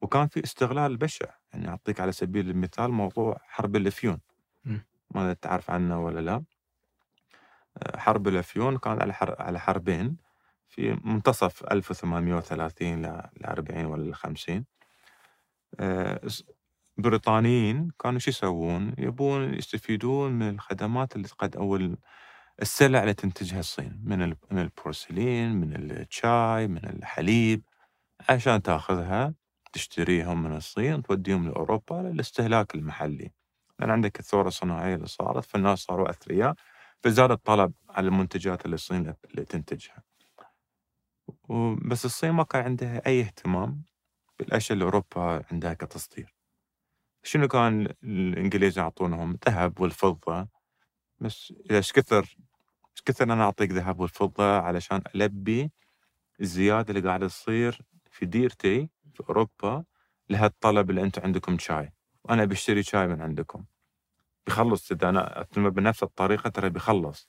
وكان 0.03 0.29
في 0.29 0.45
استغلال 0.45 0.97
بشع 0.97 1.27
يعني 1.53 1.69
أعطيك 1.69 2.01
على 2.01 2.13
سبيل 2.13 2.51
المثال 2.51 2.91
موضوع 2.93 3.41
حرب 3.45 3.77
الأفيون. 3.77 4.21
ما 5.11 5.33
تعرف 5.33 5.71
عنه 5.71 6.05
ولا 6.05 6.21
لا. 6.21 6.45
آه، 7.79 7.99
حرب 7.99 8.29
الأفيون 8.29 8.79
كان 8.79 9.03
على 9.03 9.15
على 9.21 9.61
حربين 9.61 10.17
في 10.69 10.99
منتصف 11.05 11.65
1830 11.73 13.03
ل 13.07 13.45
40 13.45 13.85
ولا 13.85 14.15
50 14.15 14.65
بريطانيين 16.99 17.91
كانوا 18.01 18.19
شو 18.19 18.31
يسوون؟ 18.31 18.95
يبون 18.99 19.55
يستفيدون 19.55 20.33
من 20.33 20.49
الخدمات 20.49 21.17
اللي 21.17 21.29
قد 21.39 21.57
أو 21.57 21.79
السلع 22.63 23.01
اللي 23.03 23.15
تنتجها 23.15 23.61
الصين. 23.61 24.01
من 24.05 24.19
من 24.51 24.59
البورسلين، 24.59 25.53
من 25.53 25.77
الشاي، 25.91 26.69
من 26.69 26.85
الحليب 26.85 27.63
عشان 28.29 28.63
تأخذها. 28.63 29.35
تشتريهم 29.73 30.43
من 30.43 30.57
الصين 30.57 31.03
توديهم 31.03 31.49
لأوروبا 31.49 31.95
للاستهلاك 31.95 32.75
المحلي. 32.75 33.31
لأن 33.79 33.91
عندك 33.91 34.21
الثورة 34.21 34.49
الصناعية 34.49 34.95
اللي 34.95 35.07
صارت 35.07 35.45
فالناس 35.45 35.79
صاروا 35.79 36.11
أثرياء 36.11 36.55
فزاد 37.03 37.31
الطلب 37.31 37.73
على 37.89 38.09
المنتجات 38.09 38.65
اللي 38.65 38.75
الصين 38.75 39.15
اللي 39.25 39.45
تنتجها. 39.45 40.03
بس 41.89 42.05
الصين 42.05 42.31
ما 42.31 42.43
كان 42.43 42.65
عندها 42.65 43.07
أي 43.07 43.21
اهتمام 43.21 43.83
بالأشياء 44.39 44.73
اللي 44.73 44.85
أوروبا 44.85 45.45
عندها 45.51 45.75
كتصدير. 45.75 46.35
شنو 47.23 47.49
كان 47.49 47.95
الإنجليز 48.03 48.79
يعطونهم؟ 48.79 49.31
الذهب 49.31 49.81
والفضة 49.81 50.49
بس 51.21 51.53
إيش 51.71 51.93
كثر 51.93 52.37
إيش 52.93 53.03
كثر 53.05 53.25
أنا 53.25 53.45
أعطيك 53.45 53.71
ذهب 53.71 54.01
والفضة 54.01 54.59
علشان 54.59 55.03
ألبي 55.15 55.71
الزيادة 56.41 56.95
اللي 56.95 57.09
قاعدة 57.09 57.29
تصير 57.29 57.83
في 58.11 58.27
ديرتي 58.27 58.89
في 59.15 59.23
أوروبا 59.29 59.85
لهالطلب 60.31 60.91
اللي 60.91 61.03
أنتم 61.03 61.23
عندكم 61.23 61.59
شاي. 61.59 61.93
وأنا 62.25 62.45
بشتري 62.45 62.83
شاي 62.83 63.07
من 63.07 63.23
عندكم. 63.23 63.65
بيخلص 64.47 64.93
إذا 64.93 65.09
أنا 65.09 65.47
بنفس 65.57 66.03
الطريقة 66.03 66.51
ترى 66.51 66.71
بيخلص. 66.71 67.29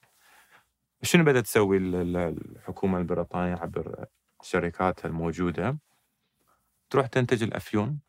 شنو 1.03 1.23
بدأت 1.23 1.43
تسوي 1.43 1.77
الحكومة 1.77 2.97
البريطانية 2.97 3.55
عبر 3.55 4.05
شركاتها 4.41 5.07
الموجودة؟ 5.07 5.77
تروح 6.89 7.07
تنتج 7.07 7.43
الأفيون 7.43 7.99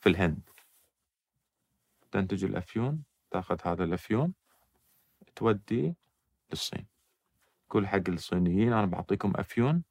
في 0.00 0.08
الهند. 0.08 0.50
تنتج 2.10 2.44
الأفيون 2.44 3.02
تاخذ 3.30 3.58
هذا 3.64 3.84
الأفيون 3.84 4.34
تودي 5.36 5.94
للصين. 6.50 6.86
كل 7.68 7.86
حق 7.86 8.08
الصينيين 8.08 8.72
أنا 8.72 8.86
بعطيكم 8.86 9.32
أفيون 9.36 9.82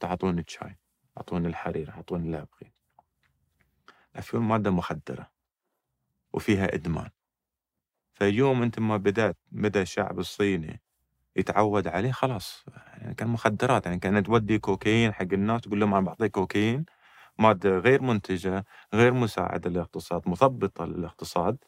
تعطوني 0.00 0.40
الشاي. 0.40 0.76
أعطوني 1.16 1.48
الحرير 1.48 1.90
أعطوني 1.90 2.26
اللي 2.26 2.36
أبغي 2.38 2.72
الأفيون 4.14 4.42
مادة 4.42 4.70
مخدرة 4.70 5.30
وفيها 6.32 6.74
إدمان. 6.74 7.10
فيوم 8.14 8.62
أنت 8.62 8.78
ما 8.78 8.96
بدأت 8.96 9.36
بدأ 9.52 9.82
الشعب 9.82 10.18
الصيني 10.18 10.80
يتعود 11.36 11.88
عليه 11.88 12.12
خلاص. 12.12 12.64
يعني 12.98 13.14
كان 13.14 13.28
مخدرات 13.28 13.86
يعني 13.86 13.98
كانت 13.98 14.26
تودي 14.26 14.58
كوكايين 14.58 15.12
حق 15.14 15.22
الناس 15.32 15.60
تقول 15.60 15.80
لهم 15.80 15.94
أنا 15.94 16.06
بعطيك 16.06 16.30
كوكايين 16.32 16.86
مادة 17.38 17.78
غير 17.78 18.02
منتجة 18.02 18.64
غير 18.94 19.14
مساعدة 19.14 19.70
للاقتصاد 19.70 20.28
مثبطة 20.28 20.84
للاقتصاد 20.86 21.58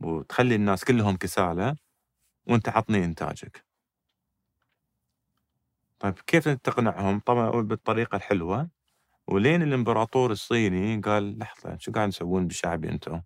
وتخلي 0.00 0.54
الناس 0.54 0.84
كلهم 0.84 1.16
كسالى 1.16 1.76
وأنت 2.48 2.70
عطني 2.70 3.04
إنتاجك. 3.06 3.66
طيب 6.00 6.14
كيف 6.14 6.48
تقنعهم؟ 6.48 7.20
طبعا 7.20 7.50
بالطريقة 7.50 8.16
الحلوة. 8.16 8.68
ولين 9.26 9.62
الإمبراطور 9.62 10.30
الصيني 10.30 11.00
قال 11.00 11.38
لحظة 11.38 11.76
شو 11.78 11.92
قاعد 11.92 12.10
تسوون 12.10 12.46
بشعبي 12.46 12.88
أنتم 12.88 13.22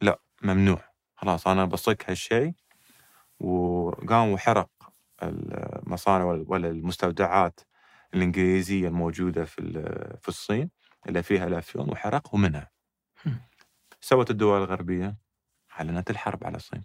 لا 0.00 0.20
ممنوع. 0.42 0.84
خلاص 1.16 1.46
أنا 1.46 1.64
بصك 1.64 2.10
هالشيء. 2.10 2.52
وقام 3.40 4.28
وحرق 4.28 4.70
المصانع 5.22 6.24
ولا 6.24 6.68
المستودعات 6.68 7.60
الإنجليزية 8.14 8.88
الموجودة 8.88 9.44
في 9.44 9.62
في 10.22 10.28
الصين 10.28 10.70
اللي 11.08 11.22
فيها 11.22 11.46
الأفيون 11.46 11.90
وحرقه 11.90 12.36
منها. 12.36 12.70
سوت 14.00 14.30
الدول 14.30 14.58
الغربية 14.58 15.16
أعلنت 15.72 16.10
الحرب 16.10 16.44
على 16.44 16.56
الصين. 16.56 16.84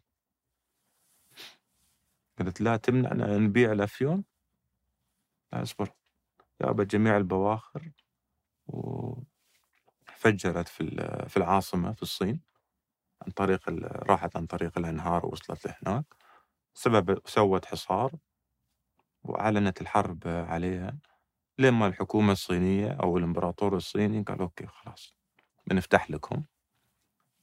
قالت 2.39 2.61
لا 2.61 2.77
تمنعنا 2.77 3.37
نبيع 3.37 3.71
الأفيون؟ 3.71 4.23
أصبر. 5.61 5.89
جابت 6.61 6.91
جميع 6.91 7.17
البواخر 7.17 7.91
وفجرت 8.67 9.25
في 10.67 10.85
في 11.29 11.37
العاصمة 11.37 11.93
في 11.93 12.01
الصين 12.01 12.41
عن 13.21 13.31
طريق 13.31 13.61
راحت 14.09 14.35
عن 14.37 14.45
طريق 14.45 14.77
الأنهار 14.77 15.25
ووصلت 15.25 15.67
لهناك. 15.67 16.05
سبب 16.73 17.19
سوت 17.27 17.65
حصار 17.65 18.11
وأعلنت 19.23 19.81
الحرب 19.81 20.27
عليها 20.27 20.97
لما 21.59 21.87
الحكومة 21.87 22.31
الصينية 22.31 22.91
أو 22.91 23.17
الإمبراطور 23.17 23.75
الصيني 23.77 24.21
قال 24.23 24.39
okay 24.39 24.67
خلاص 24.67 25.15
بنفتح 25.67 26.11
لكم. 26.11 26.43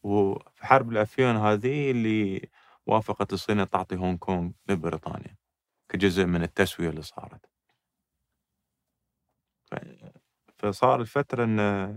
وفي 0.03 0.67
حرب 0.67 0.93
الأفيون 0.93 1.37
هذه 1.37 1.91
اللي 1.91 2.49
وافقت 2.87 3.33
الصين 3.33 3.71
تعطي 3.71 3.97
هونغ 3.97 4.17
كونغ 4.17 4.51
لبريطانيا 4.69 5.37
كجزء 5.89 6.25
من 6.25 6.43
التسوية 6.43 6.89
اللي 6.91 7.03
صارت. 7.03 7.47
فصار 10.61 11.01
الفترة 11.01 11.45
أن 11.45 11.97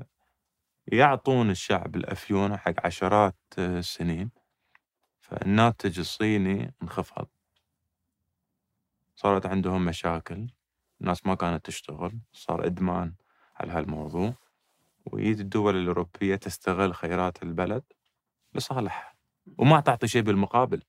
يعطون 0.87 1.49
الشعب 1.49 1.95
الأفيون 1.95 2.57
حق 2.57 2.85
عشرات 2.85 3.35
السنين 3.57 4.31
فالناتج 5.19 5.99
الصيني 5.99 6.73
انخفض. 6.83 7.27
صارت 9.15 9.45
عندهم 9.45 9.85
مشاكل 9.85 10.47
الناس 11.01 11.25
ما 11.25 11.35
كانت 11.35 11.65
تشتغل 11.65 12.19
صار 12.31 12.65
إدمان 12.65 13.13
على 13.55 13.71
هالموضوع 13.71 14.33
ويجي 15.05 15.41
الدول 15.41 15.75
الأوروبية 15.75 16.35
تستغل 16.35 16.95
خيرات 16.95 17.43
البلد 17.43 17.83
لصالحها 18.53 19.13
وما 19.57 19.79
تعطي 19.79 20.07
شيء 20.07 20.21
بالمقابل. 20.21 20.81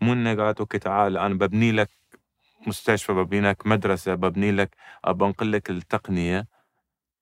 مو 0.00 0.12
إنه 0.12 0.34
قالت 0.34 0.60
أوكي 0.60 0.78
تعال 0.78 1.18
أنا 1.18 1.34
ببني 1.34 1.72
لك 1.72 1.90
مستشفى 2.66 3.12
ببني 3.12 3.40
لك 3.40 3.66
مدرسة 3.66 4.14
ببني 4.14 4.52
لك 4.52 4.76
بنقل 5.06 5.52
لك 5.52 5.70
التقنية 5.70 6.53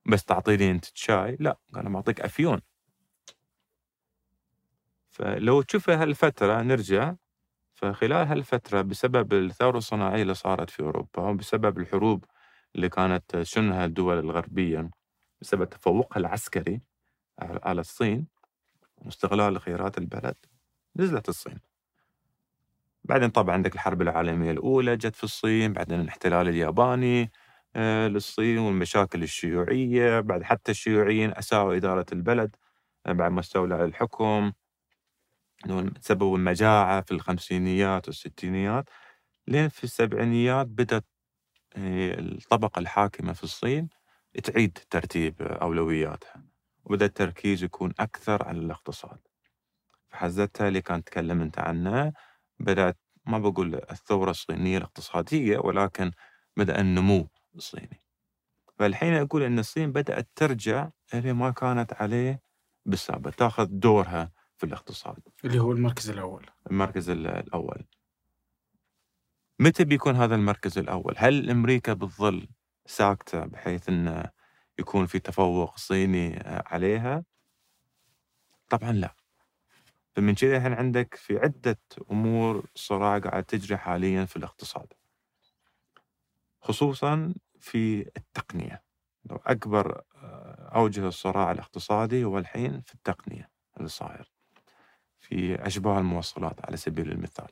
بس 0.07 0.25
تعطيني 0.25 0.71
أنت 0.71 0.85
شاي 0.95 1.37
لا 1.41 1.59
أنا 1.77 1.89
بعطيك 1.89 2.21
أفيون. 2.21 2.61
فلو 5.11 5.63
تشوف 5.63 5.91
هالفترة 5.91 6.63
نرجع. 6.63 7.15
فخلال 7.75 8.27
هالفترة 8.29 8.83
بسبب 8.83 9.33
الثورة 9.33 9.79
الصناعية 9.79 10.23
اللي 10.23 10.35
صارت 10.35 10.71
في 10.71 10.83
أوروبا 10.83 11.23
وبسبب 11.23 11.79
الحروب 11.79 12.25
اللي 12.77 12.89
كانت 12.89 13.37
تشنها 13.37 13.85
الدول 13.85 14.19
الغربية 14.19 14.91
بسبب 15.41 15.65
تفوقها 15.69 16.19
العسكري 16.19 16.81
على 17.41 17.81
الصين 17.81 18.27
واستغلال 18.97 19.61
خيرات 19.61 19.99
البلد 19.99 20.37
نزلت 20.97 21.29
الصين. 21.29 21.59
بعدين 23.05 23.31
طبعا 23.31 23.55
عندك 23.55 23.75
الحرب 23.75 24.03
العالمية 24.03 24.51
الأولى 24.51 24.97
جت 24.97 25.17
في 25.17 25.25
الصين 25.25 25.73
بعدين 25.73 26.01
الاحتلال 26.01 26.49
الياباني 26.49 27.33
للصين 28.09 28.59
والمشاكل 28.59 29.23
الشيوعية 29.23 30.21
بعد 30.21 30.43
حتى 30.43 30.71
الشيوعيين 30.71 31.31
أساءوا 31.39 31.77
إدارة 31.77 32.07
البلد 32.13 32.57
آه، 33.07 33.13
بعد 33.13 33.33
ما 33.33 33.41
استولى 33.41 33.75
على 33.75 33.85
الحكم 33.85 34.53
سببوا 36.01 36.39
المجاعة 36.39 37.01
في 37.01 37.13
الخمسينيات 37.13 38.09
والستينيات. 38.09 38.85
لين 39.49 39.69
في 39.69 39.85
السبعينيات 39.85 40.67
بدأت 40.67 41.05
آه، 41.77 42.21
الطبقة 42.21 42.79
الحاكمة 42.79 43.33
في 43.33 43.45
الصين 43.45 43.89
تعيد 44.45 44.79
ترتيب 44.91 45.43
أولوياتها 45.43 46.45
وبدأ 46.85 47.07
التركيز 47.07 47.65
يكون 47.65 47.93
أكثر 48.01 48.45
على 48.49 48.59
الاقتصاد. 48.59 49.19
فحزتها 50.09 50.69
اللي 50.69 50.81
كان 50.83 51.05
تكلم 51.05 51.41
أنت 51.41 51.59
عنها 51.59 52.13
بدأت 52.59 52.99
ما 53.27 53.39
بقول 53.39 53.75
الثورة 53.75 54.31
الصينية 54.31 54.79
الاقتصادية 54.79 55.59
ولكن 55.59 56.11
بدأ 56.57 56.81
النمو 56.81 57.29
الصيني 57.57 58.03
فالحين 58.79 59.15
أقول 59.15 59.43
أن 59.43 59.59
الصين 59.59 59.93
بدأت 59.93 60.29
ترجع 60.37 60.91
إلى 61.15 61.33
ما 61.33 61.51
كانت 61.51 61.93
عليه 61.93 62.43
بالسابق. 62.87 63.31
تأخذ 63.31 63.67
دورها 63.71 64.33
في 64.57 64.67
الاقتصاد. 64.67 65.19
اللي 65.45 65.59
هو 65.61 65.73
المركز 65.73 66.11
الأول. 66.11 66.47
المركز 66.71 67.11
الأول. 67.11 67.85
متى 69.59 69.85
بيكون 69.85 70.17
هذا 70.17 70.35
المركز 70.35 70.79
الأول؟ 70.79 71.15
هل 71.17 71.51
أمريكا 71.51 71.93
بتظل 71.93 72.49
ساكتة 72.87 73.45
بحيث 73.47 73.89
أنه 73.89 74.25
يكون 74.79 75.07
في 75.07 75.19
تفوق 75.19 75.77
صيني 75.77 76.43
عليها؟ 76.47 77.25
طبعا 78.69 78.93
لا. 78.93 79.15
فمن 80.17 80.35
كذا 80.35 80.57
الحين 80.57 80.73
عندك 80.73 81.15
في 81.15 81.39
عدة 81.39 81.81
أمور 82.11 82.67
صراع 82.75 83.19
قاعد 83.19 83.45
تجري 83.45 83.77
حاليا 83.77 84.25
في 84.25 84.37
الاقتصاد. 84.37 84.93
خصوصا 86.63 87.35
في 87.61 88.01
التقنية. 88.17 88.83
أكبر 89.31 90.03
آه، 90.17 90.71
أوجه 90.75 91.09
الصراع 91.09 91.51
الاقتصادي 91.53 92.25
هو 92.25 92.39
الحين 92.39 92.81
في 92.81 92.95
التقنية 92.95 93.51
اللي 93.77 93.89
صاير 93.89 94.33
في 95.21 95.67
أشباه 95.67 95.99
الموصلات 95.99 96.65
على 96.67 96.77
سبيل 96.77 97.13
المثال. 97.13 97.49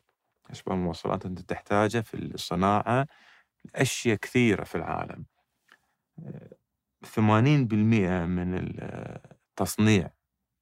أشباه 0.51 0.74
الموصلات 0.74 1.27
أنت 1.27 1.41
تحتاجها 1.41 2.01
في 2.01 2.15
الصناعة 2.15 3.07
أشياء 3.77 4.16
كثيرة 4.16 4.65
في 4.65 4.74
العالم. 4.74 5.24
80% 7.05 8.24
من 8.27 8.55
التصنيع 8.55 10.11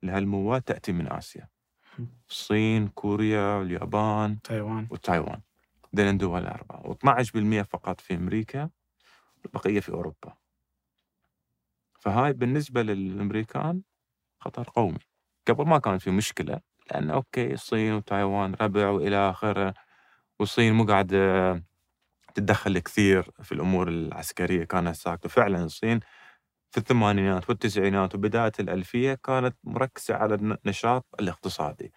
لهالمواد 0.02 0.62
تأتي 0.62 0.92
من 0.92 1.12
آسيا. 1.12 1.48
الصين 2.30 2.88
كوريا 2.88 3.54
واليابان 3.54 4.38
تايوان. 4.42 4.86
وتايوان. 4.90 5.40
ذين 5.96 6.08
الدول 6.08 6.40
الأربعة 6.42 6.82
و12% 6.94 7.62
فقط 7.62 8.00
في 8.00 8.14
أمريكا 8.14 8.70
والبقية 9.44 9.80
في 9.80 9.88
أوروبا. 9.92 10.36
فهاي 12.00 12.32
بالنسبة 12.32 12.82
للأمريكان 12.82 13.82
خطر 14.40 14.70
قومي. 14.76 14.98
قبل 15.48 15.66
ما 15.66 15.78
كان 15.78 15.98
في 15.98 16.10
مشكلة 16.10 16.60
لأن 16.90 17.10
أوكي 17.10 17.52
الصين 17.52 17.92
وتايوان 17.92 18.54
ربع 18.60 18.88
وإلى 18.88 19.30
آخره 19.30 19.74
والصين 20.40 20.72
مو 20.74 20.84
قاعدة 20.84 21.52
تتدخل 22.34 22.78
كثير 22.78 23.30
في 23.42 23.52
الأمور 23.52 23.88
العسكرية. 23.88 24.64
كانت 24.64 24.94
ساكتة. 24.96 25.28
فعلا 25.28 25.64
الصين 25.64 26.00
في 26.70 26.78
الثمانينات 26.78 27.48
والتسعينات 27.50 28.14
وبداية 28.14 28.52
الألفية 28.60 29.14
كانت 29.14 29.56
مركزة 29.64 30.14
على 30.14 30.34
النشاط 30.34 31.06
الاقتصادي. 31.20 31.92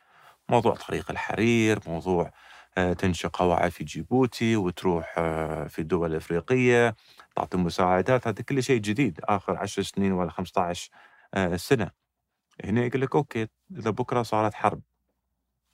موضوع 0.50 0.76
طريق 0.76 1.12
الحرير 1.12 1.80
موضوع 1.88 2.32
آه، 2.78 2.94
تنشئ 2.94 3.28
قواعد 3.28 3.72
في 3.72 3.84
جيبوتي 3.84 4.56
وتروح 4.56 5.16
آه، 5.18 5.68
في 5.68 5.80
الدول 5.80 6.12
الأفريقية 6.12 6.96
تعطي 7.36 7.58
مساعدات 7.58 8.28
هذا 8.28 8.42
كل 8.44 8.64
شيء 8.64 8.82
جديد 8.82 9.20
آخر 9.24 9.58
10 9.58 9.84
سنين 9.84 10.12
ولا 10.12 10.30
15 10.32 10.90
آه، 11.34 11.56
سنة. 11.56 11.92
هنا 12.64 12.86
يقول 12.86 13.02
لك 13.02 13.16
أوكي 13.16 13.48
إذا 13.78 13.90
بكرة 13.90 14.22
صارت 14.24 14.54
حرب 14.54 14.82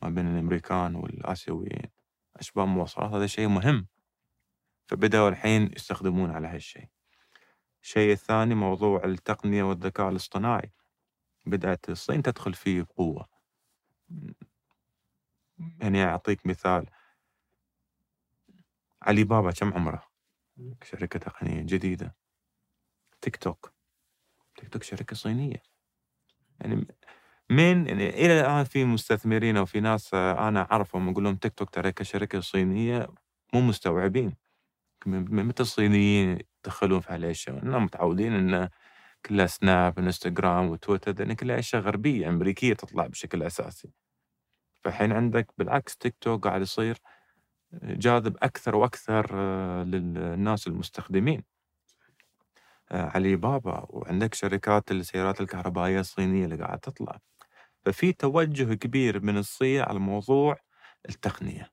ما 0.02 0.10
بين 0.10 0.28
الأمريكان 0.28 0.96
والآسيويين 0.96 1.90
اشباه 2.36 2.66
مواصلات 2.66 3.12
هذا 3.12 3.28
شيء 3.28 3.48
مهم. 3.48 3.88
فبدأوا 4.88 5.30
الحين 5.30 5.72
يستخدمون 5.76 6.32
على 6.32 6.48
هالشيء. 6.48 6.88
الشيء 7.84 8.12
الثاني 8.14 8.56
موضوع 8.56 9.04
التقنية 9.06 9.64
والذكاء 9.64 10.10
الاصطناعي. 10.10 10.72
بدأت 11.46 11.90
الصين 11.90 12.22
تدخل 12.22 12.54
فيه 12.54 12.82
بقوه 12.82 13.28
يعني 15.82 16.04
أعطيك 16.04 16.46
مثال. 16.48 16.86
علي 19.02 19.24
بابا 19.24 19.52
كم 19.52 19.74
عمره؟ 19.74 20.04
شركة 20.84 21.20
تقنية 21.20 21.62
جديدة. 21.62 22.16
تيك 23.22 23.36
توك. 23.38 23.74
تيك 24.58 24.70
توك 24.70 24.84
شركة 24.84 25.16
صينية. 25.16 25.64
يعني 26.62 26.88
من 27.52 27.88
يعني 27.88 28.10
إلى 28.10 28.42
الآن 28.42 28.64
في 28.64 28.86
مستثمرين 28.86 29.58
أو 29.58 29.66
في 29.66 29.80
ناس 29.80 30.14
أنا 30.14 30.72
أعرفهم 30.72 31.10
أقول 31.10 31.24
لهم 31.24 31.36
تيك 31.36 31.54
توك 31.54 31.70
ترى 31.70 31.92
كشركة 31.92 32.40
صينية 32.40 33.08
مو 33.54 33.62
مستوعبين. 33.62 34.36
متى 35.08 35.64
الصينيين 35.64 36.40
يدخلون 36.66 37.00
في 37.02 37.14
هالأشياء؟ 37.14 37.64
إنهم 37.64 37.84
متعودين 37.86 38.34
إنه 38.34 38.70
كلها 39.26 39.48
سناب 39.48 40.00
إنستغرام 40.00 40.70
وتويتر 40.70 41.14
لأن 41.14 41.34
كلها 41.34 41.60
أشياء 41.60 41.82
غربية 41.84 42.30
أمريكية 42.30 42.74
تطلع 42.74 43.08
بشكل 43.08 43.44
أساسي. 43.44 43.90
فالحين 44.88 45.12
عندك 45.12 45.48
بالعكس 45.58 45.98
تيك 45.98 46.16
توك 46.22 46.48
قاعد 46.48 46.62
يصير 46.62 46.98
جاذب 47.74 48.38
أكثر 48.42 48.76
وأكثر 48.76 49.30
آه، 49.34 49.84
للناس 49.84 50.68
المستخدمين. 50.68 51.44
آه، 52.92 53.12
علي 53.16 53.36
بابا 53.36 53.86
وعندك 53.90 54.34
شركات 54.34 54.92
السيارات 54.92 55.42
الكهربائية 55.42 56.00
الصينية 56.00 56.46
اللي 56.46 56.56
قاعد 56.56 56.80
تطلع. 56.80 57.20
ففي 57.86 58.14
توجه 58.14 58.74
كبير 58.74 59.22
من 59.26 59.38
الصين 59.38 59.82
على 59.82 60.00
موضوع 60.00 60.58
التقنية 61.10 61.72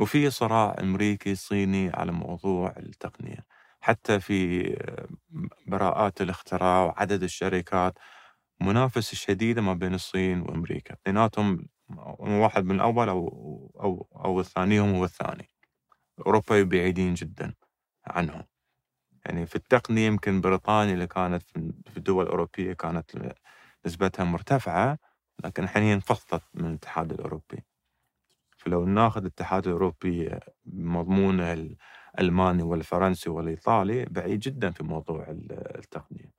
وفي 0.00 0.30
صراع 0.30 0.76
أمريكي 0.80 1.34
صيني 1.34 1.90
على 1.90 2.12
موضوع 2.12 2.74
التقنية. 2.76 3.46
حتى 3.80 4.20
في 4.20 4.66
آه، 4.82 5.08
براءات 5.66 6.20
الاختراع 6.20 6.84
وعدد 6.84 7.22
الشركات 7.22 7.98
منافسة 8.60 9.14
شديدة 9.16 9.62
ما 9.62 9.74
بين 9.74 9.94
الصين 9.94 10.40
وأمريكا. 10.40 10.94
اثنيناتهم 10.94 11.68
واحد 12.18 12.64
من 12.64 12.74
الأول 12.74 13.08
أو 13.08 13.28
أو 13.80 14.08
أو 14.24 14.40
الثانيهم 14.40 14.94
هو 14.94 15.04
الثاني 15.04 15.48
أوروبا 16.26 16.62
بعيدين 16.62 17.14
جدا 17.14 17.54
عنهم. 18.06 18.44
يعني 19.26 19.46
في 19.46 19.56
التقنية 19.56 20.06
يمكن 20.06 20.40
بريطانيا 20.40 20.94
اللي 20.94 21.06
كانت 21.06 21.42
في 21.90 21.96
الدول 21.96 22.24
الأوروبية 22.24 22.72
كانت 22.72 23.34
نسبتها 23.86 24.24
مرتفعة 24.24 24.98
لكن 25.44 25.62
الحين 25.64 25.82
انفصلت 25.82 26.42
من 26.54 26.66
الاتحاد 26.66 27.12
الأوروبي. 27.12 27.64
فلو 28.56 28.84
ناخذ 28.84 29.20
الاتحاد 29.20 29.66
الأوروبي 29.66 30.38
بمضمونه 30.64 31.52
الألماني 32.18 32.62
والفرنسي 32.62 33.30
والإيطالي 33.30 34.04
بعيد 34.04 34.40
جدا 34.40 34.70
في 34.70 34.84
موضوع 34.84 35.26
التقنية. 35.50 36.32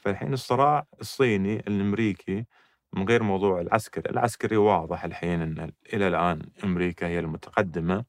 فالحين 0.00 0.32
الصراع 0.32 0.86
الصيني 1.00 1.56
الأمريكي 1.56 2.46
من 2.94 3.08
غير 3.08 3.22
موضوع 3.22 3.60
العسكري 3.60 4.10
العسكري 4.10 4.56
واضح 4.56 5.04
الحين 5.04 5.42
أن 5.42 5.72
إلى 5.92 6.08
الآن 6.08 6.42
أمريكا 6.64 7.06
هي 7.06 7.18
المتقدمة 7.18 8.04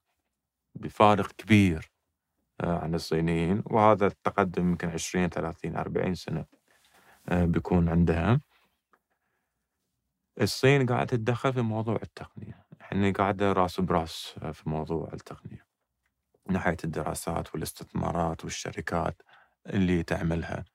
بفارق 0.75 1.31
كبير 1.31 1.91
آه، 2.61 2.79
عن 2.79 2.95
الصينيين 2.95 3.63
وهذا 3.65 4.07
التقدم 4.07 4.69
يمكن 4.69 4.89
20 4.89 5.29
30 5.29 5.75
40 5.75 6.15
سنة 6.15 6.45
آه، 7.29 7.45
بيكون 7.45 7.89
عندها. 7.89 8.41
الصين 10.41 10.85
قاعدة 10.85 11.05
تتدخل 11.05 11.53
في 11.53 11.61
موضوع 11.61 11.99
التقنية. 12.03 12.65
إحنا 12.81 13.11
قاعدة 13.11 13.53
راس 13.53 13.79
براس 13.79 14.35
آه، 14.41 14.51
في 14.51 14.69
موضوع 14.69 15.09
التقنية 15.13 15.65
من 16.47 16.53
ناحية 16.53 16.77
الدراسات 16.83 17.53
والاستثمارات 17.53 18.43
والشركات 18.43 19.21
اللي 19.67 20.03
تعملها. 20.03 20.65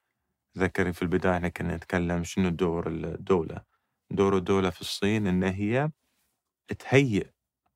ذكري 0.57 0.93
في 0.93 1.01
البداية 1.01 1.35
إحنا 1.35 1.49
كنا 1.49 1.75
نتكلم 1.75 2.23
شنو 2.23 2.49
دور 2.49 2.87
الدولة 2.87 3.70
دور 4.11 4.37
الدولة 4.37 4.69
في 4.69 4.81
الصين 4.81 5.27
إن 5.27 5.43
هي 5.43 5.91
تهيئ 6.79 7.27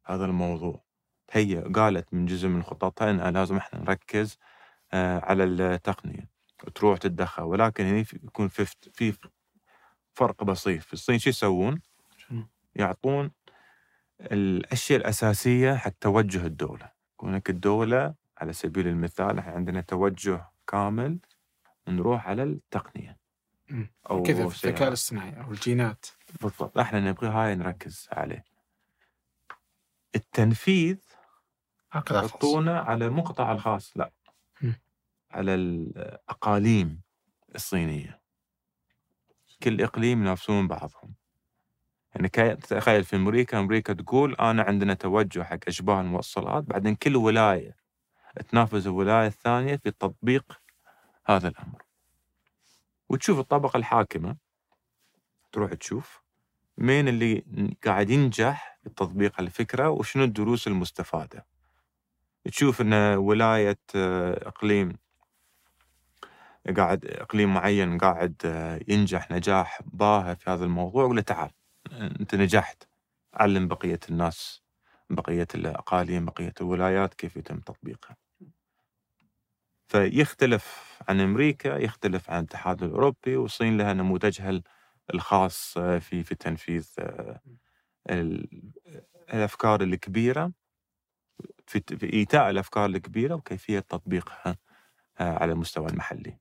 هذا 0.06 0.26
الموضوع 0.26 0.84
تهيئ 1.28 1.72
قالت 1.72 2.14
من 2.14 2.26
جزء 2.26 2.48
من 2.48 2.64
خططها 2.64 3.12
إن 3.12 3.34
لازم 3.34 3.58
إحنا 3.58 3.80
نركز 3.80 4.38
آه، 4.94 5.20
على 5.20 5.44
التقنية 5.44 6.30
تروح 6.76 6.98
تتدخل. 6.98 7.44
ولكن 7.44 7.86
هنا 7.86 8.00
يكون 8.00 8.48
في 8.48 8.66
في 8.94 9.14
فرق 10.14 10.44
بسيط. 10.44 10.82
في 10.82 10.94
الصين 10.94 11.20
شو 11.20 11.30
يسوون؟ 11.30 11.82
يعطون 12.76 13.32
الأشياء 14.22 15.00
الأساسية 15.00 15.76
حق 15.76 15.92
توجه 16.02 16.46
الدولة. 16.46 16.92
كونك 17.18 17.50
الدولة 17.50 18.16
على 18.38 18.54
سبيل 18.54 18.88
المثال 18.88 19.40
إحنا 19.40 19.52
عندنا 19.54 19.82
توجه 19.82 20.52
كامل 20.68 21.20
نروح 21.88 22.28
على 22.28 22.44
التقنية 22.44 23.18
أو 24.10 24.24
كذا 24.24 24.46
الذكاء 24.46 24.88
الاصطناعي 24.88 25.42
أو 25.42 25.52
الجينات؟ 25.52 26.06
بالضبط. 26.42 26.78
إحنا 26.78 27.00
نبغي 27.00 27.28
هاي 27.28 27.56
نركز 27.56 28.08
عليه. 28.12 28.44
التنفيذ. 30.16 30.98
يحطونه 32.12 32.72
على 32.72 33.08
قطاع 33.08 33.52
الخاص 33.52 33.98
لا. 33.98 34.12
مم. 34.62 34.82
على 35.32 35.56
الأقاليم 35.56 37.02
الصينية. 37.56 38.22
كل 39.64 39.82
إقليم 39.82 40.22
ينافسون 40.22 40.68
بعضهم. 40.68 41.16
يعني 42.16 42.28
تخيل 42.56 43.04
في 43.04 43.16
أمريكا 43.16 43.60
أمريكا 43.60 43.94
تقول 43.94 44.36
أنا 44.36 44.64
عندنا 44.64 44.94
توجه 44.94 45.44
حق 45.44 45.60
أشباه 45.68 46.02
الموصلات 46.02 46.64
بعدين 46.64 46.96
كل 46.96 47.16
ولاية 47.16 47.76
تنافس 48.50 48.88
الولاية 48.88 49.28
الثانية 49.28 49.76
في 49.76 49.92
تطبيق 49.92 50.62
هذا 51.26 51.48
الأمر. 51.48 51.82
وتشوف 53.10 53.40
الطبقة 53.40 53.78
الحاكمة 53.78 54.38
تروح 55.56 55.74
تشوف 55.74 56.22
مين 56.78 57.08
اللي 57.08 57.44
قاعد 57.86 58.10
ينجح 58.10 58.80
بتطبيق 58.84 59.40
الفكرة 59.40 59.90
وشنو 59.90 60.24
الدروس 60.24 60.68
المستفادة. 60.68 61.46
تشوف 62.46 62.82
إن 62.82 62.94
ولاية 63.18 63.80
آه، 63.96 64.48
إقليم 64.48 64.98
قاعد 66.78 67.06
إقليم 67.06 67.54
معين 67.54 67.98
قاعد 67.98 68.36
آه، 68.46 68.80
ينجح 68.88 69.32
نجاح 69.32 69.80
باهر 69.86 70.36
في 70.36 70.50
هذا 70.50 70.66
الموضوع 70.66 71.14
له 71.14 71.22
تعال 71.22 71.52
أنت 71.92 72.36
نجحت 72.36 72.84
علم 73.34 73.68
بقية 73.68 74.00
الناس 74.10 74.62
بقية 75.10 75.48
الأقاليم 75.56 76.26
بقية 76.26 76.54
الولايات 76.62 77.14
كيف 77.14 77.36
يتم 77.36 77.60
تطبيقها. 77.60 78.16
فيختلف 79.88 80.96
عن 81.10 81.22
أمريكا 81.22 81.78
يختلف 81.78 82.30
عن 82.30 82.40
الاتحاد 82.40 82.84
الأوروبي 82.84 83.38
والصين 83.38 83.78
لها 83.78 83.94
نموذجها 83.94 84.62
الخاص 85.14 85.78
آه، 85.78 86.00
في 86.00 86.24
في 86.24 86.36
تنفيذ 86.36 86.90
آه، 87.00 87.42
ال- 88.10 88.72
الأفكار 89.34 89.82
الكبيرة 89.84 90.52
في 91.68 91.82
في 91.98 92.14
إيتاء 92.14 92.50
الأفكار 92.50 92.86
الكبيرة 92.86 93.36
وكيفية 93.36 93.80
تطبيقها 93.80 94.58
آه، 95.20 95.38
على 95.44 95.52
المستوى 95.54 95.88
المحلي. 95.90 96.38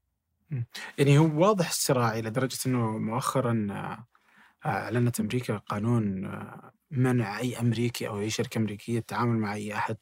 يعني 0.99 1.19
هو 1.19 1.41
واضح 1.43 1.69
الصراع 1.69 2.19
إلى 2.19 2.31
درجة 2.31 2.59
إنه 2.67 2.99
مؤخرا 2.99 3.69
أعلنت 4.67 5.21
أمريكا 5.21 5.57
قانون 5.57 6.31
منع 6.91 7.39
أي 7.39 7.61
أمريكي 7.61 8.09
أو 8.09 8.21
أي 8.21 8.31
شركة 8.31 8.59
أمريكية 8.59 8.99
التعامل 8.99 9.39
مع 9.39 9.55
أي 9.55 9.75
أحد 9.75 9.97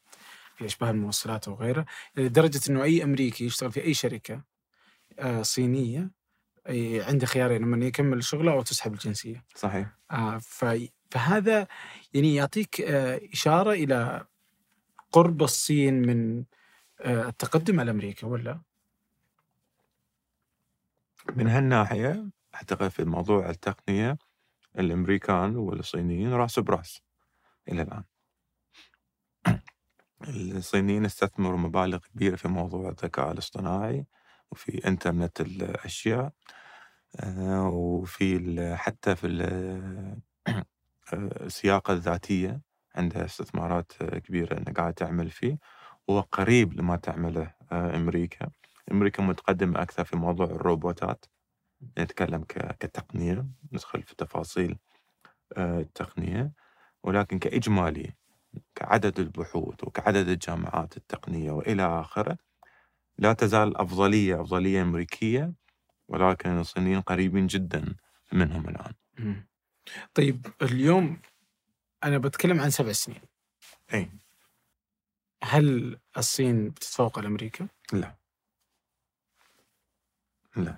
في 0.57 0.65
أشباه 0.65 0.89
الموصلات 0.91 1.47
أو 1.47 1.55
غيره 1.55 1.85
لدرجه 2.15 2.61
إنه 2.69 2.83
أي 2.83 3.03
أمريكي 3.03 3.45
يشتغل 3.45 3.71
في 3.71 3.83
أي 3.83 3.93
شركة 3.93 4.43
صينية 5.41 6.11
عنده 7.07 7.25
خيارين 7.25 7.63
أما 7.63 7.75
انه 7.75 7.85
يكمل 7.85 8.23
شغله 8.23 8.51
أو 8.53 8.61
تسحب 8.61 8.93
الجنسية. 8.93 9.45
صحيح. 9.55 9.97
آه، 10.11 10.37
ف- 10.37 10.89
فهذا 11.11 11.67
يعني 12.13 12.35
يعطيك 12.35 12.81
آه، 12.81 13.21
إشارة 13.33 13.71
إلى 13.71 14.25
قرب 15.11 15.43
الصين 15.43 15.93
من 15.93 16.45
آه، 17.01 17.27
التقدم 17.29 17.79
على 17.79 17.91
أمريكا 17.91 18.27
ولا؟ 18.27 18.61
من 21.35 21.47
هالناحية 21.47 22.29
أعتقد 22.55 22.87
في 22.87 23.03
موضوع 23.03 23.49
التقنية 23.49 24.17
الأمريكان 24.79 25.55
والصينيين 25.55 26.33
راس 26.33 26.59
برأس 26.59 27.01
إلى 27.69 27.81
الآن. 27.81 28.03
الصينيين 30.57 31.05
استثمروا 31.05 31.57
مبالغ 31.57 31.97
كبيرة 31.97 32.35
في 32.35 32.47
موضوع 32.47 32.89
الذكاء 32.89 33.31
الاصطناعي 33.31 34.05
وفي 34.53 34.87
إنترنت 34.87 35.41
الأشياء 35.41 36.31
آه، 37.19 37.67
وفي 37.67 38.75
حتى 38.77 39.15
في 39.15 39.27
ال- 39.27 39.41
آه، 40.47 41.45
السياقه 41.45 41.93
الذاتية 41.93 42.61
عندها 42.95 43.25
استثمارات 43.25 43.91
كبيرة 44.03 44.57
انها 44.57 44.73
قاعدة 44.73 44.91
تعمل 44.91 45.29
فيه 45.29 45.57
وقريب 46.07 46.73
لما 46.73 46.95
تعمله 46.95 47.53
آه، 47.71 47.95
أمريكا. 47.95 48.49
أمريكا 48.91 49.23
متقدمة 49.23 49.81
أكثر 49.81 50.03
في 50.05 50.17
موضوع 50.17 50.45
الروبوتات 50.45 51.25
نتكلم 51.99 52.43
كتقنية 52.79 53.45
ندخل 53.71 54.03
في 54.03 54.15
تفاصيل 54.15 54.77
التقنية 55.57 56.51
ولكن 57.03 57.39
كإجمالي 57.39 58.13
كعدد 58.75 59.19
البحوث 59.19 59.83
وكعدد 59.83 60.27
الجامعات 60.27 60.97
التقنية 60.97 61.51
وإلى 61.51 61.83
آخره 62.01 62.37
لا 63.17 63.33
تزال 63.33 63.67
الافضليه 63.67 64.41
أفضلية 64.41 64.81
أمريكية 64.81 65.53
ولكن 66.07 66.59
الصينيين 66.59 67.01
قريبين 67.01 67.47
جدا 67.47 67.95
منهم 68.31 68.69
الآن. 68.69 68.93
مم. 69.17 69.47
طيب 70.13 70.47
اليوم 70.61 71.21
أنا 72.03 72.17
بتكلم 72.17 72.59
عن 72.59 72.69
سبع 72.69 72.91
سنين 72.91 73.21
إي 73.93 74.11
هل 75.43 75.99
الصين 76.17 76.69
بتتفوق 76.69 77.19
على 77.19 77.27
أمريكا؟ 77.27 77.67
لا 77.93 78.15
لا 80.55 80.77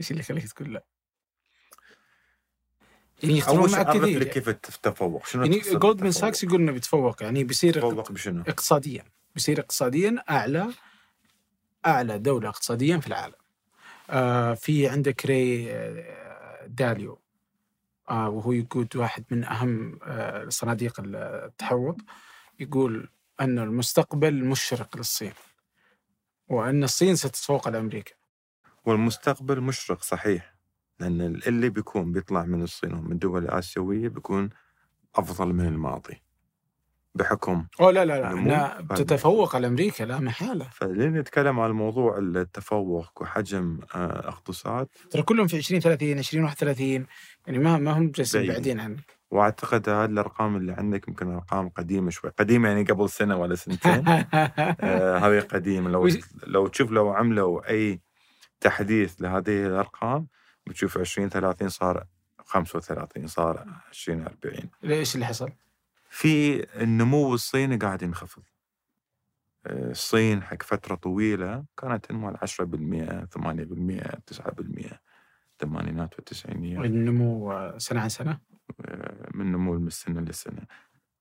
إيش 0.00 0.10
اللي 0.10 0.20
يخليك 0.20 0.52
تقول 0.52 0.74
لا؟ 0.74 0.84
يعني 3.22 3.32
أول 3.32 3.38
يختلفون 3.38 3.68
شيء 3.68 3.76
معك 3.78 3.86
عرف 3.86 4.02
كثير 4.02 4.18
لي 4.18 4.24
كيف 4.24 4.48
التفوق 4.48 5.26
شنو 5.26 5.42
يعني 5.44 5.60
جولدمان؟ 5.60 6.12
ساكس 6.12 6.44
يقول 6.44 6.60
إنه 6.60 6.72
بيتفوق 6.72 7.22
يعني 7.22 7.44
بيصير 7.44 7.74
تفوق 7.74 8.12
بشنو؟ 8.12 8.42
اقتصاديا 8.42 9.04
بيصير 9.34 9.60
اقتصاديا 9.60 10.24
أعلى 10.30 10.72
أعلى 11.86 12.18
دولة 12.18 12.48
اقتصاديا 12.48 12.98
في 12.98 13.06
العالم. 13.06 13.34
آه 14.10 14.54
في 14.54 14.88
عندك 14.88 15.26
ري 15.26 15.72
آه، 15.72 16.66
داليو 16.66 17.18
آه 18.10 18.28
وهو 18.28 18.52
يقود 18.52 18.96
واحد 18.96 19.24
من 19.30 19.44
أهم 19.44 19.98
صناديق 20.48 21.00
التحوط 21.04 21.96
يقول 22.60 23.08
أن 23.40 23.58
المستقبل 23.58 24.44
مشرق 24.44 24.96
للصين 24.96 25.32
وأن 26.48 26.84
الصين 26.84 27.16
ستتفوق 27.16 27.66
على 27.68 27.78
أمريكا. 27.78 28.14
والمستقبل 28.84 29.60
مشرق 29.60 30.02
صحيح 30.02 30.54
لأن 31.00 31.20
اللي 31.20 31.68
بيكون 31.68 32.12
بيطلع 32.12 32.44
من 32.44 32.62
الصين 32.62 32.94
ومن 32.94 33.12
الدول 33.12 33.44
الآسيوية 33.44 34.08
بيكون 34.08 34.50
أفضل 35.16 35.52
من 35.52 35.66
الماضي 35.66 36.22
بحكم 37.14 37.66
اوه 37.80 37.90
لا 37.90 38.04
لا 38.04 38.34
لا 38.34 38.80
بتتفوق 38.80 39.56
على 39.56 39.66
أمريكا 39.66 40.04
لا 40.04 40.20
محالة. 40.20 40.68
فلين 40.72 41.12
نتكلم 41.12 41.60
عن 41.60 41.70
موضوع 41.70 42.18
التفوق 42.18 43.22
وحجم 43.22 43.78
آه، 43.94 44.28
اقتصاد. 44.28 44.86
ترى 45.10 45.22
كلهم 45.22 45.46
في 45.46 45.56
20 45.56 45.80
30 45.80 46.18
20 46.18 46.44
31 46.44 47.06
يعني 47.46 47.58
ما 47.58 47.78
ما 47.78 47.90
هم 47.98 48.10
جالسين 48.10 48.40
بعيد. 48.40 48.52
بعدين 48.52 48.80
عنك. 48.80 49.20
وأعتقد 49.30 49.88
هذه 49.88 50.04
الأرقام 50.10 50.56
اللي 50.56 50.72
عندك 50.72 51.08
يمكن 51.08 51.32
أرقام 51.34 51.68
قديمة 51.68 52.10
شوي. 52.10 52.30
قديمة 52.38 52.68
يعني 52.68 52.82
قبل 52.82 53.10
سنة 53.10 53.36
ولا 53.36 53.54
سنتين. 53.54 54.04
آه 54.08 55.18
هذه 55.18 55.40
قديمة. 55.40 55.90
لو 55.90 56.08
لو 56.46 56.66
تشوف 56.66 56.90
لو 56.90 57.10
عملوا 57.10 57.70
أي 57.70 58.00
تحديث 58.60 59.14
لهذه 59.22 59.66
الأرقام 59.66 60.26
بتشوف 60.66 60.98
20 60.98 61.28
30 61.28 61.68
صار 61.68 62.04
35 62.46 63.26
صار 63.26 63.64
20 63.90 64.20
40 64.44 64.70
ليش 64.82 65.14
اللي 65.14 65.26
حصل؟ 65.26 65.50
في 66.12 66.64
النمو 66.82 67.34
الصيني 67.34 67.76
قاعد 67.76 68.02
ينخفض. 68.02 68.42
آه، 69.66 69.90
الصين 69.90 70.42
حق 70.42 70.62
فترة 70.62 70.94
طويلة 70.94 71.64
كانت 71.76 72.04
تنمو 72.06 72.26
على 72.28 72.38
10% 72.42 73.24
8% 73.24 74.02
9% 74.26 75.00
الثمانينات 75.52 76.14
والتسعينيات. 76.14 76.84
النمو 76.84 77.52
سنة 77.78 78.00
عن 78.00 78.08
سنة؟ 78.08 78.40
آه، 78.80 79.28
من 79.34 79.52
نمو 79.52 79.78
من 79.78 79.90
سنة 79.90 80.20
لسنة. 80.20 80.66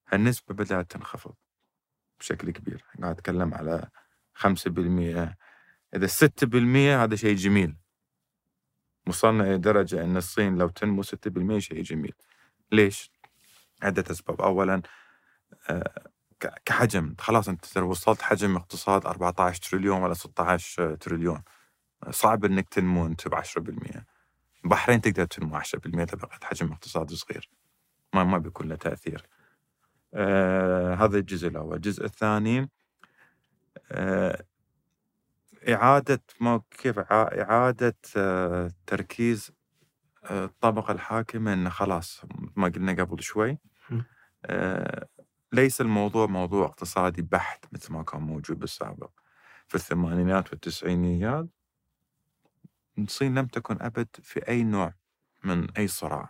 هالنسبة 0.07 0.55
بدأت 0.55 0.91
تنخفض 0.91 1.33
بشكل 2.19 2.51
كبير. 2.51 2.85
قاعد 3.01 3.15
أتكلم 3.15 3.53
على 3.53 3.89
5% 4.33 5.37
إذا 5.95 6.07
6% 6.07 7.03
هذا 7.03 7.15
شيء 7.15 7.35
جميل. 7.35 7.75
وصلنا 9.07 9.43
إلى 9.43 9.57
درجة 9.57 10.03
أن 10.03 10.17
الصين 10.17 10.57
لو 10.57 10.67
تنمو 10.69 11.01
6% 11.03 11.59
شيء 11.59 11.81
جميل. 11.81 12.13
ليش؟ 12.71 13.11
عدة 13.83 14.03
أسباب. 14.11 14.41
أولا 14.41 14.81
آه، 15.69 16.03
كحجم. 16.65 17.15
خلاص 17.19 17.49
أنت 17.49 17.77
وصلت 17.77 18.21
حجم 18.21 18.55
اقتصاد 18.57 19.05
14 19.05 19.61
تريليون 19.71 20.01
ولا 20.03 20.13
16 20.13 20.95
تريليون. 20.95 21.43
صعب 22.11 22.45
أنك 22.45 22.69
تنمو 22.69 23.05
أنت 23.07 23.27
ب 23.27 23.35
10% 23.35 24.05
البحرين 24.65 25.01
تقدر 25.01 25.25
تنمو 25.25 25.55
10% 25.55 26.03
إذا 26.03 26.15
بقت 26.17 26.43
حجم 26.43 26.71
اقتصاد 26.73 27.13
صغير. 27.13 27.49
ما 28.15 28.23
ما 28.23 28.37
بيكون 28.37 28.69
له 28.69 28.75
تأثير. 28.75 29.27
آه 30.13 30.95
هذا 30.95 31.17
الجزء 31.19 31.47
الأول. 31.47 31.75
الجزء 31.75 32.05
الثاني 32.05 32.69
آه 33.91 34.43
إعادة 35.69 36.21
ما 36.41 36.61
كيف؟ 36.71 36.99
إعادة 36.99 37.95
آه 38.17 38.71
تركيز 38.87 39.51
آه، 39.51 39.58
الطبقة 40.23 40.91
الحاكمة 40.91 41.53
إنه 41.53 41.69
خلاص 41.69 42.21
ما 42.55 42.67
قلنا 42.67 43.03
قبل 43.03 43.21
شوي. 43.23 43.57
آه 44.45 45.07
ليس 45.53 45.81
الموضوع 45.81 46.25
موضوع 46.25 46.65
اقتصادي 46.65 47.21
بحت 47.21 47.65
مثل 47.73 47.93
ما 47.93 48.03
كان 48.03 48.21
موجود 48.21 48.59
بالسابق. 48.59 49.09
في 49.67 49.75
الثمانينات 49.75 50.51
والتسعينيات 50.51 51.47
الصين 52.97 53.35
لم 53.39 53.45
تكن 53.45 53.77
أبد 53.81 54.07
في 54.23 54.47
أي 54.47 54.63
نوع 54.63 54.93
من 55.43 55.71
أي 55.71 55.87
صراع. 55.87 56.29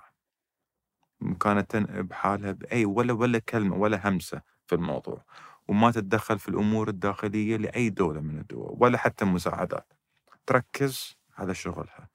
كانت 1.39 1.75
بحالها 1.77 2.51
بأي 2.51 2.85
ولا 2.85 3.13
ولا 3.13 3.39
كلمة 3.39 3.75
ولا 3.75 4.09
همسة 4.09 4.41
في 4.67 4.75
الموضوع. 4.75 5.25
وما 5.67 5.91
تتدخل 5.91 6.39
في 6.39 6.49
الأمور 6.49 6.89
الداخلية 6.89 7.57
لأي 7.57 7.89
دولة 7.89 8.21
من 8.21 8.39
الدول 8.39 8.77
ولا 8.79 8.97
حتى 8.97 9.25
مساعدات. 9.25 9.93
تركز 10.45 11.17
على 11.37 11.55
شغلها. 11.55 12.09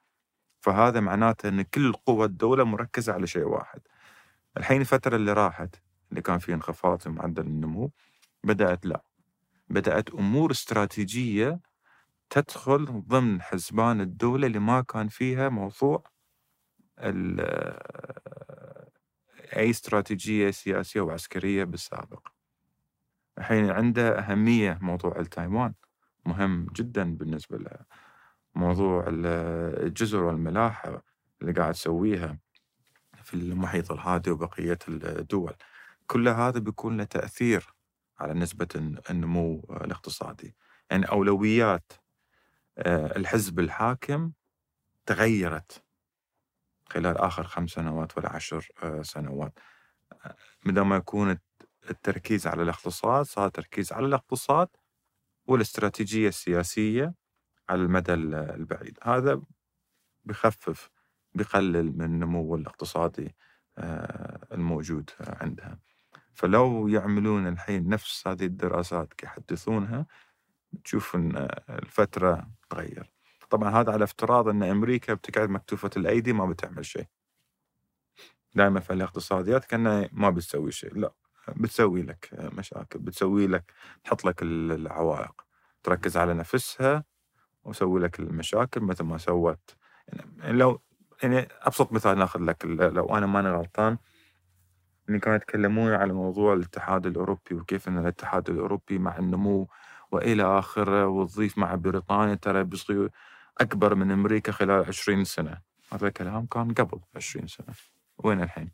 فهذا 0.64 1.00
معناته 1.00 1.48
أن 1.48 1.62
كل 1.62 1.92
قوى 1.92 2.24
الدولة 2.26 2.64
مركزة 2.64 3.12
على 3.12 3.26
شيء 3.26 3.42
واحد. 3.44 3.80
الحين 4.56 4.80
الفترة 4.80 5.16
اللي 5.16 5.32
راحت 5.32 5.76
اللي 6.10 6.22
كان 6.22 6.38
فيه 6.38 6.54
انخفاض 6.54 6.98
في 7.00 7.08
معدل 7.10 7.46
النمو 7.46 7.90
بدأت 8.44 8.86
لا. 8.86 9.02
بدأت 9.68 10.10
أمور 10.10 10.50
استراتيجية 10.50 11.60
تدخل 12.30 13.02
ضمن 13.08 13.42
حسبان 13.42 14.00
الدولة 14.00 14.46
اللي 14.46 14.58
ما 14.58 14.80
كان 14.80 15.08
فيها 15.08 15.48
موضوع 15.48 16.04
أي 19.56 19.70
استراتيجية 19.70 20.50
سياسية 20.50 21.00
وعسكرية 21.00 21.64
بالسابق. 21.64 22.28
الحين 23.38 23.70
عنده 23.70 24.18
أهمية 24.18 24.78
موضوع 24.82 25.18
التايوان 25.20 25.74
مهم 26.26 26.66
جدا 26.76 27.16
بالنسبة 27.16 27.58
له. 27.58 28.03
موضوع 28.54 29.04
الجزر 29.08 30.22
والملاحة 30.22 31.02
اللي 31.42 31.52
قاعد 31.52 31.74
تسويها 31.74 32.38
في 33.22 33.34
المحيط 33.34 33.92
الهادي 33.92 34.30
وبقية 34.30 34.78
الدول. 34.88 35.54
كل 36.06 36.28
هذا 36.28 36.58
بيكون 36.58 36.96
له 36.96 37.04
تأثير 37.04 37.74
على 38.18 38.34
نسبة 38.34 38.68
النمو 39.10 39.60
الاقتصادي. 39.70 40.56
يعني 40.90 41.04
أولويات 41.06 41.92
آه، 42.78 43.16
الحزب 43.16 43.60
الحاكم 43.60 44.32
تغيرت 45.06 45.84
خلال 46.88 47.18
آخر 47.18 47.44
خمس 47.44 47.70
سنوات 47.70 48.18
ولا 48.18 48.32
عشر 48.32 48.68
آه، 48.82 49.02
سنوات. 49.02 49.58
بدل 50.66 50.80
ما 50.80 50.96
يكون 50.96 51.38
التركيز 51.90 52.46
على 52.46 52.62
الاقتصاد 52.62 53.24
صار 53.24 53.48
تركيز 53.48 53.92
على 53.92 54.06
الاقتصاد 54.06 54.68
والاستراتيجية 55.46 56.28
السياسية 56.28 57.14
على 57.68 57.82
المدى 57.82 58.14
البعيد. 58.14 58.98
هذا 59.02 59.42
بخفف 60.24 60.90
بقلل 61.34 61.98
من 61.98 62.04
النمو 62.04 62.54
الاقتصادي 62.54 63.34
آه، 63.78 64.46
الموجود 64.52 65.10
عندها. 65.20 65.78
فلو 66.34 66.88
يعملون 66.88 67.46
الحين 67.46 67.88
نفس 67.88 68.28
هذه 68.28 68.44
الدراسات 68.44 69.12
يحدثونها 69.22 70.06
تشوف 70.84 71.16
إن 71.16 71.48
الفترة 71.70 72.50
تغير. 72.70 73.10
طبعا 73.50 73.80
هذا 73.80 73.92
على 73.92 74.04
افتراض 74.04 74.48
إن 74.48 74.62
أمريكا 74.62 75.14
بتقعد 75.14 75.48
مكتوفة 75.50 75.90
الأيدي 75.96 76.32
ما 76.32 76.46
بتعمل 76.46 76.86
شيء. 76.86 77.06
دائما 78.54 78.80
في 78.80 78.92
الاقتصاديات 78.92 79.64
كأنها 79.64 80.08
ما 80.12 80.30
بتسوي 80.30 80.72
شيء. 80.72 80.98
لا 80.98 81.12
بتسوي 81.48 82.02
لك 82.02 82.28
مشاكل 82.32 82.98
بتسوي 82.98 83.46
لك 83.46 83.72
تحط 84.04 84.24
لك 84.24 84.42
العوائق 84.42 85.44
تركز 85.82 86.16
على 86.16 86.34
نفسها 86.34 87.04
وسوي 87.64 88.00
لك 88.00 88.20
المشاكل 88.20 88.80
مثل 88.80 89.04
ما 89.04 89.18
سوت 89.18 89.76
يعني 90.38 90.58
لو 90.58 90.80
يعني 91.22 91.48
أبسط 91.62 91.92
مثال 91.92 92.18
ناخذ 92.18 92.40
لك 92.40 92.64
لو 92.66 93.16
أنا 93.16 93.26
ماني 93.26 93.50
غلطان 93.50 93.98
اللي 95.08 95.18
كانوا 95.20 95.36
يتكلمون 95.36 95.92
على 95.92 96.12
موضوع 96.12 96.54
الاتحاد 96.54 97.06
الأوروبي 97.06 97.54
وكيف 97.54 97.88
إن 97.88 97.98
الاتحاد 97.98 98.50
الأوروبي 98.50 98.98
مع 98.98 99.18
النمو 99.18 99.68
وإلى 100.12 100.58
آخره 100.58 101.06
وتضيف 101.06 101.58
مع 101.58 101.74
بريطانيا 101.74 102.34
ترى 102.34 102.64
بيصير 102.64 103.10
أكبر 103.60 103.94
من 103.94 104.10
أمريكا 104.10 104.52
خلال 104.52 104.84
20 104.84 105.24
سنة. 105.24 105.60
هذا 105.92 106.08
الكلام 106.08 106.46
كان 106.46 106.74
قبل 106.74 107.00
20 107.16 107.46
سنة. 107.46 107.74
وين 108.18 108.42
الحين؟ 108.42 108.70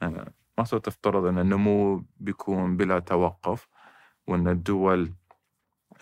يعني 0.00 0.32
ما 0.58 0.64
صرت 0.64 0.84
تفترض 0.84 1.24
إن 1.24 1.38
النمو 1.38 2.04
بيكون 2.16 2.76
بلا 2.76 2.98
توقف 2.98 3.68
وإن 4.26 4.48
الدول 4.48 5.12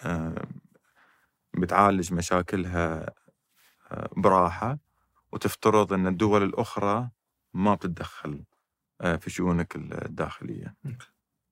آه، 0.05 0.45
بتعالج 1.61 2.13
مشاكلها 2.15 3.11
آه، 3.93 4.09
براحة 4.17 4.79
وتفترض 5.33 5.93
أن 5.93 6.07
الدول 6.07 6.43
الأخرى 6.43 7.11
ما 7.55 7.75
بتتدخل 7.75 8.45
آه، 9.01 9.17
في 9.17 9.31
شؤونك 9.31 9.77
الداخلية. 9.77 10.75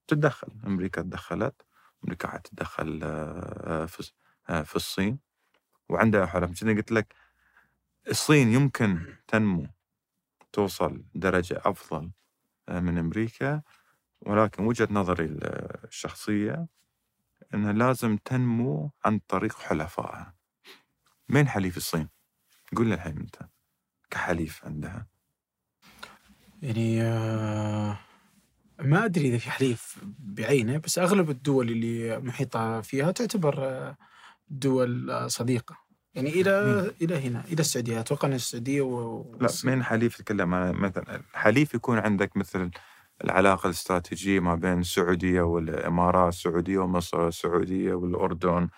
تتدخل 0.09 0.49
أمريكا 0.66 1.03
تدخلت 1.03 1.62
أمريكا 2.05 2.28
حتتدخل 2.28 3.01
في 3.89 4.12
في 4.65 4.77
الصين. 4.77 5.19
وعندها 5.89 6.27
حلف 6.27 6.61
كذا 6.61 6.73
قلت 6.74 6.93
لك؟ 6.93 7.15
الصين 8.11 8.53
يمكن 8.53 9.16
تنمو 9.28 9.66
توصل 10.53 11.05
درجة 11.15 11.62
أفضل 11.65 12.11
من 12.70 12.99
أمريكا 12.99 13.62
ولكن 14.20 14.65
وجهة 14.65 14.89
نظري 14.91 15.24
الشخصية 15.24 16.66
أنها 17.55 17.73
لازم 17.73 18.16
تنمو 18.16 18.90
عن 19.05 19.20
طريق 19.28 19.59
حلفائها. 19.59 20.35
مين 21.28 21.48
حليف 21.48 21.77
الصين؟ 21.77 22.09
قول 22.77 22.86
لي 22.86 22.94
الحين 22.94 23.16
أنت 23.18 23.36
كحليف 24.10 24.64
عندها. 24.64 25.06
يعني 26.62 27.02
آه 27.02 27.98
ما 28.78 29.05
أدري 29.05 29.28
إذا 29.28 29.39
في 29.39 29.51
حليف 29.51 29.98
بعينه 30.18 30.78
بس 30.78 30.98
أغلب 30.98 31.31
الدول 31.31 31.70
اللي 31.70 32.18
محيطة 32.18 32.81
فيها 32.81 33.10
تعتبر 33.10 33.64
آه، 33.64 33.97
دول 34.48 35.10
آه، 35.10 35.27
صديقة. 35.27 35.77
يعني 36.14 36.31
إلى. 36.31 36.51
إلى 37.02 37.28
هنا 37.28 37.44
إلى 37.44 37.60
السعودية. 37.60 38.01
أتوقع 38.01 38.28
أن 38.28 38.32
السعودية 38.32 38.81
و... 38.82 39.24
لا 39.40 39.48
مين 39.64 39.85
حليف 39.85 40.16
تتكلم 40.16 40.51
مثلا 40.82 41.23
حليف 41.35 41.74
يكون 41.74 41.98
عندك 41.98 42.36
مثل 42.36 42.70
العلاقة 43.24 43.66
الاستراتيجية 43.66 44.40
ما 44.40 44.55
بين 44.55 44.78
السعودية 44.78 45.40
والإمارات 45.40 46.32
السعودية 46.32 46.78
ومصر 46.78 47.28
السعودية 47.28 47.94
والأردن 47.94 48.68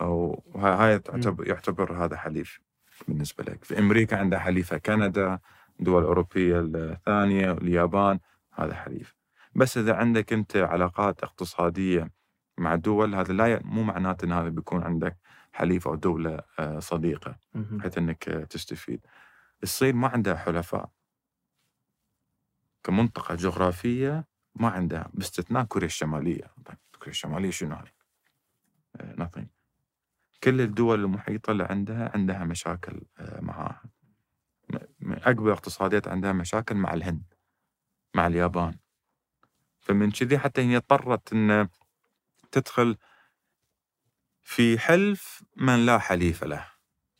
وهاي 0.00 1.00
يعتبر 1.40 2.04
هذا 2.04 2.16
حليف 2.16 2.60
بالنسبة 3.08 3.44
لك. 3.44 3.64
في 3.64 3.78
أمريكا 3.78 4.16
عندها 4.16 4.38
حليفة 4.38 4.78
كندا 4.78 5.38
دول 5.80 6.02
أوروبية 6.02 6.60
الثانية 6.60 7.52
اليابان 7.52 8.18
هذا 8.52 8.74
حليف. 8.74 9.14
بس 9.54 9.78
إذا 9.78 9.94
عندك 9.94 10.32
أنت 10.32 10.56
علاقات 10.56 11.22
اقتصادية 11.22 12.10
مع 12.58 12.74
دول 12.74 13.14
هذا 13.14 13.32
لا 13.32 13.60
مو 13.64 13.82
معناته 13.82 14.24
أن 14.24 14.32
هذا 14.32 14.48
بيكون 14.48 14.82
عندك 14.82 15.16
حليف 15.52 15.88
أو 15.88 15.94
دولة 15.94 16.40
آه، 16.58 16.78
صديقة 16.78 17.36
بحيث 17.54 17.98
أنك 17.98 18.24
تستفيد. 18.24 19.00
الصين 19.62 19.96
ما 19.96 20.08
عندها 20.08 20.34
حلفاء. 20.34 20.90
كمنطقة 22.84 23.34
جغرافية 23.34 24.26
ما 24.54 24.68
عندها 24.68 25.10
باستثناء 25.14 25.64
كوريا 25.64 25.86
الشمالية. 25.86 26.54
كوريا 26.98 27.10
الشمالية 27.10 27.50
شنو 27.50 27.74
هاي؟ 27.76 27.92
nothing. 28.98 29.46
كل 30.44 30.60
الدول 30.60 31.00
المحيطة 31.00 31.50
اللي 31.50 31.64
عندها 31.64 32.10
عندها 32.14 32.44
مشاكل 32.44 33.00
آه، 33.18 33.40
معاها 33.40 33.82
أكبر 35.02 35.52
اقتصاديات 35.52 36.08
عندها 36.08 36.32
مشاكل 36.32 36.74
مع 36.74 36.94
الهند 36.94 37.34
مع 38.14 38.26
اليابان. 38.26 38.78
فمن 39.80 40.10
كذي 40.10 40.38
حتى 40.38 40.60
هي 40.60 40.76
اضطرت 40.76 41.32
أن 41.32 41.68
تدخل 42.52 42.96
في 44.42 44.78
حلف 44.78 45.42
من 45.56 45.86
لا 45.86 45.98
حليف 45.98 46.44
له 46.44 46.66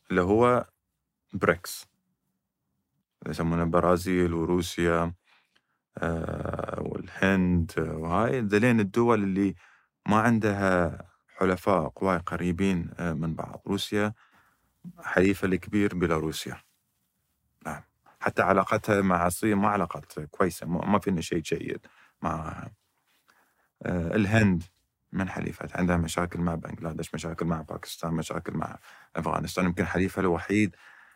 اللي 0.09 0.21
هو 0.21 0.69
بريكس. 1.33 1.87
يسمونه 3.27 3.63
برازيل 3.63 4.33
وروسيا. 4.33 5.03
آه، 5.03 5.13
والهند 6.77 7.71
وهاي 7.77 8.41
ذلين 8.41 8.79
الدول 8.79 9.23
اللي 9.23 9.55
ما 10.07 10.19
عندها 10.21 11.01
حلفاء 11.37 11.87
قوى 11.87 12.17
قريبين 12.17 12.91
آه، 12.99 13.13
من 13.13 13.35
بعض. 13.35 13.61
روسيا 13.67 14.13
حليفها 15.03 15.47
الكبير 15.47 15.95
بيلاروسيا. 15.95 16.57
نعم. 17.65 17.81
حتى 18.19 18.41
علاقتها 18.41 19.01
مع 19.01 19.27
الصين 19.27 19.57
ما 19.57 19.67
علاقات 19.69 20.19
كويسة 20.19 20.67
ما 20.67 20.99
فينا 20.99 21.21
شيء 21.21 21.41
جيد 21.41 21.79
مع 22.21 22.67
آه، 23.83 24.15
الهند 24.15 24.63
من 25.11 25.29
حليفات 25.29 25.77
عندها 25.77 25.97
مشاكل 25.97 26.39
مع 26.39 26.55
بنغلاديش 26.55 27.13
مشاكل 27.15 27.45
مع 27.45 27.61
باكستان 27.61 28.13
مشاكل 28.13 28.53
مع 28.53 28.77
أفغانستان. 29.15 29.65
يمكن 29.65 29.85
حليفها 29.85 30.21
الوحيد 30.21 30.75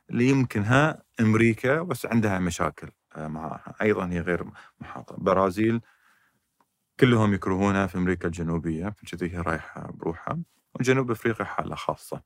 اللي 0.10 0.30
يمكنها 0.30 1.04
أمريكا 1.20 1.82
بس 1.82 2.06
عندها 2.06 2.40
مشاكل. 2.40 2.88
آه، 2.88 3.03
معها 3.18 3.73
أيضا 3.81 4.07
هي 4.07 4.19
غير 4.19 4.45
محاطة. 4.80 5.15
برازيل 5.18 5.81
كلهم 6.99 7.34
يكرهونها 7.34 7.88
في 7.88 7.98
أمريكا 7.98 8.27
الجنوبية 8.27 8.90
فكذي 8.90 9.34
هي 9.34 9.41
رايحة 9.41 9.91
بروحها. 9.91 10.40
وجنوب 10.80 11.11
أفريقيا 11.11 11.45
حالة 11.45 11.76
خاصة. 11.76 12.22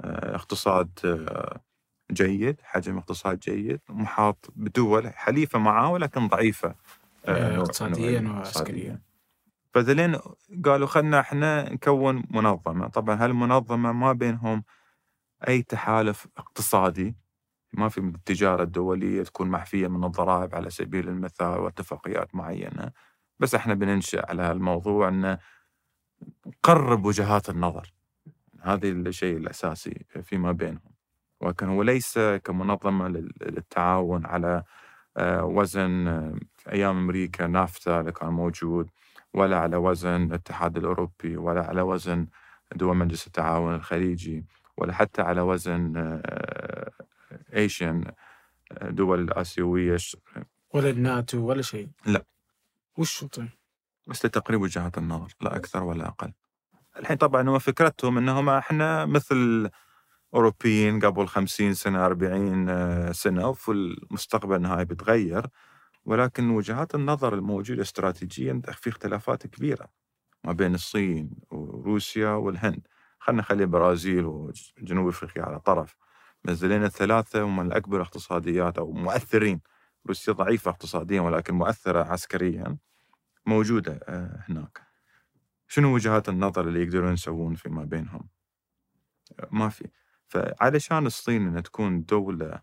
آه، 0.00 0.34
اقتصاد 0.34 0.90
آه، 1.04 1.60
جيد 2.12 2.60
حجم 2.62 2.98
اقتصاد 2.98 3.38
جيد 3.38 3.80
محاط 3.88 4.50
بدول 4.56 5.08
حليفة 5.10 5.58
معاه 5.58 5.90
ولكن 5.92 6.28
ضعيفة 6.28 6.74
اقتصاديا 7.24 8.20
وعسكريا. 8.28 9.00
فذلين 9.74 10.18
قالوا 10.64 10.86
خلنا 10.86 11.20
إحنا 11.20 11.72
نكون 11.72 12.24
منظمة. 12.30 12.88
طبعا 12.88 13.24
هالمنظمة 13.24 13.92
ما 13.92 14.12
بينهم 14.12 14.64
أي 15.48 15.62
تحالف 15.62 16.26
اقتصادي. 16.36 17.14
ما 17.72 17.88
في 17.88 17.98
التجارة 17.98 18.62
الدولية 18.62 19.22
تكون 19.22 19.48
محفية 19.48 19.88
من 19.88 20.04
الضرائب 20.04 20.54
على 20.54 20.70
سبيل 20.70 21.08
المثال 21.08 21.58
واتفاقيات 21.58 22.34
معينة. 22.34 22.90
بس 23.40 23.54
إحنا 23.54 23.74
بننشأ 23.74 24.26
على 24.30 24.42
هالموضوع 24.42 25.08
أن 25.08 25.38
نقرب 26.46 27.04
وجهات 27.06 27.50
النظر. 27.50 27.92
هذا 28.60 28.88
الشيء 28.88 29.36
الأساسي 29.36 30.06
فيما 30.22 30.52
بينهم. 30.52 30.90
ولكن 31.40 31.68
هو 31.68 31.82
ليس 31.82 32.18
كمنظمة 32.18 33.08
للتعاون 33.40 34.26
على 34.26 34.62
آه، 35.16 35.44
وزن 35.44 36.08
آه، 36.08 36.34
في 36.56 36.72
أيام 36.72 36.96
أمريكا 36.98 37.46
نافتا 37.46 38.00
اللي 38.00 38.12
كان 38.12 38.28
موجود 38.28 38.90
ولا 39.34 39.58
على 39.58 39.76
وزن 39.76 40.22
الاتحاد 40.22 40.76
الأوروبي 40.76 41.36
ولا 41.36 41.66
على 41.66 41.82
وزن 41.82 42.26
دول 42.74 42.96
مجلس 42.96 43.26
التعاون 43.26 43.74
الخليجي 43.74 44.44
ولا 44.76 44.92
حتى 44.92 45.22
على 45.22 45.40
وزن 45.40 45.92
ايشن 47.54 48.04
آه، 48.72 48.90
دول 48.90 49.20
الآسيوية 49.20 49.96
ولا 50.74 50.90
الناتو 50.90 51.38
ولا 51.38 51.62
شيء؟ 51.62 51.88
لا. 52.06 52.24
وش 52.98 53.24
طيب؟ 53.24 53.48
بس 54.06 54.26
لتقريب 54.26 54.60
وجهات 54.60 54.98
النظر 54.98 55.34
لا 55.40 55.56
أكثر 55.56 55.82
ولا 55.82 56.08
أقل. 56.08 56.32
الحين 56.98 57.16
طبعا 57.16 57.48
هو 57.48 57.58
فكرتهم 57.58 58.18
أنهم 58.18 58.48
إحنا 58.48 59.06
مثل 59.06 59.70
أوروبيين 60.34 61.00
قبل 61.00 61.26
خمسين 61.26 61.74
سنة 61.74 62.06
أربعين 62.06 62.68
آه، 62.68 63.12
سنة 63.12 63.48
وفي 63.48 63.70
المستقبل 63.70 64.66
هاي 64.66 64.84
بتغير. 64.84 65.46
ولكن 66.04 66.50
وجهات 66.50 66.94
النظر 66.94 67.34
الموجودة 67.34 67.82
استراتيجيا 67.82 68.62
في 68.72 68.88
اختلافات 68.90 69.46
كبيرة 69.46 69.88
ما 70.44 70.52
بين 70.52 70.74
الصين 70.74 71.30
وروسيا 71.50 72.30
والهند. 72.30 72.86
خلينا 73.18 73.42
نخلي 73.42 73.62
البرازيل 73.62 74.24
وجنوب 74.24 75.08
أفريقيا 75.08 75.42
على 75.42 75.60
طرف. 75.60 75.96
منزلين 76.44 76.84
الثلاثة 76.84 77.42
هم 77.42 77.60
الأكبر 77.60 78.02
اقتصاديات 78.02 78.78
أو 78.78 78.92
مؤثرين. 78.92 79.60
روسيا 80.06 80.32
ضعيفة 80.32 80.70
اقتصاديا 80.70 81.20
ولكن 81.20 81.54
مؤثرة 81.54 82.04
عسكريا. 82.04 82.76
موجودة 83.46 84.00
آه، 84.08 84.44
هناك. 84.48 84.82
شنو 85.68 85.94
وجهات 85.94 86.28
النظر 86.28 86.68
اللي 86.68 86.82
يقدرون 86.82 87.12
يسوون 87.12 87.54
فيما 87.54 87.84
بينهم؟ 87.84 88.28
ما 89.50 89.68
في. 89.68 89.88
فعلشان 90.28 91.06
الصين 91.06 91.46
أنها 91.46 91.60
تكون 91.60 92.04
دولة 92.04 92.60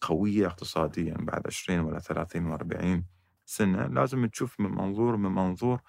قوية 0.00 0.46
اقتصاديا 0.46 1.16
بعد 1.18 1.46
20 1.46 1.80
ولا 1.80 1.98
30 1.98 2.46
و 2.46 2.54
40 2.54 3.04
سنة 3.46 3.86
لازم 3.86 4.26
تشوف 4.26 4.60
من 4.60 4.70
منظور 4.70 5.16
من 5.16 5.30
منظور 5.30 5.80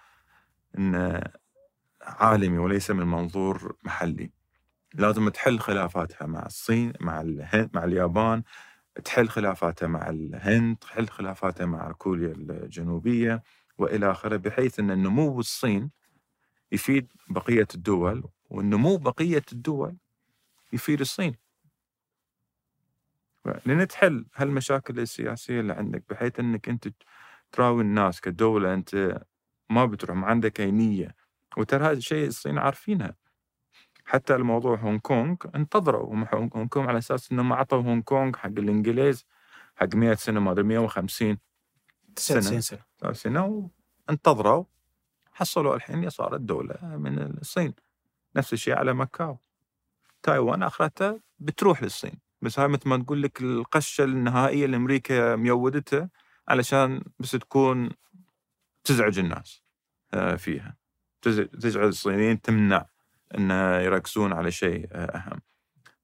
إنه 0.78 1.22
عالمي 2.02 2.58
وليس 2.58 2.92
من 2.92 3.08
منظور 3.08 3.76
محلي. 3.84 4.32
لازم 4.94 5.30
تحل 5.30 5.60
خلافاتها 5.60 6.28
مع 6.28 6.46
الصين 6.46 6.94
مع 7.00 7.22
الهند 7.22 7.70
مع 7.74 7.84
اليابان 7.84 8.44
تحل 9.06 9.30
خلافاتها 9.30 9.88
مع 9.88 10.10
الهند 10.10 10.78
تحل 10.78 11.08
خلافاتها 11.08 11.66
مع 11.66 11.92
كوريا 11.92 12.32
الجنوبية 12.32 13.44
وإلى 13.78 14.12
آخره 14.12 14.38
بحيث 14.38 14.80
أن 14.80 14.92
النمو 14.92 15.40
الصين 15.40 15.92
يفيد 16.72 17.08
بقية 17.30 17.68
الدول 17.76 18.24
والنمو 18.50 18.98
بقية 18.98 19.44
الدول 19.52 19.98
يفيد 20.74 21.00
الصين. 21.00 21.36
لأن 23.66 23.88
تحل 23.88 24.26
هالمشاكل 24.36 25.00
السياسية 25.00 25.60
اللي 25.60 25.74
عندك 25.74 26.04
بحيث 26.10 26.40
أنك 26.40 26.70
أنت 26.70 26.88
تراوي 27.52 27.82
الناس 27.82 28.22
كدولة 28.22 28.74
أنت 28.74 29.22
ما 29.70 29.86
بتروح 29.86 30.18
ما 30.18 30.28
عندك 30.28 30.62
أي 30.62 30.72
نية. 30.72 31.16
وترى 31.58 31.86
هذا 31.86 31.92
الشيء 31.92 32.28
الصين 32.28 32.58
عارفينها. 32.58 33.16
حتى 34.12 34.36
الموضوع 34.36 34.78
هونغ 34.78 34.98
كونغ 35.00 35.36
انتظروا 35.56 36.16
هونغ 36.34 36.66
كونغ 36.68 36.88
على 36.90 36.98
أساس 36.98 37.32
إنهم 37.32 37.54
اعطوا 37.54 37.82
هونغ 37.82 38.02
كونغ 38.02 38.38
حق 38.38 38.48
الإنجليز 38.48 39.26
حق 39.76 39.96
100 39.96 40.14
سنة 40.16 40.40
ما 40.40 40.52
أدري 40.52 40.64
150 40.64 41.38
سنة. 42.18 42.60
سنة. 42.60 42.80
سنة 43.14 43.70
وانتظروا 44.10 44.64
حصلوا 45.32 45.76
الحين 45.76 46.10
صارت 46.10 46.42
دولة 46.42 46.76
من 46.98 47.20
الصين. 47.22 47.74
نفس 48.36 48.54
الشيء 48.54 48.76
على 48.76 48.94
مكاو 48.94 49.38
تايوان 50.24 50.64
أخرتها 50.64 51.20
بتروح 51.40 51.84
للصين. 51.84 52.20
بس 52.42 52.60
هاي 52.60 52.68
مثل 52.68 52.90
ما 52.90 52.98
تقول 52.98 53.24
لك 53.24 53.42
القشة 53.42 54.04
النهائية 54.04 54.66
اللي 54.66 54.78
أمريكا 54.78 55.36
ميودتها 55.36 56.10
علشان 56.48 57.04
بس 57.20 57.32
تكون 57.32 57.90
تزعج 58.84 59.20
الناس 59.20 59.64
آه، 60.14 60.36
فيها. 60.36 60.78
تزعج 61.22 61.86
الصينيين 61.86 62.42
تمنع. 62.42 62.91
إن 63.38 63.52
يركزون 63.86 64.34
على 64.34 64.52
شيء 64.52 64.88
آه، 64.92 65.06
أهم. 65.18 65.42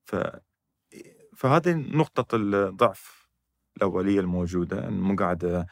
ف 0.05 0.15
فهذه 1.37 1.73
نقطة 1.75 2.35
الضعف 2.35 3.27
الأولية 3.77 4.19
الموجودة 4.19 4.89
مو 4.89 5.15
قاعدة 5.15 5.67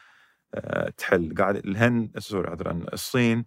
آه، 0.56 0.90
تحل. 0.90 1.36
قاعدة 1.38 1.60
الهند 1.60 2.20
سوري 2.20 2.50
عذرا 2.50 2.86
الصين 2.94 3.46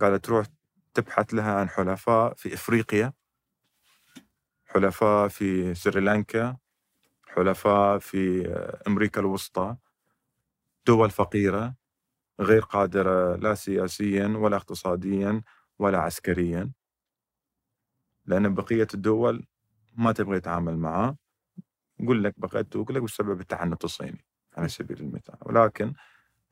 قاعدة 0.00 0.16
تروح 0.16 0.46
تبحث 0.94 1.34
لها 1.34 1.54
عن 1.54 1.68
حلفاء 1.68 2.34
في 2.34 2.54
إفريقيا 2.54 3.12
حلفاء 4.66 5.28
في 5.28 5.74
سريلانكا 5.74 6.56
حلفاء 7.28 7.98
في 7.98 8.48
أمريكا 8.86 9.20
الوسطى 9.20 9.76
دول 10.86 11.10
فقيرة 11.10 11.74
غير 12.40 12.62
قادرة 12.62 13.36
لا 13.36 13.54
سياسيا 13.54 14.26
ولا 14.26 14.56
اقتصاديا 14.56 15.42
ولا 15.78 15.98
عسكريا. 15.98 16.72
لأن 18.28 18.54
بقية 18.54 18.86
الدول 18.94 19.46
ما 19.96 20.12
تبغى 20.12 20.36
يتعامل 20.36 20.76
معاه 20.78 21.16
يقول 22.00 22.24
لك 22.24 22.34
بقيت 22.36 22.74
يقول 22.74 22.96
لك 22.96 23.02
بسبب 23.02 23.40
التعنت 23.40 23.84
الصيني 23.84 24.24
على 24.56 24.68
سبيل 24.68 25.00
المثال. 25.00 25.36
ولكن 25.42 25.92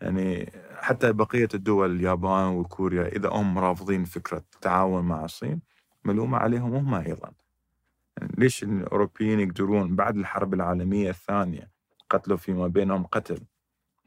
يعني 0.01 0.53
حتى 0.75 1.13
بقية 1.13 1.49
الدول 1.55 1.97
اليابان 1.97 2.49
وكوريا 2.49 3.09
إذا 3.09 3.29
هم 3.29 3.59
رافضين 3.59 4.05
فكرة 4.05 4.45
التعاون 4.55 5.05
مع 5.05 5.25
الصين 5.25 5.61
ملومة 6.05 6.39
عليهم 6.39 6.75
هم 6.75 6.95
أيضا 6.95 7.33
يعني 8.19 8.33
ليش 8.39 8.63
الأوروبيين 8.63 9.41
يقدرون 9.41 9.97
بعد 9.97 10.17
الحرب 10.17 10.55
العالمية 10.55 11.11
الثانية 11.11 11.71
قتلوا 12.11 12.37
فيما 12.37 12.67
بينهم 12.67 13.07
قتل؟ 13.07 13.41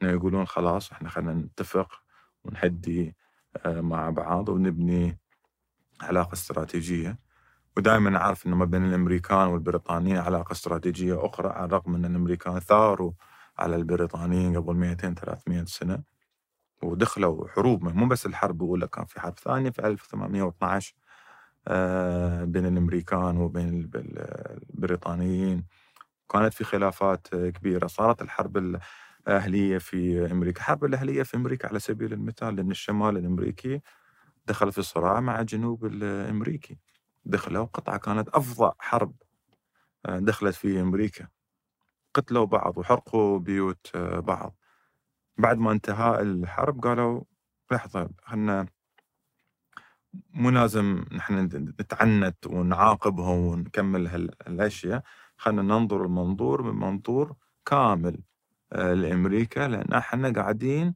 إنه 0.02 0.10
يقولون 0.10 0.46
خلاص 0.46 0.92
إحنا 0.92 1.08
خلينا 1.08 1.32
نتفق 1.34 2.02
ونهدي 2.44 3.16
آه، 3.56 3.80
مع 3.80 4.10
بعض 4.10 4.48
ونبني 4.48 5.18
علاقة 6.00 6.32
استراتيجية. 6.32 7.18
ودائما 7.76 8.16
أعرف 8.16 8.46
إنه 8.46 8.56
ما 8.56 8.64
بين 8.64 8.84
الأمريكان 8.84 9.48
والبريطانيين 9.48 10.16
علاقة 10.16 10.52
استراتيجية 10.52 11.26
أخرى 11.26 11.48
على 11.48 11.64
الرغم 11.64 11.94
إن 11.94 12.04
الأمريكان 12.04 12.60
ثاروا 12.60 13.12
على 13.58 13.76
البريطانيين 13.76 14.56
قبل 14.56 14.74
200 14.76 15.14
300 15.14 15.64
سنة. 15.64 16.02
ودخلوا 16.82 17.48
حروب 17.48 17.84
مو 17.84 18.06
بس 18.08 18.26
الحرب 18.26 18.62
الأولى 18.62 18.88
كان 18.88 19.04
في 19.04 19.20
حرب 19.20 19.38
ثانية 19.38 19.70
في 19.70 19.86
1812 19.86 20.94
آه، 21.68 22.44
بين 22.44 22.66
الأمريكان 22.66 23.36
وبين 23.36 23.90
البريطانيين. 23.94 25.64
كانت 26.30 26.54
في 26.54 26.64
خلافات 26.64 27.28
كبيرة. 27.36 27.86
صارت 27.86 28.22
الحرب 28.22 28.80
أهلية 29.28 29.78
في 29.78 30.30
أمريكا. 30.32 30.58
الحرب 30.60 30.84
الأهلية 30.84 31.22
في 31.22 31.36
أمريكا 31.36 31.68
على 31.68 31.78
سبيل 31.80 32.12
المثال 32.12 32.56
لأن 32.56 32.70
الشمال 32.70 33.16
الأمريكي 33.18 33.80
دخل 34.46 34.72
في 34.72 34.82
صراع 34.82 35.20
مع 35.20 35.40
الجنوب 35.40 35.86
الأمريكي. 35.86 36.78
دخلوا 37.24 37.64
قطعة 37.64 37.98
كانت 37.98 38.28
أفظع 38.28 38.72
حرب 38.78 39.14
آه، 40.06 40.18
دخلت 40.18 40.54
في 40.54 40.80
أمريكا. 40.80 41.28
قتلوا 42.14 42.44
بعض 42.46 42.78
وحرقوا 42.78 43.38
بيوت 43.38 43.90
آه، 43.94 44.20
بعض. 44.20 44.56
بعد 45.38 45.58
ما 45.58 45.72
انتهاء 45.72 46.22
الحرب 46.22 46.84
قالوا 46.84 47.22
لحظة 47.72 48.10
خلنا 48.24 48.66
مو 50.30 50.50
لازم 50.50 51.04
نحن 51.12 51.34
نتعنت 51.80 52.46
ونعاقبهم 52.46 53.38
ونكمل 53.46 54.06
هالأشياء. 54.06 55.02
خلينا 55.36 55.62
ننظر 55.62 56.04
المنظور 56.04 56.62
من 56.62 56.80
منظور 56.80 57.36
كامل 57.66 58.22
آه، 58.72 58.94
لأمريكا 58.94 59.60
لأن 59.60 59.92
إحنا 59.92 60.32
قاعدين 60.32 60.94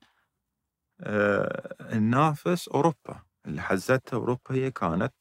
ننافس 1.80 2.68
أوروبا. 2.68 3.22
اللي 3.46 3.62
حزتها 3.62 4.16
أوروبا 4.16 4.40
هي 4.50 4.70
كانت 4.70 5.14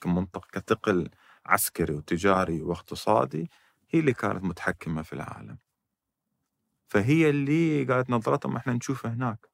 كمنطقة 0.00 0.48
كثقل 0.52 1.10
عسكري 1.46 1.94
وتجاري 1.94 2.62
واقتصادي 2.62 3.50
هي 3.90 4.00
اللي 4.00 4.12
كانت 4.12 4.44
متحكمة 4.44 5.02
في 5.02 5.12
العالم. 5.12 5.58
فهي 6.88 7.30
اللي 7.30 7.84
قالت 7.84 8.10
نظرتهم 8.10 8.56
إحنا 8.56 8.72
نشوفها 8.72 9.10
هناك. 9.14 9.48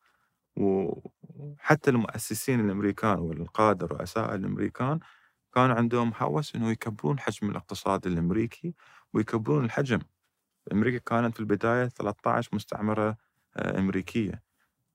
وحتى 0.57 1.91
المؤسسين 1.91 2.61
الأمريكان 2.61 3.19
والقادة 3.19 3.87
رؤساء 3.87 4.35
الأمريكان 4.35 5.01
كان 5.55 5.71
عندهم 5.71 6.13
هوس 6.19 6.55
إنه 6.57 6.71
يكبرون 6.71 7.21
حجم 7.21 7.51
الاقتصاد 7.51 8.07
الأمريكي 8.07 8.75
ويكبرون 9.13 9.65
الحجم. 9.65 9.99
أمريكا 10.73 10.99
كانت 10.99 11.35
في 11.35 11.41
البداية 11.41 11.87
13 11.89 12.51
مستعمرة 12.57 13.17
آه، 13.57 13.79
أمريكية. 13.79 14.43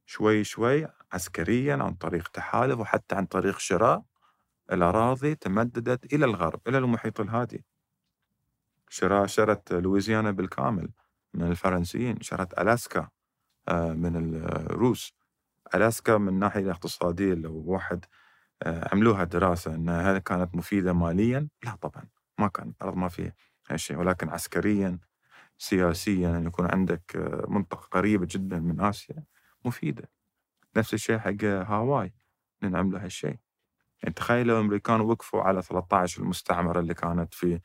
شوي 0.06 0.44
شوي 0.44 0.88
عسكريا 1.14 1.76
عن 1.76 1.94
طريق 1.94 2.28
تحالف 2.28 2.80
وحتى 2.80 3.16
عن 3.16 3.26
طريق 3.26 3.60
شراء. 3.60 4.04
الأراضي 4.72 5.36
تمددت 5.36 6.14
إلى 6.14 6.26
الغرب 6.26 6.62
إلى 6.68 6.78
المحيط 6.78 7.20
الهادي. 7.20 7.66
شرت 9.26 9.74
لويزيانا 9.74 10.32
بالكامل 10.32 10.90
من 11.34 11.44
الفرنسيين 11.52 12.22
شرت 12.22 12.60
ألاسكا 12.60 13.10
آه، 13.68 13.94
من 13.94 14.16
الروس. 14.16 15.14
ألاسكا 15.76 16.18
من 16.18 16.28
الناحية 16.28 16.62
الاقتصادية 16.62 17.34
لو 17.34 17.64
واحد 17.66 18.06
آه، 18.64 18.90
عملوها 18.92 19.24
دراسة 19.24 19.76
أن 19.76 19.90
هل 19.90 20.18
كانت 20.18 20.56
مفيدة 20.56 20.94
ماليا. 20.94 21.48
لا 21.64 21.76
طبعا 21.76 22.08
ما 22.40 22.48
كان 22.48 22.74
الأرض 22.82 22.96
ما 22.98 23.10
فيها 23.10 23.34
هالشيء 23.70 23.98
ولكن 23.98 24.30
عسكريا 24.30 25.00
سياسيا 25.58 26.38
أن 26.38 26.48
يكون 26.48 26.66
عندك 26.72 27.16
آه، 27.16 27.46
منطقة 27.48 27.88
قريبة 27.92 28.28
جدا 28.32 28.60
من 28.60 28.82
آسيا 28.82 29.24
مفيدة. 29.66 30.10
نفس 30.78 30.94
الشيء 30.94 31.18
حق 31.20 31.44
هاواي 31.44 32.14
لأن 32.62 32.76
عملوا 32.76 33.00
هالشيء. 33.00 33.38
يعني 34.04 34.14
تخيل 34.16 34.48
لو 34.48 34.58
الأمريكان 34.58 35.02
وقفوا 35.02 35.42
على 35.42 35.62
13 35.62 36.22
المستعمرة 36.22 36.80
اللي 36.80 36.94
كانت 36.94 37.34
في 37.34 37.60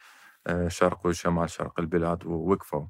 شرق 0.68 1.06
وشمال 1.06 1.50
شرق 1.50 1.80
البلاد 1.80 2.26
ووقفوا. 2.26 2.86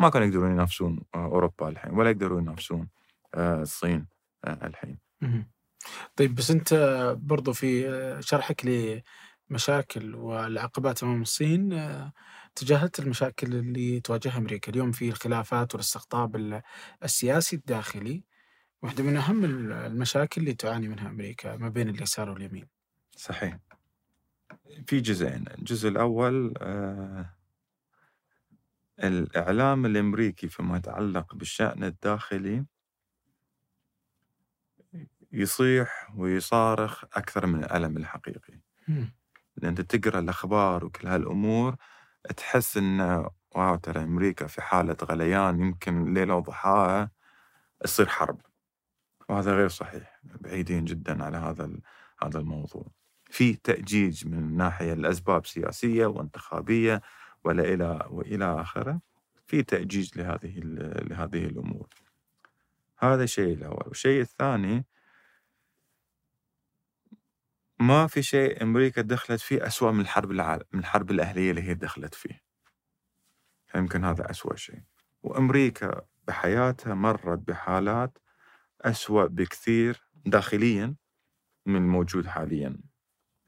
ما 0.00 0.08
كانوا 0.08 0.26
يقدرون 0.26 0.50
ينافسون 0.50 1.00
أوروبا 1.14 1.68
الحين 1.68 1.92
ولا 1.92 2.10
يقدرون 2.10 2.42
ينافسون 2.42 2.88
الصين 3.36 4.06
الحين. 4.46 4.98
طيب 6.16 6.34
بس 6.34 6.50
أنت 6.50 6.74
برضو 7.18 7.52
في 7.52 8.18
شرحك 8.20 8.66
لمشاكل 9.50 10.14
والعقبات 10.14 11.02
أمام 11.02 11.22
الصين 11.22 11.70
تجاهلت 12.54 12.98
المشاكل 12.98 13.54
اللي 13.54 14.00
تواجهها 14.00 14.38
أمريكا. 14.38 14.72
اليوم 14.72 14.92
في 14.92 15.08
الخلافات 15.08 15.74
والاستقطاب 15.74 16.62
السياسي 17.04 17.56
الداخلي 17.56 18.24
واحدة 18.82 19.04
من 19.04 19.16
أهم 19.16 19.44
المشاكل 19.44 20.40
اللي 20.40 20.54
تعاني 20.54 20.88
منها 20.88 21.08
أمريكا 21.08 21.56
ما 21.56 21.68
بين 21.68 21.88
اليسار 21.88 22.30
واليمين. 22.30 22.68
صحيح. 23.16 23.58
في 24.86 25.00
جزئين. 25.00 25.44
الجزء 25.58 25.88
الأول 25.88 26.54
آه 26.58 27.34
الإعلام 28.98 29.86
الأمريكي 29.86 30.48
فيما 30.48 30.76
يتعلق 30.76 31.34
بالشأن 31.34 31.84
الداخلي 31.84 32.64
يصيح 35.32 36.12
ويصارخ 36.16 37.04
أكثر 37.04 37.46
من 37.46 37.64
الألم 37.64 37.96
الحقيقي. 37.96 38.60
لأن 39.56 39.68
أنت 39.68 39.80
تقرأ 39.80 40.18
الأخبار 40.18 40.84
وكل 40.84 41.08
هالأمور 41.08 41.76
تحس 42.36 42.76
إن 42.76 43.00
واو 43.54 43.76
ترى 43.76 44.02
أمريكا 44.02 44.46
في 44.46 44.62
حالة 44.62 44.96
غليان 45.04 45.60
يمكن 45.60 46.14
ليلة 46.14 46.34
وضحاها 46.34 47.10
تصير 47.80 48.06
حرب. 48.08 48.40
وهذا 49.32 49.56
غير 49.56 49.68
صحيح 49.68 50.20
بعيدين 50.24 50.84
جدا 50.84 51.24
على 51.24 51.36
هذا 51.36 51.70
هذا 52.22 52.38
الموضوع. 52.38 52.86
في 53.30 53.54
تأجيج 53.54 54.26
من 54.26 54.56
ناحية 54.56 54.92
الأسباب 54.92 55.46
سياسية 55.46 56.06
وانتخابية 56.06 57.02
ولا 57.44 57.62
إلى 57.62 58.06
وإلى 58.10 58.60
آخره 58.60 59.00
في 59.46 59.62
تأجيج 59.62 60.18
لهذه 60.18 60.52
لهذه 61.10 61.44
الأمور. 61.44 61.88
هذا 62.98 63.24
الشيء 63.24 63.54
الأول. 63.54 63.84
والشيء 63.86 64.20
الثاني 64.20 64.86
ما 67.80 68.06
في 68.06 68.22
شيء 68.22 68.62
أمريكا 68.62 69.02
دخلت 69.02 69.40
فيه 69.40 69.66
أسوأ 69.66 69.90
من 69.90 70.00
الحرب 70.00 70.30
العالم 70.30 70.64
من 70.72 70.80
الحرب 70.80 71.10
الأهلية 71.10 71.50
اللي 71.50 71.62
هي 71.62 71.74
دخلت 71.74 72.14
فيه. 72.14 72.42
يمكن 73.74 74.04
هذا 74.04 74.30
أسوأ 74.30 74.56
شيء. 74.56 74.82
وأمريكا 75.22 76.02
بحياتها 76.28 76.94
مرت 76.94 77.38
بحالات 77.38 78.18
أسوأ 78.82 79.26
بكثير 79.26 80.02
داخليا 80.26 80.94
من 81.66 81.76
الموجود 81.76 82.26
حاليا. 82.26 82.78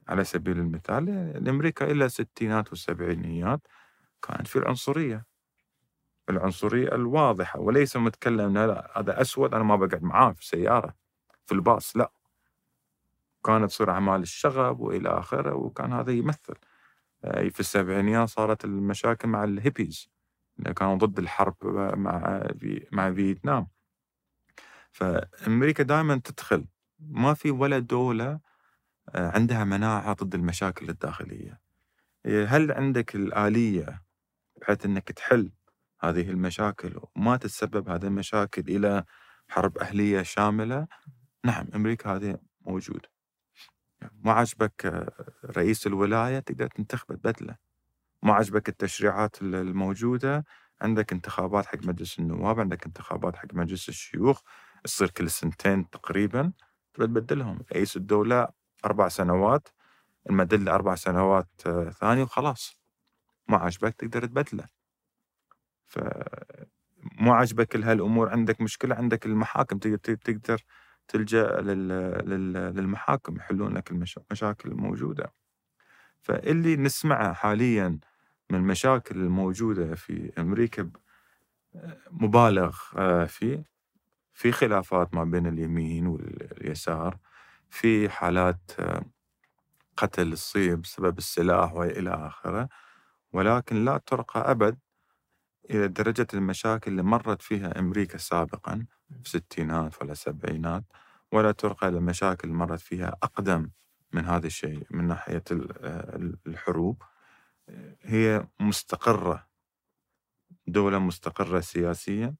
على 0.09 0.25
سبيل 0.25 0.59
المثال 0.59 1.09
الأمريكا 1.09 1.91
إلى 1.91 2.05
الستينات 2.05 2.69
والسبعينيات 2.71 3.61
كانت 4.23 4.47
في 4.49 4.57
العنصرية. 4.57 5.27
العنصرية 6.31 6.89
الواضحة 6.95 7.61
وليس 7.61 7.97
متكلم 7.97 8.59
لا 8.59 8.93
هذا 9.01 9.21
أسود 9.21 9.55
أنا 9.55 9.65
ما 9.65 9.77
بقعد 9.77 10.03
معاه 10.03 10.33
في 10.33 10.41
السيارة 10.41 10.95
في 11.47 11.53
الباص 11.55 11.97
لا. 11.97 12.13
كانت 13.45 13.71
تصير 13.71 13.91
أعمال 13.91 14.23
الشغب 14.23 14.81
وإلى 14.81 15.09
آخره 15.09 15.55
وكان 15.55 15.93
هذا 15.93 16.13
يمثل. 16.13 16.55
في 17.25 17.61
السبعينيات 17.61 18.29
صارت 18.29 18.65
المشاكل 18.65 19.29
مع 19.29 19.45
الهيبيز 19.45 20.11
كانوا 20.77 20.97
ضد 20.97 21.19
الحرب 21.19 21.57
مع 21.97 22.43
مع 22.93 23.13
فيتنام. 23.15 23.69
فأمريكا 24.95 25.83
دائما 25.83 26.21
تدخل. 26.25 26.67
ما 26.99 27.35
في 27.35 27.51
ولا 27.51 27.79
دولة 27.79 28.41
عندها 29.15 29.65
مناعة 29.65 30.13
ضد 30.13 30.35
المشاكل 30.35 30.89
الداخلية. 30.89 31.61
هل 32.27 32.73
عندك 32.73 33.15
الآلية 33.15 34.03
بحيث 34.61 34.85
أنك 34.87 35.13
تحل 35.13 35.51
هذه 36.01 36.31
المشاكل 36.31 37.01
وما 37.17 37.37
تتسبب 37.37 37.89
هذه 37.89 38.05
المشاكل 38.05 38.63
إلى 38.69 39.05
حرب 39.49 39.79
أهلية 39.79 40.23
شاملة؟ 40.23 40.87
نعم 41.45 41.67
أمريكا 41.75 42.17
هذه 42.17 42.39
موجود 42.61 43.07
ما 44.13 44.33
عجبك 44.33 45.07
رئيس 45.57 45.87
الولاية 45.87 46.39
تقدر 46.39 46.67
تنتخب 46.67 47.15
تبدله 47.15 47.57
ما 48.23 48.35
عجبك 48.35 48.69
التشريعات 48.69 49.43
الموجودة؟ 49.43 50.45
عندك 50.81 51.13
انتخابات 51.13 51.67
حق 51.67 51.79
مجلس 51.85 52.19
النواب 52.19 52.61
عندك 52.61 52.87
انتخابات 52.87 53.37
حق 53.37 53.55
مجلس 53.55 53.89
الشيوخ. 53.89 54.41
تصير 54.85 55.11
كل 55.11 55.31
سنتين 55.31 55.91
تقريبا 55.91 56.53
تبدلهم. 56.95 57.59
رئيس 57.73 57.97
الدولة 57.97 58.49
أربع 58.85 59.09
سنوات 59.09 59.69
المدلة 60.31 60.75
أربع 60.75 60.95
سنوات 60.95 61.49
ثانية 62.01 62.23
وخلاص. 62.23 62.79
ما 63.49 63.57
عجبك 63.57 63.95
تقدر 63.95 64.27
تبدله. 64.27 64.67
فمو 65.87 67.33
عجبك 67.33 67.69
كل 67.69 67.83
هالأمور 67.83 68.29
عندك 68.31 68.61
مشكلة 68.61 68.95
عندك 68.95 69.27
المحاكم 69.27 69.79
تقدر 69.79 70.61
تلجأ 71.09 71.61
للمحاكم 71.61 73.37
يحلون 73.37 73.75
لك 73.75 73.91
المشاكل 73.91 74.71
الموجودة. 74.71 75.33
فاللي 76.21 76.77
نسمعه 76.77 77.33
حاليا 77.33 77.99
من 78.51 78.59
المشاكل 78.59 79.17
الموجودة 79.17 79.95
في 79.95 80.33
أمريكا 80.39 80.91
مبالغ 82.11 82.79
آه، 82.97 83.25
فيه 83.25 83.74
في 84.35 84.53
خلافات 84.53 85.15
ما 85.15 85.25
بين 85.25 85.47
اليمين 85.47 86.07
واليسار 86.07 87.19
في 87.71 88.09
حالات 88.09 88.61
آه، 88.79 89.05
قتل 89.97 90.33
الصيب 90.33 90.83
بسبب 90.83 91.19
السلاح 91.19 91.73
وإلى 91.75 92.11
آخره 92.11 92.69
ولكن 93.33 93.85
لا 93.85 93.99
ترقى 93.99 94.51
أبد 94.51 94.79
إلى 95.71 95.89
درجة 95.89 96.27
المشاكل 96.35 96.91
اللي 96.91 97.03
مرت 97.03 97.43
فيها 97.43 97.79
أمريكا 97.79 98.19
سابقا 98.19 98.87
في 99.23 99.35
الستينات 99.35 100.03
ولا 100.03 100.13
السبعينات 100.13 100.85
ولا 101.33 101.53
ترقى 101.53 101.89
إلى 101.89 101.99
المشاكل 101.99 102.49
اللي 102.49 102.59
مرت 102.59 102.81
فيها 102.81 103.17
أقدم 103.23 103.71
من 104.13 104.25
هذا 104.25 104.47
الشيء 104.47 104.87
من 104.91 105.07
ناحية 105.07 105.45
الحروب. 106.47 107.03
هي 108.03 108.47
مستقرة 108.61 109.47
دولة 110.67 110.99
مستقرة 110.99 111.61
سياسيا 111.61 112.35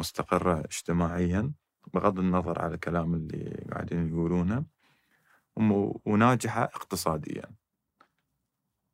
مستقرة 0.00 0.60
اجتماعيا 0.60 1.52
بغض 1.94 2.18
النظر 2.18 2.62
على 2.62 2.74
الكلام 2.74 3.14
اللي 3.14 3.66
قاعدين 3.72 4.08
يقولونه 4.08 4.64
وناجحة 6.06 6.64
اقتصاديا. 6.64 7.44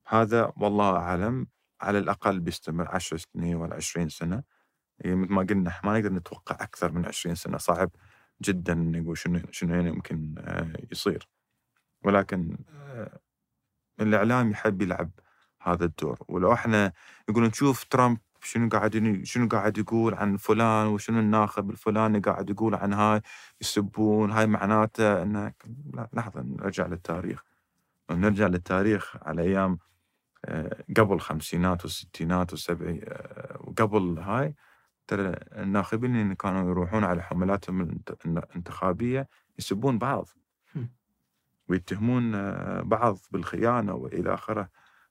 هذا 0.07 0.53
والله 0.57 0.97
أعلم 0.97 1.47
على 1.81 1.99
الأقل 1.99 2.41
بيستمر 2.41 2.89
10 2.89 3.17
سنين 3.17 3.57
ولا 3.57 3.75
20 3.75 4.09
سنة. 4.09 4.43
يعني 4.99 5.17
مثل 5.17 5.33
ما 5.33 5.43
قلنا 5.43 5.81
ما 5.85 5.99
نقدر 5.99 6.13
نتوقع 6.13 6.55
أكثر 6.55 6.93
من 6.93 7.07
20 7.07 7.35
سنة. 7.35 7.59
صعب 7.59 7.91
جدا 8.43 8.75
نقول 8.75 9.19
شنو 9.19 9.41
شنو 9.51 9.75
يمكن 9.87 10.35
آه، 10.39 10.73
يصير. 10.93 11.29
ولكن 12.05 12.59
آه، 12.71 13.19
الإعلام 14.01 14.51
يحب 14.51 14.83
يلعب 14.83 15.11
هذا 15.63 15.85
الدور. 15.85 16.19
ولو 16.29 16.53
إحنا 16.53 16.93
يقولون 17.29 17.49
نشوف 17.49 17.85
ترامب 17.85 18.19
شنو 18.43 18.69
قاعد 18.69 19.21
شنو 19.25 19.49
قاعد 19.49 19.79
يقول 19.79 20.15
عن 20.15 20.37
فلان 20.37 20.87
وشنو 20.87 21.19
الناخب 21.19 21.71
الفلاني 21.71 22.19
قاعد 22.19 22.51
يقول 22.51 22.75
عن 22.75 22.93
هاي 22.93 23.21
يسبون 23.61 24.31
هاي 24.31 24.47
معناته 24.47 25.23
إنه 25.23 25.53
لحظة 26.13 26.41
نرجع 26.43 26.87
للتاريخ. 26.87 27.43
نرجع 28.11 28.47
للتاريخ 28.47 29.17
على 29.23 29.43
أيام 29.43 29.79
آه، 30.45 30.85
قبل 30.97 31.15
الخمسينات 31.15 31.85
والستينات 31.85 32.53
والسبعي 32.53 33.01
آه، 33.05 33.59
وقبل 33.61 34.19
هاي 34.19 34.55
ترى 35.07 35.29
الناخبين 35.53 36.17
اللي 36.17 36.35
كانوا 36.35 36.71
يروحون 36.71 37.05
على 37.05 37.23
حملاتهم 37.23 37.81
الانتخابية 38.27 39.29
يسبون 39.59 39.99
بعض. 39.99 40.29
ويتهمون 41.69 42.35
آه، 42.35 42.81
بعض 42.83 43.19
بالخيانة 43.31 43.95
وإلى 43.95 44.35
آخره 44.35 44.69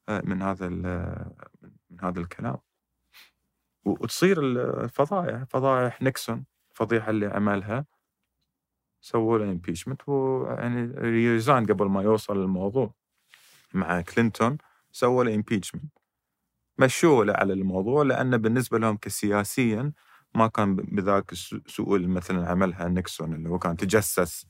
من 0.10 0.42
هذا 0.42 0.70
من 0.70 2.00
هذا 2.02 2.20
الكلام. 2.20 2.58
وتصير 3.86 4.42
الفضائح 4.42 5.44
فضائح 5.44 6.02
نيكسون 6.02 6.46
الفضيحة 6.72 7.10
اللي 7.10 7.26
عملها 7.26 7.86
سووا 9.02 9.38
له 9.38 9.46
impeachment 9.46 10.10
ويعني 10.10 10.86
resign 10.98 11.66
قبل 11.66 11.86
ما 11.86 12.02
يوصل 12.02 12.38
الموضوع 12.38 12.94
مع 13.74 14.02
كلينتون 14.02 14.58
سووا 14.92 15.24
له 15.24 15.36
impeachment 15.36 15.98
مشوا 16.78 17.38
على 17.38 17.54
الموضوع 17.54 18.04
لأن 18.04 18.38
بالنسبة 18.38 18.80
لهم 18.80 18.98
كسياسيا 18.98 19.92
ما 20.36 20.48
كان 20.48 20.76
بذاك 20.76 21.32
السوء 21.32 22.00
مثلا 22.00 22.50
عملها 22.50 22.88
نيكسون 22.88 23.34
اللي 23.34 23.50
هو 23.50 23.60
كان 23.60 23.78
تجسس 23.78 24.48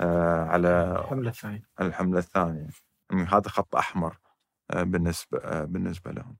آه، 0.00 0.44
على 0.44 0.96
الحملة 1.00 1.30
الثانية. 1.30 1.62
الحملة 1.80 2.18
الثانية. 2.18 2.68
يعني 3.10 3.24
هذا 3.24 3.48
خط 3.48 3.76
أحمر 3.76 4.16
آه، 4.70 4.82
بالنسبة 4.82 5.38
آه، 5.38 5.64
بالنسبة 5.64 6.10
لهم. 6.12 6.36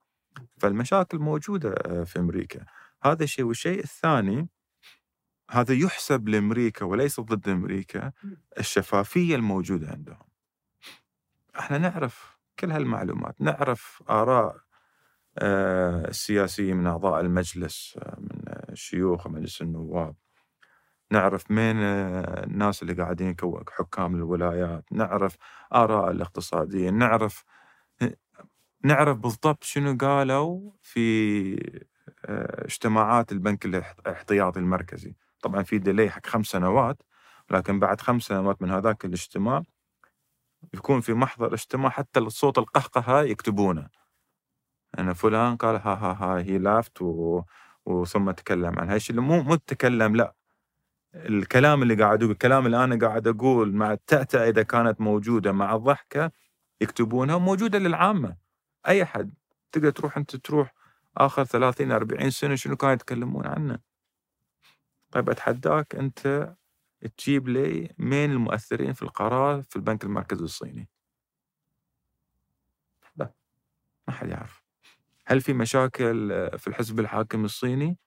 فالمشاكل 0.58 1.18
موجودة 1.18 2.04
في 2.04 2.18
أمريكا. 2.18 2.64
هذا 3.02 3.24
الشيء 3.24 3.44
والشيء 3.44 3.78
الثاني 3.78 4.48
هذا 5.50 5.74
يحسب 5.74 6.28
لأمريكا 6.28 6.84
وليس 6.84 7.20
ضد 7.20 7.48
أمريكا 7.48 8.12
الشفافية 8.58 9.36
الموجودة 9.36 9.88
عندهم. 9.90 10.26
إحنا 11.58 11.78
نعرف 11.78 12.38
كل 12.58 12.70
هالمعلومات 12.70 13.40
نعرف 13.40 14.02
آراء 14.10 14.56
السياسيين 16.08 16.76
من 16.76 16.86
أعضاء 16.86 17.20
المجلس 17.20 17.98
من 18.18 18.38
شيوخ 18.74 19.26
مجلس 19.26 19.62
النواب. 19.62 20.14
نعرف 21.10 21.50
مين 21.50 21.76
الناس 21.76 22.82
اللي 22.82 22.94
قاعدين 22.94 23.36
حكام 23.68 24.14
الولايات. 24.14 24.84
نعرف 24.92 25.36
آراء 25.74 26.10
الاقتصاديين. 26.10 26.98
نعرف 26.98 27.44
نعرف 28.84 29.18
بالضبط 29.18 29.64
شنو 29.64 29.96
قالوا 30.00 30.70
في 30.82 31.54
آه، 32.24 32.64
اجتماعات 32.64 33.32
البنك 33.32 33.64
الاحتياطي 33.66 34.60
المركزي. 34.60 35.14
طبعا 35.42 35.62
في 35.62 35.78
ديلي 35.78 36.10
حق 36.10 36.26
خمس 36.26 36.46
سنوات 36.46 37.02
لكن 37.50 37.80
بعد 37.80 38.00
خمس 38.00 38.22
سنوات 38.22 38.62
من 38.62 38.70
هذاك 38.70 39.04
الاجتماع 39.04 39.62
يكون 40.74 41.00
في 41.00 41.14
محضر 41.14 41.54
اجتماع 41.54 41.90
حتى 41.90 42.20
الصوت 42.20 42.58
القهقهة 42.58 43.22
يكتبونه. 43.22 43.88
أنا 44.98 45.12
فلان 45.14 45.56
قال 45.56 45.76
ها 45.76 45.94
ها 45.94 46.12
ها 46.12 46.38
هي 46.42 46.58
لافت 46.58 47.02
و... 47.02 47.42
وثم 47.86 48.30
تكلم 48.30 48.78
عن 48.78 48.90
هالشيء 48.90 49.20
مو 49.20 49.42
مو 49.42 49.54
تكلم 49.56 50.16
لا. 50.16 50.34
الكلام 51.14 51.82
اللي 51.82 51.94
قاعد 51.94 52.22
أقول 52.22 52.32
الكلام 52.32 52.66
اللي 52.66 52.84
أنا 52.84 52.98
قاعد 53.08 53.28
أقول 53.28 53.72
مع 53.74 53.92
التأتأة 53.92 54.48
إذا 54.48 54.62
كانت 54.62 55.00
موجودة 55.00 55.52
مع 55.52 55.74
الضحكة 55.74 56.32
يكتبونها 56.80 57.38
موجوده 57.38 57.78
للعامة. 57.78 58.36
أي 58.88 59.04
حد. 59.04 59.34
تقدر 59.72 59.90
تروح 59.90 60.16
أنت 60.16 60.36
تروح 60.36 60.74
آخر 61.16 61.44
30 61.44 61.92
40 61.92 62.30
سنة 62.30 62.54
شنو 62.54 62.76
كانوا 62.76 62.94
يتكلمون 62.94 63.46
عنه. 63.46 63.78
طيب 65.10 65.30
أتحداك 65.30 65.94
أنت 65.94 66.54
تجيب 67.18 67.48
لي 67.48 67.94
مين 67.98 68.30
المؤثرين 68.30 68.92
في 68.92 69.02
القرار 69.02 69.62
في 69.62 69.76
البنك 69.76 70.04
المركزي 70.04 70.44
الصيني؟ 70.44 70.88
لا 73.16 73.32
ما 74.08 74.14
حد 74.14 74.28
يعرف. 74.28 74.62
هل 75.26 75.40
في 75.40 75.52
مشاكل 75.52 76.28
في 76.58 76.68
الحزب 76.68 77.00
الحاكم 77.00 77.44
الصيني؟ 77.44 77.98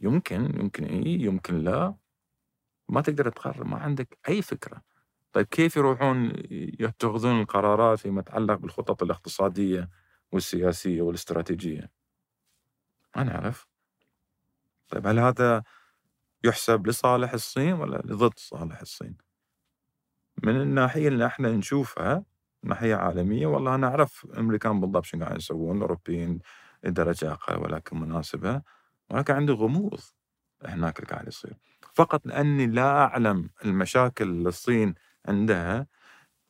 يمكن 0.00 0.60
يمكن 0.60 0.84
إي 0.84 1.06
يمكن 1.20 1.58
لا. 1.58 1.94
ما 2.88 3.00
تقدر 3.00 3.30
تقرر 3.30 3.64
ما 3.64 3.78
عندك 3.78 4.18
أي 4.28 4.42
فكرة. 4.42 4.82
طيب 5.34 5.46
كيف 5.46 5.76
يروحون 5.76 6.32
يتخذون 6.80 7.40
القرارات 7.40 7.98
فيما 7.98 8.20
يتعلق 8.20 8.54
بالخطط 8.54 9.02
الاقتصادية 9.02 9.90
والسياسية 10.32 11.02
والاستراتيجية؟ 11.02 11.90
ما 13.16 13.22
نعرف 13.22 13.66
طيب 14.88 15.06
هل 15.06 15.18
هذا 15.18 15.62
يحسب 16.44 16.86
لصالح 16.86 17.32
الصين 17.32 17.72
ولا 17.72 17.96
لضد 17.96 18.38
صالح 18.38 18.80
الصين؟ 18.80 19.16
من 20.42 20.60
الناحية 20.60 21.08
اللي 21.08 21.26
إحنا 21.26 21.52
نشوفها 21.52 22.24
ناحية 22.62 22.94
عالمية 22.94 23.46
والله 23.46 23.74
أنا 23.74 23.86
أعرف 23.86 24.24
الامريكان 24.24 24.80
بالضبط 24.80 25.04
شنو 25.04 25.24
قاعد 25.24 25.36
يسوون 25.36 25.76
الأوروبيين 25.76 26.38
لدرجه 26.84 27.32
أقل 27.32 27.60
ولكن 27.62 28.00
مناسبة 28.00 28.62
ولكن 29.10 29.34
عندي 29.34 29.52
غموض 29.52 30.00
هناك 30.64 30.98
اللي 30.98 31.10
قاعد 31.10 31.28
يصير. 31.28 31.56
فقط 31.94 32.26
لأني 32.26 32.66
لا 32.66 33.04
أعلم 33.04 33.50
المشاكل 33.64 34.24
اللي 34.28 34.48
الصين 34.48 34.94
عندها 35.26 35.86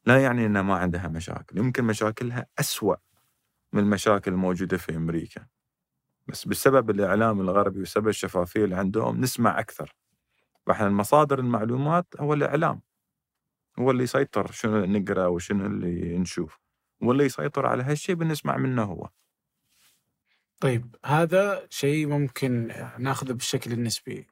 لا 0.07 0.23
يعني 0.23 0.47
إنها 0.47 0.63
ما 0.63 0.77
عندها 0.77 1.09
مشاكل 1.09 1.59
يمكن 1.59 1.85
مشاكلها 1.85 2.47
أسوأ 2.59 2.97
من 3.73 3.83
المشاكل 3.83 4.33
الموجودة 4.33 4.77
في 4.77 4.97
أمريكا. 4.97 5.47
بس 6.27 6.49
بسبب 6.49 6.91
الإعلام 6.91 7.41
الغربي 7.41 7.81
وسبب 7.81 8.09
الشفافية 8.09 8.65
اللي 8.65 8.77
عندهم 8.77 9.21
نسمع 9.21 9.61
أكثر. 9.61 9.95
فإحنا 10.67 10.87
المصادر 10.87 11.39
المعلومات 11.39 12.07
هو 12.21 12.35
الإعلام. 12.35 12.83
هو 13.79 13.91
اللي 13.91 14.03
يسيطر 14.03 14.51
شنو 14.53 14.85
اللي 14.85 14.99
نقرأ 14.99 15.27
وشنو 15.27 15.67
اللي 15.67 16.19
نشوف. 16.19 16.61
واللي 17.01 17.25
يسيطر 17.25 17.67
على 17.67 17.83
هالشيء 17.83 18.15
بنسمع 18.15 18.57
منه 18.57 18.83
هو. 18.83 19.09
طيب 20.61 20.97
هذا 21.05 21.67
شيء 21.71 22.07
ممكن 22.07 22.73
ناخذه 22.99 23.33
بالشكل 23.33 23.73
النسبي. 23.73 24.27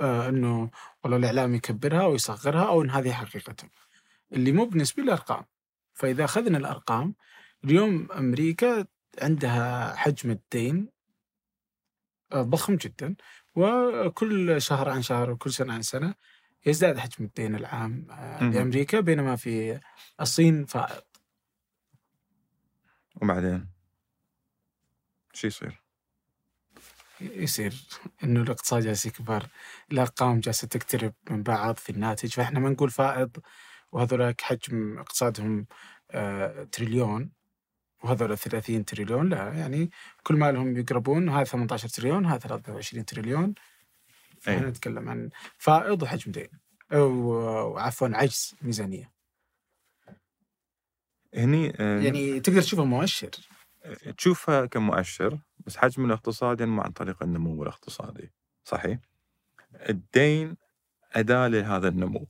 إنه 0.00 0.70
والله 1.04 1.16
الإعلام 1.16 1.54
يكبرها 1.54 2.06
ويصغرها 2.06 2.68
أو 2.68 2.82
إن 2.82 2.90
هذه 2.90 3.12
حقيقته 3.12 3.68
اللي 4.32 4.52
مو 4.52 4.64
بالنسبة 4.64 5.02
للأرقام. 5.02 5.44
فإذا 5.94 6.24
أخذنا 6.24 6.58
الأرقام 6.58 7.14
اليوم 7.64 8.08
أمريكا 8.12 8.86
عندها 9.22 9.94
حجم 9.96 10.30
الدين 10.30 10.88
آه، 12.32 12.42
ضخم 12.42 12.76
جدا 12.76 13.16
وكل 13.54 14.62
شهر 14.62 14.88
عن 14.88 15.02
شهر 15.02 15.30
وكل 15.30 15.52
سنة 15.52 15.74
عن 15.74 15.82
سنة 15.82 16.14
يزداد 16.66 16.98
حجم 16.98 17.24
الدين 17.24 17.54
العام 17.54 18.06
آه، 18.10 18.44
لأمريكا 18.44 19.00
بينما 19.00 19.36
في 19.36 19.80
الصين 20.20 20.64
فائض. 20.64 21.02
وبعدين؟ 23.22 23.68
شو 25.32 25.46
يصير؟ 25.46 25.82
يصير 27.20 27.74
إنه 28.24 28.42
الاقتصاد 28.42 28.82
جالس 28.82 29.06
يكبر، 29.06 29.46
الارقام 29.92 30.40
جالسة 30.40 30.68
تقترب 30.68 31.12
من 31.30 31.42
بعض 31.42 31.76
في 31.76 31.90
الناتج، 31.90 32.32
فإحنا 32.32 32.60
ما 32.60 32.70
نقول 32.70 32.90
فائض 32.90 33.36
وهذولاك 33.92 34.40
حجم 34.40 34.98
اقتصادهم 34.98 35.66
آه 36.10 36.64
تريليون. 36.64 37.30
وهذول 38.02 38.38
30 38.38 38.84
تريليون 38.84 39.28
لا 39.28 39.52
يعني 39.52 39.90
كل 40.22 40.36
ما 40.36 40.52
لهم 40.52 40.76
يقربون 40.76 41.28
هذا 41.28 41.44
18 41.44 41.88
تريليون 41.88 42.26
هذا 42.26 42.38
23 42.38 43.04
تريليون. 43.04 43.54
إحنا 44.48 44.68
نتكلم 44.68 45.08
عن 45.08 45.30
فائض 45.58 46.02
وحجم 46.02 46.32
دين 46.32 46.48
أو 46.92 47.78
عفوا 47.78 48.08
عجز 48.12 48.54
ميزانية. 48.62 49.10
هني 51.34 51.72
آه 51.80 52.00
يعني 52.00 52.40
تقدر 52.40 52.62
تشوفه 52.62 52.84
مؤشر. 52.84 53.30
تشوفها 54.16 54.66
كمؤشر 54.66 55.38
بس 55.66 55.76
حجم 55.76 56.04
الاقتصاد 56.04 56.60
ينمو 56.60 56.82
عن 56.82 56.90
طريق 56.90 57.22
النمو 57.22 57.62
الاقتصادي 57.62 58.32
صحيح؟ 58.64 58.98
الدين 59.88 60.56
أداة 61.12 61.48
لهذا 61.48 61.88
النمو. 61.88 62.26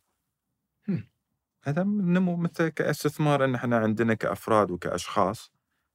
هذا 1.63 1.83
النمو 1.83 2.37
مثل 2.37 2.69
كاستثمار 2.69 3.45
إن 3.45 3.55
إحنا 3.55 3.79
عندنا 3.79 4.15
كأفراد 4.15 4.71
وكأشخاص 4.71 5.53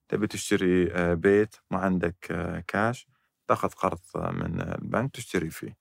تبي 0.07 0.27
تشتري 0.27 0.91
آه، 0.93 1.13
بيت 1.13 1.55
ما 1.71 1.77
عندك 1.77 2.31
آه، 2.31 2.63
كاش 2.67 3.07
تأخذ 3.47 3.69
قرض 3.69 3.99
من 4.15 4.61
البنك 4.61 5.11
تشتري 5.11 5.49
فيه. 5.49 5.77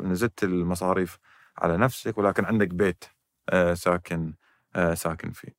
نزلت 0.00 0.44
المصاريف 0.44 1.18
على 1.58 1.76
نفسك 1.76 2.18
ولكن 2.18 2.44
عندك 2.44 2.68
بيت 2.68 3.04
آه، 3.48 3.74
ساكن 3.74 4.34
ساكن 4.94 5.30
فيه. 5.30 5.56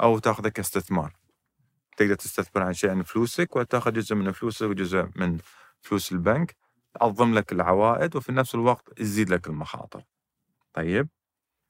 أو 0.00 0.18
تاخذه 0.18 0.48
كاستثمار. 0.48 1.12
تقدر 1.96 2.14
تستثمر 2.14 2.62
عن 2.62 2.72
شيء 2.72 2.90
عن 2.90 3.02
فلوسك 3.02 3.56
وتاخذ 3.56 3.92
جزء 3.92 4.14
من 4.14 4.32
فلوسك 4.32 4.66
وجزء 4.66 5.08
من 5.16 5.38
فلوس 5.80 6.12
البنك 6.12 6.56
تعظم 6.94 7.34
لك 7.34 7.52
العوائد 7.52 8.16
وفي 8.16 8.32
نفس 8.32 8.54
الوقت 8.54 8.92
تزيد 8.92 9.30
لك 9.30 9.46
المخاطر. 9.46 10.04
طيب؟ 10.72 11.08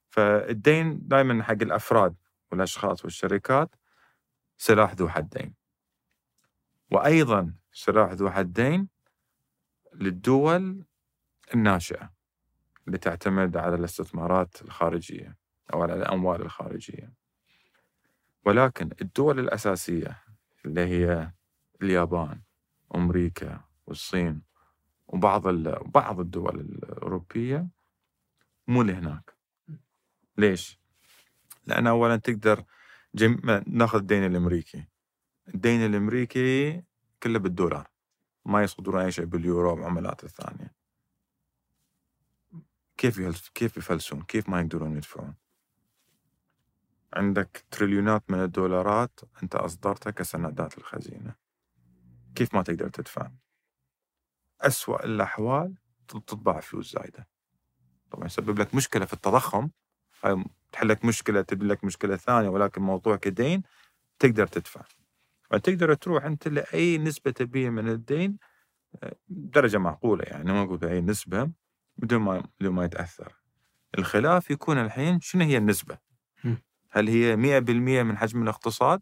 فالدين 0.08 1.08
دائما 1.08 1.42
حق 1.42 1.62
الأفراد 1.62 2.14
والأشخاص 2.52 3.04
والشركات 3.04 3.74
سلاح 4.56 4.94
ذو 4.94 5.08
حدين. 5.08 5.54
وأيضا 6.90 7.54
سلاح 7.72 8.12
ذو 8.12 8.30
حدين 8.30 8.88
للدول 9.94 10.84
الناشئة 11.54 12.10
اللي 12.86 12.98
تعتمد 12.98 13.56
على 13.56 13.74
الاستثمارات 13.74 14.62
الخارجية 14.62 15.36
أو 15.72 15.82
على 15.82 15.94
الأموال 15.94 16.42
الخارجية. 16.42 17.23
ولكن 18.44 18.90
الدول 19.00 19.38
الأساسية 19.38 20.22
اللي 20.64 20.80
هي 20.80 21.32
اليابان 21.82 22.42
وأمريكا 22.90 23.64
والصين 23.86 24.42
وبعض 25.06 25.48
بعض 25.88 26.20
الدول 26.20 26.60
الأوروبية 26.60 27.68
مو 28.68 28.82
لهناك 28.82 29.34
ليش؟ 30.38 30.78
لأن 31.66 31.86
أولا 31.86 32.16
تقدر 32.16 32.64
جم... 33.14 33.62
ناخذ 33.66 33.98
الدين 33.98 34.24
الأمريكي 34.24 34.84
الدين 35.54 35.86
الأمريكي 35.86 36.82
كله 37.22 37.38
بالدولار 37.38 37.90
ما 38.44 38.62
يصدرون 38.62 39.00
أي 39.00 39.12
شيء 39.12 39.24
باليورو 39.24 39.70
والعملات 39.74 40.24
الثانية 40.24 40.74
كيف 42.96 43.50
كيف 43.54 43.76
يفلسون؟ 43.76 44.22
كيف 44.22 44.48
ما 44.48 44.60
يقدرون 44.60 44.96
يدفعون؟ 44.96 45.34
عندك 47.14 47.64
تريليونات 47.70 48.30
من 48.30 48.42
الدولارات 48.42 49.20
أنت 49.42 49.54
أصدرتها 49.54 50.10
كسندات 50.10 50.78
الخزينة. 50.78 51.34
كيف 52.34 52.54
ما 52.54 52.62
تقدر 52.62 52.88
تدفع؟ 52.88 53.30
أسوأ 54.60 55.04
الأحوال 55.04 55.74
تطبع 56.08 56.60
فلوس 56.60 56.92
زايدة. 56.92 57.28
طبعا 58.10 58.26
يسبب 58.26 58.58
لك 58.58 58.74
مشكلة 58.74 59.04
في 59.04 59.12
التضخم 59.12 59.70
هاي 60.22 60.44
تحل 60.72 60.88
لك 60.88 61.04
مشكلة 61.04 61.42
تبني 61.42 61.68
لك 61.68 61.84
مشكلة 61.84 62.16
ثانية 62.16 62.48
ولكن 62.48 62.82
موضوع 62.82 63.16
كدين 63.16 63.62
تقدر 64.18 64.46
تدفع. 64.46 64.82
فتقدر 65.42 65.94
تروح 65.94 66.24
أنت 66.24 66.48
لأي 66.48 66.98
نسبة 66.98 67.30
تبيها 67.30 67.70
من 67.70 67.88
الدين 67.88 68.38
آه، 69.02 69.16
درجة 69.28 69.78
معقولة 69.78 70.24
يعني 70.24 70.52
ما 70.52 70.62
أقول 70.62 70.84
أي 70.84 71.00
نسبة 71.00 71.50
بدون 71.96 72.20
ما 72.20 72.42
بدون 72.60 72.74
ما 72.74 72.84
يتأثر. 72.84 73.34
الخلاف 73.98 74.50
يكون 74.50 74.78
الحين 74.78 75.20
شنو 75.20 75.44
هي 75.44 75.56
النسبة. 75.56 75.98
هل 76.94 77.08
هي 77.08 77.36
100% 77.36 77.70
من 78.02 78.16
حجم 78.16 78.42
الاقتصاد 78.42 79.00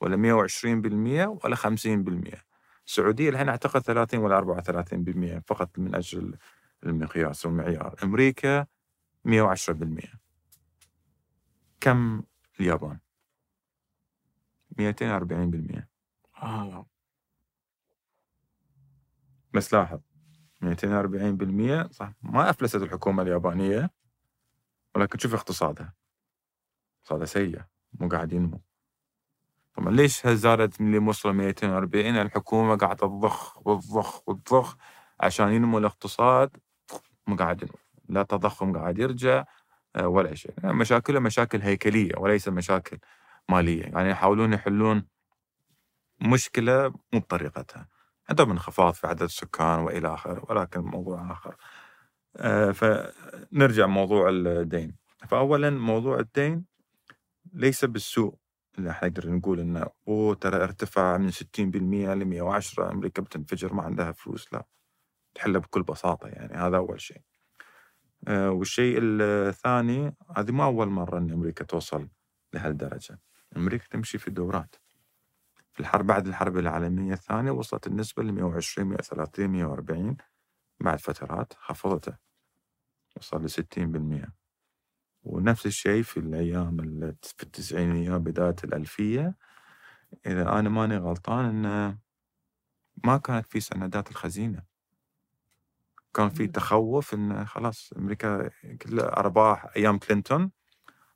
ولا 0.00 0.16
120% 0.16 1.44
ولا 1.44 1.56
50% 1.56 2.38
السعودية 2.86 3.30
الحين 3.30 3.48
أعتقد 3.48 3.80
30 3.80 4.20
ولا 4.20 4.36
34% 4.36 5.42
فقط 5.46 5.78
من 5.78 5.94
أجل 5.94 6.36
المقياس 6.86 7.46
والمعيار. 7.46 7.94
أمريكا 8.02 8.66
110% 9.28 10.18
كم 11.80 12.22
اليابان؟ 12.60 12.98
240% 14.80 15.82
آه. 16.42 16.86
بس 19.54 19.74
لاحظ 19.74 20.00
240% 20.64 21.90
صح 21.90 22.12
ما 22.22 22.50
أفلست 22.50 22.76
الحكومة 22.76 23.22
اليابانية 23.22 23.90
ولكن 24.94 25.18
شوف 25.18 25.34
اقتصادها. 25.34 26.03
اقتصادها 27.04 27.26
سيء 27.26 27.60
مو 28.00 28.08
قاعد 28.08 28.32
ينمو. 28.32 28.60
طبعا 29.74 29.90
ليش 29.90 30.26
زادت 30.26 30.80
من 30.80 30.86
اللي 30.86 31.08
وصل 31.08 31.32
240 31.32 32.16
الحكومة 32.16 32.76
قاعدة 32.76 33.06
تضخ 33.06 33.66
وتضخ 33.66 34.28
وتضخ 34.28 34.76
عشان 35.20 35.48
ينمو 35.52 35.78
الاقتصاد 35.78 36.56
مو 37.26 37.36
قاعد 37.36 37.62
ينمو. 37.62 37.74
لا 38.08 38.22
تضخم 38.22 38.76
قاعد 38.76 38.98
يرجع 38.98 39.44
آه، 39.96 40.08
ولا 40.08 40.34
شيء. 40.34 40.52
يعني 40.62 40.74
مشاكلها 40.76 41.20
مشاكل 41.20 41.60
هيكلية 41.62 42.12
وليس 42.18 42.48
مشاكل 42.48 42.98
مالية. 43.48 43.82
يعني 43.82 44.10
يحاولون 44.10 44.52
يحلون 44.52 45.06
مشكلة 46.20 46.88
مو 46.88 47.20
بطريقتها. 47.20 47.88
عندهم 48.30 48.50
انخفاض 48.50 48.94
في 48.94 49.06
عدد 49.06 49.22
السكان 49.22 49.78
وإلى 49.78 50.14
آخره 50.14 50.44
ولكن 50.48 50.80
موضوع 50.80 51.32
آخر. 51.32 51.56
آه، 52.36 52.70
فنرجع 52.70 53.86
موضوع 53.86 54.28
الدين. 54.28 54.96
فأولا 55.28 55.70
موضوع 55.70 56.18
الدين 56.18 56.73
ليس 57.52 57.84
بالسوء 57.84 58.34
اللي 58.78 58.90
إحنا 58.90 59.08
نقدر 59.08 59.30
نقول 59.30 59.60
انه 59.60 59.86
اوه 60.08 60.34
ترى 60.34 60.56
ارتفع 60.64 61.16
من 61.18 61.30
60% 61.30 61.36
ل 62.14 62.24
110 62.24 62.90
أمريكا 62.92 63.22
بتنفجر 63.22 63.72
ما 63.74 63.82
عندها 63.82 64.12
فلوس 64.12 64.52
لا 64.52 64.66
تحلها 65.34 65.60
بكل 65.60 65.82
بساطة 65.82 66.28
يعني 66.28 66.54
هذا 66.54 66.76
أول 66.76 67.00
شيء. 67.00 67.20
آه 68.28 68.50
والشيء 68.50 68.98
الثاني 69.00 70.16
هذه 70.36 70.52
ما 70.52 70.64
أول 70.64 70.88
مرة 70.88 71.18
إن 71.18 71.30
أمريكا 71.32 71.64
توصل 71.64 72.08
لهالدرجة. 72.54 73.20
أمريكا 73.56 73.86
تمشي 73.90 74.18
في 74.18 74.30
دورات. 74.30 74.74
في 75.72 75.80
الحرب 75.80 76.06
بعد 76.06 76.26
الحرب 76.26 76.58
العالمية 76.58 77.12
الثانية 77.12 77.50
وصلت 77.50 77.86
النسبة 77.86 78.22
ل 78.22 78.32
120 78.32 78.88
130 78.88 79.48
140 79.48 80.16
بعد 80.80 81.00
فترات 81.00 81.52
خفضتها 81.52 82.18
وصل 83.16 83.44
ل 83.44 83.50
60%. 83.50 84.43
ونفس 85.24 85.66
الشيء 85.66 86.02
في 86.02 86.16
الأيام 86.20 86.76
في 87.22 87.42
التسعينيات 87.42 88.20
بداية 88.20 88.56
الألفية. 88.64 89.36
إذا 90.26 90.58
أنا 90.58 90.68
ماني 90.68 90.96
غلطان 90.96 91.44
إنه 91.44 91.98
ما 93.04 93.16
كانت 93.16 93.46
في 93.46 93.60
سندات 93.60 94.10
الخزينة. 94.10 94.62
كان 96.14 96.28
في 96.28 96.46
تخوف 96.46 97.14
إن 97.14 97.46
خلاص 97.46 97.92
أمريكا 97.96 98.50
كلها 98.82 99.16
أرباح 99.16 99.66
أيام 99.76 99.98
كلينتون 99.98 100.50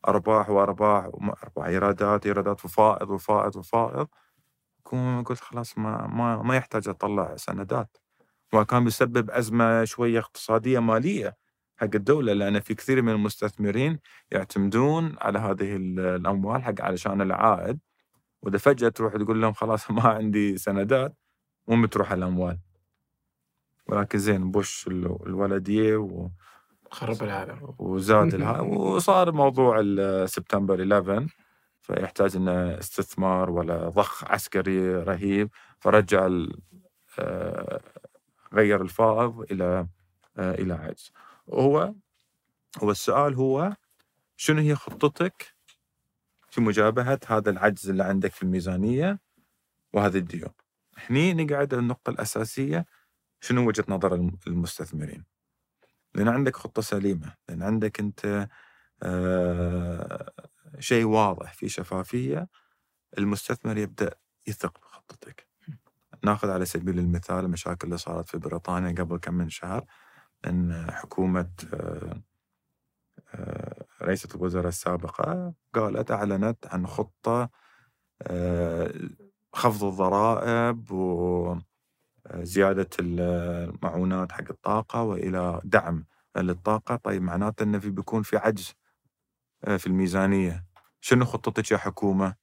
أرباح 0.09 0.51
وأرباح 0.51 1.05
أرباح 1.45 1.67
إيرادات 1.67 2.27
إيرادات 2.27 2.65
وفائض 2.65 3.11
وفائض 3.11 3.57
وفائض. 3.57 4.09
قلت 5.27 5.41
خلاص 5.41 5.79
ما 5.79 6.07
ما 6.07 6.43
ما 6.43 6.57
يحتاج 6.57 6.89
أطلع 6.89 7.37
سندات. 7.37 7.97
وكان 8.55 8.85
بيسبب 8.85 9.31
أزمة 9.31 9.85
شوية 9.85 10.19
اقتصادية 10.19 10.79
مالية. 10.79 11.37
حق 11.79 11.91
الدولة 11.95 12.33
لأن 12.33 12.61
في 12.61 12.75
كثير 12.75 13.03
من 13.03 13.13
المستثمرين 13.13 13.99
يعتمدون 14.31 15.17
على 15.21 15.39
هذه 15.39 15.77
الأموال 15.77 16.63
حق 16.63 16.81
علشان 16.81 17.21
العائد 17.21 17.79
وإذا 18.43 18.59
فجأة 18.59 18.89
تروح 18.89 19.17
تقول 19.17 19.43
لهم 19.43 19.53
خلاص 19.53 19.91
ما 19.91 20.03
عندي 20.09 20.57
سندات 20.59 21.17
وين 21.67 21.83
بتروح 21.83 22.13
الأموال. 22.13 22.59
ولكن 23.87 24.19
زين 24.19 24.51
بوش 24.51 24.87
الولدية 24.89 25.97
و 25.97 26.29
خرب 26.91 27.23
العالم. 27.23 27.75
وزاد 27.79 28.35
العالم 28.35 28.77
وصار 28.77 29.33
موضوع 29.33 29.83
سبتمبر 30.27 30.83
11 30.83 31.27
فيحتاج 31.81 32.37
إنه 32.37 32.79
استثمار 32.79 33.51
ولا 33.51 33.89
ضخ 33.89 34.25
عسكري 34.25 34.95
رهيب 34.95 35.51
فرجع 35.79 36.29
آه، 37.19 37.81
غير 38.53 38.83
الفائض 38.83 39.41
إلى 39.53 39.87
آه، 40.37 40.55
إلى 40.55 40.75
عجز. 40.75 41.13
هو 41.51 41.95
هو 42.83 42.91
السؤال 42.91 43.35
هو 43.35 43.77
شنو 44.37 44.61
هي 44.61 44.75
خطتك 44.75 45.55
في 46.51 46.61
مجابهة 46.61 47.21
هذا 47.27 47.51
العجز 47.51 47.91
اللي 47.91 48.05
عندك 48.05 48.33
في 48.33 48.43
الميزانية 48.43 49.21
وهذه 49.93 50.17
الديون؟ 50.17 50.51
هني 50.97 51.35
نقعد 51.35 51.75
النقطة 51.75 52.11
الأساسية 52.11 52.87
شنو 53.41 53.69
وجهة 53.69 53.85
نظر 53.89 54.15
المستثمرين؟ 54.47 55.25
لأن 56.15 56.29
عندك 56.29 56.57
خطة 56.57 56.83
سليمة 56.83 57.35
لأن 57.49 57.63
عندك 57.63 58.01
أنت 58.01 58.49
آه 59.03 60.33
شيء 60.79 61.05
واضح 61.05 61.53
في 61.53 61.69
شفافية 61.69 62.49
المستثمر 63.19 63.79
يبدأ 63.79 64.15
يثق 64.47 64.81
بخطتك. 64.81 65.47
ناخذ 66.25 66.51
على 66.51 66.65
سبيل 66.65 66.99
المثال 66.99 67.45
المشاكل 67.45 67.87
اللي 67.87 67.99
صارت 67.99 68.29
في 68.29 68.39
بريطانيا 68.39 68.93
قبل 68.93 69.19
كم 69.19 69.35
من 69.35 69.49
شهر. 69.49 69.85
أن 70.47 70.87
حكومة 70.91 71.51
آه، 71.75 72.23
آه، 73.35 73.85
رئيسة 74.03 74.29
الوزراء 74.35 74.69
السابقة 74.69 75.55
قالت 75.75 76.11
أعلنت 76.11 76.67
عن 76.67 76.87
خطة 76.87 77.51
آه، 78.23 78.93
خفض 79.53 79.85
الضرائب 79.85 80.91
وزيادة 82.35 82.89
المعونات 83.01 84.33
حق 84.33 84.45
الطاقة 84.51 85.03
وإلى 85.03 85.61
دعم 85.65 86.07
للطاقة. 86.37 86.97
طيب 86.97 87.23
معناته 87.23 87.63
أنه 87.63 87.79
في 87.79 87.91
بيكون 87.91 88.23
في 88.23 88.37
عجز 88.37 88.75
في 89.79 89.87
الميزانية. 89.87 90.67
شنو 91.01 91.25
خطتك 91.25 91.71
يا 91.71 91.77
حكومة؟ 91.77 92.35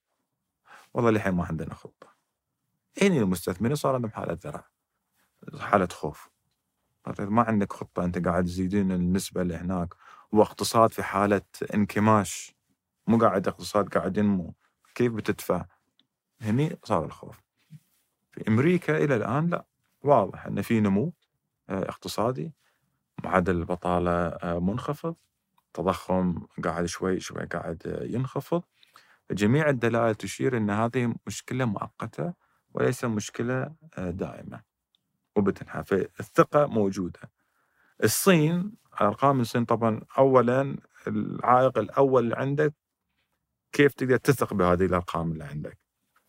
والله 0.94 1.10
للحين 1.10 1.34
ما 1.34 1.44
عندنا 1.44 1.74
خطة. 1.74 2.16
هنا 3.02 3.16
المستثمرين 3.16 3.76
صار 3.76 3.94
عندهم 3.94 4.10
حالة 4.10 4.38
ذراع 4.44 4.68
حالة 5.60 5.88
خوف. 5.92 6.30
ما 7.18 7.42
عندك 7.42 7.72
خطة 7.72 8.04
أنت 8.04 8.26
قاعد 8.26 8.44
تزيدين 8.44 8.92
النسبة 8.92 9.42
اللي 9.42 9.56
هناك 9.56 9.94
واقتصاد 10.32 10.92
في 10.92 11.02
حالة 11.02 11.42
انكماش. 11.74 12.54
مو 13.06 13.18
قاعد 13.18 13.48
اقتصاد 13.48 13.88
قاعد 13.88 14.16
ينمو 14.16 14.54
كيف 14.94 15.12
بتدفع؟ 15.12 15.64
هني 16.40 16.78
صار 16.84 17.04
الخوف. 17.04 17.40
في 18.32 18.48
أمريكا 18.48 19.04
إلى 19.04 19.16
الآن 19.16 19.50
لا. 19.50 19.64
واضح 20.02 20.46
أن 20.46 20.62
في 20.62 20.80
نمو 20.80 21.12
آه، 21.70 21.82
اقتصادي. 21.82 22.52
معدل 23.24 23.56
البطالة 23.56 24.10
آه، 24.26 24.58
منخفض. 24.58 25.16
تضخم 25.74 26.46
قاعد 26.64 26.84
شوي 26.84 27.20
شوي 27.20 27.44
قاعد 27.44 28.00
ينخفض. 28.10 28.62
جميع 29.30 29.68
الدلائل 29.68 30.14
تشير 30.14 30.56
أن 30.56 30.70
هذه 30.70 31.14
مشكلة 31.26 31.64
مؤقتة 31.64 32.34
وليس 32.74 33.04
مشكلة 33.04 33.74
آه، 33.98 34.10
دائمة. 34.10 34.75
وبتنحى 35.36 35.84
فالثقة 35.84 36.66
موجودة. 36.66 37.20
الصين 38.04 38.72
أرقام 39.00 39.40
الصين 39.40 39.64
طبعا 39.64 40.00
أولا 40.18 40.76
العائق 41.06 41.78
الأول 41.78 42.24
اللي 42.24 42.36
عندك 42.36 42.74
كيف 43.72 43.94
تقدر 43.94 44.16
تثق 44.16 44.54
بهذه 44.54 44.84
الأرقام 44.84 45.32
اللي 45.32 45.44
عندك؟ 45.44 45.78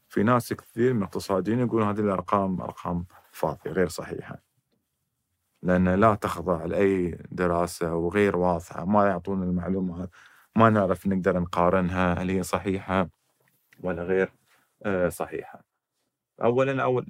في 0.09 0.23
ناس 0.23 0.53
كثير 0.53 0.93
من 0.93 0.99
الاقتصاديين 0.99 1.59
يقولون 1.59 1.87
هذه 1.87 1.99
الأرقام 1.99 2.61
أرقام 2.61 3.05
فاضية 3.31 3.71
غير 3.71 3.87
صحيحة. 3.87 4.41
لأن 5.63 5.89
لا 5.89 6.15
تخضع 6.15 6.65
لأي 6.65 7.19
دراسة 7.31 7.95
وغير 7.95 8.37
واضحة 8.37 8.85
ما 8.85 9.05
يعطون 9.05 9.43
المعلومات 9.43 10.09
ما 10.55 10.69
نعرف 10.69 11.07
نقدر 11.07 11.39
نقارنها 11.39 12.13
هل 12.13 12.29
هي 12.29 12.43
صحيحة 12.43 13.09
ولا 13.83 14.03
غير 14.03 14.33
آه، 14.83 15.09
صحيحة. 15.09 15.63
أولا 16.43 16.83
أول 16.83 17.07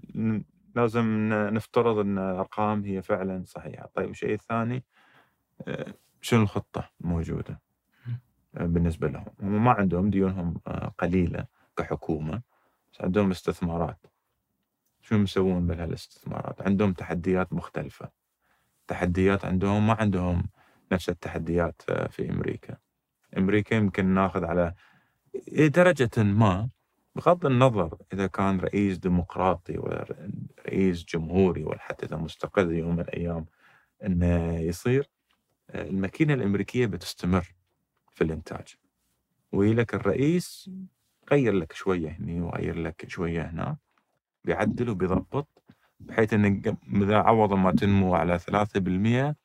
لازم 0.78 1.30
نفترض 1.34 1.98
إن 1.98 2.18
الأرقام 2.18 2.84
هي 2.84 3.02
فعلا 3.02 3.44
صحيحة. 3.46 3.90
طيب 3.94 4.10
الشيء 4.10 4.34
الثاني 4.34 4.84
آه، 5.68 5.94
شنو 6.22 6.42
الخطة 6.42 6.90
الموجودة؟ 7.02 7.62
آه، 8.58 8.66
بالنسبة 8.66 9.08
لهم. 9.08 9.26
هم 9.42 9.64
ما 9.64 9.72
عندهم 9.72 10.10
ديونهم 10.10 10.62
آه، 10.68 10.94
قليلة 10.98 11.46
كحكومة 11.78 12.42
بس 12.94 13.02
عندهم 13.02 13.32
استثمارات. 13.32 14.06
شنو 15.02 15.20
مسوون 15.20 15.68
بهالاستثمارات؟ 15.68 16.62
عندهم 16.62 16.94
تحديات 16.94 17.54
مختلفة. 17.54 18.10
تحديات 18.88 19.46
عندهم 19.46 19.88
ما 19.88 19.94
عندهم 19.94 20.50
نفس 20.92 21.10
التحديات 21.10 21.82
في 22.10 22.30
أمريكا. 22.30 22.78
أمريكا 23.38 23.76
يمكن 23.76 24.06
ناخذ 24.06 24.46
على 24.46 24.74
درجة 25.52 26.24
ما 26.24 26.70
بغض 27.18 27.46
النظر 27.46 27.98
إذا 28.14 28.28
كان 28.28 28.60
رئيس 28.60 28.98
ديمقراطي 28.98 29.78
ولا 29.78 30.06
رئيس 30.68 31.06
جمهوري 31.06 31.64
ولا 31.64 31.80
حتى 31.80 32.06
إذا 32.06 32.16
مستقل 32.18 32.72
يوم 32.72 32.94
من 32.94 33.00
الأيام 33.00 33.46
أنه 34.04 34.58
يصير 34.58 35.10
الماكينة 35.76 36.34
الأمريكية 36.34 36.86
بتستمر 36.86 37.54
في 38.14 38.24
الإنتاج. 38.24 38.76
ويلك 39.52 39.94
الرئيس 39.94 40.70
غير 41.32 41.54
لك 41.54 41.74
شوية 41.74 42.10
هني 42.20 42.42
وغير 42.42 42.80
لك 42.80 43.10
شوية 43.10 43.42
هنا 43.42 43.78
بيعدل 44.44 44.90
وبيضبط 44.90 45.64
بحيث 46.00 46.34
ان 46.34 46.78
إذا 46.94 47.18
عوض 47.18 47.54
ما 47.54 47.72
تنمو 47.72 48.16
على 48.16 48.40
3% 48.40 49.36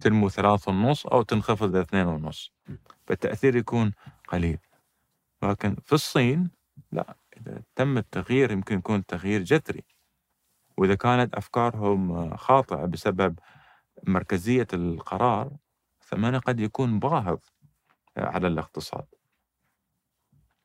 تنمو 0.00 0.28
ثلاثة 0.28 0.70
ونص 0.72 1.06
أو 1.06 1.22
تنخفض 1.22 1.76
لاثنين 1.76 2.06
ونص. 2.06 2.52
فالتأثير 3.06 3.56
يكون 3.56 3.92
قليل. 4.28 4.58
لكن 5.42 5.76
في 5.84 5.92
الصين 5.92 6.57
لا 6.92 7.16
إذا 7.36 7.62
تم 7.74 7.98
التغيير 7.98 8.50
يمكن 8.50 8.78
يكون 8.78 9.06
تغيير 9.06 9.42
جذري. 9.42 9.84
وإذا 10.76 10.94
كانت 10.94 11.34
أفكارهم 11.34 12.36
خاطئة 12.36 12.84
بسبب 12.84 13.38
مركزية 14.06 14.66
القرار 14.72 15.56
ثمنه 16.02 16.38
قد 16.38 16.60
يكون 16.60 16.98
باهظ 16.98 17.38
على 18.16 18.46
الاقتصاد. 18.46 19.06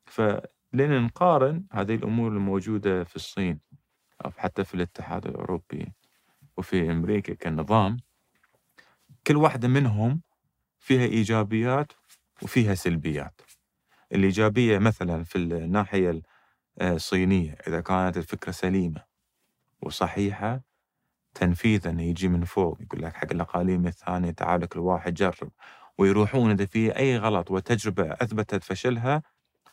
فلين 0.06 1.04
نقارن 1.04 1.66
هذه 1.72 1.96
الأمور 1.96 2.32
الموجودة 2.32 3.04
في 3.04 3.16
الصين 3.16 3.60
أو 4.26 4.32
حتى 4.32 4.64
في 4.64 4.74
الاتحاد 4.74 5.28
الأوروبي 5.28 5.94
وفي 6.58 6.92
أمريكا 6.92 7.34
كنظام. 7.34 7.98
كل 9.28 9.38
واحدة 9.38 9.68
منهم 9.68 10.22
فيها 10.80 11.06
إيجابيات 11.06 11.92
وفيها 12.42 12.76
سلبيات. 12.76 13.42
الإيجابية 14.14 14.78
مثلا 14.78 15.24
في 15.24 15.36
الناحية 15.36 16.22
الصينية 16.82 17.58
إذا 17.68 17.82
كانت 17.82 18.18
الفكرة 18.18 18.52
سليمة 18.52 19.04
وصحيحة 19.82 20.62
تنفيذا 21.34 22.02
يجي 22.02 22.28
من 22.28 22.44
فوق 22.44 22.78
يقول 22.82 23.02
لك 23.04 23.14
حق 23.16 23.32
الأقاليم 23.32 23.88
الثانية 23.88 24.32
تعال 24.32 24.66
كل 24.66 24.80
واحد 24.80 25.14
جرب 25.14 25.52
ويروحون 25.98 26.52
إذا 26.52 26.66
في 26.66 26.98
أي 26.98 27.18
غلط 27.18 27.52
وتجربة 27.52 28.04
أثبتت 28.14 28.64
فشلها 28.64 29.24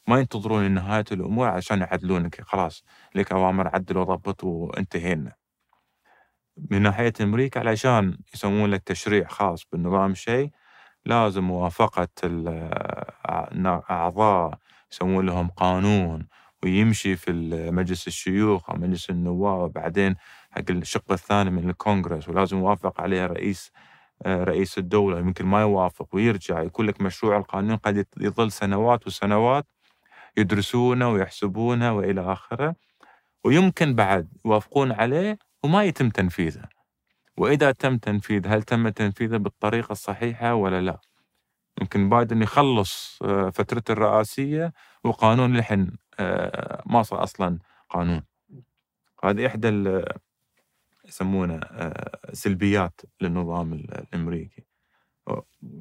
ما 0.09 0.19
ينتظرون 0.19 0.67
لنهاية 0.67 1.05
الأمور 1.13 1.49
عشان 1.49 1.81
يعدلونك 1.81 2.41
خلاص 2.41 2.85
لك 3.15 3.33
أوامر 3.33 3.69
عدل 3.69 3.99
وضبط 3.99 4.45
وانتهينا. 4.45 5.33
من 6.71 6.83
ناحية 6.83 7.13
أمريكا 7.21 7.61
علشان 7.61 8.19
يسوون 8.35 8.71
لك 8.71 8.83
تشريع 8.83 9.29
خاص 9.29 9.65
بالنظام 9.73 10.15
شيء 10.15 10.51
لازم 11.07 11.45
موافقة 11.45 12.09
الأعضاء 13.29 14.59
يسوون 14.93 15.27
لهم 15.27 15.49
قانون 15.49 16.27
ويمشي 16.63 17.17
في 17.17 17.33
مجلس 17.73 18.07
الشيوخ 18.07 18.71
أو 18.71 18.77
مجلس 18.77 19.11
النواب 19.11 19.61
وبعدين 19.61 20.17
حق 20.51 20.71
الشق 20.71 21.13
الثاني 21.13 21.51
من 21.51 21.71
الكونغرس 21.71 22.29
ولازم 22.29 22.59
يوافق 22.59 23.01
عليه 23.01 23.27
رئيس 23.27 23.73
رئيس 24.27 24.79
الدولة. 24.79 25.19
يمكن 25.19 25.47
ما 25.47 25.61
يوافق 25.61 26.09
ويرجع 26.13 26.63
يقول 26.63 26.89
لك 26.89 27.01
مشروع 27.01 27.37
القانون 27.37 27.77
قد 27.77 28.07
يظل 28.21 28.53
سنوات 28.53 29.07
وسنوات 29.07 29.67
يدرسونه 30.37 31.11
ويحسبونه 31.11 31.93
وإلى 31.93 32.33
آخره. 32.33 32.75
ويمكن 33.45 33.95
بعد 33.95 34.29
يوافقون 34.45 34.93
عليه 34.93 35.39
وما 35.65 35.85
يتم 35.85 36.11
تنفيذه. 36.11 36.80
وإذا 37.37 37.73
تم 37.73 37.99
تنفيذه 37.99 38.55
هل 38.55 38.63
تم 38.63 38.89
تنفيذه 38.89 39.37
بالطريقة 39.37 39.93
الصحيحة 39.93 40.55
ولا 40.55 40.81
لا؟ 40.81 41.01
يمكن 41.81 42.09
بايدن 42.09 42.43
يخلص 42.43 43.19
آه، 43.23 43.51
فترته 43.51 43.93
الرئاسية 43.93 44.73
وقانون 45.05 45.57
لحن 45.57 45.97
آه، 46.21 46.83
ما 46.87 47.03
صار 47.03 47.23
أصلا 47.23 47.59
قانون. 47.89 48.23
هذه 49.25 49.47
إحدى 49.47 50.03
يسمونه 51.05 51.61
آه، 51.63 52.33
سلبيات 52.33 53.01
للنظام 53.21 53.73
الأمريكي. 53.73 54.65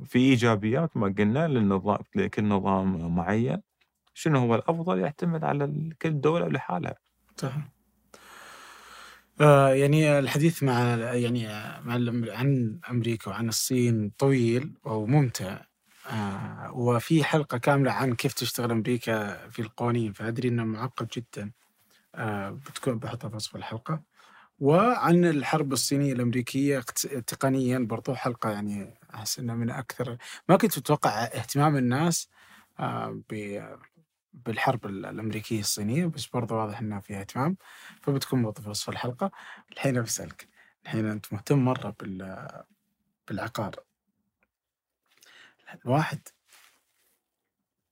في 0.05 0.19
إيجابيات 0.19 0.97
ما 0.97 1.15
قلنا 1.17 1.47
للنظام 1.47 1.99
لكل 2.15 2.45
نظام 2.45 3.15
معين. 3.15 3.61
شنو 4.13 4.39
هو 4.39 4.55
الأفضل؟ 4.55 4.99
يعتمد 4.99 5.43
على 5.43 5.89
كل 6.01 6.21
دولة 6.21 6.47
لحالها. 6.47 6.95
صح 7.37 7.53
آه 9.41 9.69
يعني 9.73 10.19
الحديث 10.19 10.63
مع 10.63 10.79
يعني 11.13 11.47
مع 11.81 11.93
عن 12.33 12.79
أمريكا 12.89 13.29
وعن 13.31 13.49
الصين 13.49 14.09
طويل 14.17 14.73
وممتع 14.83 15.61
آه 16.11 16.71
وفي 16.73 17.23
حلقة 17.23 17.57
كاملة 17.57 17.91
عن 17.91 18.13
كيف 18.15 18.33
تشتغل 18.33 18.71
أمريكا 18.71 19.47
في 19.49 19.61
القوانين 19.61 20.13
فأدري 20.13 20.47
إنه 20.49 20.63
معقد 20.63 21.07
جدا. 21.17 21.51
آه 22.15 22.49
بتكون 22.51 22.99
بحطها 22.99 23.29
في 23.29 23.35
وصف 23.35 23.55
الحلقة. 23.55 24.03
وعن 24.59 25.25
الحرب 25.25 25.73
الصينية 25.73 26.13
الأمريكية 26.13 26.79
تقنيا 27.27 27.79
برضو 27.79 28.15
حلقة 28.15 28.51
يعني 28.51 28.99
أحس 29.15 29.39
انها 29.39 29.55
من 29.55 29.69
أكثر 29.71 30.17
ما 30.49 30.57
كنت 30.57 30.77
أتوقع 30.77 31.11
اهتمام 31.25 31.77
الناس 31.77 32.29
بالحرب 34.45 34.85
الأمريكية 34.85 35.59
الصينية 35.59 36.05
بس 36.05 36.25
برضه 36.25 36.55
واضح 36.55 36.79
إنها 36.79 36.99
فيها 36.99 37.19
اهتمام 37.19 37.57
فبتكون 38.01 38.41
موضوع 38.41 38.63
في 38.63 38.69
وصف 38.69 38.89
الحلقة. 38.89 39.31
الحين 39.71 40.01
بسألك 40.01 40.47
الحين 40.83 41.05
أنت 41.05 41.33
مهتم 41.33 41.65
مرة 41.65 41.95
بال 41.99 42.47
بالعقار. 43.27 43.75
الواحد 45.85 46.27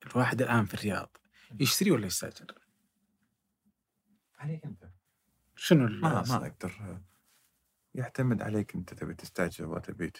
الواحد 0.06 0.42
الآن 0.42 0.66
في 0.66 0.74
الرياض 0.74 1.18
يشتري 1.60 1.92
ولا 1.92 2.06
يستأجر؟ 2.06 2.46
عليك 4.40 4.66
أنت. 4.66 4.90
شنو 5.56 5.88
ما 5.88 6.24
ما 6.30 6.36
أقدر. 6.36 7.02
يعتمد 7.96 8.42
عليك 8.42 8.76
أنت 8.76 8.94
تبي 8.94 9.14
تستأجر 9.14 9.66
ولا 9.66 9.80
تبي 9.80 10.12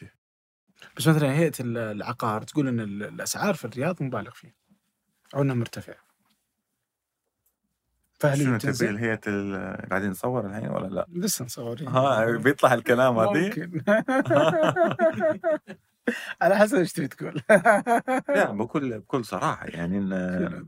بس 0.98 1.08
مثلا 1.08 1.32
هيئة 1.34 1.54
العقار 1.60 2.42
تقول 2.42 2.68
إن 2.68 2.80
الأسعار 2.80 3.54
في 3.54 3.66
الرياض 3.66 4.04
مبالغ 4.04 4.32
فيها 4.32 4.56
أو 5.36 5.42
إنها 5.42 5.56
مرتفعة. 5.56 6.07
فهل 8.20 8.38
شنو 8.38 8.58
تبي؟ 8.58 8.90
الهيئة 8.90 9.20
قاعدين 9.90 10.10
نصور 10.10 10.46
الحين 10.46 10.70
ولا 10.70 10.88
لا؟ 10.88 11.06
لسه 11.10 11.46
مصورين. 11.46 11.88
ها 11.88 12.38
بيطلع 12.38 12.74
الكلام 12.74 13.20
هذه؟ 13.20 13.46
ممكن. 13.46 13.82
على 16.42 16.56
حسب 16.56 16.78
إيش 16.78 16.94
تبي 16.94 17.08
تقول. 17.08 17.42
لا 18.30 18.52
بكل 18.52 19.00
بكل 19.00 19.26
صراحة 19.26 19.66
يعني 19.66 19.98
إن 19.98 20.68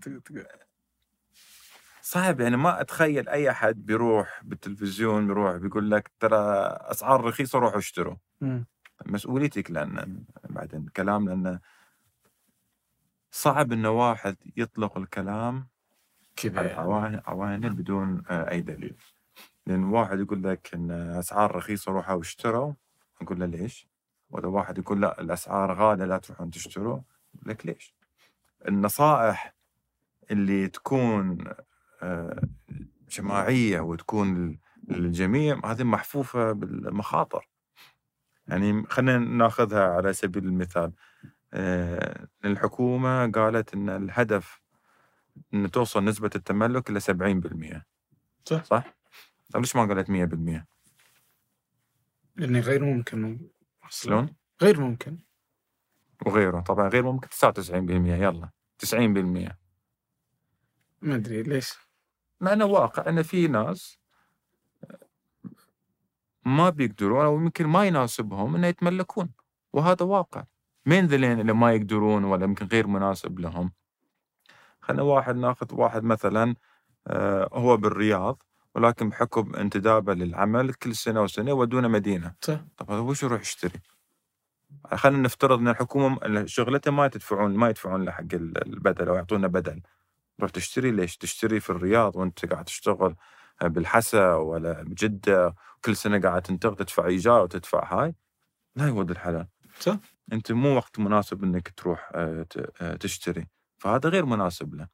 صعب 2.01 2.39
يعني 2.39 2.57
ما 2.57 2.81
أتخيل 2.81 3.29
أي 3.29 3.51
أحد 3.51 3.85
بيروح 3.85 4.41
بالتلفزيون 4.43 5.27
بيروح 5.27 5.55
بيقول 5.55 5.91
لك 5.91 6.11
ترى 6.19 6.37
أسعار 6.81 7.23
رخيصة 7.25 7.59
روحوا 7.59 7.79
اشتروا. 7.79 8.15
مسؤوليتك 9.05 9.71
لأن 9.71 10.23
بعدين 10.49 10.85
كلام 10.95 11.29
لأن 11.29 11.59
صعب 13.31 13.71
إنه 13.71 13.89
واحد 13.89 14.35
يطلق 14.57 14.97
الكلام 14.97 15.67
كذا 16.39 16.75
عوانل 17.25 17.69
بدون 17.69 18.23
آه، 18.29 18.51
أي 18.51 18.61
دليل. 18.61 18.95
لأن 19.65 19.83
واحد 19.83 20.19
يقول 20.19 20.43
لك 20.43 20.69
إن 20.73 20.91
أسعار 20.91 21.55
رخيصة 21.55 21.91
روحوا 21.91 22.15
واشتروا 22.15 22.73
أقول 23.21 23.39
له 23.39 23.45
ليش؟ 23.45 23.87
ولا 24.29 24.47
واحد 24.47 24.77
يقول 24.77 25.01
لا 25.01 25.21
الأسعار 25.21 25.73
غالية 25.73 26.05
لا 26.05 26.17
تروحون 26.17 26.51
تشتروا 26.51 27.01
لك 27.45 27.65
ليش؟ 27.65 27.95
النصائح 28.67 29.53
اللي 30.31 30.67
تكون 30.67 31.37
آه، 32.01 32.41
جماعية 33.09 33.79
وتكون 33.79 34.59
للجميع 34.87 35.61
هذه 35.65 35.83
محفوفة 35.83 36.51
بالمخاطر. 36.51 37.49
يعني 38.47 38.83
خلينا 38.89 39.17
ناخذها 39.17 39.83
على 39.83 40.13
سبيل 40.13 40.45
المثال. 40.45 40.91
آه، 41.53 42.27
الحكومة 42.45 43.31
قالت 43.31 43.73
إن 43.73 43.89
الهدف 43.89 44.61
ان 45.53 45.71
توصل 45.71 46.03
نسبة 46.03 46.29
التملك 46.35 46.89
إلى 46.89 46.99
70% 46.99 47.85
صح. 48.45 48.63
صح؟ 48.63 48.83
طيب 49.53 49.61
ليش 49.61 49.75
ما 49.75 49.85
قالت 49.85 50.09
100%؟ 50.09 50.65
لأنه 52.35 52.59
غير 52.59 52.85
ممكن. 52.85 53.39
شلون؟ 53.89 54.35
غير 54.61 54.79
ممكن. 54.79 55.17
وغيره. 56.25 56.59
طبعا 56.59 56.89
غير 56.89 57.03
ممكن 57.03 57.27
99% 57.29 58.15
يلا. 58.15 58.49
90% 58.79 59.57
ما 61.01 61.15
أدري 61.15 61.43
ليش؟ 61.43 61.73
مع 62.41 62.53
إنه 62.53 62.65
واقع 62.65 63.09
ان 63.09 63.23
في 63.23 63.47
ناس 63.47 63.99
ما 66.45 66.69
بيقدرون 66.69 67.25
أو 67.25 67.39
يمكن 67.39 67.67
ما 67.67 67.85
يناسبهم 67.85 68.55
إنه 68.55 68.67
يتملكون. 68.67 69.31
وهذا 69.73 70.05
واقع. 70.05 70.45
مين 70.85 71.05
ذلين 71.05 71.39
اللي 71.39 71.53
ما 71.53 71.73
يقدرون 71.73 72.23
ولا 72.23 72.43
يمكن 72.43 72.65
غير 72.65 72.87
مناسب 72.87 73.39
لهم. 73.39 73.71
خلينا 74.89 75.03
واحد 75.03 75.35
ناخذ 75.35 75.67
واحد 75.71 76.03
مثلا 76.03 76.55
آه، 77.07 77.49
هو 77.53 77.77
بالرياض 77.77 78.43
ولكن 78.75 79.09
بحكم 79.09 79.55
انتدابه 79.55 80.13
للعمل 80.13 80.73
كل 80.73 80.95
سنة 80.95 81.21
وسنة 81.21 81.49
يودونه 81.49 81.87
مدينة. 81.87 82.33
صح. 82.41 82.59
طب 82.77 82.91
هذا 82.91 82.99
وش 82.99 83.23
يروح 83.23 83.41
يشتري؟ 83.41 83.79
خلينا 84.93 85.21
نفترض 85.21 85.59
إن 85.59 85.67
الحكومة 85.67 86.45
شغلته 86.45 86.91
ما 86.91 87.07
تدفعون 87.07 87.55
ما 87.55 87.69
يدفعون 87.69 88.05
له 88.05 88.11
حق 88.11 88.33
البدل 88.33 89.07
أو 89.07 89.15
يعطونا 89.15 89.47
بدل. 89.47 89.81
تروح 90.37 90.51
تشتري 90.51 90.91
ليش؟ 90.91 91.17
تشتري 91.17 91.59
في 91.59 91.69
الرياض 91.69 92.15
وأنت 92.15 92.45
قاعد 92.45 92.65
تشتغل 92.65 93.15
بالحسا 93.61 94.33
ولا 94.33 94.83
بجدة 94.83 95.55
كل 95.85 95.95
سنة 95.95 96.19
قاعد 96.21 96.41
تنتقل 96.41 96.75
تدفع 96.75 97.05
إيجار 97.05 97.43
وتدفع 97.43 97.93
هاي. 97.93 98.15
لا 98.75 98.87
يود 98.87 99.11
الحلال. 99.11 99.47
صح. 99.79 99.97
أنت 100.33 100.51
مو 100.51 100.75
وقت 100.75 100.99
مناسب 100.99 101.43
إنك 101.43 101.73
تروح 101.77 102.11
آه، 102.15 102.45
آه، 102.81 102.95
تشتري. 102.95 103.47
فهذا 103.79 104.09
غير 104.09 104.25
مناسب 104.25 104.73
له 104.73 104.87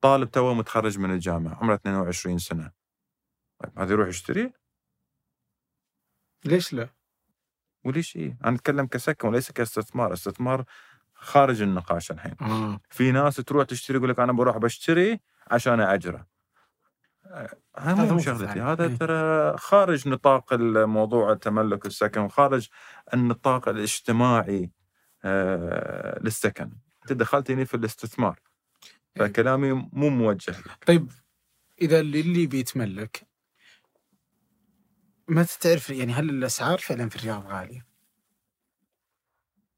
طالب 0.00 0.30
توه 0.30 0.54
متخرج 0.54 0.98
من 0.98 1.10
الجامعة 1.10 1.54
عمره 1.54 1.74
22 1.74 2.38
سنة 2.38 2.70
طيب 3.58 3.78
هذا 3.78 3.92
يروح 3.92 4.08
يشتري 4.08 4.52
ليش 6.44 6.72
لا؟ 6.72 6.88
وليش 7.84 8.16
إيه؟ 8.16 8.38
أنا 8.44 8.56
أتكلم 8.56 8.86
كسكن 8.86 9.28
وليس 9.28 9.50
كاستثمار، 9.50 10.12
استثمار 10.12 10.64
خارج 11.14 11.62
النقاش 11.62 12.10
الحين. 12.10 12.34
آه 12.40 12.80
في 12.90 13.12
ناس 13.12 13.36
تروح 13.36 13.64
تشتري 13.64 13.98
يقول 13.98 14.10
لك 14.10 14.20
أنا 14.20 14.32
بروح 14.32 14.56
بشتري 14.56 15.20
عشان 15.50 15.80
أجره. 15.80 16.26
آه، 17.26 17.56
هذا 17.78 18.12
مو 18.12 18.18
شغلتي،. 18.18 18.60
هذا 18.60 18.84
إيه. 18.84 18.96
ترى 18.96 19.58
خارج 19.58 20.08
نطاق 20.08 20.52
الموضوع 20.52 21.32
التملك 21.32 21.86
السكن 21.86 22.20
وخارج 22.20 22.68
النطاق 23.14 23.68
الاجتماعي 23.68 24.64
آه، 24.64 24.81
للسكن. 26.24 26.70
أنت 27.02 27.12
دخلت 27.12 27.50
هنا 27.50 27.64
في 27.64 27.74
الاستثمار. 27.74 28.40
إيه. 29.16 29.26
فكلامي 29.26 29.72
مو 29.72 30.08
موجه 30.08 30.50
لك. 30.50 30.84
طيب 30.86 31.10
إذا 31.82 32.00
اللي 32.00 32.46
بيتملك 32.46 33.26
ما 35.28 35.46
تعرف 35.60 35.90
يعني 35.90 36.12
هل 36.12 36.30
الأسعار 36.30 36.78
فعلا 36.78 37.08
في 37.08 37.16
الرياض 37.16 37.46
غالية؟ 37.46 37.86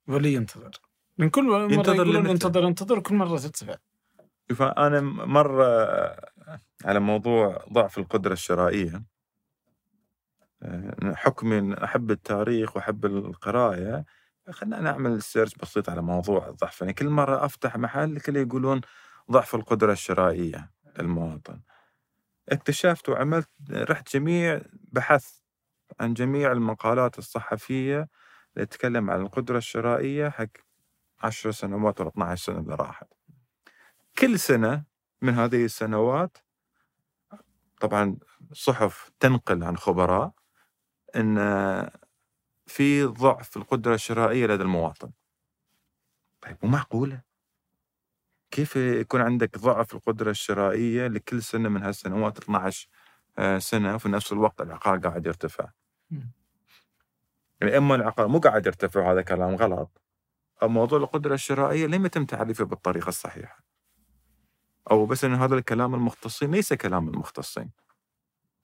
ولا 0.09 0.29
ينتظر؟ 0.29 0.71
لأن 1.19 1.31
كل 1.31 1.45
مرة 1.45 1.73
ينتظر؟ 1.73 2.31
انتظر 2.31 2.67
انتظر 2.69 3.01
كل 3.01 3.15
مرة 3.15 3.39
ترتفع 3.39 3.77
شوف 4.51 4.63
أنا 4.63 5.01
مرة 5.01 5.67
على 6.85 7.01
موضوع 7.01 7.65
ضعف 7.73 7.99
القدرة 7.99 8.33
الشرائية 8.33 9.05
آه، 10.63 11.15
حكمي 11.15 11.85
أحب 11.85 12.11
التاريخ 12.11 12.77
وأحب 12.77 13.07
القراءه 13.07 14.05
خلينا 14.51 14.81
نعمل 14.81 15.23
سيرش 15.23 15.55
بسيط 15.55 15.89
على 15.91 16.03
موضوع 16.03 16.49
الضعف. 16.49 16.81
يعني 16.81 16.93
كل 16.93 17.09
مرة 17.09 17.45
أفتح 17.45 17.77
محل 17.77 18.21
كله 18.21 18.41
يقولون 18.41 18.81
ضعف 19.31 19.55
القدرة 19.55 19.93
الشرائية 19.93 20.71
للمواطن. 20.99 21.61
اكتشفت 22.49 23.09
وعملت 23.09 23.49
رحت 23.71 24.13
جميع 24.17 24.61
بحث 24.73 25.31
عن 26.01 26.15
جميع 26.15 26.53
المقالات 26.53 27.19
الصحفية 27.19 28.09
اللي 28.57 28.67
تتكلم 28.67 29.11
عن 29.11 29.21
القدرة 29.21 29.59
الشرائية 29.59 30.29
حق 30.29 30.47
10 31.21 31.51
سنوات 31.51 32.01
ولا 32.01 32.09
12 32.11 32.45
سنة 32.45 32.59
اللي 32.59 32.75
راحت. 32.75 33.09
كل 34.19 34.39
سنة 34.39 34.85
من 35.23 35.35
هذه 35.35 35.65
السنوات 35.65 36.39
طبعا 37.81 38.17
صحف 38.53 39.11
تنقل 39.21 39.65
عن 39.65 39.77
خبراء 39.77 40.33
إن 41.17 41.39
في 42.67 43.05
ضعف 43.05 43.51
في 43.51 43.57
القدرة 43.57 43.95
الشرائية 43.95 44.47
لدى 44.47 44.63
المواطن. 44.63 45.11
طيب 46.41 46.57
مو 46.63 46.71
معقوله. 46.71 47.23
كيف 48.51 48.77
يكون 48.77 49.21
عندك 49.21 49.59
ضعف 49.59 49.95
القدرة 49.95 50.31
الشرائية 50.31 51.07
لكل 51.07 51.43
سنة 51.43 51.69
من 51.69 51.83
هالسنوات 51.83 52.39
12 52.39 52.89
آه، 53.39 53.59
سنة 53.59 53.95
وفي 53.95 54.09
نفس 54.09 54.33
الوقت 54.33 54.61
العقار 54.61 54.99
قاعد 54.99 55.27
يرتفع. 55.27 55.71
يعني 57.61 57.77
أما 57.77 57.95
العقار 57.95 58.29
مو 58.29 58.39
قاعد 58.39 58.67
يرتفع 58.67 59.01
وهذا 59.01 59.23
كلام 59.23 59.55
غلط. 59.55 60.03
أو 60.63 60.69
موضوع 60.69 60.99
القدرة 60.99 61.35
الشرائية 61.35 61.87
لم 61.87 62.07
يتم 62.07 62.25
تعريفه 62.25 62.65
بالطريقة 62.65 63.09
الصحيحة. 63.09 63.65
أو 64.91 65.07
بس 65.07 65.25
إن 65.25 65.35
هذا 65.35 65.55
الكلام 65.55 65.95
المختصين 65.95 66.51
ليس 66.51 66.73
كلام 66.73 67.09
المختصين. 67.09 67.71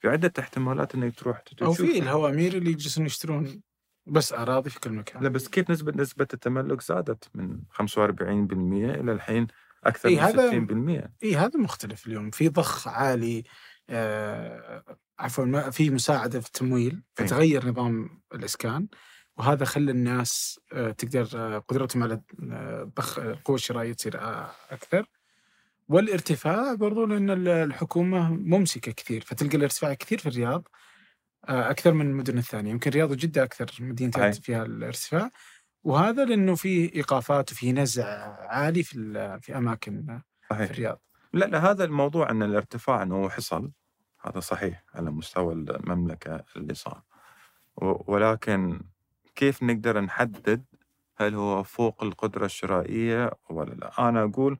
في 0.00 0.08
عدة 0.08 0.32
احتمالات 0.38 0.94
إنك 0.94 1.18
تروح 1.18 1.36
أو 1.36 1.42
تشوف 1.72 1.82
في 1.82 1.98
الهوامير 1.98 2.56
اللي 2.56 2.70
يجلسون 2.70 3.06
يشترون 3.06 3.62
بس 4.10 4.32
أراضي 4.32 4.70
في 4.70 4.80
كل 4.80 4.92
مكان. 4.92 5.22
لا 5.22 5.28
بس 5.28 5.48
كيف 5.48 5.70
نسبة 5.70 5.92
نسبة 5.96 6.26
التملك 6.34 6.82
زادت 6.82 7.24
من 7.34 7.60
45% 7.72 8.90
إلى 9.00 9.12
الحين 9.12 9.46
أكثر 9.84 10.08
إي 10.08 10.14
من 10.14 10.20
هذا- 10.20 10.50
60% 10.50 11.10
إي 11.22 11.36
هذا 11.36 11.58
مختلف 11.60 12.06
اليوم. 12.06 12.30
في 12.30 12.48
ضخ 12.48 12.88
عالي 12.88 13.44
آه 13.90 14.84
عفوا 15.18 15.70
في 15.70 15.90
مساعدة 15.90 16.40
في 16.40 16.46
التمويل. 16.46 17.02
فتغير 17.14 17.66
نظام 17.68 18.22
الإسكان 18.34 18.86
وهذا 19.36 19.64
خلى 19.64 19.90
الناس 19.90 20.60
آه 20.72 20.90
تقدر 20.90 21.28
آه 21.34 21.58
قدرتهم 21.58 22.02
على 22.02 22.20
آه، 22.52 22.92
ضخ 22.96 23.18
القوه 23.18 23.56
الشرائيه 23.56 23.92
تصير 23.92 24.20
آه 24.20 24.50
أكثر. 24.70 25.06
والارتفاع 25.88 26.74
برضو 26.74 27.04
لأن 27.06 27.30
ال- 27.30 27.48
الحكومة 27.48 28.30
ممسكة 28.34 28.92
كثير 28.92 29.20
فتلقى 29.26 29.56
الارتفاع 29.56 29.94
كثير 29.94 30.18
في 30.18 30.28
الرياض 30.28 30.68
أكثر 31.44 31.92
من 31.92 32.06
المدن 32.06 32.38
الثانية. 32.38 32.70
يمكن 32.70 32.90
الرياض 32.90 33.10
وجدة 33.10 33.42
أكثر 33.42 33.66
مدينتين. 33.80 34.32
فيها 34.32 34.62
الارتفاع. 34.62 35.30
وهذا 35.84 36.24
لأنه 36.24 36.54
في 36.54 36.94
إيقافات 36.94 37.52
وفي 37.52 37.72
نزع 37.72 38.06
عالي 38.48 38.82
في 38.82 39.38
في 39.42 39.56
أماكن 39.56 40.20
في 40.48 40.64
الرياض. 40.64 41.00
لا 41.32 41.44
لا 41.44 41.70
هذا 41.70 41.84
الموضوع 41.84 42.30
أن 42.30 42.42
الارتفاع 42.42 43.02
أنه 43.02 43.28
حصل 43.28 43.70
هذا 44.20 44.40
صحيح 44.40 44.84
على 44.94 45.10
مستوى 45.10 45.54
المملكة 45.54 46.44
اللي 46.56 46.74
صار. 46.74 47.02
ولكن 48.06 48.80
كيف 49.34 49.62
نقدر 49.62 50.00
نحدد 50.00 50.64
هل 51.16 51.34
هو 51.34 51.62
فوق 51.62 52.02
القدرة 52.04 52.44
الشرائية 52.44 53.30
ولا 53.50 53.74
لا؟ 53.74 54.08
أنا 54.08 54.22
أقول 54.24 54.58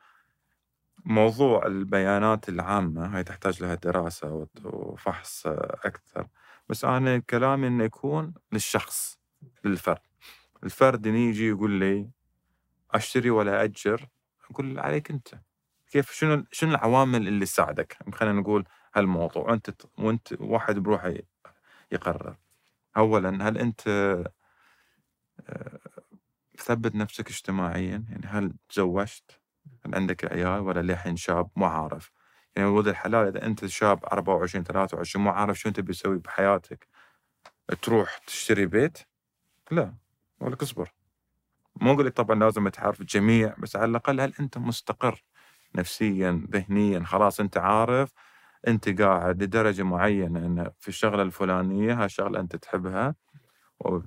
موضوع 1.04 1.66
البيانات 1.66 2.48
العامة 2.48 3.16
هاي 3.16 3.24
تحتاج 3.24 3.62
لها 3.62 3.74
دراسة 3.74 4.32
وت- 4.32 4.64
وفحص 4.64 5.46
أكثر. 5.84 6.26
بس 6.70 6.84
أنا 6.84 7.18
كلامي 7.18 7.66
إنه 7.66 7.84
يكون 7.84 8.34
للشخص 8.52 9.18
للفرد. 9.64 10.00
الفرد 10.64 11.06
يجي 11.06 11.48
يقول 11.48 11.70
لي 11.70 12.10
أشتري 12.90 13.30
ولا 13.30 13.64
أجر 13.64 14.08
أقول 14.50 14.78
عليك 14.78 15.10
أنت. 15.10 15.28
كيف؟ 15.90 16.10
شنو 16.12 16.44
شنو 16.52 16.70
العوامل 16.70 17.28
اللي 17.28 17.44
تساعدك؟ 17.44 17.96
خلينا 18.14 18.40
نقول 18.40 18.64
هالموضوع. 18.94 19.42
وأنت 19.50 19.70
وأنت 19.98 20.32
واحد 20.40 20.78
بروحه 20.78 21.14
يقرر. 21.92 22.36
أولا 22.96 23.48
هل 23.48 23.58
أنت 23.58 23.88
آه، 23.88 25.78
مثبت 26.58 26.94
نفسك 26.94 27.28
اجتماعيا؟ 27.28 28.04
يعني 28.08 28.26
هل 28.26 28.54
تزوجت؟ 28.68 29.40
هل 29.86 29.94
عندك 29.94 30.32
عيال؟ 30.32 30.60
ولا 30.60 30.80
للحين 30.80 31.16
شاب؟ 31.16 31.50
مو 31.56 31.66
عارف 31.66 32.12
يعني 32.56 32.68
ولد 32.68 32.88
الحلال 32.88 33.28
إذا 33.28 33.46
أنت 33.46 33.66
شاب 33.66 34.04
24 34.04 34.64
23 34.64 35.24
مو 35.24 35.30
عارف 35.30 35.58
شو 35.58 35.70
تبي 35.70 35.92
تسوي 35.92 36.18
بحياتك 36.18 36.88
تروح 37.82 38.18
تشتري 38.18 38.66
بيت؟ 38.66 38.98
لا 39.70 39.94
أقول 40.40 40.52
لك 40.52 40.62
اصبر. 40.62 40.92
مو 41.80 41.92
أقول 41.92 42.06
لك 42.06 42.12
طبعا 42.16 42.38
لازم 42.38 42.68
تعرف 42.68 43.00
الجميع 43.00 43.54
بس 43.58 43.76
على 43.76 43.84
الأقل 43.84 44.20
هل 44.20 44.34
أنت 44.40 44.58
مستقر 44.58 45.24
نفسيا 45.74 46.46
ذهنيا؟ 46.50 47.04
خلاص 47.04 47.40
أنت 47.40 47.58
عارف 47.58 48.12
أنت 48.68 49.02
قاعد 49.02 49.42
لدرجة 49.42 49.82
معينة 49.82 50.38
إن 50.46 50.70
في 50.78 50.88
الشغلة 50.88 51.22
الفلانية 51.22 52.04
هالشغله 52.04 52.40
أنت 52.40 52.56
تحبها 52.56 53.14
آه، 53.84 54.02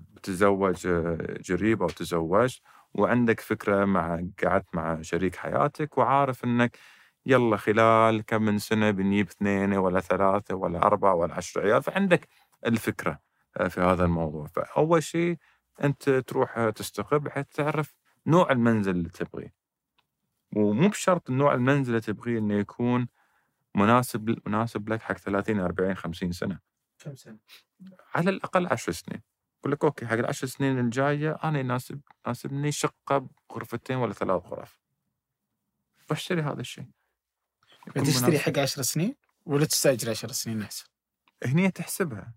قريب 1.49 1.81
أو 1.81 1.87
تزوجت 1.89 2.61
وعندك 2.93 3.39
فكرة 3.39 3.85
مع 3.85 4.23
قعدت 4.43 4.75
مع 4.75 5.01
شريك 5.01 5.35
حياتك 5.35 5.97
وعارف 5.97 6.43
إنك 6.43 6.77
يلا 7.25 7.57
خلال 7.57 8.25
كم 8.25 8.41
من 8.41 8.57
سنة 8.59 8.91
بنجيب 8.91 9.27
اثنين 9.27 9.73
ولا 9.73 9.99
ثلاثة 9.99 10.55
ولا 10.55 10.79
أربعة 10.83 11.13
ولا 11.13 11.33
عشر 11.33 11.61
عيال؟ 11.61 11.83
فعندك 11.83 12.27
الفكرة 12.65 13.19
آه، 13.57 13.67
في 13.67 13.81
هذا 13.81 14.05
الموضوع. 14.05 14.47
فأول 14.47 15.03
شيء 15.03 15.37
أنت 15.83 16.09
تروح 16.09 16.69
تستقر 16.69 17.17
بحيث 17.17 17.45
تعرف 17.47 17.95
نوع 18.27 18.51
المنزل 18.51 18.91
اللي 18.91 19.09
تبغيه. 19.09 19.53
ومو 20.55 20.89
بشرط 20.89 21.29
النوع 21.29 21.53
المنزل 21.53 21.89
اللي 21.89 22.01
تبغيه 22.01 22.39
إنه 22.39 22.53
يكون 22.53 23.07
مناسب 23.75 24.39
مناسب 24.47 24.89
لك 24.89 25.01
حق 25.01 25.17
30 25.17 25.59
40 25.59 25.95
50 25.95 26.31
سنة. 26.31 26.59
كم 26.99 27.15
سنة؟ 27.15 27.37
على 28.15 28.29
الأقل 28.29 28.67
10 28.67 28.93
سنين. 28.93 29.21
يقول 29.59 29.71
لك 29.73 29.83
أوكي 29.83 30.05
حق 30.05 30.13
العشر 30.13 30.47
سنين 30.47 30.79
الجاية 30.79 31.31
أنا 31.43 31.59
يناسب 31.59 32.01
يناسبني 32.25 32.71
شقة 32.71 33.27
بغرفتين 33.49 33.97
ولا 33.97 34.13
ثلاث 34.13 34.45
غرف. 34.45 34.79
بشتري 36.09 36.41
هذا 36.41 36.61
الشيء. 36.61 36.85
مناسب. 37.95 38.35
حق 38.35 38.59
10 38.59 38.81
سنين 38.81 39.15
ولا 39.45 39.65
تستأجر 39.65 40.09
10 40.09 40.31
سنين 40.31 40.61
احسن؟ 40.61 40.85
هني 41.45 41.71
تحسبها. 41.71 42.33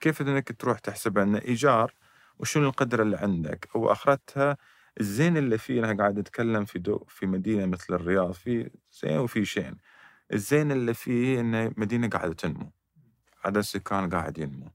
كيف 0.00 0.22
إنك 0.22 0.52
تروح 0.60 0.78
تحسبها؟ 0.78 1.22
ان 1.22 1.36
إيجار 1.36 1.94
وشنو 2.38 2.68
القدره 2.68 3.02
اللي 3.02 3.16
عندك؟ 3.16 3.68
أو 3.76 3.92
اخرتها 3.92 4.56
الزين 5.00 5.36
اللي 5.36 5.58
فيه 5.58 5.84
أنا 5.84 5.98
قاعد 6.02 6.18
أتكلم 6.18 6.64
في 6.64 6.78
دو 6.78 7.04
في 7.08 7.26
مدينة 7.26 7.66
مثل 7.66 7.94
الرياض 7.94 8.32
في 8.32 8.70
زين 9.02 9.18
وفي 9.18 9.44
شين. 9.44 9.76
الزين 10.32 10.72
اللي 10.72 10.94
فيه 10.94 11.40
إن 11.40 11.74
مدينة 11.76 12.08
قاعدة 12.08 12.32
تنمو. 12.34 12.72
عدد 13.44 13.56
السكان 13.56 14.10
قاعد 14.10 14.38
ينمو. 14.38 14.70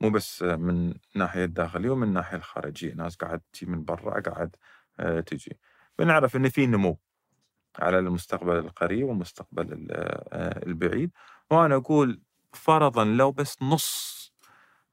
مو 0.00 0.10
بس 0.10 0.42
من 0.42 0.94
الناحية 1.14 1.44
الداخلية 1.44 1.90
ومن 1.90 2.08
الناحية 2.08 2.36
الخارجية. 2.36 2.94
ناس 2.94 3.16
قاعد 3.16 3.40
تجي 3.52 3.66
من 3.66 3.84
برا 3.84 4.20
قاعد 4.20 4.56
آه، 5.00 5.20
تجي. 5.20 5.58
بنعرف 5.98 6.36
إن 6.36 6.48
في 6.48 6.66
نمو. 6.66 6.98
على 7.78 7.98
المستقبل 7.98 8.56
القريب 8.58 9.06
والمستقبل 9.08 9.72
ال- 9.72 9.88
آه، 10.32 10.66
البعيد. 10.66 11.10
وأنا 11.50 11.76
أقول 11.76 12.22
فرضا 12.52 13.04
لو 13.04 13.32
بس 13.32 13.62
نص 13.62 14.14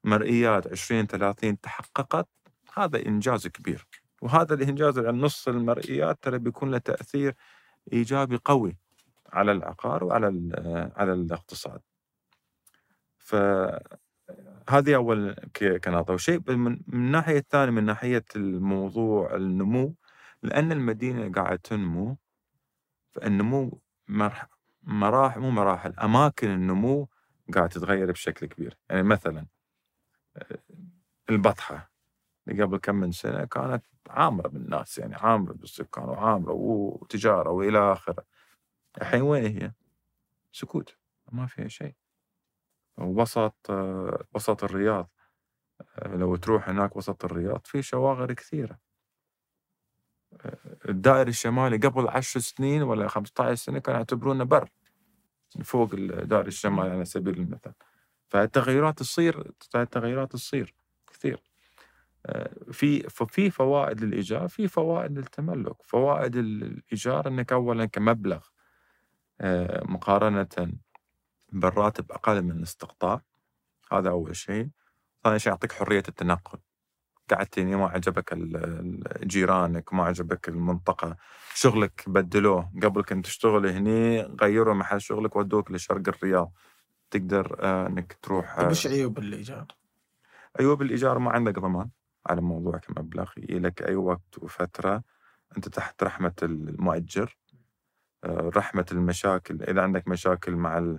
مرئيات 0.04 0.66
2030 0.66 1.60
تحققت 1.60 2.28
هذا 2.76 3.06
إنجاز 3.06 3.46
كبير. 3.46 3.86
وهذا 4.22 4.54
الإنجاز 4.54 4.98
عن 4.98 5.20
نص 5.20 5.48
المرئيات 5.48 6.18
ترى 6.22 6.38
بيكون 6.38 6.70
له 6.70 6.78
تأثير 6.78 7.34
إيجابي 7.92 8.38
قوي 8.44 8.78
على 9.32 9.52
العقار 9.52 10.04
وعلى 10.04 10.50
آه، 10.54 10.92
على 10.96 11.12
الاقتصاد. 11.12 11.80
فهذه 13.18 14.94
أول 14.94 15.34
كنقطة 15.84 16.14
وشيء 16.14 16.40
من 16.52 16.58
من 16.86 17.06
الناحية 17.06 17.38
الثانية 17.38 17.70
من 17.72 17.84
ناحية 17.84 18.24
الموضوع 18.36 19.34
النمو 19.36 19.94
لأن 20.42 20.72
المدينة 20.72 21.32
قاعدة 21.32 21.56
تنمو 21.64 22.16
فالنمو 23.12 23.80
مرح- 24.08 24.46
مراحل 24.82 25.40
مو 25.40 25.50
مراحل 25.50 25.92
أماكن 25.98 26.50
النمو 26.50 27.08
قاعدة 27.54 27.68
تتغير 27.68 28.12
بشكل 28.12 28.46
كبير. 28.46 28.78
يعني 28.90 29.02
مثلا 29.02 29.46
آه، 30.36 30.58
البطحة. 31.30 31.92
اللي 32.48 32.62
قبل 32.62 32.78
كم 32.78 32.94
من 32.94 33.12
سنة 33.12 33.44
كانت 33.44 33.84
عامرة 34.10 34.48
بالناس 34.48 34.98
يعني 34.98 35.14
عامرة 35.14 35.52
بالسكان 35.52 36.04
وعامرة 36.04 36.52
وتجارة 36.52 37.50
وإلى 37.50 37.92
آخره. 37.92 38.24
الحين 39.00 39.22
وين 39.22 39.62
هي؟ 39.62 39.72
سكوت. 40.52 40.96
ما 41.32 41.46
فيها 41.46 41.68
شيء. 41.68 41.94
وسط 42.98 43.70
آه، 43.70 44.24
وسط 44.34 44.64
الرياض. 44.64 45.10
آه، 45.98 46.16
لو 46.16 46.36
تروح 46.36 46.68
هناك 46.68 46.96
وسط 46.96 47.24
الرياض 47.24 47.60
في 47.66 47.82
شواغر 47.82 48.32
كثيرة. 48.32 48.78
آه، 50.40 50.58
الدائري 50.92 51.30
الشمالي 51.30 51.76
قبل 51.76 52.08
عشر 52.08 52.40
سنين 52.40 52.82
ولا 52.82 53.08
15 53.08 53.54
سنة 53.54 53.78
كانوا 53.78 53.98
يعتبرونه 53.98 54.44
بر 54.44 54.68
فوق 55.64 55.90
الدائري 55.94 56.48
الشمالي 56.48 56.90
على 56.90 57.04
سبيل 57.04 57.34
المثال. 57.34 57.72
فالتغيرات 58.28 58.98
تصير 58.98 59.52
التغيرات 59.74 60.32
تصير 60.32 60.74
كثير. 61.12 61.42
آه، 62.26 62.50
في 62.72 63.02
ففي 63.02 63.50
فوائد 63.50 64.00
للإيجار 64.00 64.48
في 64.48 64.68
فوائد 64.68 65.18
للتملك. 65.18 65.82
فوائد 65.82 66.36
الايجار 66.36 67.28
إنك 67.28 67.52
اولا 67.52 67.84
كمبلغ 67.86 68.46
آه، 69.40 69.84
مقارنة 69.84 70.72
بالراتب 71.52 72.12
أقل 72.12 72.42
من 72.42 72.50
الاستقطاع 72.50 73.22
هذا 73.92 74.10
أول 74.10 74.36
شيء. 74.36 74.68
ثاني 75.24 75.38
شيء 75.38 75.52
يعطيك 75.52 75.72
حرية 75.72 76.02
التنقل. 76.08 76.58
قعدتني 77.32 77.76
ما 77.76 77.86
عجبك 77.86 78.34
جيرانك 79.24 79.94
ما 79.94 80.04
عجبك 80.04 80.48
المنطقة. 80.48 81.16
شغلك 81.54 82.04
بدلوه. 82.06 82.72
قبل 82.82 83.02
كنت 83.02 83.24
تشتغل 83.24 83.66
هني 83.66 84.22
غيروا 84.22 84.74
محل 84.74 85.00
شغلك 85.00 85.36
ودوك 85.36 85.70
لشرق 85.70 86.08
الرياض. 86.08 86.52
تقدر 87.10 87.56
آه، 87.60 87.86
إنك 87.86 88.18
تروح 88.22 88.56
طيب 88.56 88.66
آه، 88.66 88.70
وش 88.70 88.86
عيوب 88.86 89.18
الإيجار؟ 89.18 89.66
أيوه 90.60 90.76
بالايجار 90.76 91.18
ما 91.18 91.30
عندك 91.30 91.58
ضمان 91.58 91.90
على 92.26 92.40
موضوع 92.40 92.78
كمبلغ 92.78 93.30
لك 93.36 93.82
أي 93.82 93.94
وقت 93.94 94.38
وفترة 94.38 95.02
أنت 95.56 95.68
تحت 95.68 96.02
رحمة 96.02 96.34
المؤجر. 96.42 97.38
آه، 98.24 98.50
رحمة 98.56 98.86
المشاكل. 98.92 99.62
إذا 99.62 99.82
عندك 99.82 100.08
مشاكل 100.08 100.56
مع 100.56 100.96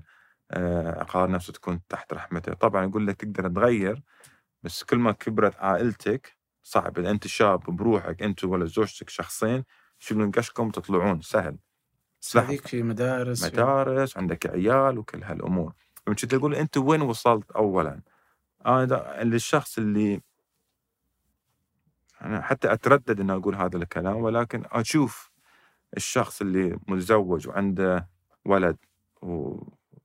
العقار 0.53 1.32
نفسه 1.32 1.53
تكون 1.53 1.82
تحت 1.90 2.14
رحمته. 2.14 2.53
طبعا 2.53 2.86
يقول 2.86 3.08
لك 3.08 3.16
تقدر 3.16 3.50
تغير 3.50 4.03
بس 4.64 4.83
كل 4.83 4.98
ما 4.98 5.11
كبرت 5.11 5.56
عائلتك 5.56 6.38
صعب. 6.64 7.00
إذا 7.00 7.09
أنت 7.11 7.27
شاب 7.27 7.59
بروحك 7.59 8.22
أنت 8.24 8.43
ولا 8.43 8.66
زوجتك 8.66 9.09
شخصين 9.09 9.64
تشيلون 10.00 10.32
قشكم 10.32 10.67
وتطلعون 10.67 11.22
سهل. 11.22 11.58
هذيك 12.35 12.67
في 12.67 12.83
مدارس 12.83 13.45
في- 13.45 13.56
مدارس 13.56 14.17
عندك 14.17 14.45
عيال 14.45 14.98
وكل 14.98 15.24
هالأمور. 15.24 15.74
فمن 16.06 16.16
تقول 16.16 16.56
أنت 16.56 16.77
وين 16.77 17.01
وصلت 17.01 17.51
اولا؟ 17.51 18.01
أنا 18.66 18.85
دا 18.85 19.24
للشخص 19.24 19.77
اللي 19.77 20.22
أنا 22.22 22.42
حتى 22.42 22.74
أتردد 22.74 23.19
ان 23.19 23.30
أقول 23.30 23.56
هذا 23.56 23.77
الكلام 23.77 24.16
ولكن 24.16 24.64
أشوف 24.72 25.32
الشخص 25.98 26.42
اللي 26.42 26.80
متزوج 26.88 27.48
وعنده 27.48 28.09
ولد 28.45 28.77
و 29.22 29.59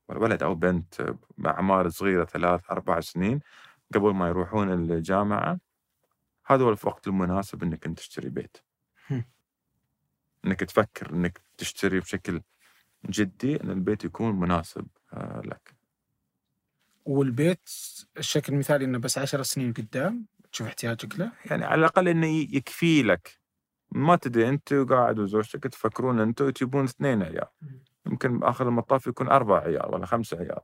ولد 0.09 0.43
أو 0.43 0.55
بنت 0.55 1.15
بأعمار 1.39 1.89
صغيرة 1.89 2.25
ثلاث 2.25 2.71
أربع 2.71 3.01
سنين 3.01 3.41
قبل 3.95 4.15
ما 4.15 4.29
يروحون 4.29 4.73
الجامعة 4.73 5.61
هذا 6.47 6.65
هو 6.65 6.69
الوقت 6.69 7.07
المناسب 7.07 7.63
إنك 7.63 7.87
أنت 7.87 7.99
تشتري 7.99 8.29
بيت. 8.29 8.57
إنك 10.45 10.61
تفكر 10.61 11.11
إنك 11.11 11.41
تشتري 11.57 12.01
بشكل 12.01 12.43
جدي 13.07 13.61
إن 13.65 13.71
البيت 13.71 14.05
يكون 14.05 14.35
مناسب 14.41 14.87
آه، 15.13 15.43
لك. 15.45 15.75
والبيت 17.05 17.71
الشكل 18.19 18.53
المثالي 18.53 18.85
إنه 18.85 18.99
بس 18.99 19.19
عشر 19.19 19.43
سنين 19.43 19.73
قدام 19.73 20.27
تشوف 20.53 20.67
احتياجك 20.67 21.19
له؟ 21.19 21.33
يعني 21.45 21.65
على 21.65 21.79
الأقل 21.79 22.09
إنه 22.09 22.27
يكفي 22.27 23.03
لك. 23.03 23.39
ما 23.93 24.17
تدري 24.17 24.49
أنت 24.49 24.73
وقاعد 24.73 25.19
وزوجتك 25.19 25.63
تفكرون 25.63 26.21
أنتم 26.21 26.45
وتجيبون 26.45 26.85
اثنين 26.85 27.23
عيال. 27.23 27.49
يمكن 28.07 28.39
باخر 28.39 28.69
المطاف 28.69 29.07
يكون 29.07 29.29
أربع 29.29 29.59
عيال 29.59 29.95
ولا 29.95 30.07
خمسة 30.07 30.39
عيال. 30.39 30.61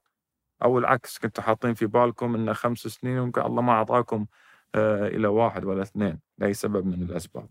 أو 0.62 0.78
العكس 0.78 1.18
كنتوا 1.18 1.44
حاطين 1.44 1.74
في 1.74 1.86
بالكم 1.86 2.34
انه 2.34 2.52
خمس 2.52 2.78
سنين 2.78 3.18
ويمكن 3.18 3.41
الله 3.41 3.62
ما 3.62 3.73
أعطاكم 3.73 4.26
آه 4.74 5.08
إلى 5.08 5.28
واحد 5.28 5.65
ولا 5.65 5.83
اثنين. 5.83 6.20
لأي 6.39 6.55
سبب 6.55 6.86
من 6.86 7.02
الأسباب. 7.02 7.49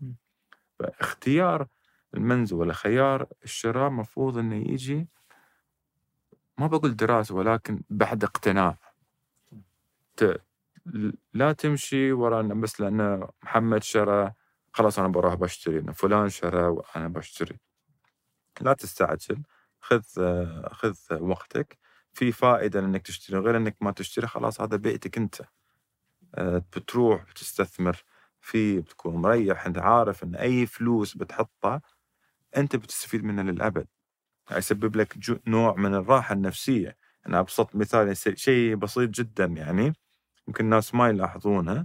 فاختيار 0.78 1.66
المنزل 2.14 2.56
ولا 2.56 2.72
خيار 2.72 3.26
الشراء 3.44 3.90
مفروض 3.90 4.38
إنه 4.38 4.56
يجي 4.56 5.08
ما 6.58 6.66
بقول 6.66 6.96
دراسة 6.96 7.34
ولكن 7.34 7.82
بعد 7.90 8.24
اقتناع. 8.24 8.78
ت... 10.16 10.40
لا 11.34 11.52
تمشي 11.52 12.12
ورا 12.12 12.42
بس 12.42 12.80
لأن 12.80 13.28
محمد 13.42 13.82
شرى 13.82 14.32
خلاص 14.72 14.98
أنا 14.98 15.08
بروح 15.08 15.34
بشتري 15.34 15.92
فلان 15.92 16.28
شرى 16.28 16.62
وأنا 16.62 17.08
بشتري. 17.08 17.58
لا 18.60 18.72
تستعجل 18.72 19.42
خذ 19.80 20.02
آه، 20.18 20.68
خذ 20.72 20.96
وقتك. 21.10 21.78
في 22.14 22.32
فائدة 22.32 22.80
إنك 22.80 23.02
تشتري 23.02 23.38
غير 23.38 23.56
إنك 23.56 23.76
ما 23.80 23.90
تشتري 23.90 24.26
خلاص 24.26 24.60
هذا 24.60 24.76
بيتك 24.76 25.18
أنت. 25.18 25.42
آه، 26.34 26.58
بتروح 26.58 27.24
بتستثمر 27.24 28.04
فيه 28.40 28.80
بتكون 28.80 29.16
مريح 29.16 29.66
أنت 29.66 29.78
عارف 29.78 30.24
إن 30.24 30.34
أي 30.34 30.66
فلوس 30.66 31.16
بتحطها 31.16 31.82
أنت 32.56 32.76
بتستفيد 32.76 33.24
منها 33.24 33.44
للأبد. 33.44 33.86
يسبب 34.52 34.96
لك 34.96 35.14
نوع 35.46 35.74
من 35.74 35.94
الراحة 35.94 36.32
النفسية. 36.32 36.96
أنا 37.26 37.40
أبسط 37.40 37.76
مثال 37.76 38.16
شيء 38.38 38.74
بسيط 38.76 39.10
جدا 39.10 39.44
يعني 39.44 39.92
يمكن 40.48 40.64
الناس 40.64 40.94
ما 40.94 41.08
يلاحظونها 41.08 41.84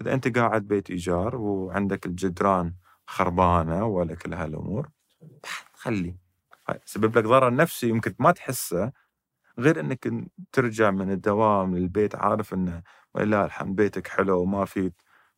إذا 0.00 0.14
أنت 0.14 0.38
قاعد 0.38 0.62
بيت 0.68 0.90
إيجار 0.90 1.36
وعندك 1.36 2.06
الجدران 2.06 2.74
خربانة 3.06 3.84
ولا 3.86 4.14
كل 4.14 4.34
هالأمور 4.34 4.90
خلي 5.74 6.16
يسبب 6.86 7.18
لك 7.18 7.24
ضرر 7.24 7.54
نفسي 7.54 7.88
يمكن 7.88 8.14
ما 8.18 8.32
تحسه 8.32 8.92
غير 9.60 9.80
إنك 9.80 10.08
ترجع 10.52 10.90
من 10.90 11.10
الدوام 11.10 11.76
للبيت 11.76 12.14
عارف 12.14 12.54
إنه 12.54 12.82
ولله 13.14 13.44
الحمد 13.44 13.76
بيتك 13.76 14.08
حلو 14.08 14.40
وما 14.40 14.64
في 14.64 14.92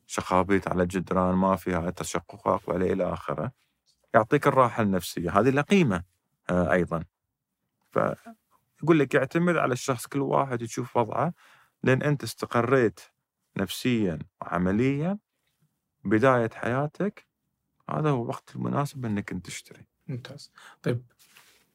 شخابيط 0.07 0.69
على 0.69 0.83
الجدران 0.83 1.35
ما 1.35 1.57
فيها 1.57 1.91
تشققات 1.91 2.69
ولا 2.69 2.87
إلى 2.93 3.13
آخره 3.13 3.53
يعطيك 4.15 4.47
الراحة 4.47 4.83
النفسية. 4.83 5.31
هذه 5.41 5.51
لها 5.51 5.63
قيمه 5.63 6.03
آه، 6.51 6.73
أيضا. 6.73 7.05
فيقول 7.91 8.99
لك 8.99 9.15
يعتمد 9.15 9.57
على 9.57 9.73
الشخص 9.73 10.07
كل 10.07 10.21
واحد 10.21 10.63
يشوف 10.63 10.97
وضعه 10.97 11.35
لأن 11.83 12.03
أنت 12.03 12.23
استقريت 12.23 13.01
نفسيا 13.57 14.19
وعمليا 14.41 15.19
بداية 16.05 16.51
حياتك 16.55 17.27
هذا 17.91 18.11
هو 18.11 18.23
الوقت 18.23 18.57
المناسب 18.57 19.05
إنك 19.05 19.33
أنت 19.33 19.47
تشتري. 19.47 19.87
ممتاز. 20.07 20.53
طيب 20.83 21.05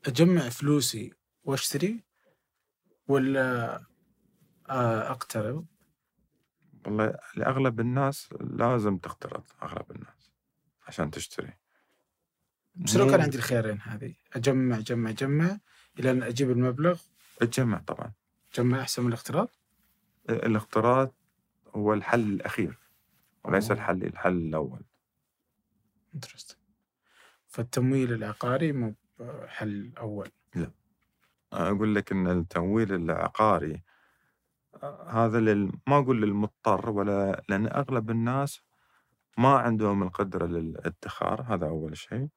أجمع 0.08 0.50
فلوسي 0.50 1.14
وأشتري؟ 1.44 2.04
ولا 3.08 3.76
آه، 4.70 5.12
اقترض 5.12 5.66
والله 6.86 7.20
لأغلب 7.36 7.80
الناس 7.80 8.30
لازم 8.42 8.98
تقترض 8.98 9.44
أغلب 9.64 9.92
الناس 9.92 10.32
عشان 10.88 11.12
تشتري. 11.12 11.54
بس 12.76 12.96
لو 12.96 13.08
كان 13.08 13.22
عندي 13.22 13.38
الخيارين 13.38 13.82
هذه 13.82 14.16
أجمع 14.34 14.80
جمع 14.80 15.12
جمع 15.12 15.58
إلى 16.00 16.12
أن 16.12 16.24
أجيب 16.24 16.52
المبلغ. 16.52 17.02
تجمع 17.40 17.78
طبعا. 17.78 18.12
جمع 18.56 18.82
أحسن 18.82 19.02
من 19.02 19.08
الاقتراض؟ 19.08 19.50
الاقتراض 20.30 21.14
هو 21.76 21.94
الحل 21.94 22.20
الأخير 22.20 22.78
وليس. 23.44 23.72
الحل 23.72 24.04
الحل 24.04 24.38
الأول. 24.38 24.82
انترستنج 26.16 26.60
فالتمويل 27.48 28.14
العقاري 28.14 28.72
مو 28.72 28.96
حل 29.48 29.94
أول. 29.98 30.32
لا. 30.56 30.72
أقول 31.54 31.96
لك 31.96 32.12
إن 32.12 32.28
التمويل 32.28 32.94
العقاري 32.94 33.84
هذا 35.08 35.40
لل... 35.40 35.72
ما 35.88 35.98
أقول 35.98 36.22
للمضطر 36.22 36.90
ولا 36.90 37.44
لأن 37.50 37.68
أغلب 37.68 38.10
الناس 38.12 38.62
ما 39.38 39.58
عندهم 39.58 40.04
القدرة 40.04 40.46
للادخار 40.46 41.42
هذا 41.42 41.68
أول 41.68 41.98
شيء 41.98 42.28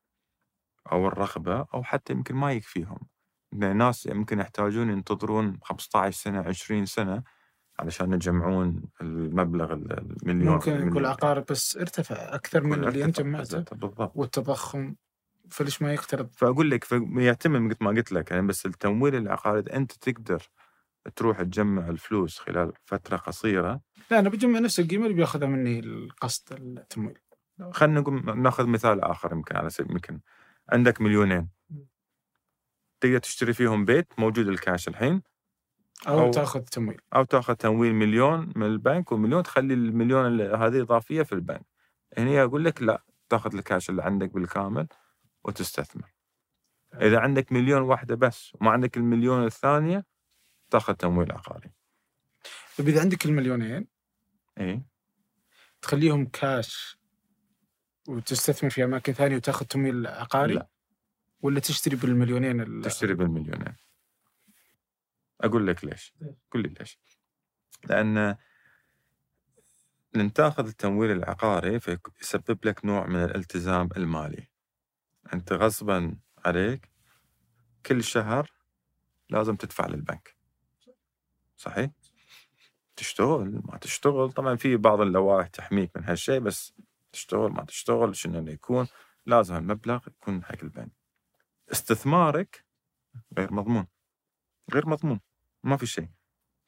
أو 0.93 1.09
الرغبة 1.09 1.67
أو 1.75 1.83
حتى 1.83 2.13
يمكن 2.13 2.35
ما 2.35 2.53
يكفيهم 2.53 2.99
ناس 3.53 4.07
يمكن 4.07 4.41
يحتاجون 4.41 4.91
ينتظرون 4.91 5.59
15 5.63 6.17
سنة 6.23 6.41
20 6.41 6.87
سنة 6.87 7.23
علشان 7.79 8.13
يجمعون 8.13 8.83
المبلغ 9.01 9.73
المليون 9.73 10.55
ممكن 10.55 10.73
يكون. 10.73 10.99
العقار 10.99 11.41
بس 11.51 11.77
ارتفع 11.77 12.35
أكثر 12.35 12.63
من 12.65 12.85
اللي 12.85 13.05
أنت 13.05 13.21
جمعته 13.21 13.77
بالضبط 13.77 14.13
والتضخم 14.15 14.95
فليش 15.51 15.83
ما 15.83 15.93
يقترض؟ 15.93 16.31
فأقول 16.37 16.70
لك 16.70 16.87
يعتمد 17.17 17.61
مثل 17.61 17.85
ما 17.85 17.91
قلت 17.91 18.12
لك 18.12 18.31
يعني 18.31 18.47
بس 18.47 18.67
التمويل 18.67 19.15
العقاري 19.15 19.61
أنت 19.61 19.93
تقدر 19.93 20.43
تروح 21.17 21.43
تجمع 21.43 21.89
الفلوس 21.89 22.39
خلال 22.39 22.73
فترة 22.85 23.17
قصيرة. 23.17 23.81
لا 24.11 24.19
أنا 24.19 24.29
بجمع 24.29 24.59
نفس 24.59 24.81
القيمة 24.81 25.05
اللي 25.05 25.17
بياخذها 25.17 25.49
مني 25.49 25.79
القسط 25.79 26.53
التمويل. 26.53 27.19
خلينا 27.70 28.01
نقول 28.01 28.39
ناخذ 28.43 28.67
مثال 28.67 29.01
آخر 29.01 29.33
يمكن 29.33 29.57
على 29.57 29.70
سبيل 29.70 29.91
يمكن 29.93 30.20
عندك 30.73 31.01
مليونين. 31.01 31.49
تقدر 33.01 33.19
تشتري 33.19 33.53
فيهم 33.53 33.85
بيت 33.85 34.07
موجود 34.19 34.49
الكاش 34.49 34.89
الحين؟ 34.89 35.23
أو, 36.09 36.31
أو- 36.31 36.35
تاخذ 36.35 36.61
تمويل. 36.61 37.01
أو 37.15 37.25
تاخذ 37.25 37.55
تمويل 37.55 37.95
مليون 37.95 38.53
من 38.57 38.67
البنك 38.67 39.12
ومليون 39.12 39.43
تخلي 39.43 39.75
المليون 39.75 40.41
هذه 40.41 40.81
إضافية 40.81 41.23
في 41.23 41.33
البنك. 41.33 41.67
هنا 42.19 42.43
أقول 42.43 42.65
لك 42.65 42.83
لا 42.83 43.05
تاخذ 43.29 43.55
الكاش 43.55 43.91
اللي 43.91 44.03
عندك 44.03 44.31
بالكامل. 44.31 44.87
وتستثمر. 45.44 46.12
إذا 46.94 47.20
عندك 47.20 47.52
مليون 47.52 47.83
واحدة 47.83 48.15
بس 48.15 48.55
وما 48.55 48.70
عندك 48.70 48.97
المليون 48.97 49.44
الثانية 49.44 50.05
تاخذ 50.70 50.94
تمويل 50.94 51.33
عقاري 51.33 51.70
طيب 52.78 52.89
إذا 52.89 53.01
عندك 53.01 53.27
المليونين 53.27 53.86
اي 54.60 54.83
تخليهم 55.83 56.27
كاش 56.27 56.99
وتستثمر 58.09 58.70
في 58.70 58.85
أماكن 58.85 59.12
ثانية 59.12 59.36
وتاخذ 59.36 59.67
تمويل 59.67 60.07
عقاري 60.07 60.55
لا. 60.55 60.69
ولا 61.41 61.60
تشتري 61.60 61.97
بالمليونين 61.97 62.60
ال- 62.60 62.83
تشتري 62.83 63.15
بالمليونين. 63.15 63.77
أقول 65.41 65.67
لك 65.67 65.85
ليش. 65.85 66.15
قل 66.51 66.62
لي 66.62 66.69
ليش. 66.69 66.99
لأن 67.85 68.36
لن 70.15 70.33
تاخذ 70.33 70.67
التمويل 70.67 71.10
العقاري 71.10 71.81
فيسبب 71.81 72.59
لك 72.67 72.85
نوع 72.85 73.07
من 73.07 73.25
الالتزام 73.25 73.89
المالي. 73.97 74.50
أنت 75.35 75.53
غصبا 75.53 76.17
عليك 76.45 76.91
كل 77.87 78.05
شهر 78.05 78.53
لازم 79.31 79.57
تدفع 79.57 79.87
للبنك. 79.87 80.37
صحيح؟ 81.57 81.91
تشتغل 82.97 83.63
ما 83.65 83.79
تشتغل. 83.79 84.33
طبعا 84.33 84.57
في 84.57 84.77
بعض 84.77 85.01
اللوائح 85.01 85.47
تحميك 85.47 85.97
من 85.97 86.05
هالشيء 86.05 86.39
بس 86.41 86.75
تشتغل 87.13 87.51
ما 87.53 87.65
تشتغل 87.65 88.17
شنو 88.17 88.39
اللي 88.39 88.53
يكون؟ 88.53 88.87
لازم 89.27 89.57
المبلغ 89.57 90.01
يكون 90.09 90.45
حق 90.45 90.57
البنك. 90.63 90.93
استثمارك 91.73 92.65
غير 93.39 93.53
مضمون. 93.53 93.87
غير 94.75 94.89
مضمون 94.89 95.21
ما 95.65 95.77
في 95.77 95.87
شيء. 95.87 96.09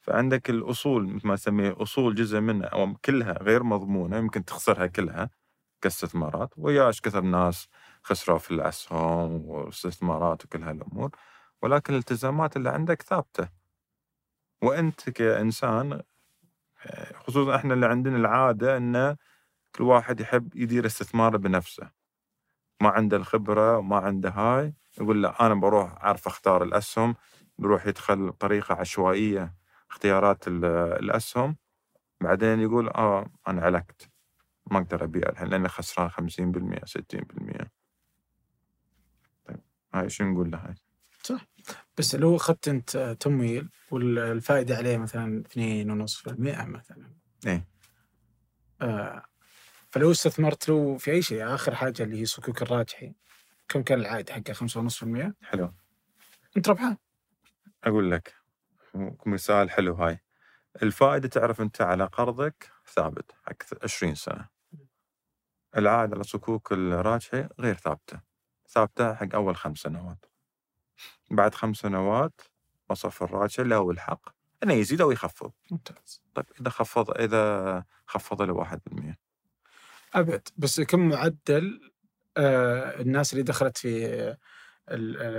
فعندك 0.01 0.49
الأصول 0.49 1.07
مثل 1.07 1.27
ما 1.27 1.33
نسميه 1.33 1.75
أصول 1.81 2.15
جزء 2.15 2.39
منها 2.39 2.67
أو 2.67 2.93
كلها 2.93 3.43
غير 3.43 3.63
مضمونة 3.63 4.17
يمكن 4.17 4.45
تخسرها 4.45 4.87
كلها 4.87 5.29
كاستثمارات. 5.81 6.53
وياش 6.57 7.01
كثر 7.01 7.21
ناس 7.21 7.67
خسروا 8.03 8.37
في 8.37 8.51
الأسهم 8.51 9.45
والاستثمارات 9.45 10.45
وكل 10.45 10.63
هالأمور 10.63 11.09
ولكن 11.61 11.93
الالتزامات 11.93 12.57
اللي 12.57 12.69
عندك 12.69 13.01
ثابتة. 13.01 13.49
وأنت 14.63 15.09
كإنسان 15.09 16.01
آه، 16.85 17.13
خصوصا 17.17 17.55
إحنا 17.55 17.73
اللي 17.73 17.85
عندنا 17.85 18.17
العادة 18.17 18.77
إن 18.77 19.15
كل 19.75 19.83
واحد 19.83 20.19
يحب 20.19 20.55
يدير 20.55 20.85
استثماره 20.85 21.37
بنفسه. 21.37 21.91
ما 22.81 22.89
عنده 22.89 23.17
الخبرة 23.17 23.77
وما 23.77 23.97
عنده 23.97 24.29
هاي 24.29 24.73
يقول 25.01 25.23
لا 25.23 25.45
أنا 25.45 25.55
بروح 25.55 25.91
أعرف 26.03 26.27
أختار 26.27 26.63
الأسهم 26.63 27.15
بروح 27.57 27.87
يدخل 27.87 28.29
بطريقه 28.31 28.75
عشوائية 28.75 29.55
اختيارات 29.91 30.47
ال- 30.47 30.65
الأسهم. 31.03 31.57
بعدين 32.21 32.59
يقول 32.59 32.89
آه 32.89 33.25
أنا 33.47 33.61
علقت 33.61 34.09
ما 34.71 34.77
أقدر 34.79 35.03
أبيع 35.03 35.29
الحين 35.29 35.47
لأني 35.47 35.67
خسران 35.69 36.09
50% 36.09 36.85
60% 36.85 36.85
طيب 36.85 37.82
هاي 39.93 40.09
شو 40.09 40.23
نقول 40.23 40.51
له 40.51 40.57
هاي؟ 40.57 40.75
بس 41.97 42.15
لو 42.15 42.35
أخذت 42.35 42.67
أنت 42.67 43.17
تمويل 43.19 43.69
والفائدة 43.91 44.75
عليه 44.77 44.97
مثلا 44.97 45.43
2.5% 45.47 46.65
مثلا. 46.65 47.13
إيه. 47.47 47.67
آه 48.81 49.25
فلو 49.91 50.11
استثمرت 50.11 50.69
له 50.69 50.97
في 50.97 51.11
أي 51.11 51.21
شيء 51.21 51.53
آخر 51.55 51.75
حاجة 51.75 52.03
اللي 52.03 52.21
هي 52.21 52.25
صكوك 52.25 52.61
الراجحي 52.61 53.13
كم 53.67 53.83
كان 53.83 53.99
العائد 53.99 54.29
حقه؟ 54.29 54.53
5.5% 54.53 55.33
حلو. 55.41 55.73
أنت 56.57 56.69
ربحان. 56.69 56.97
أقول 57.83 58.11
لك 58.11 58.33
مثال 59.25 59.71
حلو 59.71 59.93
هاي. 59.93 60.19
الفائدة 60.83 61.27
تعرف 61.27 61.61
أنت 61.61 61.81
على 61.81 62.05
قرضك 62.05 62.71
ثابت 62.95 63.31
حق 63.43 63.83
20 63.83 64.15
سنة. 64.15 64.47
العائد 65.77 66.13
على 66.13 66.23
صكوك 66.23 66.71
الراجحي 66.71 67.47
غير 67.59 67.75
ثابتة. 67.75 68.32
ثابته 68.73 69.13
حق 69.13 69.35
أول 69.35 69.55
خمس 69.55 69.77
سنوات. 69.77 70.25
بعد 71.31 71.55
خمس 71.55 71.77
سنوات 71.77 72.41
مصرف 72.89 73.23
الراجحي 73.23 73.63
له 73.63 73.91
الحق 73.91 74.29
إنه 74.63 74.73
يزيد 74.73 75.01
أو 75.01 75.11
يخفض. 75.11 75.51
ممتاز. 75.71 76.21
طيب 76.35 76.45
إذا 76.61 76.69
خفض 76.69 77.11
إذا 77.11 77.85
خفض 78.07 78.41
له 78.41 78.53
1% 78.53 79.17
أبد. 80.13 80.47
بس 80.57 80.81
كم 80.81 81.09
معدل 81.09 81.91
آه 82.37 83.01
الناس 83.01 83.33
اللي 83.33 83.43
دخلت 83.43 83.77
في 83.77 84.37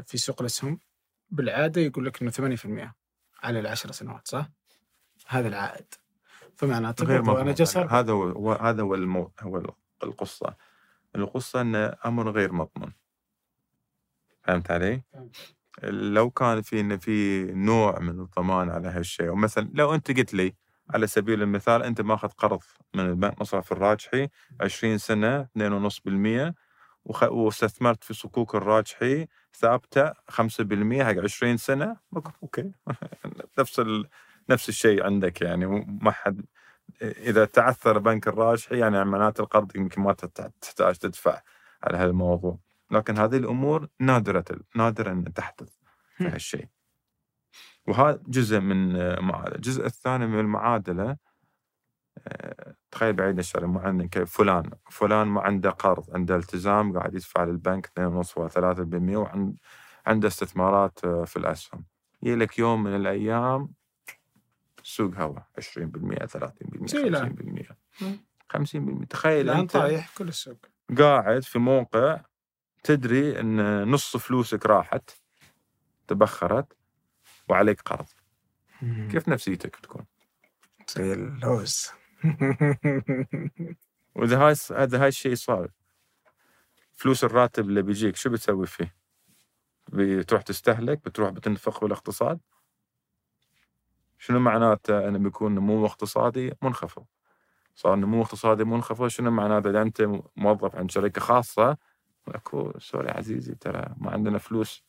في 0.07 0.19
سوق 0.19 0.41
الأسهم 0.41 0.81
بالعادة 1.31 1.81
يقول 1.81 2.07
لك 2.07 2.23
إنه 2.23 2.31
8% 2.31 2.95
على 3.43 3.61
العشر 3.61 3.93
سنوات 3.93 4.29
صح؟ 4.29 4.49
هذا 5.27 5.49
العائد. 5.49 5.95
فمعناته 6.57 7.05
غير 7.05 7.41
أنا 7.41 7.53
جالس 7.53 7.77
أربح. 7.77 7.93
هذا 7.93 8.13
هو 8.13 8.53
هذا 8.53 8.83
هو. 8.83 9.31
هو 9.41 9.75
القصة. 10.03 10.57
القصة 11.17 11.61
انه 11.61 11.97
أمر 12.07 12.31
غير 12.31 12.53
مضمون. 12.53 12.93
فهمت 14.45 14.71
علي؟ 14.71 15.03
لو 15.83 16.31
كان 16.31 16.63
في 16.63 16.81
إن 16.81 16.99
في 16.99 17.45
نوع 17.45 17.99
من 17.99 18.21
الضمان 18.21 18.71
على 18.71 18.89
هالشيء 18.89 19.29
ومثلا 19.29 19.71
لو 19.75 19.95
أنت 19.95 20.11
قلت 20.11 20.35
لي 20.35 20.55
على 20.91 21.07
سبيل 21.07 21.43
المثال 21.43 21.83
أنت 21.83 22.01
ماخذ 22.01 22.29
قرض 22.29 22.63
من 22.95 23.07
البنك 23.07 23.41
مصرف 23.41 23.73
الراجحي 23.73 24.29
20 24.61 24.99
سنة 24.99 25.49
2.5% 25.59 26.53
وخ... 27.05 27.23
واستثمرت 27.23 28.05
في 28.05 28.15
صكوك 28.15 28.55
الراجحي 28.55 29.27
ثابتة 29.55 30.13
5% 30.13 30.13
حق 31.03 31.19
20 31.23 31.57
سنة 31.57 31.97
أوكي. 32.43 32.73
نفس 33.59 33.81
ال... 33.81 34.09
نفس 34.51 34.69
الشيء 34.69 35.05
عندك 35.05 35.41
يعني 35.41 35.67
ما 36.03 36.11
حد 36.11 36.45
إذا 37.03 37.45
تعثر 37.45 37.99
بنك 37.99 38.29
الراجحي 38.29 38.79
يعني 38.79 39.05
معناته 39.05 39.43
القرض 39.43 39.77
يمكن 39.77 40.03
ما 40.03 40.13
تحتاج 40.13 40.97
تدفع 40.97 41.41
على 41.83 41.99
هالموضوع. 41.99 42.59
لكن 42.91 43.19
هذه 43.19 43.37
الأمور 43.37 43.89
نادرة 44.01 44.45
نادرا 44.77 45.13
أن 45.13 45.33
تحدث 45.33 45.73
في. 46.19 46.25
هالشيء 46.25 46.69
وهذا 47.87 48.21
جزء 48.27 48.61
من 48.61 48.93
معادلة 49.23 49.57
الجزء 49.57 49.87
الثاني 49.87 50.27
من 50.27 50.41
المعادلة 50.41 51.17
آه، 52.19 52.75
تخيل 52.91 53.13
بعيد 53.13 53.39
الشر 53.39 53.67
مو 53.67 53.79
عندك 53.79 54.25
فلان 54.25 54.71
فلان 54.91 55.27
ما 55.27 55.41
عنده 55.41 55.71
قرض 55.71 56.11
عنده 56.15 56.37
التزام 56.37 56.99
قاعد 56.99 57.15
يدفع 57.15 57.45
للبنك 57.45 57.87
2.5 57.87 58.39
و 58.39 58.49
3% 58.49 59.17
وعنده 59.17 59.55
عنده 60.07 60.29
استثمارات 60.29 61.05
آه، 61.05 61.25
في 61.25 61.37
الأسهم 61.37 61.85
يجي 62.23 62.37
لك 62.37 62.59
يوم 62.59 62.83
من 62.83 62.97
الأيام 62.97 63.69
سوق 64.83 65.15
هواء 65.15 65.47
20% 65.59 66.27
30% 66.27 66.87
زي 66.87 67.03
الآن. 67.03 67.37
50% 68.01 68.03
مم. 68.03 68.19
50% 69.03 69.07
تخيل 69.07 69.51
أنت 69.51 69.73
طايح 69.73 70.11
كل 70.19 70.29
السوق 70.29 70.67
قاعد 70.99 71.43
في 71.43 71.59
موقع 71.59 72.21
تدري 72.85 73.41
إن 73.41 73.83
نص 73.91 74.17
فلوسك 74.17 74.67
راحت 74.67 75.11
تبخرت 76.09 76.77
وعليك 77.49 77.81
قرض. 77.81 78.07
كيف 78.81 79.29
نفسيتك 79.29 79.77
تكون؟ 79.77 80.05
زي 80.89 81.13
اللوز. 81.13 81.91
وإذا 84.15 84.39
هاي 84.39 84.55
هذا 84.73 85.03
هاي 85.03 85.09
الشيء 85.09 85.35
صار. 85.35 85.71
فلوس 86.93 87.25
الراتب 87.25 87.69
اللي 87.69 87.83
بيجيك 87.83 88.17
شو 88.17 88.31
بتسوي 88.31 88.67
فيه؟ 88.67 88.95
بتروح 89.89 90.43
تستهلك 90.43 91.05
بتروح 91.05 91.31
بتنفق 91.31 91.81
بالاقتصاد؟ 91.81 92.41
شنو 94.19 94.39
معناته 94.39 95.09
إنه 95.09 95.19
بيكون 95.19 95.55
نمو 95.55 95.87
اقتصادي 95.87 96.53
منخفض؟ 96.63 97.05
صار 97.75 97.97
نمو 97.97 98.23
اقتصادي 98.23 98.65
منخفض 98.65 99.07
شنو 99.09 99.31
معناته 99.31 99.71
إذا 99.71 99.83
أنت 99.83 100.21
موظف 100.37 100.77
عند 100.77 100.91
شركة 100.91 101.21
خاصة 101.21 101.77
أكو 102.29 102.73
سوري 102.79 103.11
عزيزي 103.11 103.55
ترى 103.55 103.95
ما 103.97 104.11
عندنا 104.11 104.39
فلوس. 104.39 104.85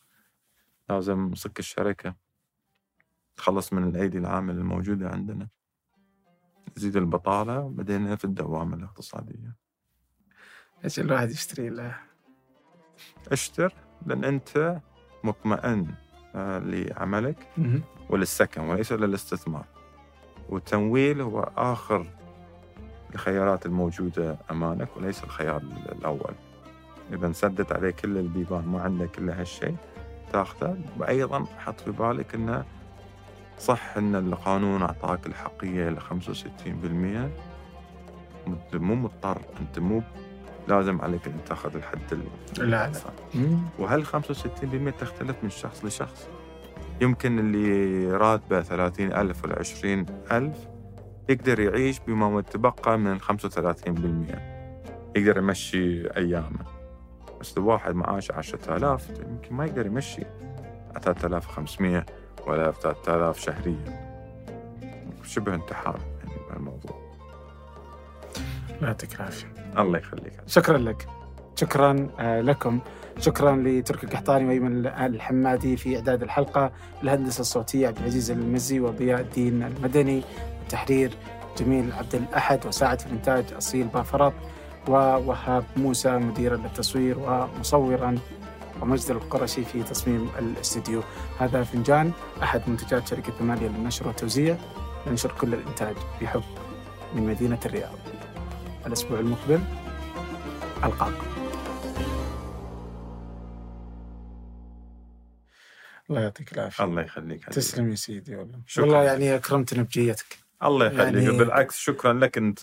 لازم 0.89 1.19
نصك 1.19 1.59
الشركة. 1.59 2.15
تخلص 3.35 3.73
من 3.73 3.89
الأيدي 3.89 4.17
العاملة 4.17 4.57
الموجودة 4.57 5.09
عندنا. 5.09 5.47
تزيد 6.75 6.95
البطالة 6.95 7.69
بدينا 7.69 8.15
في 8.15 8.25
الدوامة 8.25 8.75
الاقتصادية. 8.75 9.55
إيش 10.83 10.99
الواحد 10.99 11.29
يشتري 11.29 11.69
له 11.69 11.95
اشتر 13.31 13.73
لأن 14.05 14.23
أنت 14.23 14.81
مطمئن 15.23 15.93
آه، 16.35 16.59
لعملك. 16.59 17.47
وللسكن 18.09 18.61
وليس 18.61 18.91
للاستثمار. 18.91 19.65
والتمويل 20.49 21.21
هو 21.21 21.39
آخر 21.57 22.07
الخيارات 23.13 23.65
الموجودة 23.65 24.37
أمامك 24.51 24.97
وليس 24.97 25.23
الخيار 25.23 25.61
الأول. 25.61 26.35
إذا 27.13 27.27
انسدت 27.27 27.71
عليك 27.71 27.95
كل 27.95 28.17
البيبان 28.17 28.65
ما 28.67 28.81
عندك 28.81 29.17
إلا 29.17 29.41
هالشيء 29.41 29.75
تاخذه. 30.33 30.77
وأيضا 30.99 31.45
حط 31.57 31.79
في 31.81 31.91
بالك 31.91 32.35
أنه 32.35 32.63
صح 33.59 33.97
أن 33.97 34.15
القانون 34.15 34.81
أعطاك 34.81 35.27
الحقية 35.27 35.89
ل 35.89 35.99
65% 36.01 37.29
مت- 38.47 38.75
مو 38.75 38.95
مضطر 38.95 39.41
أنت 39.61 39.79
مو 39.79 40.03
لازم 40.67 41.01
عليك 41.01 41.27
أن 41.27 41.33
تأخذ 41.45 41.75
الحد 41.75 41.99
ال- 42.11 42.19
لا. 42.57 42.63
الأقصى 42.85 43.09
مم. 43.35 43.57
وهل 43.79 44.05
65% 44.05 44.89
تختلف 44.99 45.35
من 45.43 45.49
شخص 45.49 45.85
لشخص؟ 45.85 46.27
يمكن 47.01 47.39
اللي 47.39 48.07
راتبه 48.17 48.61
30 48.61 49.13
ألف 49.13 49.43
ولا 49.43 49.59
20 49.59 50.05
ألف 50.31 50.57
يقدر 51.29 51.59
يعيش 51.59 51.99
بما 52.07 52.39
يتبقى 52.39 52.97
من 52.97 53.19
35% 53.21 54.39
يقدر 55.15 55.37
يمشي 55.37 56.07
أيامه. 56.17 56.74
بس 57.45 57.57
لو 57.57 57.65
واحد 57.67 57.95
معاشه 57.95 58.33
10000 58.33 59.09
يمكن 59.09 59.55
ما 59.55 59.65
يقدر 59.65 59.85
يمشي 59.85 60.21
3500 61.03 62.05
ولا 62.47 62.71
3000 62.71 63.39
شهريا. 63.39 64.05
شبه 65.23 65.55
انتحار 65.55 65.99
يعني 66.23 66.39
بهالموضوع 66.49 67.01
لا 68.81 68.87
يعطيك 68.87 69.15
العافية. 69.15 69.47
الله 69.77 69.99
يخليك. 69.99 70.33
شكرا 70.47 70.77
لك. 70.77 71.07
شكرا 71.55 72.09
آه، 72.19 72.41
لكم. 72.41 72.79
شكرا 73.19 73.55
لتركي 73.55 74.05
القحطاني 74.05 74.45
وأيمن 74.45 74.87
الحمادي 74.87 75.77
في 75.77 75.95
إعداد 75.95 76.23
الحلقة 76.23 76.71
الهندسة 77.03 77.41
الصوتية 77.41 77.87
عبد 77.87 77.97
العزيز 77.97 78.31
المزي 78.31 78.79
وضياء 78.79 79.21
الدين 79.21 79.63
المدني 79.63 80.23
التحرير 80.61 81.11
جميل 81.57 81.93
عبد 81.93 82.15
الأحد 82.15 82.65
وساعد 82.65 82.99
في 83.01 83.07
الانتاج 83.07 83.45
أصيل 83.57 83.87
بافرط 83.87 84.33
ووهاب 84.87 85.65
موسى 85.77 86.17
مديرا 86.17 86.57
للتصوير 86.57 87.19
ومصورا 87.19 88.17
ومجد 88.81 89.11
القرشي 89.11 89.65
في 89.65 89.83
تصميم 89.83 90.29
الاستديو. 90.39 91.03
هذا 91.39 91.63
فنجان 91.63 92.11
أحد 92.43 92.61
منتجات 92.67 93.07
شركة 93.07 93.31
ثمانية 93.39 93.67
للنشر 93.67 94.07
والتوزيع. 94.07 94.57
ننشر 95.07 95.31
كل 95.31 95.53
الإنتاج 95.53 95.95
بحب 96.21 96.43
من 97.15 97.27
مدينة 97.27 97.59
الرياض. 97.65 97.97
الأسبوع 98.85 99.19
المقبل 99.19 99.61
ألقاكم. 100.83 101.25
الله 106.09 106.21
يعطيك 106.21 106.53
العافية. 106.53 106.83
الله 106.83 107.01
يخليك. 107.01 107.45
تسلم 107.45 107.89
يا 107.89 107.95
سيدي 107.95 108.35
والله. 108.35 108.59
شكراً. 108.67 108.85
والله 108.85 109.03
يعني 109.03 109.35
أكرمتنا 109.35 109.83
بجيتك. 109.83 110.44
الله 110.63 110.85
يخليك. 110.85 111.23
يعني- 111.23 111.37
بالعكس 111.37 111.77
شكرا 111.77 112.13
لك 112.13 112.37
أنت 112.37 112.59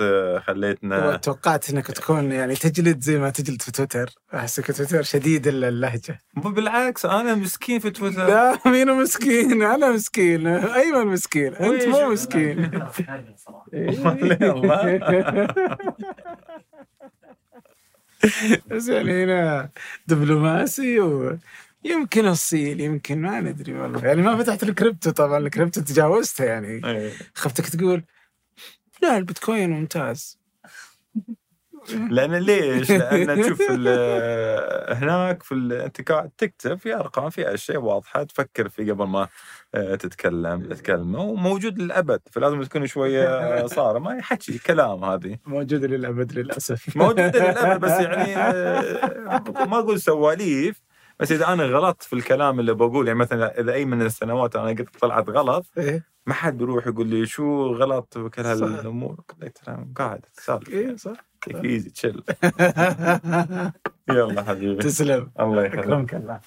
خليتنا. 0.46 1.08
وتوقعت 1.08 1.70
إنك 1.70 1.86
تكون 1.86 2.32
يعني 2.32 2.54
تجلد 2.54 3.00
زي 3.00 3.18
ما 3.18 3.30
تجلد 3.30 3.62
في 3.62 3.72
تويتر. 3.72 4.10
أحسك 4.34 4.76
تويتر 4.76 5.02
شديد 5.02 5.46
ال- 5.46 5.64
اللهجة. 5.64 6.18
مو 6.34 6.50
بالعكس 6.50 7.06
أنا 7.06 7.34
مسكين 7.34 7.78
في 7.80 7.90
تويتر. 7.90 8.26
لا 8.26 8.58
مين 8.66 8.92
مسكين؟ 9.02 9.62
أنا 9.62 9.90
مسكين. 9.92 10.46
أيمن 10.46 11.06
مسكين. 11.06 11.54
أنت 11.54 11.84
مو 11.84 12.08
مسكين. 12.12 12.70
بس 18.70 18.88
يعني 18.88 19.24
هنا 19.24 19.68
دبلوماسي 20.06 21.00
ويمكن 21.84 22.26
اصيل 22.26 22.80
يمكن 22.80 23.18
ما 23.22 23.40
ندري 23.40 23.72
والله. 23.72 24.04
يعني 24.06 24.22
ما 24.22 24.36
فتحت 24.36 24.62
الكريبتو 24.62 25.10
طبعا 25.10 25.38
الكريبتو 25.38 25.80
تجاوزته 25.80 26.44
يعني. 26.44 26.86
إيه. 26.86 27.12
خفتك 27.34 27.68
تقول 27.68 28.04
لا 29.02 29.16
البيتكوين 29.18 29.70
ممتاز. 29.70 30.38
لأن 32.10 32.34
ليش؟ 32.34 32.90
لأن 32.90 33.42
تشوف 33.42 33.62
هناك 34.92 35.42
في 35.42 35.54
انت 35.84 36.10
قاعد 36.10 36.30
تكتب 36.38 36.78
في 36.78 36.94
أرقام 36.94 37.30
في 37.30 37.54
أشياء 37.54 37.78
واضحة 37.78 38.22
تفكر 38.22 38.68
في 38.68 38.90
قبل 38.90 39.04
ما 39.06 39.28
آه، 39.74 39.94
تتكلم 39.94 40.62
تتكلم. 40.68 41.14
وموجود 41.14 41.78
للأبد 41.78 42.20
فلازم 42.32 42.62
تكون 42.62 42.86
شوية 42.86 43.26
صارمه 43.76 44.14
ما 44.14 44.22
حكي 44.22 44.58
كلام 44.58 45.04
هذه. 45.04 45.38
موجودة 45.46 45.86
للأبد 45.88 46.32
للأسف. 46.38 46.96
موجودة 46.96 47.28
للأبد 47.50 47.80
بس 47.80 47.90
يعني 47.90 48.36
آه، 48.42 49.64
ما 49.64 49.78
أقول 49.78 50.00
سواليف. 50.00 50.80
بس 51.22 51.32
إذا 51.32 51.52
أنا 51.52 51.64
غلطت 51.64 52.02
في 52.02 52.12
الكلام 52.12 52.60
اللي 52.60 52.74
بقول 52.74 53.06
يعني 53.08 53.18
مثلا 53.18 53.60
إذا 53.60 53.72
أي 53.72 53.84
من 53.84 54.02
السنوات 54.02 54.56
أنا 54.56 54.68
قلت 54.68 54.96
طلعت 55.00 55.28
غلط 55.30 55.66
إيه. 55.78 56.04
ما 56.26 56.34
حد 56.34 56.58
بيروح 56.58 56.86
يقول 56.86 57.06
لي 57.06 57.26
شو 57.26 57.66
غلط 57.66 58.16
وكل. 58.16 58.42
هالأمور؟ 58.42 59.20
قاعد 59.96 60.20
تسولف 60.36 60.68
إيه 60.68 60.96
صح 60.96 61.16
إيزي 61.64 61.90
تشيل 61.90 62.22
يلا 64.10 64.42
حبيبي. 64.42 64.82
تسلم. 64.82 65.30
الله 65.40 65.64
يخليك. 65.64 66.14
الله. 66.14 66.40